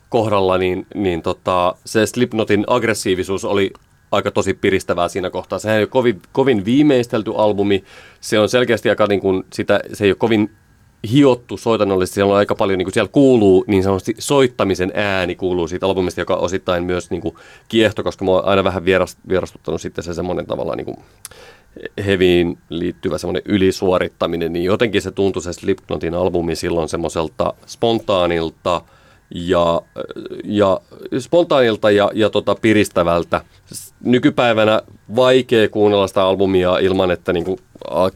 kohdalla, 0.09 0.57
niin, 0.57 0.87
niin 0.95 1.21
tota, 1.21 1.75
se 1.85 2.05
Slipknotin 2.05 2.63
aggressiivisuus 2.67 3.45
oli 3.45 3.73
aika 4.11 4.31
tosi 4.31 4.53
piristävää 4.53 5.07
siinä 5.07 5.29
kohtaa. 5.29 5.59
Sehän 5.59 5.77
ei 5.77 5.83
ole 5.83 5.87
kovin, 5.87 6.21
kovin 6.31 6.65
viimeistelty 6.65 7.31
albumi, 7.35 7.83
se 8.21 8.39
on 8.39 8.49
selkeästi 8.49 8.89
aika 8.89 9.07
niin 9.07 9.21
kuin 9.21 9.43
sitä, 9.53 9.79
se 9.93 10.05
ei 10.05 10.11
ole 10.11 10.15
kovin 10.15 10.51
hiottu 11.11 11.57
soitannollisesti. 11.57 12.15
Siellä 12.15 12.31
on 12.33 12.37
aika 12.37 12.55
paljon, 12.55 12.77
niin 12.77 12.85
kuin 12.85 12.93
siellä 12.93 13.09
kuuluu 13.11 13.65
niin 13.67 13.83
sanotusti 13.83 14.15
soittamisen 14.19 14.91
ääni 14.95 15.35
kuuluu 15.35 15.67
siitä 15.67 15.85
albumista, 15.85 16.21
joka 16.21 16.35
osittain 16.35 16.83
myös 16.83 17.09
niin 17.11 17.21
kuin 17.21 17.35
kiehto, 17.67 18.03
koska 18.03 18.25
mä 18.25 18.31
oon 18.31 18.45
aina 18.45 18.63
vähän 18.63 18.85
vierast, 18.85 19.19
vierastuttanut 19.29 19.81
sitten 19.81 20.03
se 20.03 20.13
semmoinen 20.13 20.45
tavallaan 20.45 20.77
niin 20.77 20.85
kuin 20.85 20.97
heviin 22.05 22.57
liittyvä 22.69 23.17
semmoinen 23.17 23.43
ylisuorittaminen, 23.45 24.53
niin 24.53 24.65
jotenkin 24.65 25.01
se 25.01 25.11
tuntui 25.11 25.41
se 25.41 25.53
Slipknotin 25.53 26.13
albumi 26.13 26.55
silloin 26.55 26.89
semmoiselta 26.89 27.53
spontaanilta 27.65 28.81
ja, 29.35 29.81
ja 30.43 30.79
spontaanilta 31.19 31.91
ja, 31.91 32.11
ja 32.13 32.29
tota 32.29 32.55
piristävältä. 32.55 33.41
Nykypäivänä 34.03 34.81
vaikea 35.15 35.69
kuunnella 35.69 36.07
sitä 36.07 36.23
albumia 36.23 36.77
ilman, 36.77 37.11
että 37.11 37.33
niin 37.33 37.45
kuin 37.45 37.59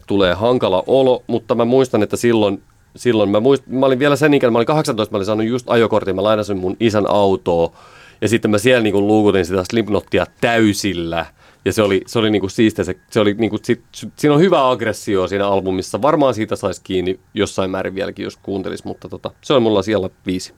tulee 0.06 0.34
hankala 0.34 0.82
olo, 0.86 1.22
mutta 1.26 1.54
mä 1.54 1.64
muistan, 1.64 2.02
että 2.02 2.16
silloin 2.16 2.62
silloin 2.96 3.30
mä, 3.30 3.40
muist, 3.40 3.66
mä 3.66 3.86
olin 3.86 3.98
vielä 3.98 4.16
sen 4.16 4.34
ikäinen, 4.34 4.52
mä 4.52 4.58
olin 4.58 4.66
18, 4.66 5.12
mä 5.12 5.16
olin 5.16 5.26
saanut 5.26 5.46
just 5.46 5.70
ajokortin, 5.70 6.16
mä 6.16 6.22
lainasin 6.22 6.56
mun 6.56 6.76
isän 6.80 7.10
autoa 7.10 7.72
ja 8.20 8.28
sitten 8.28 8.50
mä 8.50 8.58
siellä 8.58 8.82
niinku 8.82 9.00
luukutin 9.00 9.46
sitä 9.46 9.64
Slipknottia 9.70 10.26
täysillä. 10.40 11.26
Ja 11.64 11.72
se 11.72 11.82
oli, 11.82 12.02
se 12.06 12.18
oli 12.18 12.30
niinku 12.30 12.48
siistiä, 12.48 12.84
se, 12.84 12.96
se 13.10 13.20
oli 13.20 13.34
niinku, 13.34 13.58
sit, 13.62 13.82
siinä 14.16 14.34
on 14.34 14.40
hyvä 14.40 14.70
aggressio 14.70 15.28
siinä 15.28 15.48
albumissa. 15.48 16.02
Varmaan 16.02 16.34
siitä 16.34 16.56
saisi 16.56 16.80
kiinni 16.84 17.20
jossain 17.34 17.70
määrin 17.70 17.94
vieläkin, 17.94 18.24
jos 18.24 18.36
kuuntelisi, 18.36 18.86
mutta 18.86 19.08
tota, 19.08 19.30
se 19.40 19.54
on 19.54 19.62
mulla 19.62 19.82
siellä 19.82 20.10
viisi. 20.26 20.54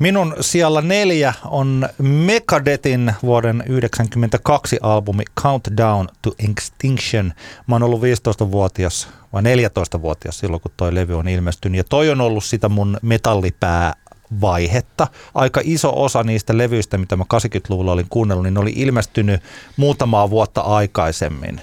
Minun 0.00 0.36
siellä 0.40 0.80
neljä 0.80 1.34
on 1.44 1.88
Megadethin 1.98 3.14
vuoden 3.22 3.56
1992 3.56 4.78
albumi 4.82 5.22
Countdown 5.40 6.08
to 6.22 6.34
Extinction. 6.50 7.32
Mä 7.66 7.74
oon 7.74 7.82
ollut 7.82 8.00
15-vuotias 8.00 9.08
vai 9.32 9.42
14-vuotias 9.42 10.38
silloin, 10.38 10.62
kun 10.62 10.72
toi 10.76 10.94
levy 10.94 11.18
on 11.18 11.28
ilmestynyt. 11.28 11.76
Ja 11.76 11.84
toi 11.84 12.10
on 12.10 12.20
ollut 12.20 12.44
sitä 12.44 12.68
mun 12.68 12.98
metallipää 13.02 13.92
vaihetta. 14.40 15.06
Aika 15.34 15.60
iso 15.64 16.02
osa 16.02 16.22
niistä 16.22 16.58
levyistä, 16.58 16.98
mitä 16.98 17.16
mä 17.16 17.24
80-luvulla 17.34 17.92
olin 17.92 18.06
kuunnellut, 18.10 18.44
niin 18.44 18.54
ne 18.54 18.60
oli 18.60 18.72
ilmestynyt 18.76 19.42
muutamaa 19.76 20.30
vuotta 20.30 20.60
aikaisemmin. 20.60 21.60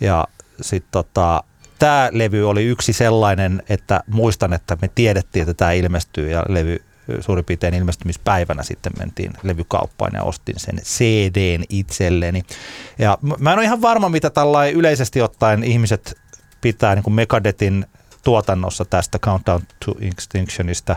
Ja 0.00 0.26
sitten 0.60 0.92
tota, 0.92 1.44
tämä 1.78 2.08
levy 2.12 2.48
oli 2.48 2.64
yksi 2.64 2.92
sellainen, 2.92 3.62
että 3.68 4.00
muistan, 4.06 4.52
että 4.52 4.78
me 4.82 4.90
tiedettiin, 4.94 5.42
että 5.42 5.54
tämä 5.54 5.72
ilmestyy 5.72 6.30
ja 6.30 6.44
levy 6.48 6.87
suurin 7.20 7.44
piirtein 7.44 7.74
ilmestymispäivänä 7.74 8.62
sitten 8.62 8.92
mentiin 8.98 9.32
levykauppaan 9.42 10.12
ja 10.14 10.22
ostin 10.22 10.58
sen 10.58 10.76
CDn 10.76 11.64
itselleni. 11.68 12.42
Ja 12.98 13.18
mä 13.38 13.52
en 13.52 13.58
ole 13.58 13.64
ihan 13.64 13.82
varma, 13.82 14.08
mitä 14.08 14.30
tällainen 14.30 14.74
yleisesti 14.74 15.22
ottaen 15.22 15.64
ihmiset 15.64 16.18
pitää 16.60 16.94
niin 16.94 17.02
kuin 17.02 17.14
Megadetin 17.14 17.86
tuotannossa 18.24 18.84
tästä 18.84 19.18
Countdown 19.18 19.62
to 19.84 19.94
Extinctionista 20.00 20.96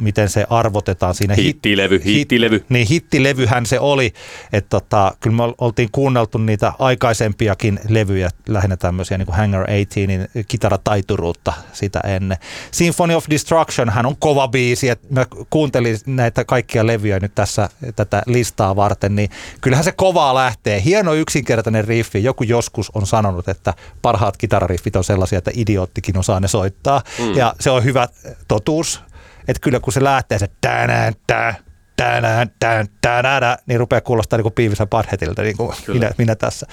miten 0.00 0.28
se 0.28 0.46
arvotetaan 0.50 1.14
siinä. 1.14 1.34
Hittilevy, 1.34 2.00
hittilevy. 2.04 2.56
Hit, 2.56 2.70
niin 2.70 2.86
hittilevyhän 2.86 3.66
se 3.66 3.80
oli, 3.80 4.12
että 4.52 4.68
tota, 4.68 5.14
kyllä 5.20 5.36
me 5.36 5.42
oltiin 5.58 5.88
kuunneltu 5.92 6.38
niitä 6.38 6.72
aikaisempiakin 6.78 7.80
levyjä, 7.88 8.30
lähinnä 8.48 8.76
tämmöisiä 8.76 9.18
niin 9.18 9.26
kuin 9.26 9.36
Hangar 9.36 9.66
18, 9.66 10.44
kitarataituruutta 10.48 11.52
sitä 11.72 12.00
ennen. 12.00 12.38
Symphony 12.70 13.14
of 13.14 13.24
Destruction 13.30 13.90
hän 13.90 14.06
on 14.06 14.16
kova 14.16 14.48
biisi, 14.48 14.88
että 14.88 15.06
mä 15.10 15.26
kuuntelin 15.50 15.98
näitä 16.06 16.44
kaikkia 16.44 16.86
levyjä 16.86 17.20
nyt 17.20 17.34
tässä 17.34 17.68
tätä 17.96 18.22
listaa 18.26 18.76
varten, 18.76 19.16
niin 19.16 19.30
kyllähän 19.60 19.84
se 19.84 19.92
kovaa 19.92 20.34
lähtee. 20.34 20.82
Hieno 20.84 21.14
yksinkertainen 21.14 21.84
riffi. 21.84 22.24
Joku 22.24 22.44
joskus 22.44 22.90
on 22.94 23.06
sanonut, 23.06 23.48
että 23.48 23.74
parhaat 24.02 24.36
kitarariffit 24.36 24.96
on 24.96 25.04
sellaisia, 25.04 25.38
että 25.38 25.50
idioottikin 25.54 26.18
osaa 26.18 26.40
ne 26.40 26.48
soittaa. 26.48 27.02
Mm. 27.18 27.34
Ja 27.34 27.54
se 27.60 27.70
on 27.70 27.84
hyvä 27.84 28.08
totuus 28.48 29.00
että 29.48 29.60
kyllä 29.60 29.80
kun 29.80 29.92
se 29.92 30.04
lähtee 30.04 30.38
se 30.38 30.48
tänään, 30.60 31.14
tää, 31.26 31.54
tänään, 31.96 32.50
tän, 32.60 32.86
tänään, 33.00 33.58
niin 33.66 33.80
rupeaa 33.80 34.00
kuulostaa 34.00 34.36
niin 34.36 34.42
kuin 34.42 34.54
Beavis 34.54 34.78
Buttheadilta, 34.90 35.42
niin 35.42 35.56
kuin 35.56 35.72
minä, 35.88 36.10
minä, 36.18 36.34
tässä. 36.34 36.66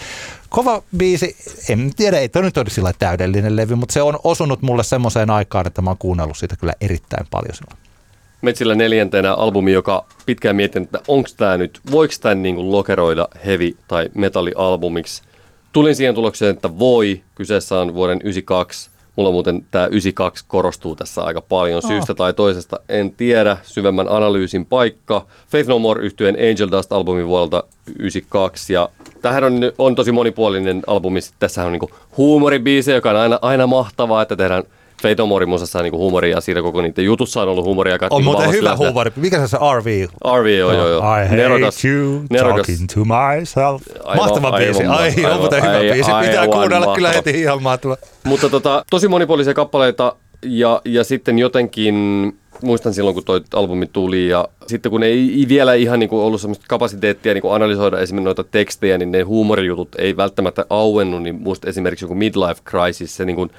Kova 0.49 0.83
biisi, 0.97 1.35
en 1.69 1.91
tiedä, 1.95 2.19
ei 2.19 2.29
toi 2.29 2.41
nyt 2.41 2.57
ole 2.57 2.69
sillä 2.69 2.93
täydellinen 2.99 3.55
levy, 3.55 3.75
mutta 3.75 3.93
se 3.93 4.01
on 4.01 4.19
osunut 4.23 4.61
mulle 4.61 4.83
semmoiseen 4.83 5.29
aikaan, 5.29 5.67
että 5.67 5.81
mä 5.81 5.89
oon 5.89 5.97
kuunnellut 5.97 6.37
sitä 6.37 6.55
kyllä 6.55 6.73
erittäin 6.81 7.27
paljon 7.31 7.55
silloin. 7.55 7.77
Metsillä 8.41 8.75
neljäntenä 8.75 9.33
albumi, 9.33 9.71
joka 9.71 10.05
pitkään 10.25 10.55
mietin, 10.55 10.83
että 10.83 10.99
onko 11.07 11.29
tämä 11.37 11.57
nyt, 11.57 11.79
voiko 11.91 12.13
tämän 12.21 12.43
niin 12.43 12.71
lokeroida 12.71 13.27
heavy- 13.45 13.77
tai 13.87 14.09
metallialbumiksi. 14.15 15.23
Tulin 15.73 15.95
siihen 15.95 16.15
tulokseen, 16.15 16.55
että 16.55 16.79
voi. 16.79 17.23
Kyseessä 17.35 17.79
on 17.79 17.93
vuoden 17.93 18.19
92 18.23 18.90
Mulla 19.15 19.31
muuten 19.31 19.65
tämä 19.71 19.85
92 19.85 20.45
korostuu 20.47 20.95
tässä 20.95 21.21
aika 21.21 21.41
paljon 21.41 21.81
syystä 21.81 22.13
oh. 22.13 22.17
tai 22.17 22.33
toisesta. 22.33 22.79
En 22.89 23.11
tiedä, 23.11 23.57
syvemmän 23.63 24.09
analyysin 24.09 24.65
paikka. 24.65 25.25
Faith 25.49 25.69
No 25.69 25.79
More 25.79 26.03
yhtyeen 26.03 26.35
Angel 26.35 26.69
Dust-albumin 26.71 27.27
vuodelta 27.27 27.63
92. 27.99 28.73
Ja 28.73 28.89
tämähän 29.21 29.43
on, 29.43 29.53
on 29.77 29.95
tosi 29.95 30.11
monipuolinen 30.11 30.81
albumi. 30.87 31.19
Tässä 31.39 31.63
on 31.65 31.71
niinku 31.71 31.91
huumoribiisi, 32.17 32.91
joka 32.91 33.09
on 33.09 33.15
aina, 33.15 33.39
aina 33.41 33.67
mahtavaa, 33.67 34.21
että 34.21 34.35
tehdään– 34.35 34.63
Fate 35.01 35.15
No 35.17 35.25
More 35.25 35.45
musassa 35.45 35.79
on 35.79 35.83
niinku 35.83 35.97
huumoria, 35.97 36.41
siinä 36.41 36.61
koko 36.61 36.81
niiden 36.81 37.05
jutussa 37.05 37.41
on 37.41 37.47
ollut 37.47 37.65
huumoria. 37.65 37.97
On 38.09 38.23
muuten 38.23 38.51
hyvä 38.51 38.75
huumori. 38.75 39.11
Mikä 39.15 39.47
se 39.47 39.57
on 39.57 39.77
RV? 39.77 39.85
RV, 40.39 40.45
joo, 40.45 40.71
joo, 40.71 40.87
joo. 40.87 40.99
I 40.99 41.23
hate 41.23 41.35
nerokas, 41.35 41.85
you 41.85 42.23
nerokas. 42.29 42.67
talking 42.67 42.87
to 42.93 42.99
myself. 43.05 43.81
Mahtava 44.15 44.51
biisi. 44.51 44.83
Ai, 44.83 45.13
on 45.31 45.39
muuten 45.39 45.63
hyvä 45.63 45.79
biisi. 45.79 46.11
Pitää 46.21 46.47
kuunnella 46.47 46.95
kyllä 46.95 47.11
heti 47.11 47.41
ihan 47.41 47.63
mahtava. 47.63 47.97
Mutta 48.23 48.49
tota, 48.49 48.85
tosi 48.89 49.07
monipuolisia 49.07 49.53
kappaleita 49.53 50.15
ja, 50.41 50.81
ja 50.85 51.03
sitten 51.03 51.39
jotenkin 51.39 51.95
muistan 52.63 52.93
silloin, 52.93 53.13
kun 53.13 53.23
toi 53.23 53.41
albumi 53.53 53.85
tuli 53.85 54.27
ja 54.27 54.47
sitten 54.67 54.89
kun 54.89 55.03
ei 55.03 55.45
vielä 55.47 55.73
ihan 55.73 55.99
niin 55.99 56.09
kuin 56.09 56.23
ollut 56.23 56.41
semmoista 56.41 56.65
kapasiteettia 56.67 57.33
niin 57.33 57.41
kuin 57.41 57.53
analysoida 57.53 57.99
esimerkiksi 57.99 58.25
noita 58.25 58.43
tekstejä, 58.43 58.97
niin 58.97 59.11
ne 59.11 59.21
huumorijutut 59.21 59.89
ei 59.97 60.17
välttämättä 60.17 60.65
auennut, 60.69 61.23
niin 61.23 61.35
muista 61.35 61.69
esimerkiksi 61.69 62.05
joku 62.05 62.15
Midlife 62.15 62.61
Crisis, 62.69 63.17
se 63.17 63.25
niin 63.25 63.35
kuin 63.35 63.49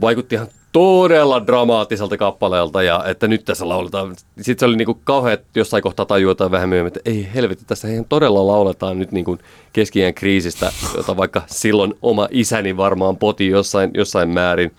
vaikutti 0.00 0.34
ihan 0.34 0.48
todella 0.72 1.46
dramaattiselta 1.46 2.16
kappaleelta 2.16 2.82
ja 2.82 3.04
että 3.06 3.28
nyt 3.28 3.44
tässä 3.44 3.68
lauletaan. 3.68 4.16
Sitten 4.40 4.58
se 4.58 4.66
oli 4.66 4.76
niinku 4.76 5.00
kauhean, 5.04 5.34
että 5.34 5.48
jossain 5.54 5.82
kohtaa 5.82 6.06
tajuaa 6.06 6.50
vähän 6.50 6.68
myöhemmin, 6.68 6.96
että 6.96 7.10
ei 7.10 7.28
helvetti, 7.34 7.64
tässä 7.64 7.88
ihan 7.88 8.04
todella 8.08 8.46
lauletaan 8.46 8.98
nyt 8.98 9.12
niinku 9.12 9.38
keskiään 9.72 10.14
kriisistä, 10.14 10.72
jota 10.96 11.16
vaikka 11.16 11.42
silloin 11.46 11.94
oma 12.02 12.28
isäni 12.30 12.76
varmaan 12.76 13.16
poti 13.16 13.46
jossain, 13.46 13.90
jossain 13.94 14.28
määrin. 14.28 14.74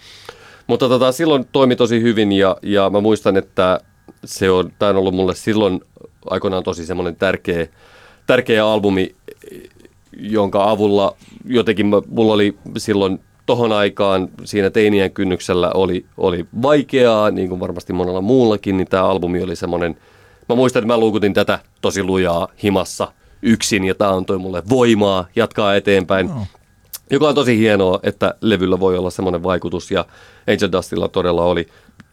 Mutta 0.67 0.89
tota, 0.89 1.11
silloin 1.11 1.45
toimi 1.51 1.75
tosi 1.75 2.01
hyvin 2.01 2.31
ja, 2.31 2.57
ja 2.61 2.89
mä 2.89 3.01
muistan, 3.01 3.37
että 3.37 3.79
se 4.25 4.51
on, 4.51 4.71
tämä 4.79 4.89
on 4.89 4.97
ollut 4.97 5.15
mulle 5.15 5.35
silloin 5.35 5.81
aikoinaan 6.29 6.63
tosi 6.63 6.85
semmoinen 6.85 7.15
tärkeä, 7.15 7.67
tärkeä 8.27 8.67
albumi, 8.67 9.15
jonka 10.19 10.69
avulla 10.69 11.15
jotenkin 11.45 11.85
mulla 12.07 12.33
oli 12.33 12.57
silloin 12.77 13.19
tohon 13.49 13.71
aikaan 13.71 14.29
siinä 14.43 14.69
teinien 14.69 15.11
kynnyksellä 15.11 15.71
oli, 15.73 16.05
oli 16.17 16.45
vaikeaa, 16.61 17.31
niin 17.31 17.49
kuin 17.49 17.59
varmasti 17.59 17.93
monella 17.93 18.21
muullakin, 18.21 18.77
niin 18.77 18.87
tämä 18.87 19.03
albumi 19.03 19.43
oli 19.43 19.55
semmoinen, 19.55 19.97
mä 20.49 20.55
muistan, 20.55 20.79
että 20.79 20.93
mä 20.93 20.97
luukutin 20.97 21.33
tätä 21.33 21.59
tosi 21.81 22.03
lujaa 22.03 22.47
himassa 22.63 23.11
yksin 23.41 23.85
ja 23.85 23.95
tämä 23.95 24.11
antoi 24.11 24.37
mulle 24.37 24.63
voimaa 24.69 25.25
jatkaa 25.35 25.75
eteenpäin. 25.75 26.27
No. 26.27 26.45
Joka 27.11 27.27
on 27.27 27.35
tosi 27.35 27.57
hienoa, 27.57 27.99
että 28.03 28.35
levyllä 28.41 28.79
voi 28.79 28.97
olla 28.97 29.09
semmoinen 29.09 29.43
vaikutus 29.43 29.91
ja 29.91 30.05
Angel 30.47 30.71
Dustilla 30.71 31.07
todella 31.07 31.43
oli. 31.43 31.67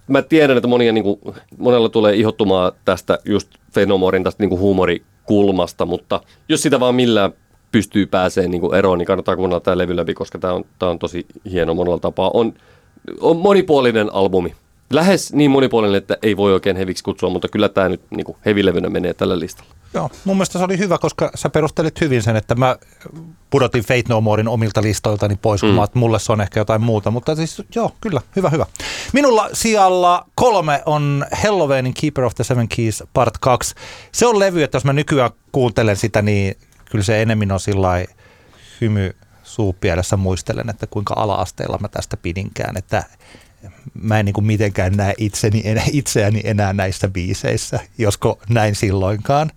Mä 0.09 0.23
tiedän, 0.23 0.57
että 0.57 0.69
monia, 0.69 0.93
niin 0.93 1.05
kuin, 1.05 1.21
monella 1.59 1.89
tulee 1.89 2.15
ihottumaan 2.15 2.73
tästä 2.85 3.19
just 3.25 3.49
Fenomorin 3.73 4.25
tästä 4.25 4.43
niin 4.43 4.51
kuin 4.51 4.61
huumorikulmasta, 4.61 5.87
mutta 5.87 6.21
jos 6.49 6.63
sitä 6.63 6.81
vaan 6.81 6.95
millään 6.95 7.33
pystyy 7.73 8.07
pääsemään 8.07 8.51
niin 8.51 8.75
eroon, 8.75 8.99
niin 8.99 9.07
kannattaa 9.07 9.37
kuunnella 9.37 9.61
tämä 9.61 9.79
levy 9.79 9.97
läpi, 9.97 10.15
koska 10.15 10.39
tämä 10.39 10.53
on, 10.53 10.65
tämä 10.79 10.91
on 10.91 10.99
tosi 10.99 11.27
hieno 11.51 11.75
monella 11.75 11.99
tapaa. 11.99 12.31
On, 12.35 12.55
on 13.21 13.37
monipuolinen 13.37 14.15
albumi. 14.15 14.55
Lähes 14.91 15.33
niin 15.33 15.51
monipuolinen, 15.51 15.97
että 15.97 16.17
ei 16.23 16.37
voi 16.37 16.53
oikein 16.53 16.77
heviksi 16.77 17.05
kutsua, 17.05 17.31
mutta 17.31 17.49
kyllä 17.49 17.69
tämä 17.69 17.89
nyt 17.89 18.01
niin 18.11 18.37
hevilevynä 18.47 18.89
menee 18.89 19.15
tällä 19.15 19.39
listalla. 19.39 19.71
Joo, 19.95 20.11
mun 20.25 20.37
mielestä 20.37 20.59
se 20.59 20.65
oli 20.65 20.79
hyvä, 20.79 20.99
koska 20.99 21.31
sä 21.35 21.51
perustelit 21.51 22.01
hyvin 22.01 22.23
sen, 22.23 22.37
että 22.37 22.55
mä 22.55 22.77
pudotin 23.51 23.83
Fate 23.83 24.03
No 24.09 24.21
Morein 24.21 24.49
omilta 24.49 24.83
listoiltani 24.83 25.37
pois, 25.43 25.61
kun 25.61 25.71
mm. 25.71 25.77
mä, 25.77 25.87
mulle 25.95 26.19
se 26.19 26.33
on 26.33 26.41
ehkä 26.41 26.61
jotain 26.61 26.83
muuta, 26.83 27.11
mutta 27.11 27.35
siis 27.35 27.63
joo, 27.75 27.93
kyllä, 28.01 28.21
hyvä, 28.37 28.51
hyvä. 28.51 28.67
Minulla 29.13 29.49
sijalla 29.53 30.27
kolme 30.35 30.83
on 30.87 31.27
Halloweenin 31.33 31.95
Keeper 31.95 32.25
of 32.25 32.35
the 32.35 32.45
Seven 32.45 32.69
Keys 32.69 33.05
Part 33.13 33.39
2. 33.39 33.75
Se 34.13 34.27
on 34.27 34.39
levy, 34.39 34.63
että 34.63 34.77
jos 34.77 34.85
mä 34.85 34.93
nykyään 34.93 35.31
kuuntelen 35.53 35.97
sitä, 35.97 36.23
niin 36.23 36.57
kyllä 36.91 37.05
se 37.05 37.23
enemmän 37.23 37.53
on 37.53 37.61
sillä 37.61 38.05
hymy 38.81 39.17
suupielessä 39.43 40.17
muistelen, 40.17 40.71
että 40.71 40.87
kuinka 40.87 41.15
ala-asteella 41.17 41.79
mä 41.81 41.89
tästä 41.89 42.17
pidinkään, 42.17 42.77
että 42.77 43.05
mä 43.95 44.19
en 44.19 44.25
niin 44.25 44.33
kuin 44.35 44.47
mitenkään 44.47 44.93
näe 44.93 45.15
itseni, 45.19 45.63
itseäni 45.93 46.41
enää 46.45 46.73
näissä 46.73 47.09
biiseissä, 47.09 47.81
josko 47.99 48.39
näin 48.49 48.75
silloinkaan. 48.75 49.51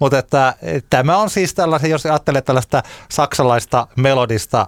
Mutta 0.00 0.18
että 0.18 0.54
tämä 0.90 1.16
on 1.16 1.30
siis 1.30 1.54
tällainen, 1.54 1.90
jos 1.90 2.06
ajattelee 2.06 2.42
tällaista 2.42 2.82
saksalaista 3.08 3.86
melodista 3.96 4.66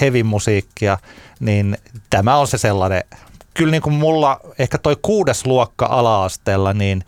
heavy 0.00 0.22
musiikkia, 0.22 0.98
niin 1.40 1.78
tämä 2.10 2.36
on 2.36 2.48
se 2.48 2.58
sellainen 2.58 3.02
kyllä 3.54 3.70
niin 3.70 3.82
kuin 3.82 3.94
mulla 3.94 4.40
ehkä 4.58 4.78
toi 4.78 4.96
kuudes 5.02 5.46
luokka 5.46 5.86
ala-asteella, 5.86 6.72
niin 6.72 7.04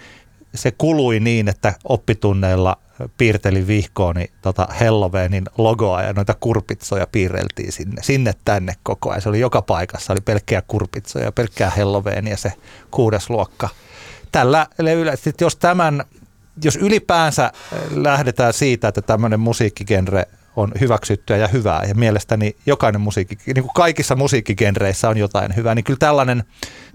se 0.55 0.71
kului 0.71 1.21
niin, 1.21 1.49
että 1.49 1.75
oppitunneilla 1.85 2.77
piirtelin 3.19 3.67
vihkooni 3.67 4.31
tota 4.43 4.69
Helloweenin 4.81 5.45
logoa 5.59 6.03
ja 6.03 6.13
noita 6.13 6.35
kurpitsoja 6.41 7.07
piirreltiin 7.13 7.73
sinne, 7.73 8.03
sinne 8.03 8.35
tänne 8.45 8.75
koko 8.83 9.11
ajan. 9.11 9.23
Se 9.23 9.29
oli 9.29 9.41
joka 9.41 9.63
paikassa, 9.63 10.13
oli 10.13 10.21
pelkkää 10.21 10.63
kurpitsoja, 10.69 11.33
pelkkää 11.33 11.71
Helloweenia 11.71 12.37
se 12.37 12.53
kuudes 12.91 13.31
luokka. 13.31 13.69
Tällä 14.33 14.67
levyllä, 14.79 15.15
jos 15.41 15.57
tämän, 15.57 16.05
jos 16.65 16.77
ylipäänsä 16.77 17.53
lähdetään 17.91 18.53
siitä, 18.53 18.89
että 18.89 19.03
tämmöinen 19.03 19.41
musiikkigenre 19.41 20.27
on 20.61 20.73
hyväksyttyä 20.81 21.37
ja 21.37 21.49
hyvää. 21.49 21.85
Ja 21.85 21.95
mielestäni 21.95 22.57
jokainen 22.67 23.01
musiikki, 23.01 23.37
niin 23.47 23.63
kuin 23.63 23.75
kaikissa 23.75 24.17
musiikkigenreissä 24.17 25.09
on 25.09 25.17
jotain 25.17 25.57
hyvää, 25.57 25.75
niin 25.75 25.85
kyllä 25.85 25.99
tällainen, 25.99 26.45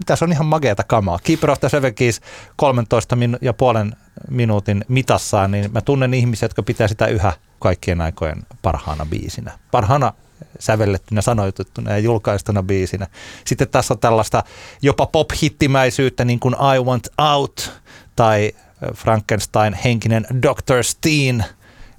tässä 0.06 0.24
on 0.24 0.32
ihan 0.32 0.46
mageata 0.46 0.84
kamaa. 0.84 1.18
Keeper 1.24 1.50
of 1.50 1.60
the 1.60 1.68
Seven 1.68 1.94
Keys 1.94 2.20
13 2.56 3.16
min- 3.16 3.38
ja 3.40 3.52
puolen 3.52 3.96
minuutin 4.30 4.84
mitassaan, 4.88 5.50
niin 5.50 5.72
mä 5.72 5.80
tunnen 5.80 6.14
ihmisiä, 6.14 6.44
jotka 6.46 6.62
pitää 6.62 6.88
sitä 6.88 7.06
yhä 7.06 7.32
kaikkien 7.58 8.00
aikojen 8.00 8.42
parhaana 8.62 9.06
biisinä. 9.06 9.58
Parhaana 9.70 10.12
sävellettynä, 10.58 11.22
sanoitettuna 11.22 11.90
ja 11.90 11.98
julkaistuna 11.98 12.62
biisinä. 12.62 13.06
Sitten 13.44 13.68
tässä 13.68 13.94
on 13.94 14.00
tällaista 14.00 14.42
jopa 14.82 15.06
pop-hittimäisyyttä, 15.06 16.24
niin 16.24 16.40
kuin 16.40 16.54
I 16.54 16.84
Want 16.84 17.08
Out 17.18 17.72
tai 18.16 18.52
Frankenstein 18.94 19.74
henkinen 19.74 20.26
Dr. 20.42 20.82
Steen. 20.82 21.44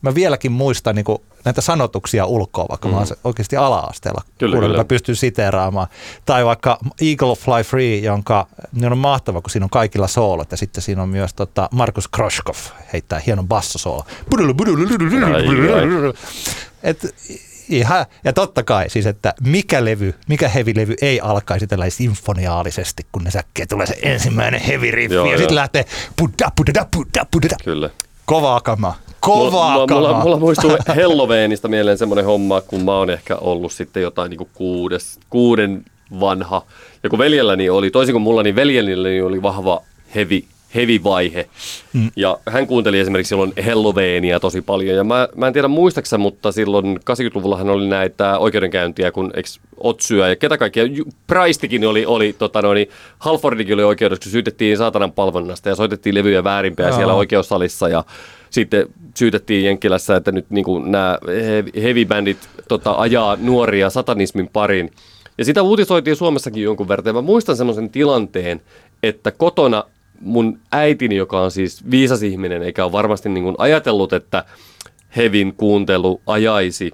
Mä 0.02 0.16
vieläkin 0.16 0.52
muistan 0.52 0.96
niin 0.96 1.06
kuin 1.06 1.18
näitä 1.48 1.62
sanotuksia 1.62 2.26
ulkoa, 2.26 2.66
vaikka 2.70 2.88
mm. 2.88 2.94
mä 2.94 2.98
oon 2.98 3.08
oikeasti 3.24 3.58
ala-asteella, 3.58 4.22
kyllä, 4.38 4.60
kyllä. 4.60 4.78
mä 4.78 4.86
pystyn 4.86 5.16
siteeraamaan. 5.16 5.88
Tai 6.26 6.46
vaikka 6.46 6.78
Eagle 7.02 7.36
Fly 7.36 7.64
Free, 7.64 7.98
jonka 7.98 8.48
niin 8.72 8.92
on 8.92 8.98
mahtava, 8.98 9.42
kun 9.42 9.50
siinä 9.50 9.66
on 9.66 9.70
kaikilla 9.70 10.08
soolot, 10.08 10.52
ja 10.52 10.58
sitten 10.58 10.84
siinä 10.84 11.04
on 11.04 11.10
myös 11.10 11.34
tota 11.34 11.70
Markus 11.72 12.08
Kroshkov 12.08 12.56
heittää 12.94 13.20
hienon 13.20 13.48
bassosoolo. 13.48 14.06
Et, 16.84 17.16
ihan, 17.70 18.06
ja 18.24 18.34
totta 18.34 18.64
kai 18.64 18.90
siis, 18.90 19.06
että 19.06 19.34
mikä 19.42 19.86
levy, 19.86 20.16
mikä 20.28 20.50
heavy-levy 20.50 20.96
ei 21.02 21.20
alkaisi 21.20 21.68
tällä 21.68 21.90
sinfoniaalisesti, 21.90 23.06
kun 23.12 23.24
ne 23.24 23.32
säkkejä 23.32 23.66
tulee 23.70 23.86
se 23.86 23.98
ensimmäinen 24.02 24.62
heavy 24.62 24.92
riffi, 24.92 25.16
joo, 25.16 25.32
ja 25.32 25.38
sitten 25.38 25.56
lähtee 25.56 25.86
pudda, 26.16 26.52
pudda, 26.56 26.86
pudda, 26.92 27.26
pudda. 27.32 27.56
Kyllä. 27.64 27.90
Kovaa 28.28 28.62
kamaa. 28.62 28.96
Kovaa 29.20 29.74
mulla, 29.74 29.88
mulla, 29.88 30.24
mulla 30.24 30.40
muistuu 30.40 30.72
Helloweenista 30.96 31.68
mieleen 31.68 31.98
semmoinen 31.98 32.26
homma, 32.26 32.62
kun 32.62 32.86
mä 32.86 32.98
oon 32.98 33.10
ehkä 33.10 33.36
ollut 33.36 33.72
sitten 33.72 34.04
jotain 34.04 34.30
niin 34.30 34.38
kuin 34.38 34.50
kuudes, 34.54 35.20
kuuden 35.30 35.86
vanha. 36.20 36.62
Ja 37.04 37.10
kun 37.10 37.20
veljelläni 37.20 37.70
oli, 37.70 37.92
toisin 37.92 38.14
kuin 38.14 38.22
mulla, 38.22 38.44
niin 38.44 38.56
veljelläni 38.56 39.22
oli 39.22 39.42
vahva 39.42 39.82
heavy 40.16 40.44
heavy-vaihe. 40.76 41.50
Mm. 41.94 42.12
Ja 42.16 42.38
hän 42.50 42.68
kuunteli 42.68 43.00
esimerkiksi 43.00 43.30
silloin 43.30 43.54
Halloweenia 43.66 44.40
tosi 44.40 44.62
paljon. 44.62 44.96
Ja 44.96 45.04
mä, 45.04 45.28
mä 45.36 45.48
en 45.48 45.54
tiedä 45.54 45.68
muistaksä, 45.68 46.18
mutta 46.18 46.52
silloin 46.52 46.98
80-luvulla 46.98 47.58
hän 47.58 47.70
oli 47.70 47.88
näitä 47.88 48.38
oikeudenkäyntiä, 48.38 49.12
kun 49.12 49.32
eikö 49.36 49.50
Otsyä 49.78 50.30
ja 50.30 50.36
ketä 50.36 50.58
kaikkia. 50.58 50.84
Praistikin 51.28 51.88
oli, 51.88 52.06
oli 52.06 52.36
tota 52.38 52.62
noin, 52.62 52.88
Halfordikin 53.20 53.74
oli 53.74 53.84
oikeudessa, 53.84 54.24
kun 54.24 54.32
syytettiin 54.32 54.78
saatanan 54.78 55.12
palvonnasta 55.12 55.70
ja 55.70 55.76
soitettiin 55.76 56.16
levyjä 56.16 56.44
väärinpäin 56.44 56.94
siellä 56.94 57.14
oikeussalissa. 57.14 57.90
Ja 57.90 58.04
sitten 58.50 58.88
syytettiin 59.16 59.66
Jenkkilässä, 59.66 60.16
että 60.16 60.32
nyt 60.32 60.46
niin 60.50 60.66
nämä 60.86 61.18
heavy 61.82 62.06
bandit 62.06 62.38
tota, 62.68 62.92
ajaa 62.92 63.38
nuoria 63.42 63.90
satanismin 63.90 64.50
parin. 64.54 64.92
Ja 65.38 65.46
sitä 65.46 65.62
uutisoitiin 65.62 66.16
Suomessakin 66.16 66.64
jonkun 66.64 66.88
verran. 66.88 67.16
Mä 67.16 67.22
muistan 67.22 67.58
semmoisen 67.58 67.90
tilanteen, 67.90 68.62
että 69.04 69.32
kotona 69.32 69.84
mun 70.22 70.60
äitini, 70.72 71.16
joka 71.16 71.42
on 71.42 71.52
siis 71.52 71.92
viisas 71.92 72.24
ihminen, 72.24 72.64
eikä 72.64 72.84
ole 72.84 72.92
varmasti 72.92 73.30
niin 73.30 73.44
kuin 73.44 73.56
ajatellut, 73.58 74.14
että 74.14 74.46
hevin 75.18 75.54
kuuntelu 75.54 76.22
ajaisi 76.28 76.92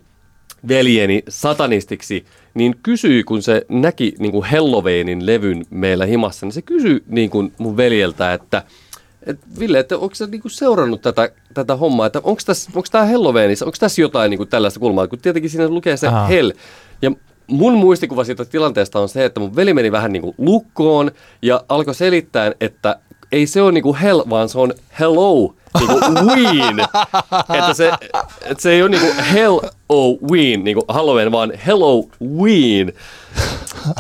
veljeni 0.68 1.24
satanistiksi, 1.30 2.26
niin 2.54 2.76
kysyi, 2.84 3.24
kun 3.24 3.42
se 3.42 3.66
näki 3.70 4.16
niin 4.20 4.32
kuin 4.32 4.46
Halloweenin 4.46 5.26
levyn 5.26 5.66
meillä 5.70 6.06
himassa, 6.06 6.46
niin 6.46 6.54
se 6.54 6.62
kysyi 6.62 7.04
niin 7.08 7.30
kuin 7.30 7.54
mun 7.58 7.78
veljeltä, 7.78 8.34
että 8.34 8.64
et 9.26 9.40
Ville, 9.60 9.80
että 9.80 9.98
onko 9.98 10.16
sä 10.16 10.28
niinku 10.28 10.50
seurannut 10.50 11.02
tätä, 11.02 11.30
tätä 11.54 11.76
hommaa, 11.76 12.06
että 12.08 12.22
onko 12.24 12.42
tämä 12.92 13.06
Halloweenissa, 13.06 13.66
onko 13.66 13.78
tässä 13.80 14.02
jotain 14.02 14.30
niinku 14.30 14.46
tällaista 14.46 14.80
kulmaa, 14.80 15.08
kun 15.08 15.20
tietenkin 15.20 15.50
siinä 15.50 15.70
lukee 15.70 15.98
se 15.98 16.08
Aha. 16.08 16.28
Hell. 16.28 16.52
Ja 17.02 17.12
mun 17.48 17.74
muistikuva 17.74 18.24
siitä 18.24 18.46
tilanteesta 18.46 19.00
on 19.00 19.10
se, 19.10 19.26
että 19.26 19.40
mun 19.40 19.56
veli 19.56 19.74
meni 19.74 19.92
vähän 19.92 20.12
niinku 20.14 20.36
lukkoon 20.38 21.12
ja 21.42 21.64
alkoi 21.70 21.96
selittää, 21.96 22.52
että 22.62 23.00
ei 23.34 23.48
se 23.48 23.62
ole 23.62 23.72
niinku 23.72 23.98
hell, 24.02 24.22
vaan 24.30 24.50
se 24.50 24.60
on 24.60 24.74
hello, 25.00 25.56
niinku 25.80 26.00
ween. 26.26 26.80
että 27.54 27.74
se, 27.74 27.92
että 28.42 28.62
se 28.62 28.72
ei 28.72 28.82
ole 28.82 28.90
niinku 28.90 29.08
hell 29.34 29.60
o 29.90 30.18
ween, 30.32 30.64
niinku 30.64 30.86
Halloween, 30.88 31.32
vaan 31.32 31.52
hello 31.66 32.06
ween. 32.42 32.94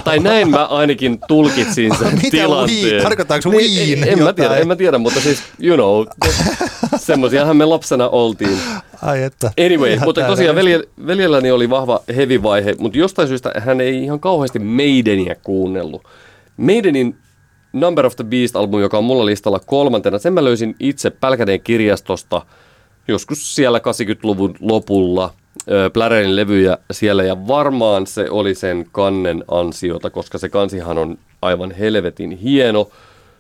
tai 0.03 0.19
näin 0.19 0.49
mä 0.49 0.65
ainakin 0.65 1.19
tulkitsin 1.27 1.95
sen 1.97 2.15
Mitä 2.15 2.29
tilanteen. 2.31 2.83
Ween? 2.83 3.03
Tarkoittaako 3.03 3.49
niin, 3.49 4.03
en, 4.03 4.09
en 4.09 4.23
mä 4.23 4.33
tiedä, 4.33 4.55
en 4.55 4.67
mä 4.67 4.75
tiedä, 4.75 4.97
mutta 4.97 5.19
siis, 5.21 5.43
you 5.59 5.75
know, 5.77 6.05
semmoisiahan 6.97 7.57
me 7.57 7.65
lapsena 7.65 8.09
oltiin. 8.09 8.57
Ai 9.01 9.23
että. 9.23 9.51
Anyway, 9.65 9.99
mutta 10.05 10.27
tosiaan 10.27 10.55
velje, 10.55 10.83
veljelläni 11.07 11.51
oli 11.51 11.69
vahva 11.69 11.99
heavy-vaihe, 12.15 12.75
mutta 12.79 12.97
jostain 12.97 13.27
syystä 13.27 13.51
hän 13.59 13.81
ei 13.81 14.03
ihan 14.03 14.19
kauheasti 14.19 14.59
Maidenia 14.59 15.35
kuunnellut. 15.43 16.03
Maidenin 16.57 17.15
Number 17.73 18.05
of 18.05 18.15
the 18.15 18.23
Beast-albumi, 18.23 18.81
joka 18.81 18.97
on 18.97 19.03
mulla 19.03 19.25
listalla 19.25 19.59
kolmantena, 19.59 20.19
sen 20.19 20.33
mä 20.33 20.43
löysin 20.43 20.75
itse 20.79 21.09
Pälkäneen 21.09 21.61
kirjastosta 21.61 22.41
joskus 23.07 23.55
siellä 23.55 23.79
80-luvun 23.79 24.55
lopulla. 24.59 25.33
Plärerin 25.93 26.35
levyjä 26.35 26.77
siellä 26.91 27.23
ja 27.23 27.47
varmaan 27.47 28.07
se 28.07 28.29
oli 28.29 28.55
sen 28.55 28.85
kannen 28.91 29.43
ansiota, 29.47 30.09
koska 30.09 30.37
se 30.37 30.49
kansihan 30.49 30.97
on 30.97 31.17
aivan 31.41 31.71
helvetin 31.71 32.31
hieno. 32.31 32.89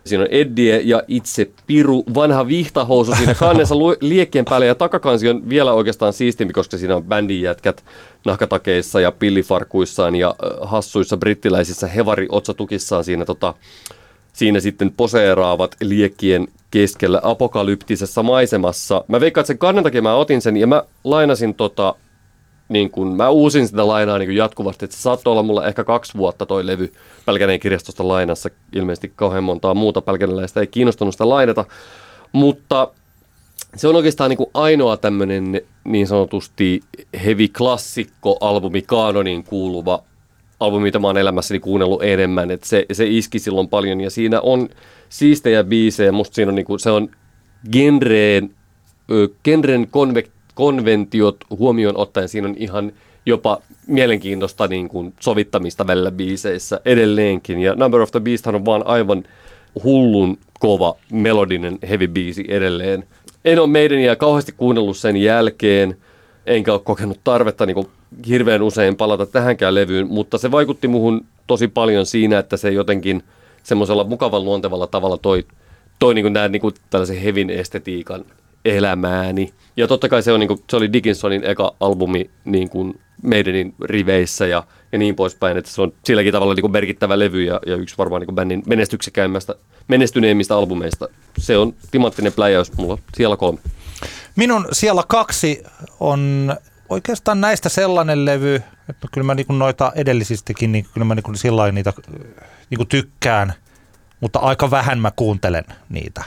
Siinä 0.05 0.23
on 0.23 0.29
Eddie 0.31 0.81
ja 0.83 1.03
itse 1.07 1.51
Piru, 1.67 2.03
vanha 2.13 2.47
vihtahousu 2.47 3.15
siinä 3.15 3.33
kannessa 3.39 3.75
liekkien 4.01 4.45
päällä 4.45 4.65
ja 4.65 4.75
takakansi 4.75 5.29
on 5.29 5.49
vielä 5.49 5.73
oikeastaan 5.73 6.13
siistimpi, 6.13 6.53
koska 6.53 6.77
siinä 6.77 6.95
on 6.95 7.03
bändin 7.03 7.41
jätkät 7.41 7.83
nahkatakeissa 8.25 9.01
ja 9.01 9.11
pillifarkuissaan 9.11 10.15
ja 10.15 10.35
hassuissa 10.61 11.17
brittiläisissä 11.17 11.87
hevari-otsatukissaan 11.87 13.03
siinä 13.03 13.25
tota, 13.25 13.53
siinä 14.33 14.59
sitten 14.59 14.93
poseeraavat 14.97 15.75
liekkien 15.81 16.47
keskellä 16.71 17.19
apokalyptisessa 17.23 18.23
maisemassa. 18.23 19.05
Mä 19.07 19.19
veikkaan, 19.19 19.41
että 19.41 19.47
sen 19.47 19.57
kannen 19.57 19.83
takia 19.83 20.01
mä 20.01 20.15
otin 20.15 20.41
sen 20.41 20.57
ja 20.57 20.67
mä 20.67 20.83
lainasin 21.03 21.55
tota, 21.55 21.95
niin 22.69 22.91
kun, 22.91 23.15
mä 23.15 23.29
uusin 23.29 23.67
sitä 23.67 23.87
lainaa 23.87 24.17
niin 24.17 24.35
jatkuvasti, 24.35 24.85
että 24.85 24.97
se 24.97 25.01
saattoi 25.01 25.31
olla 25.31 25.43
mulla 25.43 25.67
ehkä 25.67 25.83
kaksi 25.83 26.17
vuotta 26.17 26.45
toi 26.45 26.67
levy 26.67 26.93
Pälkäneen 27.25 27.59
kirjastosta 27.59 28.07
lainassa. 28.07 28.49
Ilmeisesti 28.75 29.13
kauhean 29.15 29.43
montaa 29.43 29.73
muuta 29.73 30.01
pälkäneläistä 30.01 30.59
ei 30.59 30.67
kiinnostunut 30.67 31.13
sitä 31.13 31.29
lainata, 31.29 31.65
mutta 32.31 32.87
se 33.75 33.87
on 33.87 33.95
oikeastaan 33.95 34.29
niin 34.29 34.49
ainoa 34.53 34.97
tämmöinen 34.97 35.61
niin 35.83 36.07
sanotusti 36.07 36.81
heavy 37.25 37.47
klassikko 37.47 38.37
albumi 38.41 38.81
kaanoniin 38.81 39.43
kuuluva 39.43 40.03
albumi, 40.63 40.83
mitä 40.83 40.99
mä 40.99 41.07
oon 41.07 41.17
elämässäni 41.17 41.59
kuunnellut 41.59 42.03
enemmän. 42.03 42.51
Et 42.51 42.63
se, 42.63 42.85
se 42.91 43.05
iski 43.07 43.39
silloin 43.39 43.67
paljon 43.67 44.01
ja 44.01 44.09
siinä 44.09 44.41
on 44.41 44.69
siistejä 45.09 45.63
biisejä. 45.63 46.11
Musta 46.11 46.35
siinä 46.35 46.49
on, 46.49 46.55
niinku, 46.55 46.77
se 46.77 46.91
on 46.91 47.09
genreen, 47.71 48.49
ö, 49.11 49.27
genren 49.43 49.87
konve, 49.91 50.23
konventiot 50.55 51.37
huomioon 51.49 51.97
ottaen 51.97 52.29
siinä 52.29 52.47
on 52.47 52.55
ihan 52.57 52.91
jopa 53.25 53.61
mielenkiintoista 53.87 54.67
niin 54.67 54.89
kuin 54.89 55.13
sovittamista 55.19 55.87
välillä 55.87 56.11
biiseissä 56.11 56.81
edelleenkin. 56.85 57.59
Ja 57.59 57.75
Number 57.75 58.01
of 58.01 58.11
the 58.11 58.19
Beast 58.19 58.47
on 58.47 58.65
vaan 58.65 58.87
aivan 58.87 59.23
hullun 59.83 60.37
kova 60.59 60.95
melodinen 61.11 61.77
heavy 61.89 62.07
biisi 62.07 62.45
edelleen. 62.47 63.03
En 63.45 63.59
ole 63.59 63.67
meidän 63.67 63.99
ja 63.99 64.15
kauheasti 64.15 64.51
kuunnellut 64.51 64.97
sen 64.97 65.17
jälkeen, 65.17 65.97
enkä 66.45 66.73
ole 66.73 66.81
kokenut 66.83 67.19
tarvetta 67.23 67.65
niin 67.65 67.87
hirveän 68.27 68.61
usein 68.61 68.95
palata 68.95 69.25
tähänkään 69.25 69.75
levyyn, 69.75 70.07
mutta 70.07 70.37
se 70.37 70.51
vaikutti 70.51 70.87
muhun 70.87 71.25
tosi 71.47 71.67
paljon 71.67 72.05
siinä, 72.05 72.39
että 72.39 72.57
se 72.57 72.71
jotenkin 72.71 73.23
semmoisella 73.63 74.03
mukavan 74.03 74.43
luontevalla 74.43 74.87
tavalla 74.87 75.17
toi, 75.17 75.45
toi 75.99 76.13
niin 76.13 76.23
kuin 76.23 76.33
näin, 76.33 76.51
niin 76.51 76.61
kuin 76.61 76.73
tällaisen 76.89 77.17
hevin 77.17 77.49
estetiikan 77.49 78.25
elämääni. 78.65 79.53
Ja 79.77 79.87
totta 79.87 80.09
kai 80.09 80.23
se, 80.23 80.31
on, 80.31 80.39
niin 80.39 80.47
kuin, 80.47 80.59
se 80.69 80.75
oli 80.75 80.93
Dickinsonin 80.93 81.43
eka 81.43 81.73
albumi 81.79 82.29
niin 82.45 82.69
kuin 82.69 82.99
Maidenin 83.23 83.73
riveissä 83.81 84.47
ja, 84.47 84.63
ja 84.91 84.97
niin 84.97 85.15
poispäin, 85.15 85.57
että 85.57 85.71
se 85.71 85.81
on 85.81 85.93
silläkin 86.03 86.33
tavalla 86.33 86.53
niin 86.53 86.61
kuin 86.61 86.71
merkittävä 86.71 87.19
levy 87.19 87.43
ja, 87.43 87.59
ja 87.65 87.75
yksi 87.75 87.97
varmaan 87.97 88.21
niin 88.21 88.35
bändin 88.35 88.63
menestyksekäimmästä, 88.65 89.55
menestyneimmistä 89.87 90.57
albumeista. 90.57 91.07
Se 91.37 91.57
on 91.57 91.73
timanttinen 91.91 92.33
pläjäys 92.33 92.77
mulla 92.77 92.97
siellä 93.13 93.37
kolme. 93.37 93.59
Minun 94.35 94.67
siellä 94.71 95.03
kaksi 95.07 95.63
on 95.99 96.53
oikeastaan 96.89 97.41
näistä 97.41 97.69
sellainen 97.69 98.25
levy, 98.25 98.55
että 98.89 99.07
kyllä 99.11 99.25
mä 99.25 99.35
niin 99.35 99.45
noita 99.49 99.91
edellisistäkin, 99.95 100.71
niin 100.71 100.85
kyllä 100.93 101.05
mä 101.05 101.15
niin 101.15 101.35
sillä 101.35 101.71
niitä 101.71 101.93
niin 102.69 102.87
tykkään, 102.87 103.53
mutta 104.19 104.39
aika 104.39 104.71
vähän 104.71 104.99
mä 104.99 105.11
kuuntelen 105.15 105.65
niitä 105.89 106.23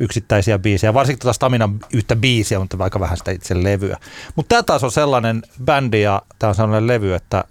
yksittäisiä 0.00 0.58
biisejä, 0.58 0.94
varsinkin 0.94 1.20
tuota 1.20 1.32
Staminan 1.32 1.80
yhtä 1.92 2.16
biisiä, 2.16 2.58
mutta 2.58 2.76
aika 2.80 3.00
vähän 3.00 3.16
sitä 3.16 3.30
itse 3.30 3.62
levyä. 3.62 3.96
Mutta 4.36 4.48
tämä 4.48 4.62
taas 4.62 4.84
on 4.84 4.92
sellainen 4.92 5.42
bändi 5.64 6.02
ja 6.02 6.22
tämä 6.38 6.48
on 6.48 6.54
sellainen 6.54 6.86
levy, 6.86 7.14
että 7.14 7.44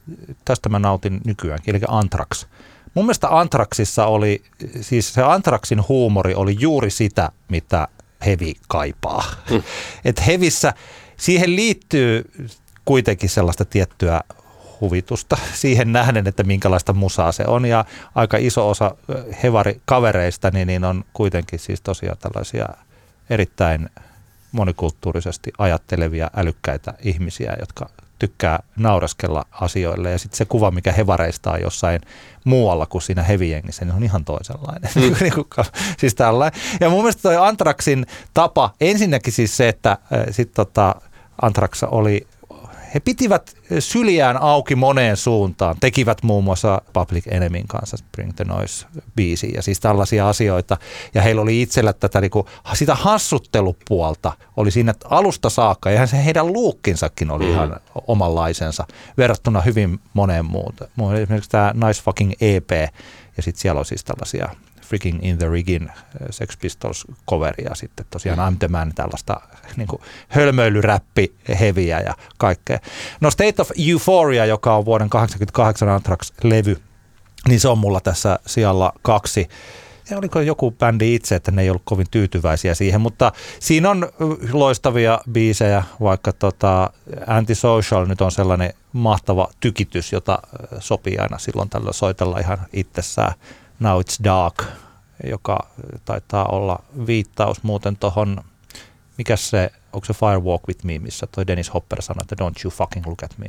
tästä 0.45 0.69
mä 0.69 0.79
nautin 0.79 1.21
nykyäänkin, 1.25 1.75
eli 1.75 1.83
Anthrax. 1.87 2.45
Mun 2.93 3.05
mielestä 3.05 3.39
Anthraxissa 3.39 4.05
oli, 4.05 4.41
siis 4.81 5.13
se 5.13 5.23
Anthraxin 5.23 5.87
huumori 5.87 6.35
oli 6.35 6.55
juuri 6.59 6.89
sitä, 6.89 7.29
mitä 7.49 7.87
Hevi 8.25 8.55
kaipaa. 8.67 9.23
Mm. 9.49 9.63
Et 10.05 10.27
Hevissä, 10.27 10.73
siihen 11.17 11.55
liittyy 11.55 12.31
kuitenkin 12.85 13.29
sellaista 13.29 13.65
tiettyä 13.65 14.21
huvitusta 14.81 15.37
siihen 15.53 15.91
nähden, 15.93 16.27
että 16.27 16.43
minkälaista 16.43 16.93
musaa 16.93 17.31
se 17.31 17.43
on. 17.47 17.65
Ja 17.65 17.85
aika 18.15 18.37
iso 18.37 18.69
osa 18.69 18.95
hevari-kavereista 19.43 20.51
niin, 20.53 20.67
niin 20.67 20.85
on 20.85 21.03
kuitenkin 21.13 21.59
siis 21.59 21.81
tosiaan 21.81 22.17
tällaisia 22.17 22.67
erittäin 23.29 23.89
monikulttuurisesti 24.51 25.51
ajattelevia, 25.57 26.31
älykkäitä 26.35 26.93
ihmisiä, 27.03 27.55
jotka 27.59 27.89
tykkää 28.19 28.59
naureskella 28.75 29.45
asioille. 29.51 30.11
Ja 30.11 30.17
sitten 30.17 30.37
se 30.37 30.45
kuva, 30.45 30.71
mikä 30.71 30.91
hevareista 30.91 31.51
on 31.51 31.61
jossain 31.61 32.01
muualla 32.43 32.85
kuin 32.85 33.01
siinä 33.01 33.23
hevijengissä, 33.23 33.85
niin 33.85 33.95
on 33.95 34.03
ihan 34.03 34.25
toisenlainen. 34.25 34.91
Mm. 34.95 35.01
Niinku 35.21 35.47
siis 35.97 36.15
tällainen. 36.15 36.61
Ja 36.79 36.89
mun 36.89 36.99
mielestä 36.99 37.21
toi 37.21 37.37
Antraxin 37.37 38.05
tapa, 38.33 38.73
ensinnäkin 38.81 39.33
siis 39.33 39.57
se, 39.57 39.69
että 39.69 39.91
äh, 39.91 39.97
sit 40.31 40.51
tota, 40.53 40.95
Antrax 41.41 41.83
oli 41.83 42.27
he 42.93 42.99
pitivät 42.99 43.57
syliään 43.79 44.41
auki 44.41 44.75
moneen 44.75 45.17
suuntaan. 45.17 45.75
Tekivät 45.79 46.23
muun 46.23 46.43
muassa 46.43 46.81
Public 46.93 47.27
Enemyn 47.27 47.67
kanssa 47.67 47.97
Bring 48.11 48.31
the 48.35 48.45
Noise-biisiin 48.45 49.55
ja 49.55 49.61
siis 49.61 49.79
tällaisia 49.79 50.29
asioita. 50.29 50.77
Ja 51.13 51.21
heillä 51.21 51.41
oli 51.41 51.61
itsellä 51.61 51.93
tätä 51.93 52.21
niin 52.21 52.31
kuin, 52.31 52.45
sitä 52.73 52.95
hassuttelupuolta 52.95 54.33
oli 54.57 54.71
siinä 54.71 54.93
alusta 55.09 55.49
saakka. 55.49 55.91
Ja 55.91 56.07
se 56.07 56.25
heidän 56.25 56.53
luukkinsakin 56.53 57.31
oli 57.31 57.45
mm. 57.45 57.51
ihan 57.51 57.79
omanlaisensa 58.07 58.87
verrattuna 59.17 59.61
hyvin 59.61 59.99
moneen 60.13 60.45
muuta. 60.45 60.87
Esimerkiksi 61.21 61.49
tämä 61.49 61.73
Nice 61.87 62.03
Fucking 62.03 62.31
EP 62.41 62.71
ja 63.37 63.43
sitten 63.43 63.61
siellä 63.61 63.79
on 63.79 63.85
siis 63.85 64.03
tällaisia 64.03 64.49
Freaking 64.87 65.19
in 65.21 65.37
the 65.37 65.49
Riggin 65.49 65.89
äh, 65.89 65.95
Sex 66.29 66.57
Pistols 66.57 67.05
coveria 67.29 67.75
sitten 67.75 68.05
tosiaan 68.09 68.53
I'm 68.53 68.57
the 68.57 68.67
Man, 68.67 68.91
tällaista 68.95 69.41
niin 69.77 69.87
hölmöilyräppi 70.27 71.35
heviä 71.59 71.99
ja 71.99 72.13
kaikkea. 72.37 72.79
No 73.21 73.31
State 73.31 73.61
of 73.61 73.71
Euphoria, 73.89 74.45
joka 74.45 74.75
on 74.75 74.85
vuoden 74.85 75.09
88 75.09 75.89
Anthrax-levy, 75.89 76.81
niin 77.47 77.59
se 77.59 77.67
on 77.67 77.77
mulla 77.77 77.99
tässä 77.99 78.39
sijalla 78.45 78.93
kaksi. 79.01 79.47
Ja 80.09 80.17
oliko 80.17 80.41
joku 80.41 80.71
bändi 80.71 81.15
itse, 81.15 81.35
että 81.35 81.51
ne 81.51 81.61
ei 81.61 81.69
ollut 81.69 81.81
kovin 81.85 82.07
tyytyväisiä 82.11 82.75
siihen, 82.75 83.01
mutta 83.01 83.31
siinä 83.59 83.89
on 83.89 84.09
loistavia 84.51 85.19
biisejä, 85.31 85.83
vaikka 86.01 86.33
tota 86.33 86.89
Antisocial 87.27 88.05
nyt 88.05 88.21
on 88.21 88.31
sellainen 88.31 88.73
mahtava 88.93 89.47
tykitys, 89.59 90.13
jota 90.13 90.39
äh, 90.43 90.79
sopii 90.79 91.17
aina 91.17 91.37
silloin 91.37 91.69
tällä 91.69 91.93
soitella 91.93 92.39
ihan 92.39 92.57
itsessään. 92.73 93.33
Now 93.79 94.01
It's 94.01 94.23
Dark, 94.23 94.63
joka 95.23 95.67
taitaa 96.05 96.45
olla 96.45 96.79
viittaus 97.07 97.63
muuten 97.63 97.97
tuohon, 97.97 98.41
mikä 99.17 99.35
se, 99.35 99.71
onko 99.93 100.05
se 100.05 100.13
Firewalk 100.13 100.67
With 100.67 100.85
Me, 100.85 100.99
missä 100.99 101.27
toi 101.27 101.47
Dennis 101.47 101.73
Hopper 101.73 102.01
sanoi, 102.01 102.21
että 102.21 102.45
don't 102.45 102.61
you 102.65 102.71
fucking 102.71 103.07
look 103.07 103.23
at 103.23 103.37
me. 103.37 103.47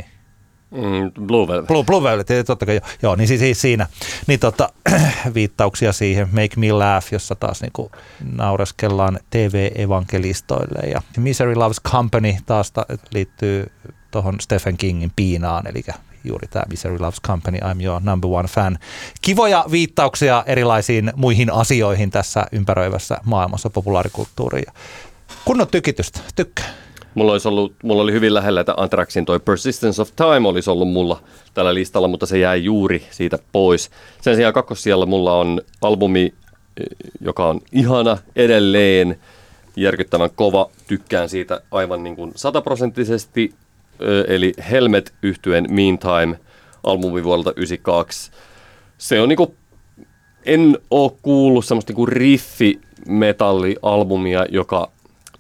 Mm, 0.71 1.27
Blue 1.27 1.49
Velvet. 1.49 1.67
Blue, 1.67 1.85
Blue 1.85 2.03
Velvet, 2.03 2.27
totta 2.47 2.67
kai, 2.67 2.81
joo, 3.03 3.17
niin 3.17 3.29
siis, 3.29 3.41
siis 3.41 3.61
siinä 3.61 3.87
niin 4.27 4.41
tota, 4.41 4.69
viittauksia 5.35 5.93
siihen 5.93 6.29
Make 6.33 6.57
Me 6.57 6.73
Laugh, 6.73 7.13
jossa 7.13 7.35
taas 7.35 7.61
niinku 7.61 7.93
naureskellaan 8.33 9.19
TV-evankelistoille 9.31 10.89
ja 10.91 11.03
Misery 11.17 11.55
Loves 11.55 11.81
Company 11.81 12.35
taas 12.47 12.73
ta- 12.73 12.87
liittyy 13.11 13.73
tuohon 14.11 14.41
Stephen 14.41 14.77
Kingin 14.77 15.13
piinaan, 15.17 15.67
eli 15.67 15.83
juuri 16.25 16.49
tämä 16.49 16.65
Misery 16.71 16.99
Loves 16.99 17.21
Company, 17.27 17.59
I'm 17.59 17.85
your 17.85 18.01
number 18.05 18.31
one 18.31 18.49
fan. 18.49 18.79
Kivoja 19.23 19.65
viittauksia 19.71 20.45
erilaisiin 20.47 21.13
muihin 21.17 21.53
asioihin 21.53 22.11
tässä 22.11 22.47
ympäröivässä 22.53 23.19
maailmassa 23.25 23.71
populaarikulttuuriin. 23.71 24.73
Kunnon 25.45 25.69
tykitystä, 25.69 26.21
tykkää. 26.37 26.67
Mulla, 27.15 27.33
olisi 27.33 27.49
ollut, 27.49 27.75
mulla 27.83 28.03
oli 28.03 28.13
hyvin 28.13 28.35
lähellä, 28.35 28.61
että 28.61 28.75
Anthraxin 28.77 29.25
toi 29.25 29.41
Persistence 29.41 30.03
of 30.03 30.11
Time 30.17 30.49
olisi 30.49 30.71
ollut 30.71 30.89
mulla 30.89 31.23
tällä 31.55 31.75
listalla, 31.75 32.09
mutta 32.09 32.27
se 32.27 32.39
jäi 32.39 32.65
juuri 32.65 33.07
siitä 33.11 33.39
pois. 33.53 33.91
Sen 34.21 34.37
sijaan 34.37 34.55
kakkossijalla 34.55 35.07
mulla 35.07 35.39
on 35.39 35.61
albumi, 35.83 36.35
joka 37.21 37.47
on 37.47 37.61
ihana 37.73 38.19
edelleen, 38.37 39.19
järkyttävän 39.77 40.31
kova. 40.35 40.71
Tykkään 40.87 41.29
siitä 41.29 41.61
aivan 41.71 42.05
niin 42.05 42.17
kuin 42.17 42.33
sataprosenttisesti 42.37 43.55
eli 44.29 44.53
Helmet 44.71 45.15
yhtyen 45.23 45.67
Meantime 45.71 46.39
albumi 46.85 47.25
vuodelta 47.25 47.53
92. 47.57 48.31
Se 48.99 49.21
on 49.21 49.29
niinku, 49.29 49.55
en 50.45 50.79
oo 50.91 51.19
kuullut 51.23 51.65
semmoista 51.65 51.91
niinku 51.91 52.07
riffi-metalli-albumia, 52.07 54.47
joka 54.49 54.91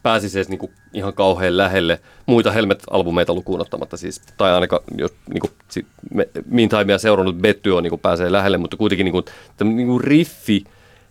pääsisi 0.02 0.38
edes 0.38 0.48
niinku 0.48 0.70
ihan 0.92 1.14
kauhean 1.14 1.56
lähelle. 1.56 2.00
Muita 2.26 2.50
Helmet-albumeita 2.50 3.34
lukuun 3.34 3.60
ottamatta 3.60 3.96
siis, 3.96 4.22
tai 4.36 4.52
ainakaan 4.52 4.82
jos 4.98 5.14
niinku, 5.32 5.50
sit, 5.68 5.86
me, 6.14 6.28
Meantimea 6.46 6.98
seurannut 6.98 7.36
Betty 7.36 7.70
on 7.70 7.82
niinku 7.82 7.98
pääsee 7.98 8.32
lähelle, 8.32 8.58
mutta 8.58 8.76
kuitenkin 8.76 9.04
niinku, 9.04 9.24
niinku 9.64 9.98
riffi 9.98 10.64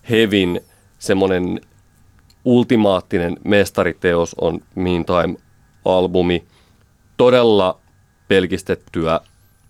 hevin 0.09 0.61
semmoinen 0.99 1.61
ultimaattinen 2.45 3.37
mestariteos 3.43 4.35
on 4.41 4.59
Meantime-albumi– 4.75 6.43
todella 7.17 7.79
pelkistettyä 8.27 9.19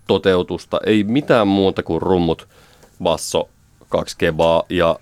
toteutusta. 0.06 0.80
Ei 0.86 1.04
mitään 1.04 1.48
muuta 1.48 1.82
kuin 1.82 2.02
rummut, 2.02 2.48
basso, 3.02 3.48
kaksi 3.88 4.16
kebaa 4.18 4.62
ja, 4.68 4.98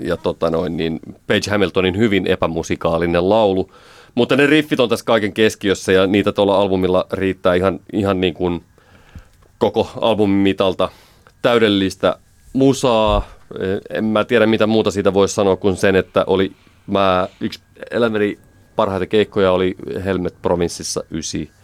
ja 0.00 0.16
tota 0.16 0.50
noin, 0.50 0.76
niin 0.76 1.00
Page 1.26 1.50
Hamiltonin 1.50 1.96
hyvin 1.96 2.26
epämusikaalinen 2.26 3.28
laulu. 3.28 3.72
Mutta 4.14 4.36
ne 4.36 4.46
riffit 4.46 4.80
on 4.80 4.88
tässä 4.88 5.04
kaiken 5.04 5.32
keskiössä 5.32 5.92
ja 5.92 6.06
niitä 6.06 6.32
tuolla 6.32 6.60
albumilla 6.60 7.06
riittää 7.12 7.54
ihan, 7.54 7.80
ihan 7.92 8.20
niin 8.20 8.34
kuin 8.34 8.64
koko 9.58 9.90
albumin 10.00 10.36
mitalta 10.36 10.88
täydellistä 11.42 12.18
musaa. 12.52 13.28
En 13.90 14.04
mä 14.04 14.24
tiedä 14.24 14.46
mitä 14.46 14.66
muuta 14.66 14.90
siitä 14.90 15.14
voisi 15.14 15.34
sanoa 15.34 15.56
kuin 15.56 15.76
sen, 15.76 15.96
että 15.96 16.24
oli 16.26 16.52
mä, 16.86 17.28
yksi 17.40 17.60
elämäni 17.90 18.38
parhaita 18.76 19.06
keikkoja 19.06 19.52
oli 19.52 19.76
Helmet 20.04 20.42
Provinssissa 20.42 21.04
9 21.10 21.57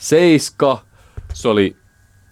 Seiska. 0.00 0.78
Se 1.34 1.48
oli 1.48 1.76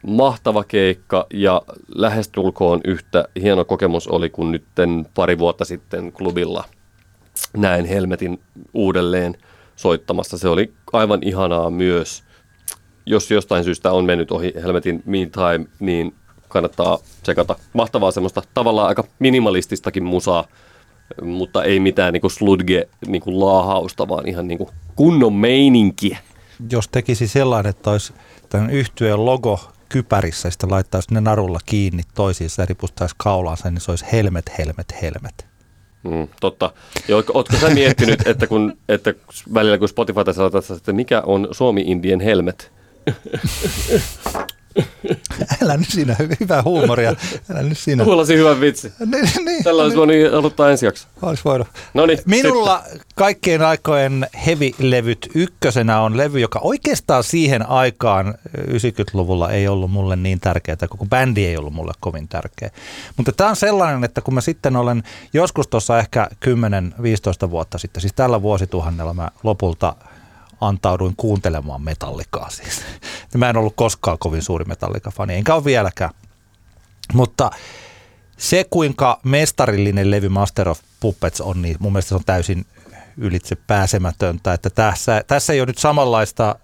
mahtava 0.07 0.65
keikka 0.65 1.27
ja 1.33 1.63
lähestulkoon 1.95 2.81
yhtä 2.85 3.29
hieno 3.43 3.65
kokemus 3.65 4.09
oli, 4.09 4.31
kun 4.31 4.53
nyt 4.53 4.65
pari 5.15 5.39
vuotta 5.39 5.65
sitten 5.65 6.13
klubilla 6.13 6.65
näin 7.57 7.85
Helmetin 7.85 8.41
uudelleen 8.75 9.35
soittamassa. 9.77 10.39
Se 10.39 10.49
oli 10.49 10.73
aivan 10.93 11.19
ihanaa 11.23 11.71
myös. 11.71 12.23
Jos 13.07 13.31
jostain 13.31 13.65
syystä 13.65 13.93
on 13.93 14.05
mennyt 14.05 14.33
ohi 14.33 14.53
Helmetin 14.63 15.03
Meantime, 15.07 15.67
niin 15.81 16.15
kannattaa 16.49 16.99
tsekata. 17.23 17.57
Mahtavaa 17.73 18.11
semmoista 18.11 18.43
tavallaan 18.55 18.89
aika 18.89 19.05
minimalististakin 19.19 20.05
musaa, 20.05 20.45
mutta 21.23 21.65
ei 21.65 21.81
mitään 21.81 22.13
niinku 22.13 22.29
sludge 22.29 22.89
niinku 23.07 23.41
laahausta, 23.41 24.09
vaan 24.09 24.29
ihan 24.29 24.49
niinku 24.49 24.71
kunnon 24.97 25.33
meininkiä 25.33 26.19
jos 26.71 26.89
tekisi 26.89 27.29
sellainen, 27.29 27.71
että 27.71 27.91
olisi 27.91 28.13
tämän 28.49 28.71
yhtyeen 28.71 29.25
logo 29.25 29.73
kypärissä 29.89 30.47
ja 30.47 30.51
sitten 30.51 30.71
laittaisi 30.71 31.15
ne 31.15 31.21
narulla 31.21 31.59
kiinni 31.67 32.03
toisiinsa 32.15 32.63
ja 32.63 32.67
ripustaisi 32.67 33.15
kaulaansa, 33.19 33.71
niin 33.71 33.81
se 33.81 33.93
olisi 33.93 34.07
helmet, 34.13 34.59
helmet, 34.59 35.03
helmet. 35.03 35.47
Mm, 36.03 36.29
totta. 36.41 36.73
Ja 37.09 37.17
ootko 37.17 37.57
sä 37.61 37.71
miettinyt, 37.71 38.27
että, 38.27 38.47
kun, 38.47 38.79
että 38.89 39.15
välillä 39.55 39.79
kun 39.79 39.89
Spotify 39.89 40.33
sanotaan, 40.33 40.65
että 40.77 40.93
mikä 40.93 41.23
on 41.27 41.49
Suomi-Indien 41.51 42.21
helmet? 42.21 42.73
Älä 45.63 45.77
nyt 45.77 45.91
siinä, 45.91 46.17
hyvää 46.41 46.63
huumoria. 46.63 47.15
Älä 47.51 47.63
nyt 47.63 47.79
siinä. 47.79 48.05
Kuulosi 48.05 48.37
hyvä 48.37 48.61
vitsi. 48.61 48.93
niin, 49.13 49.29
niin, 49.45 49.65
Tällä 49.65 49.83
olisi 49.83 49.97
voinut 49.97 50.35
aloittaa 50.35 50.71
ensi 50.71 50.87
jakso. 50.87 51.09
Olisi 51.23 51.45
voinut. 51.45 51.69
Noniin, 51.95 52.19
Minulla 52.27 52.83
sitten. 52.83 53.01
kaikkien 53.15 53.63
aikojen 53.63 54.27
heavy-levyt 54.47 55.29
ykkösenä 55.35 56.01
on 56.01 56.17
levy, 56.17 56.41
joka 56.41 56.61
oikeastaan 56.63 57.25
siihen 57.25 57.69
aikaan 57.69 58.35
90-luvulla 58.59 59.51
ei 59.51 59.69
ollut 59.69 59.91
mulle 59.91 60.17
niin 60.17 60.41
tärkeää, 60.41 60.77
koko 60.89 61.07
bändi 61.07 61.47
ei 61.47 61.57
ollut 61.57 61.73
mulle 61.73 61.93
kovin 62.01 62.29
tärkeä. 62.29 62.71
Mutta 63.17 63.33
tämä 63.33 63.51
on 63.51 63.57
sellainen, 63.57 64.05
että 64.05 64.21
kun 64.21 64.35
mä 64.35 64.41
sitten 64.41 64.77
olen 64.77 65.03
joskus 65.33 65.69
tuossa 65.69 65.99
ehkä 65.99 66.29
10-15 67.47 67.51
vuotta 67.51 67.79
sitten, 67.79 68.01
siis 68.01 68.13
tällä 68.13 68.43
vuosituhannella 68.43 69.15
mä 69.15 69.29
lopulta 69.43 69.95
antauduin 70.61 71.15
kuuntelemaan 71.17 71.83
metallikaa 71.83 72.51
siis. 72.51 72.83
Mä 73.37 73.51
en 73.51 73.57
ollut 73.57 73.77
koskaan 73.77 74.19
kovin 74.19 74.43
suuri 74.43 74.65
metallika-fani, 74.65 75.35
enkä 75.35 75.55
ole 75.55 75.65
vieläkään. 75.65 76.11
Mutta 77.15 77.51
se, 78.37 78.65
kuinka 78.71 79.21
mestarillinen 79.25 80.11
levy 80.11 80.29
Master 80.29 80.69
of 80.69 80.81
Puppets 81.01 81.41
on, 81.41 81.63
niin 81.63 81.77
mun 81.79 81.93
mielestä 81.93 82.09
se 82.09 82.15
on 82.15 82.25
täysin 82.27 82.67
ylitse 83.17 83.57
pääsemätöntä. 83.67 84.53
Että 84.53 84.71
tässä, 84.71 85.25
tässä 85.27 85.53
ei 85.53 85.61
ole 85.61 85.67
nyt 85.67 85.79
samanlaista 85.79 86.57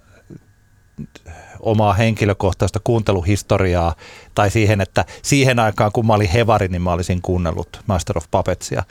omaa 1.61 1.93
henkilökohtaista 1.93 2.81
kuunteluhistoriaa 2.85 3.95
tai 4.35 4.51
siihen, 4.51 4.81
että 4.81 5.05
siihen 5.23 5.59
aikaan 5.59 5.93
kun 5.93 6.07
mä 6.07 6.15
olin 6.15 6.29
hevari, 6.29 6.69
niin 6.69 6.83
mä 6.83 6.93
olisin 6.93 7.23
kuunnellut 7.23 7.81
Master 7.87 8.19
of 8.19 8.25
Puppetsia. 8.31 8.83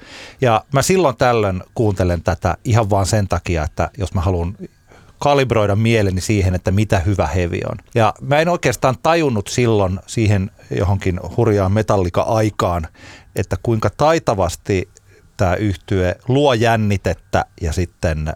Ja 0.42 0.64
mä 0.74 0.82
silloin 0.82 1.18
tällöin 1.18 1.64
kuuntelen 1.76 2.24
tätä 2.24 2.58
ihan 2.64 2.90
vaan 2.90 3.06
sen 3.06 3.28
takia, 3.28 3.64
että 3.64 3.90
jos 3.98 4.14
mä 4.14 4.22
haluan 4.22 4.58
kalibroida 5.24 5.76
mieleni 5.76 6.22
siihen, 6.22 6.56
että 6.56 6.72
mitä 6.72 7.00
hyvä 7.00 7.28
hevi 7.28 7.62
on. 7.72 7.78
Ja 7.96 8.14
mä 8.22 8.40
en 8.40 8.50
oikeastaan 8.50 8.96
tajunnut 9.04 9.48
silloin 9.48 10.00
siihen 10.08 10.52
johonkin 10.78 11.20
hurjaan 11.38 11.72
metallika-aikaan, 11.72 12.88
että 13.36 13.56
kuinka 13.64 13.90
taitavasti 13.98 14.90
tämä 15.38 15.56
yhtye 15.56 16.16
luo 16.28 16.54
jännitettä 16.54 17.46
ja 17.62 17.74
sitten 17.74 18.34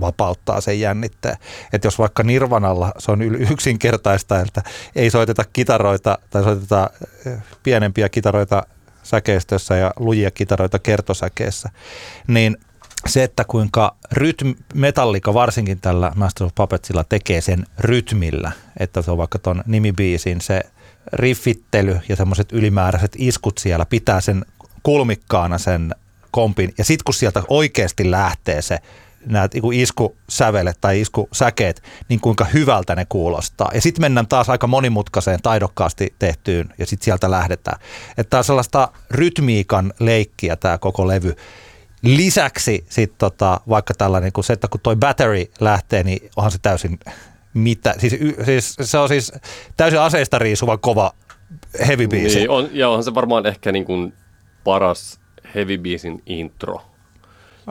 vapauttaa 0.00 0.60
sen 0.60 0.80
jännitteen. 0.80 1.36
Että 1.72 1.86
jos 1.86 1.98
vaikka 1.98 2.22
Nirvanalla 2.22 2.92
se 2.98 3.12
on 3.12 3.22
yksinkertaista, 3.22 4.40
että 4.40 4.62
ei 4.96 5.10
soiteta 5.10 5.44
kitaroita 5.52 6.18
tai 6.30 6.42
soiteta 6.42 6.90
eh, 7.26 7.38
pienempiä 7.62 8.08
kitaroita 8.08 8.62
säkeistössä 9.02 9.76
ja 9.76 9.92
lujia 9.96 10.30
kitaroita 10.30 10.78
kertosäkeessä, 10.78 11.68
niin 12.26 12.56
se, 13.08 13.22
että 13.22 13.44
kuinka 13.44 13.96
rytm, 14.12 14.52
metallika 14.74 15.34
varsinkin 15.34 15.80
tällä 15.80 16.12
Master 16.14 16.46
of 16.46 16.54
Puppetsilla 16.54 17.04
tekee 17.04 17.40
sen 17.40 17.66
rytmillä, 17.78 18.52
että 18.80 19.02
se 19.02 19.10
on 19.10 19.18
vaikka 19.18 19.38
tuon 19.38 19.62
nimibiisin 19.66 20.40
se 20.40 20.62
riffittely 21.12 22.00
ja 22.08 22.16
semmoiset 22.16 22.52
ylimääräiset 22.52 23.12
iskut 23.18 23.58
siellä 23.58 23.86
pitää 23.86 24.20
sen 24.20 24.44
kulmikkaana 24.82 25.58
sen 25.58 25.94
kompin. 26.30 26.74
Ja 26.78 26.84
sitten 26.84 27.04
kun 27.04 27.14
sieltä 27.14 27.42
oikeasti 27.48 28.10
lähtee 28.10 28.62
se 28.62 28.78
nämä 29.26 29.48
iskusävelet 29.72 30.78
tai 30.80 31.00
iskusäkeet, 31.00 31.82
niin 32.08 32.20
kuinka 32.20 32.44
hyvältä 32.44 32.94
ne 32.94 33.06
kuulostaa. 33.08 33.70
Ja 33.74 33.80
sitten 33.80 34.02
mennään 34.02 34.26
taas 34.26 34.50
aika 34.50 34.66
monimutkaiseen, 34.66 35.42
taidokkaasti 35.42 36.14
tehtyyn 36.18 36.74
ja 36.78 36.86
sitten 36.86 37.04
sieltä 37.04 37.30
lähdetään. 37.30 37.78
Että 38.18 38.30
tämä 38.30 38.38
on 38.38 38.44
sellaista 38.44 38.88
rytmiikan 39.10 39.92
leikkiä 40.00 40.56
tämä 40.56 40.78
koko 40.78 41.08
levy. 41.08 41.36
Lisäksi 42.06 42.84
sitten 42.88 43.18
tota, 43.18 43.60
vaikka 43.68 43.94
tällainen, 43.94 44.32
kun 44.32 44.44
se, 44.44 44.52
että 44.52 44.68
kun 44.68 44.80
toi 44.82 44.96
battery 44.96 45.44
lähtee, 45.60 46.02
niin 46.02 46.30
onhan 46.36 46.50
se 46.50 46.58
täysin 46.62 46.98
mitä, 47.54 47.94
siis, 47.98 48.16
siis 48.44 48.76
se 48.80 48.98
on 48.98 49.08
siis 49.08 49.32
täysin 49.76 50.00
aseista 50.00 50.38
riisuva 50.38 50.78
kova 50.78 51.12
heavy 51.86 52.08
biisi. 52.08 52.38
Niin, 52.38 52.50
on, 52.50 52.68
ja 52.72 52.88
onhan 52.88 53.04
se 53.04 53.14
varmaan 53.14 53.46
ehkä 53.46 53.72
niin 53.72 53.84
kuin 53.84 54.12
paras 54.64 55.20
heavy 55.54 55.78
biisin 55.78 56.22
intro 56.26 56.80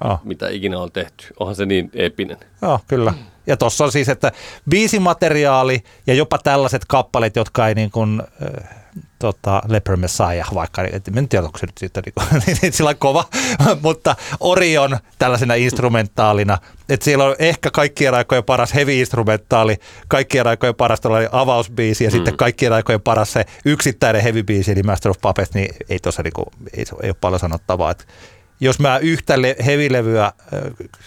oh. 0.04 0.20
mitä 0.24 0.50
ikinä 0.50 0.80
on 0.80 0.92
tehty. 0.92 1.28
Onhan 1.40 1.56
se 1.56 1.66
niin 1.66 1.90
epinen. 1.94 2.38
Joo, 2.62 2.80
kyllä. 2.88 3.14
Ja 3.48 3.58
tuossa 3.58 3.84
on 3.84 3.92
siis, 3.92 4.10
että 4.10 4.32
biisimateriaali 4.70 5.84
ja 6.08 6.14
jopa 6.14 6.38
tällaiset 6.38 6.86
kappaleet, 6.88 7.36
jotka 7.36 7.68
ei 7.68 7.76
niin 7.76 7.92
kuin, 7.92 8.22
äh, 8.22 8.85
tota, 9.20 9.62
Leper 9.68 9.98
Messiah 9.98 10.54
vaikka, 10.54 10.84
en 10.84 11.30
tiedä, 11.30 11.46
onko 11.46 11.58
se 11.58 11.66
nyt 11.66 11.78
siitä 11.78 12.02
niin, 12.62 12.74
sillä 12.74 12.94
kova, 12.94 13.26
mutta 13.84 14.16
Orion 14.40 14.98
tällaisena 15.20 15.54
instrumentaalina, 15.54 16.58
että 16.90 17.04
siellä 17.04 17.24
on 17.24 17.36
ehkä 17.40 17.72
kaikkien 17.72 18.14
aikojen 18.14 18.44
paras 18.44 18.74
heavy-instrumentaali, 18.74 19.78
kaikkien 20.08 20.48
aikojen 20.48 20.76
paras 20.76 21.00
avausbiisi 21.32 22.04
ja 22.04 22.10
mm. 22.10 22.12
sitten 22.12 22.38
kaikkien 22.38 22.74
aikojen 22.74 23.02
paras 23.02 23.34
se 23.34 23.46
yksittäinen 23.66 24.24
heavy-biisi, 24.24 24.72
eli 24.72 24.84
Master 24.84 25.10
of 25.10 25.22
Puppets, 25.22 25.54
niin 25.54 25.76
ei 25.90 26.00
tuossa 26.00 26.24
niinku, 26.24 26.46
ei, 26.78 26.86
ei 27.04 27.10
ole 27.10 27.16
paljon 27.22 27.40
sanottavaa, 27.40 27.92
että 27.92 28.04
jos 28.60 28.80
mä 28.80 28.98
yhtä 28.98 29.42
le- 29.42 29.56
hevilevyä, 29.66 30.32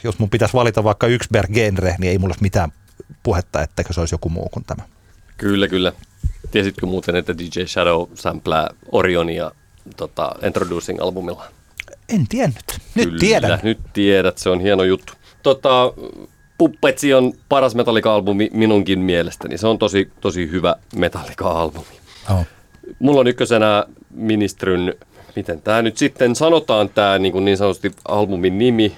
jos 0.05 0.19
mun 0.19 0.31
pitäisi 0.31 0.55
valita 0.55 0.85
vaikka 0.85 1.07
yksi 1.07 1.29
per 1.33 1.47
genre, 1.47 1.97
niin 1.99 2.11
ei 2.11 2.19
mulla 2.19 2.33
ole 2.33 2.41
mitään 2.41 2.73
puhetta, 3.23 3.63
että 3.63 3.85
se 3.91 4.01
olisi 4.01 4.15
joku 4.15 4.29
muu 4.29 4.49
kuin 4.49 4.65
tämä. 4.65 4.83
Kyllä, 5.39 5.69
kyllä. 5.69 5.93
Tiesitkö 6.51 6.87
muuten, 6.87 7.17
että 7.17 7.39
DJ 7.39 7.65
Shadow 7.67 8.09
samplää 8.15 8.69
Orionia 8.93 9.51
tota, 9.97 10.35
Introducing-albumilla? 10.43 11.45
En 12.09 12.29
tiennyt. 12.29 12.79
Nyt 12.95 13.05
kyllä, 13.05 13.19
tiedän. 13.19 13.61
nyt 13.63 13.79
tiedät. 13.93 14.39
Se 14.39 14.51
on 14.51 14.61
hieno 14.61 14.85
juttu. 14.85 15.13
Tota, 15.43 15.93
Puppetsi 16.59 17.15
on 17.15 17.33
paras 17.49 17.75
Metallica-albumi 17.75 18.51
minunkin 18.53 18.99
mielestäni. 18.99 19.59
Se 19.59 19.67
on 19.67 19.79
tosi, 19.79 20.11
tosi 20.21 20.51
hyvä 20.51 20.77
Metallica-albumi. 20.97 22.01
Oh. 22.31 22.47
Mulla 22.99 23.21
on 23.21 23.27
ykkösenä 23.27 23.85
Ministryn 24.11 24.95
miten 25.39 25.63
tämä 25.63 25.83
nyt 25.83 25.97
sitten 25.97 26.37
sanotaan, 26.37 26.89
tämä 26.89 27.19
niin, 27.19 27.45
niin 27.45 27.57
sanotusti 27.57 27.93
albumin 28.09 28.59
nimi. 28.59 28.93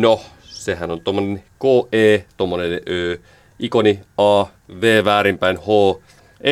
No, 0.00 0.20
sehän 0.42 0.90
on 0.90 1.00
tuommoinen 1.00 1.42
KE, 1.60 2.24
tuommoinen 2.36 2.80
Ö, 2.88 3.18
ikoni 3.58 4.00
A, 4.16 4.44
V 4.80 5.04
väärinpäin 5.04 5.56
H. 5.56 6.00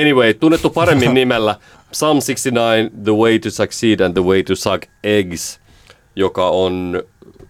Anyway, 0.01 0.35
tunnettu 0.35 0.71
paremmin 0.71 1.15
nimellä 1.21 1.55
Psalm 1.91 2.19
69, 2.19 2.91
The 3.05 3.13
Way 3.13 3.39
to 3.39 3.51
Succeed 3.51 4.01
and 4.01 4.15
the 4.15 4.23
Way 4.25 4.43
to 4.43 4.57
Suck 4.57 4.83
Eggs, 5.05 5.61
joka 6.17 6.49
on 6.49 7.03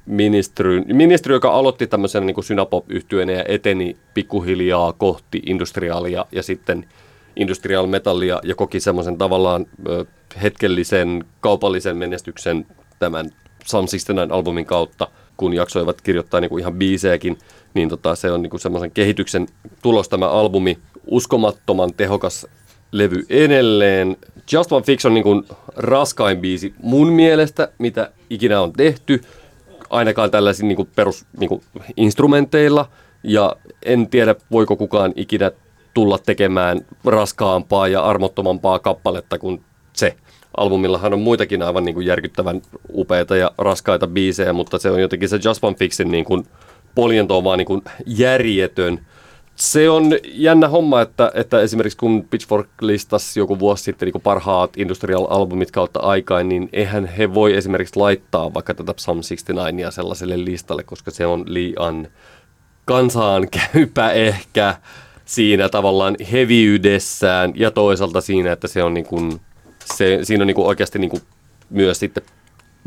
ministry, 0.06 0.84
ministry 0.84 1.34
joka 1.34 1.50
aloitti 1.50 1.86
tämmöisen 1.86 2.26
niin 2.26 2.44
synapop 2.44 2.84
ja 3.36 3.44
eteni 3.48 3.96
pikkuhiljaa 4.14 4.92
kohti 4.92 5.42
industriaalia 5.46 6.26
ja 6.32 6.42
sitten 6.42 6.86
industrial 7.36 7.86
metallia 7.86 8.40
ja 8.44 8.54
koki 8.54 8.80
semmoisen 8.80 9.18
tavallaan 9.18 9.66
hetkellisen 10.42 11.24
kaupallisen 11.40 11.96
menestyksen 11.96 12.66
tämän 12.98 13.30
Psalm 13.64 13.86
69-albumin 13.86 14.64
kautta, 14.64 15.08
kun 15.36 15.54
jaksoivat 15.54 16.00
kirjoittaa 16.00 16.40
niin 16.40 16.48
kuin 16.48 16.60
ihan 16.60 16.74
biisejäkin, 16.74 17.38
niin 17.76 17.88
tota, 17.88 18.14
se 18.14 18.32
on 18.32 18.42
niin 18.42 18.50
kuin 18.50 18.60
semmoisen 18.60 18.90
kehityksen 18.90 19.46
tulos 19.82 20.08
tämä 20.08 20.28
albumi. 20.28 20.78
Uskomattoman 21.06 21.94
tehokas 21.96 22.46
levy 22.92 23.26
edelleen. 23.30 24.16
Just 24.52 24.72
One 24.72 24.84
Fix 24.84 25.04
on 25.04 25.14
niin 25.14 25.24
kuin 25.24 25.44
raskain 25.76 26.38
biisi 26.38 26.74
mun 26.82 27.08
mielestä, 27.08 27.68
mitä 27.78 28.10
ikinä 28.30 28.60
on 28.60 28.72
tehty, 28.72 29.20
ainakaan 29.90 30.30
tällaisilla 30.30 30.68
niin 30.68 30.76
kuin 30.76 30.88
perus 30.96 31.26
niin 31.38 31.48
kuin 31.48 31.62
instrumenteilla. 31.96 32.88
Ja 33.22 33.56
en 33.84 34.08
tiedä, 34.08 34.34
voiko 34.50 34.76
kukaan 34.76 35.12
ikinä 35.16 35.50
tulla 35.94 36.18
tekemään 36.18 36.80
raskaampaa 37.04 37.88
ja 37.88 38.02
armottomampaa 38.02 38.78
kappaletta 38.78 39.38
kuin 39.38 39.62
se. 39.92 40.16
Albumillahan 40.56 41.12
on 41.12 41.20
muitakin 41.20 41.62
aivan 41.62 41.84
niin 41.84 41.94
kuin 41.94 42.06
järkyttävän 42.06 42.62
upeita 42.94 43.36
ja 43.36 43.50
raskaita 43.58 44.06
biisejä, 44.06 44.52
mutta 44.52 44.78
se 44.78 44.90
on 44.90 45.00
jotenkin 45.00 45.28
se 45.28 45.40
Just 45.44 45.64
One 45.64 45.76
Fixin 45.76 46.10
niin 46.10 46.24
kuin 46.24 46.46
poljento 46.96 47.38
on 47.38 47.44
vaan 47.44 47.58
niin 47.58 47.66
kuin 47.66 47.82
järjetön. 48.06 49.06
Se 49.54 49.90
on 49.90 50.10
jännä 50.24 50.68
homma, 50.68 51.00
että, 51.00 51.30
että 51.34 51.60
esimerkiksi 51.60 51.98
kun 51.98 52.26
Pitchfork 52.30 52.68
listasi 52.80 53.40
joku 53.40 53.58
vuosi 53.58 53.84
sitten 53.84 54.08
niin 54.12 54.22
parhaat 54.22 54.76
industrial-albumit 54.76 55.70
kautta 55.70 56.00
aikaan, 56.00 56.48
niin 56.48 56.68
eihän 56.72 57.06
he 57.06 57.34
voi 57.34 57.56
esimerkiksi 57.56 57.96
laittaa 57.96 58.54
vaikka 58.54 58.74
tätä 58.74 58.94
Psalm 58.94 59.16
69 59.16 59.92
sellaiselle 59.92 60.44
listalle, 60.44 60.82
koska 60.82 61.10
se 61.10 61.26
on 61.26 61.44
liian 61.46 62.08
kansaan 62.84 63.48
käypä 63.72 64.10
ehkä 64.10 64.74
siinä 65.24 65.68
tavallaan 65.68 66.16
heviydessään 66.32 67.52
ja 67.54 67.70
toisaalta 67.70 68.20
siinä, 68.20 68.52
että 68.52 68.68
se 68.68 68.82
on 68.82 68.94
niin 68.94 69.06
kuin, 69.06 69.40
se, 69.94 70.18
siinä 70.22 70.42
on 70.42 70.46
niin 70.46 70.54
kuin 70.54 70.66
oikeasti 70.66 70.98
niin 70.98 71.10
kuin 71.10 71.22
myös 71.70 71.98
sitten 71.98 72.22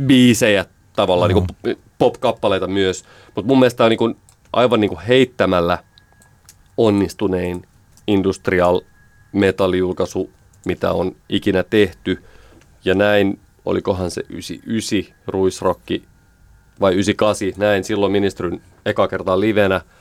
biisejä 0.05 0.65
tavallaan 0.99 1.31
mm-hmm. 1.31 1.47
niin 1.63 1.77
pop-kappaleita 1.97 2.67
myös, 2.67 3.03
mutta 3.35 3.47
mun 3.47 3.59
mielestä 3.59 3.83
on 3.83 3.89
niin 3.89 3.97
kuin 3.97 4.15
aivan 4.53 4.79
niin 4.79 4.89
kuin 4.89 5.01
heittämällä 5.01 5.77
onnistunein 6.77 7.61
industrial 8.07 8.81
metallijulkaisu, 9.33 10.29
mitä 10.65 10.91
on 10.91 11.15
ikinä 11.29 11.63
tehty. 11.63 12.23
Ja 12.85 12.95
näin, 12.95 13.39
olikohan 13.65 14.11
se 14.11 14.21
99 14.29 15.15
ruisrokki 15.27 16.03
vai 16.81 16.93
98, 16.93 17.47
näin 17.57 17.83
silloin 17.83 18.11
ministrin 18.11 18.61
eka 18.85 19.07
kertaa 19.07 19.39
livenä– 19.39 19.81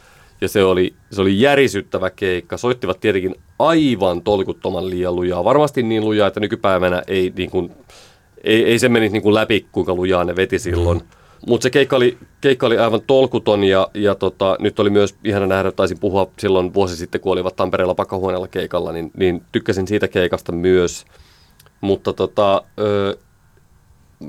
ja 0.40 0.48
se 0.48 0.64
oli, 0.64 0.94
se 1.10 1.20
oli 1.20 1.40
järisyttävä 1.40 2.10
keikka. 2.10 2.56
Soittivat 2.56 3.00
tietenkin 3.00 3.34
aivan 3.58 4.22
tolkuttoman 4.22 4.90
liian 4.90 5.16
lujaa. 5.16 5.44
Varmasti 5.44 5.82
niin 5.82 6.04
lujaa, 6.04 6.28
että 6.28 6.40
nykypäivänä 6.40 7.02
ei, 7.06 7.32
niin 7.36 7.50
kuin, 7.50 7.72
ei, 8.44 8.64
ei 8.64 8.78
se 8.78 8.88
menisi 8.88 9.12
niin 9.12 9.22
kuin 9.22 9.34
läpi, 9.34 9.66
kuinka 9.72 9.94
lujaa 9.94 10.24
ne 10.24 10.36
veti 10.36 10.58
silloin. 10.58 10.98
Mm. 10.98 11.04
Mutta 11.46 11.62
se 11.62 11.70
keikka 11.70 11.96
oli, 11.96 12.18
keikka 12.40 12.66
oli 12.66 12.78
aivan 12.78 13.00
tolkuton 13.06 13.64
ja, 13.64 13.88
ja 13.94 14.14
tota, 14.14 14.56
nyt 14.60 14.80
oli 14.80 14.90
myös 14.90 15.16
ihana 15.24 15.46
nähdä, 15.46 15.72
taisin 15.72 15.98
puhua 15.98 16.30
silloin 16.38 16.74
vuosi 16.74 16.96
sitten, 16.96 17.20
kun 17.20 17.32
olivat 17.32 17.56
Tampereella 17.56 17.94
pakahuoneella 17.94 18.48
keikalla, 18.48 18.92
niin, 18.92 19.10
niin 19.16 19.42
tykkäsin 19.52 19.86
siitä 19.86 20.08
keikasta 20.08 20.52
myös. 20.52 21.04
Mutta 21.80 22.12
tota, 22.12 22.62
ö, 22.78 23.18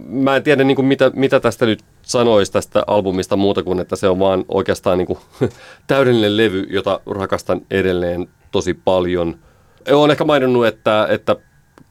mä 0.10 0.36
en 0.36 0.44
tiedä 0.44 0.64
niin 0.64 0.76
kuin 0.76 0.86
mitä, 0.86 1.12
mitä 1.16 1.40
tästä 1.40 1.66
nyt 1.66 1.84
sanoisi 2.02 2.52
tästä 2.52 2.84
albumista 2.88 3.36
muuta 3.36 3.64
kuin, 3.64 3.80
että 3.80 3.96
se 3.96 4.10
on 4.10 4.20
vaan 4.20 4.46
oikeastaan 4.48 4.98
niin 4.98 5.08
kuin, 5.08 5.20
täydellinen 5.88 6.38
levy, 6.38 6.68
jota 6.70 7.00
rakastan 7.06 7.62
edelleen 7.72 8.28
tosi 8.52 8.74
paljon. 8.74 9.40
Olen 9.92 10.12
ehkä 10.12 10.24
maininnut, 10.24 10.68
että, 10.68 11.08
että 11.10 11.36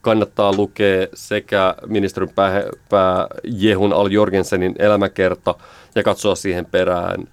kannattaa 0.09 0.57
lukea 0.57 1.07
sekä 1.15 1.75
ministerin 1.87 2.35
pää, 2.35 2.63
pää 2.89 3.27
Jehun 3.45 3.93
Al 3.93 4.11
Jorgensenin 4.11 4.75
elämäkerta 4.79 5.55
ja 5.95 6.03
katsoa 6.03 6.35
siihen 6.35 6.67
perään 6.67 7.29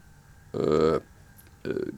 öö, 0.60 1.00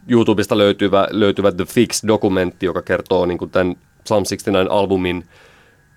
YouTubesta 0.07 0.57
löytyvä, 0.57 1.07
löytyvä 1.11 1.51
The 1.51 1.65
Fix-dokumentti, 1.65 2.65
joka 2.65 2.81
kertoo 2.81 3.25
niin 3.25 3.37
kuin 3.37 3.51
tämän 3.51 3.75
Psalm 4.03 4.23
69-albumin 4.23 5.23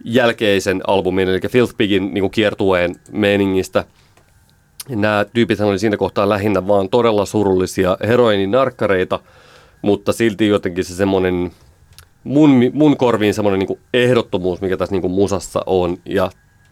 jälkeisen 0.04 0.80
albumin, 0.86 1.28
eli 1.28 1.40
Filth 1.48 1.74
Pigin 1.76 2.14
niin 2.14 2.22
kuin 2.22 2.30
kiertueen 2.30 2.94
meningistä. 3.12 3.84
Nämä 4.88 5.26
tyypit 5.32 5.60
oli 5.60 5.78
siinä 5.78 5.96
kohtaa 5.96 6.28
lähinnä 6.28 6.66
vaan 6.66 6.88
todella 6.88 7.26
surullisia 7.26 7.96
heroininarkkareita, 8.06 9.20
mutta 9.82 10.12
silti 10.12 10.48
jotenkin 10.48 10.84
se 10.84 10.94
semmoinen 10.94 11.50
mun, 12.24 12.50
mun 12.72 12.96
korviin 12.96 13.34
semmoinen 13.34 13.58
niin 13.58 13.78
ehdottomuus, 13.94 14.60
mikä 14.60 14.76
tässä 14.76 14.94
niin 14.94 15.02
kuin 15.02 15.12
musassa 15.12 15.62
on, 15.66 15.96
ja 16.04 16.30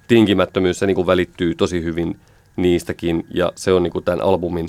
tinkimättömyys, 0.09 0.79
se 0.79 0.87
niin 0.87 0.95
kuin 0.95 1.07
välittyy 1.07 1.55
tosi 1.55 1.83
hyvin 1.83 2.21
niistäkin, 2.57 3.27
ja 3.35 3.53
se 3.55 3.73
on 3.73 3.83
niin 3.83 3.93
kuin 3.93 4.05
tämän 4.05 4.21
albumin 4.21 4.69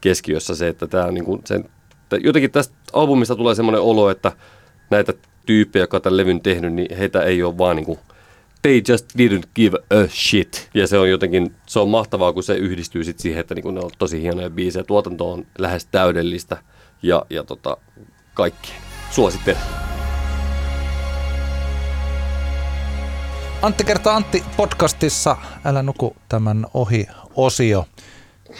keskiössä 0.00 0.54
se, 0.54 0.68
että 0.68 0.86
tämä 0.86 1.04
on 1.04 1.14
niin 1.14 1.24
kuin 1.24 1.40
sen, 1.44 1.64
jotenkin 2.20 2.50
tästä 2.50 2.74
albumista 2.92 3.36
tulee 3.36 3.54
semmoinen 3.54 3.80
olo, 3.80 4.10
että 4.10 4.32
näitä 4.90 5.12
tyyppejä, 5.46 5.82
jotka 5.82 6.00
tämän 6.00 6.16
levyn 6.16 6.40
tehnyt, 6.40 6.72
niin 6.72 6.96
heitä 6.96 7.22
ei 7.22 7.42
ole 7.42 7.58
vaan 7.58 7.76
niin 7.76 7.86
kuin, 7.86 7.98
they 8.62 8.82
just 8.88 9.06
didn't 9.18 9.48
give 9.54 9.78
a 9.90 10.08
shit. 10.08 10.70
Ja 10.74 10.86
se 10.86 10.98
on 10.98 11.10
jotenkin, 11.10 11.54
se 11.66 11.78
on 11.78 11.88
mahtavaa, 11.88 12.32
kun 12.32 12.42
se 12.42 12.54
yhdistyy 12.54 13.04
sit 13.04 13.18
siihen, 13.18 13.40
että 13.40 13.54
niin 13.54 13.74
ne 13.74 13.80
on 13.80 13.90
tosi 13.98 14.22
hienoja 14.22 14.50
biisejä. 14.50 14.84
Tuotanto 14.84 15.32
on 15.32 15.46
lähes 15.58 15.86
täydellistä 15.86 16.56
ja, 17.02 17.26
ja 17.30 17.44
tota, 17.44 17.76
kaikki. 18.34 18.72
Suosittelen. 19.10 19.97
Antti 23.62 23.84
kertaa 23.84 24.16
Antti 24.16 24.44
podcastissa 24.56 25.36
Älä 25.64 25.82
nuku 25.82 26.16
tämän 26.28 26.66
ohi 26.74 27.06
osio, 27.34 27.86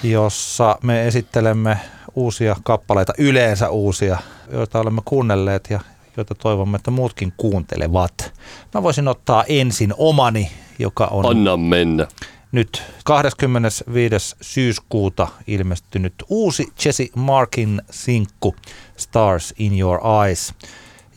jossa 0.03 0.79
me 0.83 1.07
esittelemme 1.07 1.79
uusia 2.15 2.57
kappaleita, 2.63 3.13
yleensä 3.19 3.71
uusia, 3.71 4.19
joita 4.53 4.81
olemme 4.81 5.01
kuunnelleet 5.05 5.71
ja 5.71 5.81
joita 6.17 6.35
toivomme, 6.35 6.77
että 6.77 6.91
muutkin 6.91 7.33
kuuntelevat. 7.37 8.35
Mä 8.75 8.83
voisin 8.83 9.09
ottaa 9.09 9.45
ensin 9.49 9.95
omani, 9.99 10.51
joka 10.79 11.07
on... 11.07 11.27
Anna 11.27 11.57
mennä. 11.57 12.07
Nyt 12.53 12.83
25. 13.05 14.37
syyskuuta 14.41 15.29
ilmestynyt 15.47 16.15
uusi 16.29 16.73
Jesse 16.85 17.07
Markin 17.17 17.83
sinkku 17.91 18.57
Stars 18.97 19.55
in 19.59 19.79
Your 19.79 20.01
Eyes. 20.25 20.55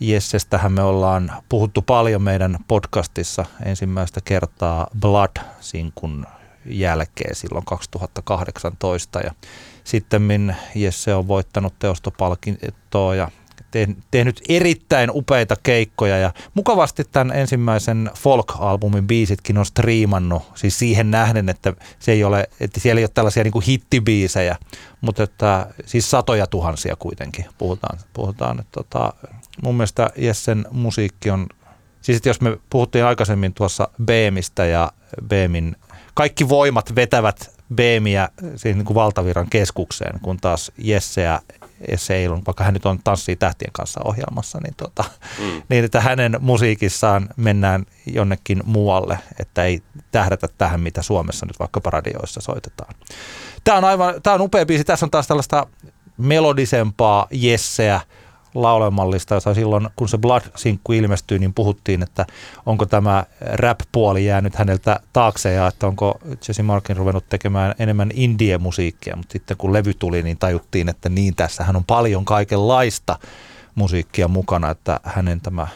Jessestähän 0.02 0.72
me 0.72 0.82
ollaan 0.82 1.32
puhuttu 1.48 1.82
paljon 1.82 2.22
meidän 2.22 2.58
podcastissa 2.68 3.46
ensimmäistä 3.64 4.20
kertaa 4.24 4.86
Blood-sinkun 5.00 6.26
jälkeen 6.64 7.36
silloin 7.36 7.64
2018 7.64 9.20
ja 9.20 9.32
sitten 9.84 10.56
Jesse 10.74 11.14
on 11.14 11.28
voittanut 11.28 11.74
teostopalkintoa 11.78 13.14
ja 13.14 13.30
tehnyt 14.10 14.40
erittäin 14.48 15.10
upeita 15.12 15.56
keikkoja 15.62 16.18
ja 16.18 16.32
mukavasti 16.54 17.04
tämän 17.04 17.36
ensimmäisen 17.36 18.10
folk-albumin 18.18 19.06
biisitkin 19.06 19.58
on 19.58 19.66
striimannut, 19.66 20.42
siis 20.54 20.78
siihen 20.78 21.10
nähden, 21.10 21.48
että, 21.48 21.72
se 21.98 22.12
ei 22.12 22.24
ole, 22.24 22.48
että 22.60 22.80
siellä 22.80 22.98
ei 22.98 23.04
ole 23.04 23.10
tällaisia 23.14 23.42
niin 23.44 23.52
kuin 23.52 23.64
hittibiisejä, 23.64 24.56
mutta 25.00 25.22
että, 25.22 25.66
siis 25.86 26.10
satoja 26.10 26.46
tuhansia 26.46 26.96
kuitenkin 26.96 27.44
puhutaan. 27.58 27.98
puhutaan 28.12 28.60
että, 28.60 28.72
tota, 28.72 29.12
mun 29.62 29.74
mielestä 29.74 30.10
Jessen 30.16 30.66
musiikki 30.70 31.30
on, 31.30 31.46
siis 32.00 32.16
että 32.16 32.28
jos 32.28 32.40
me 32.40 32.58
puhuttiin 32.70 33.04
aikaisemmin 33.04 33.54
tuossa 33.54 33.88
Beemistä 34.04 34.64
ja 34.64 34.92
Beemin 35.28 35.76
kaikki 36.14 36.48
voimat 36.48 36.94
vetävät 36.96 37.52
Beemiä 37.74 38.28
siihen 38.56 38.78
niin 38.78 38.86
kuin 38.86 38.94
valtaviran 38.94 39.50
keskukseen, 39.50 40.20
kun 40.20 40.36
taas 40.36 40.72
Jesseä 40.78 41.40
Seilun, 41.96 42.42
vaikka 42.46 42.64
hän 42.64 42.74
nyt 42.74 42.86
on 42.86 42.98
Tanssii 43.04 43.36
tähtien 43.36 43.72
kanssa 43.72 44.00
ohjelmassa, 44.04 44.58
niin, 44.62 44.74
tota, 44.76 45.04
mm. 45.38 45.62
niin 45.68 45.84
että 45.84 46.00
hänen 46.00 46.36
musiikissaan 46.40 47.28
mennään 47.36 47.86
jonnekin 48.06 48.62
muualle, 48.64 49.18
että 49.40 49.64
ei 49.64 49.82
tähdätä 50.10 50.48
tähän, 50.58 50.80
mitä 50.80 51.02
Suomessa 51.02 51.46
nyt 51.46 51.58
vaikka 51.58 51.80
radioissa 51.84 52.40
soitetaan. 52.40 52.94
Tämä 53.64 53.78
on 53.78 53.84
aivan, 53.84 54.14
tämä 54.22 54.34
on 54.34 54.40
upea 54.40 54.66
biisi. 54.66 54.84
Tässä 54.84 55.06
on 55.06 55.10
taas 55.10 55.26
tällaista 55.26 55.66
melodisempaa 56.16 57.26
jesseä, 57.30 58.00
laulemallista, 58.54 59.34
jota 59.34 59.54
silloin 59.54 59.88
kun 59.96 60.08
se 60.08 60.18
Blood-sinkku 60.18 60.92
ilmestyi, 60.92 61.38
niin 61.38 61.54
puhuttiin, 61.54 62.02
että 62.02 62.26
onko 62.66 62.86
tämä 62.86 63.24
rap-puoli 63.40 64.26
jäänyt 64.26 64.54
häneltä 64.54 65.00
taakse 65.12 65.52
ja 65.52 65.66
että 65.66 65.86
onko 65.86 66.18
Jesse 66.48 66.62
Markin 66.62 66.96
ruvennut 66.96 67.28
tekemään 67.28 67.74
enemmän 67.78 68.10
indie-musiikkia, 68.14 69.16
mutta 69.16 69.32
sitten 69.32 69.56
kun 69.56 69.72
levy 69.72 69.94
tuli, 69.94 70.22
niin 70.22 70.38
tajuttiin, 70.38 70.88
että 70.88 71.08
niin 71.08 71.34
tässähän 71.34 71.76
on 71.76 71.84
paljon 71.84 72.24
kaikenlaista 72.24 73.18
musiikkia 73.74 74.28
mukana, 74.28 74.70
että 74.70 75.00
hänen 75.02 75.40
tämä 75.40 75.66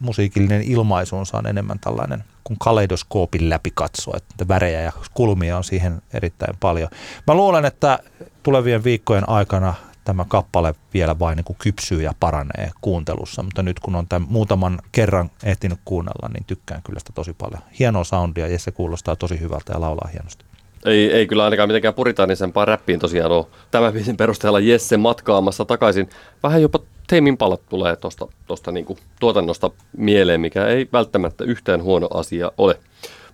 musiikillinen 0.00 0.62
ilmaisunsa 0.62 1.38
on 1.38 1.46
enemmän 1.46 1.78
tällainen 1.78 2.24
kuin 2.44 2.58
kaleidoskoopin 2.58 3.50
läpi 3.50 3.70
katsoa, 3.74 4.16
että 4.16 4.48
värejä 4.48 4.80
ja 4.80 4.92
kulmia 5.14 5.56
on 5.56 5.64
siihen 5.64 6.02
erittäin 6.12 6.56
paljon. 6.60 6.88
Mä 7.26 7.34
luulen, 7.34 7.64
että 7.64 7.98
tulevien 8.42 8.84
viikkojen 8.84 9.28
aikana 9.28 9.74
tämä 10.06 10.24
kappale 10.28 10.74
vielä 10.94 11.18
vain 11.18 11.36
niin 11.36 11.44
kuin 11.44 11.56
kypsyy 11.58 12.02
ja 12.02 12.12
paranee 12.20 12.70
kuuntelussa, 12.80 13.42
mutta 13.42 13.62
nyt 13.62 13.80
kun 13.80 13.96
on 13.96 14.06
tämän 14.08 14.28
muutaman 14.30 14.78
kerran 14.92 15.30
ehtinyt 15.44 15.78
kuunnella, 15.84 16.28
niin 16.28 16.44
tykkään 16.46 16.82
kyllä 16.82 16.98
sitä 16.98 17.12
tosi 17.14 17.32
paljon. 17.32 17.62
Hienoa 17.78 18.04
soundia 18.04 18.48
ja 18.48 18.58
se 18.58 18.70
kuulostaa 18.70 19.16
tosi 19.16 19.40
hyvältä 19.40 19.72
ja 19.72 19.80
laulaa 19.80 20.10
hienosti. 20.12 20.44
Ei, 20.84 21.12
ei 21.12 21.26
kyllä 21.26 21.44
ainakaan 21.44 21.68
mitenkään 21.68 21.94
puritaanisempaa 21.94 22.64
räppiin 22.64 23.00
tosiaan 23.00 23.32
ole. 23.32 23.46
Tämän 23.70 23.92
biisin 23.92 24.16
perusteella 24.16 24.60
Jesse 24.60 24.96
matkaamassa 24.96 25.64
takaisin. 25.64 26.08
Vähän 26.42 26.62
jopa 26.62 26.78
teimin 27.06 27.36
palat 27.36 27.60
tulee 27.68 27.96
tuosta 27.96 28.28
tosta 28.46 28.72
niinku 28.72 28.98
tuotannosta 29.20 29.70
mieleen, 29.96 30.40
mikä 30.40 30.66
ei 30.66 30.88
välttämättä 30.92 31.44
yhtään 31.44 31.82
huono 31.82 32.08
asia 32.14 32.52
ole. 32.58 32.78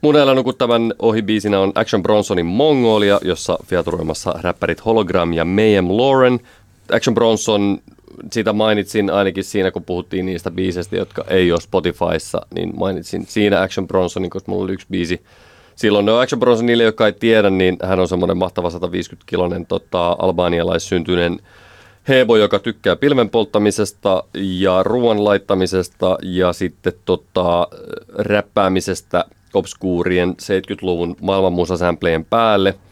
Mun 0.01 0.17
älä 0.17 0.35
nukuttavan 0.35 0.95
ohibiisinä 0.99 1.61
on 1.61 1.73
Action 1.75 2.03
Bronsonin 2.03 2.47
Mongolia, 2.47 3.21
jossa 3.25 3.59
fiaturoimassa 3.67 4.35
räppärit 4.41 4.85
Hologram 4.85 5.33
ja 5.33 5.45
Mayhem 5.45 5.89
Lauren– 5.89 6.41
Action 6.93 7.15
Bronson, 7.15 7.79
siitä 8.33 8.53
mainitsin 8.53 9.11
ainakin 9.11 9.45
siinä, 9.45 9.71
kun 9.71 9.85
puhuttiin 9.85 10.27
niistä 10.27 10.51
biiseistä, 10.51 10.97
jotka 10.97 11.25
ei 11.29 11.53
ole 11.53 11.61
Spotifyssa, 11.61 12.47
niin 12.55 12.73
mainitsin 12.77 13.27
siinä 13.27 13.61
Action 13.61 13.89
Bronsonin, 13.89 14.31
koska 14.31 14.53
mulla 14.53 14.65
oli 14.65 14.73
yksi 14.73 14.87
biisi. 14.91 15.23
Silloin 15.77 16.07
no 16.07 16.19
Action 16.19 16.41
Bronson, 16.41 16.67
niille 16.67 16.83
jotka 16.83 17.07
ei 17.07 17.13
tiedä, 17.13 17.51
niin 17.51 17.77
hän 17.83 18.01
on 18.01 18.09
semmoinen 18.09 18.37
mahtava 18.37 18.69
150-kilonen 18.69 19.67
tota, 19.67 20.17
albaanialaissyntyinen 20.19 21.41
hebo, 22.09 22.37
joka 22.37 22.59
tykkää 22.59 22.97
pilven 22.97 23.31
polttamisesta 23.31 24.25
ja 24.35 24.83
ruoan 24.83 25.25
laittamisesta 25.25 26.19
ja 26.23 26.53
sitten 26.53 26.93
tota, 27.05 27.69
räppäämisestä 28.19 29.25
obskuurien 29.55 30.31
70-luvun 30.31 31.17
maailmanmusasämplejen 31.21 32.25
päälle– 32.25 32.75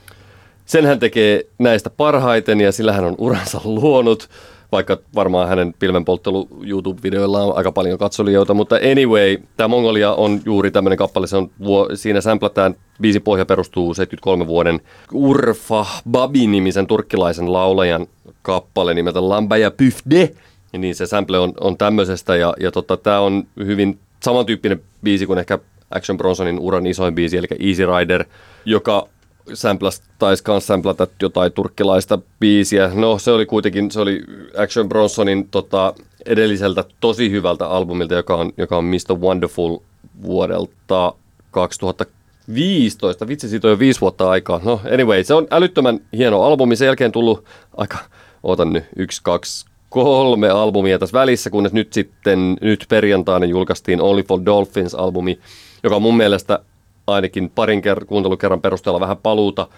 sen 0.70 0.86
hän 0.86 0.98
tekee 0.98 1.44
näistä 1.58 1.90
parhaiten 1.90 2.60
ja 2.60 2.72
sillä 2.72 2.92
hän 2.92 3.04
on 3.04 3.14
uransa 3.18 3.60
luonut, 3.80 4.28
vaikka 4.72 4.98
varmaan 5.14 5.48
hänen 5.48 5.74
pilvenpolttelu 5.78 6.48
YouTube-videoilla 6.66 7.42
on 7.42 7.56
aika 7.56 7.72
paljon 7.72 7.98
katsolijoita, 7.98 8.54
mutta 8.54 8.76
anyway, 8.76 9.36
tämä 9.56 9.68
Mongolia 9.68 10.12
on 10.12 10.40
juuri 10.44 10.70
tämmöinen 10.70 10.96
kappale, 10.96 11.26
se 11.26 11.36
on, 11.36 11.50
siinä 11.94 12.20
sämplätään, 12.20 12.74
biisi 13.00 13.20
pohja 13.20 13.46
perustuu 13.46 13.94
73 13.94 14.46
vuoden 14.46 14.80
Urfa 15.12 15.86
Babi-nimisen 16.10 16.86
turkkilaisen 16.86 17.52
laulajan 17.52 18.06
kappale 18.42 18.94
nimeltä 18.94 19.28
Lamba 19.28 19.56
ja 19.56 19.70
Pyfde, 19.70 20.30
ja 20.72 20.78
niin 20.78 20.94
se 20.94 21.06
sample 21.06 21.38
on, 21.38 21.52
on 21.60 21.76
tämmöisestä, 21.76 22.36
ja, 22.36 22.54
ja 22.60 22.70
tota, 22.70 22.96
tämä 22.96 23.20
on 23.20 23.46
hyvin 23.56 23.98
samantyyppinen 24.22 24.82
biisi 25.02 25.26
kuin 25.26 25.38
ehkä 25.38 25.58
Action 25.90 26.18
Bronsonin 26.18 26.58
uran 26.58 26.86
isoin 26.86 27.14
biisi, 27.14 27.36
eli 27.36 27.46
Easy 27.60 27.86
Rider, 27.86 28.24
joka 28.64 29.08
samplas, 29.54 30.02
taisi 30.18 30.42
myös 30.48 30.66
samplata 30.66 31.06
jotain 31.22 31.52
turkkilaista 31.52 32.18
biisiä. 32.40 32.90
No 32.94 33.18
se 33.18 33.30
oli 33.30 33.46
kuitenkin, 33.46 33.90
se 33.90 34.00
oli 34.00 34.22
Action 34.56 34.88
Bronsonin 34.88 35.48
tota, 35.48 35.94
edelliseltä 36.26 36.84
tosi 37.00 37.30
hyvältä 37.30 37.68
albumilta, 37.68 38.14
joka 38.14 38.34
on, 38.34 38.52
joka 38.56 38.76
on 38.76 38.84
Mr. 38.84 39.14
Wonderful 39.20 39.78
vuodelta 40.22 41.14
2015. 41.50 43.28
Vitsi, 43.28 43.48
siitä 43.48 43.68
on 43.68 43.70
jo 43.70 43.78
viisi 43.78 44.00
vuotta 44.00 44.30
aikaa. 44.30 44.60
No 44.64 44.80
anyway, 44.92 45.24
se 45.24 45.34
on 45.34 45.46
älyttömän 45.50 46.00
hieno 46.12 46.42
albumi. 46.42 46.76
Sen 46.76 46.86
jälkeen 46.86 47.12
tullut 47.12 47.44
aika, 47.76 47.98
otan 48.42 48.72
nyt, 48.72 48.84
yksi, 48.96 49.20
kaksi, 49.24 49.66
kolme 49.88 50.48
albumia 50.48 50.98
tässä 50.98 51.18
välissä, 51.18 51.50
kunnes 51.50 51.72
nyt 51.72 51.92
sitten, 51.92 52.56
nyt 52.60 52.84
perjantaina 52.88 53.46
julkaistiin 53.46 54.00
Only 54.00 54.22
for 54.22 54.40
Dolphins-albumi, 54.46 55.38
joka 55.82 56.00
mun 56.00 56.16
mielestä 56.16 56.58
ainakin 57.06 57.50
parin 57.54 57.82
ker- 57.82 58.04
kuuntelukerran 58.04 58.60
perusteella 58.60 59.00
vähän 59.00 59.16
paluuta 59.16 59.68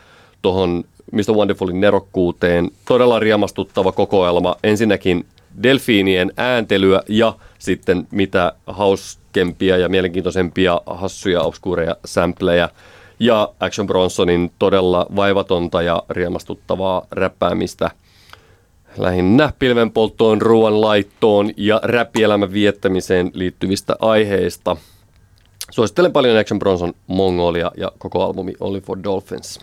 tuohon 0.43 0.85
Mr. 1.13 1.33
Wonderfulin 1.33 1.81
nerokkuuteen. 1.81 2.71
Todella 2.89 3.21
riemastuttava 3.21 3.93
kokoelma. 3.93 4.57
Ensinnäkin 4.63 5.27
delfiinien 5.63 6.33
ääntelyä 6.37 7.03
ja 7.09 7.35
sitten 7.59 8.09
mitä 8.11 8.53
hauskempia 8.67 9.77
ja 9.77 9.89
mielenkiintoisempia 9.89 10.81
hassuja, 10.87 11.43
obskureja 11.43 11.97
sampleja 12.05 12.69
ja 13.21 13.49
Action 13.61 13.87
Bronsonin 13.87 14.53
todella 14.59 15.07
vaivatonta 15.17 15.83
ja 15.83 16.03
riemastuttavaa 16.11 17.07
räppäämistä 17.11 17.91
lähinnä 18.97 19.53
pilvenpolttoon, 19.59 20.43
ruoan 20.43 20.81
laittoon 20.81 21.51
ja 21.57 21.81
räppielämän 21.83 22.53
viettämiseen 22.53 23.31
liittyvistä 23.35 23.97
aiheista. 24.01 24.77
Suosittelen 25.73 26.13
paljon 26.13 26.39
Action 26.39 26.59
Bronson 26.59 26.93
Mongolia 27.07 27.71
ja 27.77 27.93
koko 27.99 28.25
albumi 28.25 28.53
Only 28.61 28.81
for 28.81 28.99
Dolphins. 29.05 29.61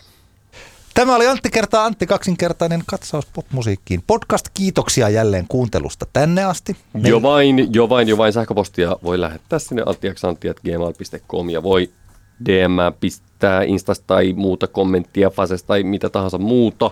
Tämä 0.94 1.15
oli 1.15 1.27
Antti 1.27 1.49
kertaa 1.49 1.86
Antti 1.86 2.07
kaksinkertainen 2.07 2.84
katsaus 2.86 3.26
popmusiikkiin. 3.26 4.03
Podcast, 4.07 4.45
kiitoksia 4.53 5.10
jälleen 5.10 5.45
kuuntelusta 5.48 6.06
tänne 6.14 6.44
asti. 6.44 6.76
Jo 7.03 7.22
vain, 7.22 7.73
jo 7.73 7.90
vain, 7.90 8.07
jo 8.07 8.18
vain 8.18 8.34
sähköpostia 8.34 8.95
voi 9.03 9.22
lähettää 9.22 9.60
sinne 9.60 9.84
anttiaksantti.gmail.com 9.86 11.49
ja 11.49 11.64
voi 11.64 11.90
DM 12.45 12.77
pistää 12.99 13.64
Instasta 13.64 14.03
tai 14.07 14.34
muuta 14.34 14.68
kommenttia 14.68 15.30
Fasesta 15.30 15.68
tai 15.68 15.84
mitä 15.84 16.10
tahansa 16.10 16.38
muuta. 16.38 16.91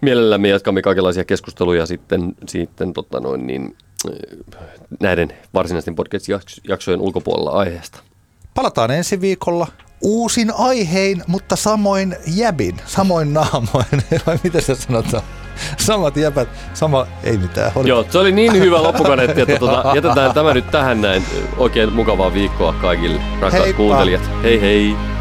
Mielellämme 0.00 0.48
jatkamme 0.48 0.82
kaikenlaisia 0.82 1.24
keskusteluja 1.24 1.86
sitten, 1.86 2.34
sitten 2.48 2.92
tota 2.92 3.20
noin, 3.20 3.46
niin, 3.46 3.76
näiden 5.00 5.32
varsinaisten 5.54 5.94
podcast-jaksojen 5.94 7.00
ulkopuolella 7.00 7.50
aiheesta. 7.50 8.02
Palataan 8.56 8.90
ensi 8.90 9.20
viikolla 9.20 9.66
uusin 10.00 10.52
aihein, 10.58 11.22
mutta 11.26 11.56
samoin 11.56 12.16
jäbin, 12.26 12.76
samoin 12.86 13.34
naamoin, 13.34 13.86
vai 14.26 14.38
miten 14.44 14.62
se 14.62 14.74
sanotaan? 14.74 15.22
Samat 15.76 16.16
jäbät, 16.16 16.48
sama, 16.74 17.06
ei 17.24 17.36
mitään. 17.36 17.72
Oli. 17.74 17.88
Joo, 17.88 18.06
se 18.10 18.18
oli 18.18 18.32
niin 18.32 18.52
hyvä 18.52 18.82
loppukaneetti, 18.82 19.40
että 19.40 19.58
tuota, 19.58 19.92
jätetään 19.94 20.34
tämä 20.34 20.54
nyt 20.54 20.70
tähän 20.70 21.00
näin. 21.00 21.24
Oikein 21.56 21.92
mukavaa 21.92 22.34
viikkoa 22.34 22.72
kaikille 22.72 23.20
rakkaat 23.40 23.76
kuuntelijat. 23.76 24.30
Hei 24.42 24.60
hei! 24.60 25.15